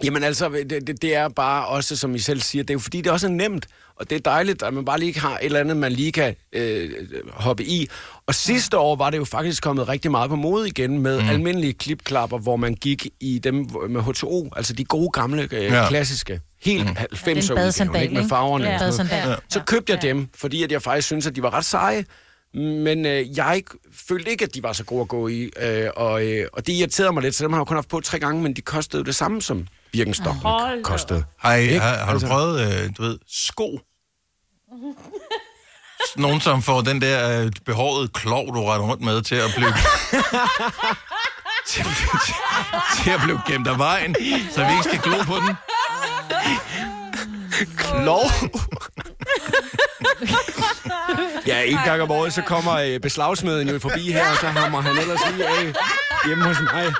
Jamen 0.03 0.23
altså, 0.23 0.49
det, 0.49 0.87
det, 0.87 1.01
det 1.01 1.15
er 1.15 1.29
bare 1.29 1.65
også, 1.67 1.95
som 1.95 2.15
I 2.15 2.19
selv 2.19 2.41
siger, 2.41 2.63
det 2.63 2.69
er 2.69 2.73
jo 2.73 2.79
fordi, 2.79 3.01
det 3.01 3.11
også 3.11 3.27
er 3.27 3.31
nemt, 3.31 3.67
og 3.95 4.09
det 4.09 4.15
er 4.15 4.19
dejligt, 4.19 4.63
at 4.63 4.73
man 4.73 4.85
bare 4.85 4.99
lige 4.99 5.19
har 5.19 5.37
et 5.37 5.45
eller 5.45 5.59
andet, 5.59 5.77
man 5.77 5.91
lige 5.91 6.11
kan 6.11 6.35
øh, 6.53 6.89
hoppe 7.33 7.63
i. 7.63 7.87
Og 8.27 8.35
sidste 8.35 8.77
år 8.77 8.95
var 8.95 9.09
det 9.09 9.17
jo 9.17 9.25
faktisk 9.25 9.63
kommet 9.63 9.87
rigtig 9.87 10.11
meget 10.11 10.29
på 10.29 10.35
mode 10.35 10.67
igen 10.67 10.99
med 10.99 11.21
mm. 11.21 11.29
almindelige 11.29 11.73
klipklapper, 11.73 12.37
hvor 12.37 12.55
man 12.55 12.73
gik 12.73 13.07
i 13.19 13.39
dem 13.39 13.55
med 13.89 14.01
H2O, 14.01 14.49
altså 14.55 14.73
de 14.73 14.85
gode 14.85 15.09
gamle, 15.09 15.47
øh, 15.51 15.63
Ja. 15.63 15.81
ja. 15.81 15.87
klassiske, 15.87 16.41
helt 16.61 16.85
mm. 16.85 16.89
90'er 16.91 17.29
udgaver, 17.29 17.55
badesandal, 17.55 18.01
ikke 18.01 18.13
med 18.15 18.29
farverne. 18.29 18.69
Ja. 18.69 18.87
og 18.87 18.93
sådan. 18.93 19.29
Ja. 19.29 19.35
Så 19.49 19.61
købte 19.65 19.93
jeg 19.93 20.01
dem, 20.01 20.27
fordi 20.35 20.63
at 20.63 20.71
jeg 20.71 20.81
faktisk 20.81 21.05
synes, 21.07 21.27
at 21.27 21.35
de 21.35 21.43
var 21.43 21.53
ret 21.53 21.65
seje. 21.65 22.05
Men 22.53 23.05
øh, 23.05 23.37
jeg 23.37 23.55
ikke, 23.55 23.69
følte 24.07 24.31
ikke, 24.31 24.45
at 24.45 24.53
de 24.55 24.63
var 24.63 24.73
så 24.73 24.83
gode 24.83 25.01
at 25.01 25.07
gå 25.07 25.27
i, 25.27 25.51
øh, 25.61 25.89
og, 25.95 26.25
øh, 26.27 26.47
og 26.53 26.67
det 26.67 26.73
irriterede 26.73 27.13
mig 27.13 27.23
lidt, 27.23 27.35
så 27.35 27.43
dem 27.43 27.53
har 27.53 27.59
jeg 27.59 27.67
kun 27.67 27.77
haft 27.77 27.89
på 27.89 27.99
tre 27.99 28.19
gange, 28.19 28.41
men 28.43 28.53
de 28.53 28.61
kostede 28.61 29.01
jo 29.01 29.05
det 29.05 29.15
samme 29.15 29.41
som 29.41 29.67
Birkenstock 29.91 30.35
kostede. 30.83 31.23
Ikke? 31.59 31.79
har, 31.79 31.95
har 31.95 32.05
du 32.05 32.11
Altså- 32.11 32.27
prøvet, 32.27 32.83
øh, 32.83 32.89
du 32.97 33.01
ved, 33.01 33.19
sko? 33.27 33.79
Nogen, 36.17 36.41
som 36.41 36.61
får 36.61 36.81
den 36.81 37.01
der 37.01 37.41
øh, 37.43 37.51
behårede 37.65 38.07
klov, 38.07 38.55
du 38.55 38.63
retter 38.65 38.85
rundt 38.87 39.03
med, 39.03 39.21
til 39.21 39.35
at 39.35 39.49
blive... 39.55 39.67
til, 41.67 41.83
til, 41.83 42.33
til 43.03 43.09
at 43.11 43.19
blive 43.23 43.41
gemt 43.47 43.67
af 43.67 43.77
vejen, 43.77 44.15
så 44.51 44.65
vi 44.65 44.71
ikke 44.71 44.83
skal 44.83 44.99
glo 44.99 45.23
på 45.23 45.35
den. 45.35 45.55
Klov? 47.77 48.21
ja, 51.47 51.61
en 51.63 51.79
gang 51.85 52.01
om 52.01 52.11
året, 52.11 52.33
så 52.33 52.41
kommer 52.41 52.73
øh, 52.73 52.99
beslagsmeden 52.99 53.69
jo 53.69 53.79
forbi 53.79 54.11
her, 54.11 54.29
og 54.29 54.37
så 54.37 54.45
hammer 54.45 54.81
han 54.81 54.97
ellers 54.97 55.19
lige 55.31 55.47
af 55.47 55.73
hjemme 56.25 56.43
hos 56.43 56.57
mig. 56.73 56.93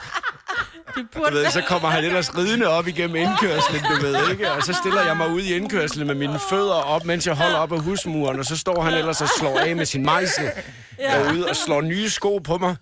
Du 1.16 1.34
ved, 1.34 1.52
så 1.52 1.62
kommer 1.68 1.90
han 1.90 2.04
ellers 2.04 2.38
ridende 2.38 2.68
op 2.68 2.88
igennem 2.88 3.16
indkørslen, 3.16 3.82
du 3.82 4.02
ved, 4.02 4.30
ikke? 4.32 4.52
Og 4.52 4.64
så 4.64 4.74
stiller 4.74 5.06
jeg 5.06 5.18
mig 5.18 5.30
ud 5.30 5.42
i 5.42 5.56
indkørslen 5.56 6.08
med 6.08 6.16
mine 6.16 6.40
fødder 6.50 6.74
op, 6.74 7.06
mens 7.06 7.28
jeg 7.28 7.36
holder 7.36 7.58
op 7.58 7.72
af 7.72 7.80
husmuren, 7.80 8.40
og 8.40 8.46
så 8.46 8.58
står 8.58 8.82
han 8.82 8.94
ellers 8.94 9.22
og 9.22 9.28
slår 9.40 9.60
af 9.60 9.76
med 9.76 9.86
sin 9.86 10.04
mejsel 10.04 10.52
derude 10.98 11.50
og 11.50 11.56
slår 11.56 11.82
nye 11.82 12.10
sko 12.10 12.38
på 12.38 12.58
mig. 12.58 12.76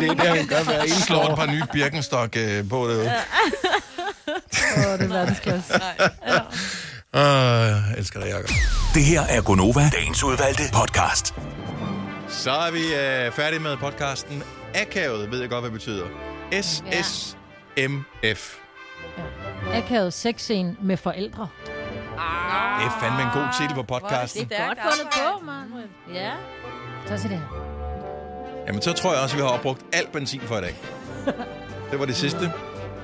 Det 0.00 0.08
er 0.08 0.14
det, 0.14 0.20
han 0.20 0.46
gør 0.46 0.62
hver 0.62 0.80
eneste 0.82 1.02
Slår 1.02 1.30
et 1.30 1.36
par 1.38 1.46
nye 1.46 1.62
Birkenstock 1.72 2.36
øh, 2.36 2.68
på 2.68 2.88
derude. 2.88 3.12
Åh, 4.76 4.92
oh, 4.92 4.98
det 4.98 5.04
er 5.04 5.08
verdensklasse. 5.08 5.72
Uh, 7.14 7.20
jeg 7.20 7.82
elsker 7.98 8.20
dig, 8.20 8.28
Jacob. 8.28 8.50
Det 8.94 9.04
her 9.04 9.20
er 9.20 9.42
Gonova, 9.42 9.88
dagens 9.92 10.24
udvalgte 10.24 10.62
podcast. 10.72 11.34
Så 12.28 12.50
er 12.50 12.70
vi 12.70 12.94
øh, 12.94 13.32
færdige 13.32 13.60
med 13.60 13.76
podcasten. 13.76 14.42
Akavet 14.74 15.30
ved 15.30 15.40
jeg 15.40 15.50
godt, 15.50 15.62
hvad 15.62 15.70
det 15.70 15.78
betyder. 15.78 16.06
SSMF. 16.62 18.56
Akavet 19.72 20.12
sexscene 20.12 20.76
med 20.82 20.96
forældre. 20.96 21.48
Det 22.78 22.86
er 22.86 22.98
fandme 23.00 23.22
en 23.22 23.28
god 23.34 23.48
titel 23.60 23.74
på 23.74 23.82
podcasten. 23.82 24.48
Det 24.48 24.60
er 24.60 24.66
godt 24.66 24.78
fundet 24.82 25.08
på, 25.12 25.44
mand. 25.44 25.88
Ja. 26.14 26.30
Så 27.06 27.18
sig 27.18 27.30
det 27.30 27.38
her. 27.38 27.46
Jamen, 28.66 28.82
så 28.82 28.92
tror 28.92 29.12
jeg 29.12 29.22
også, 29.22 29.36
at 29.36 29.42
vi 29.42 29.46
har 29.46 29.52
opbrugt 29.54 29.80
alt 29.92 30.12
benzin 30.12 30.40
for 30.40 30.58
i 30.58 30.60
dag. 30.60 30.74
Det 31.90 31.98
var 31.98 32.04
det 32.06 32.16
sidste. 32.16 32.52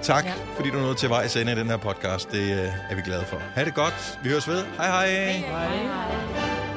Tak, 0.02 0.24
ja. 0.24 0.32
fordi 0.56 0.70
du 0.70 0.78
nåede 0.78 0.94
til 0.94 1.08
vejs 1.08 1.36
ende 1.36 1.52
i 1.52 1.54
den 1.54 1.70
her 1.70 1.76
podcast. 1.76 2.32
Det 2.32 2.52
øh, 2.52 2.72
er 2.90 2.94
vi 2.94 3.02
glade 3.02 3.24
for. 3.24 3.42
Ha' 3.54 3.64
det 3.64 3.74
godt. 3.74 4.18
Vi 4.22 4.28
høres 4.28 4.48
ved. 4.48 4.64
Hej 4.76 4.86
hej. 4.86 5.32
Hej. 5.32 6.69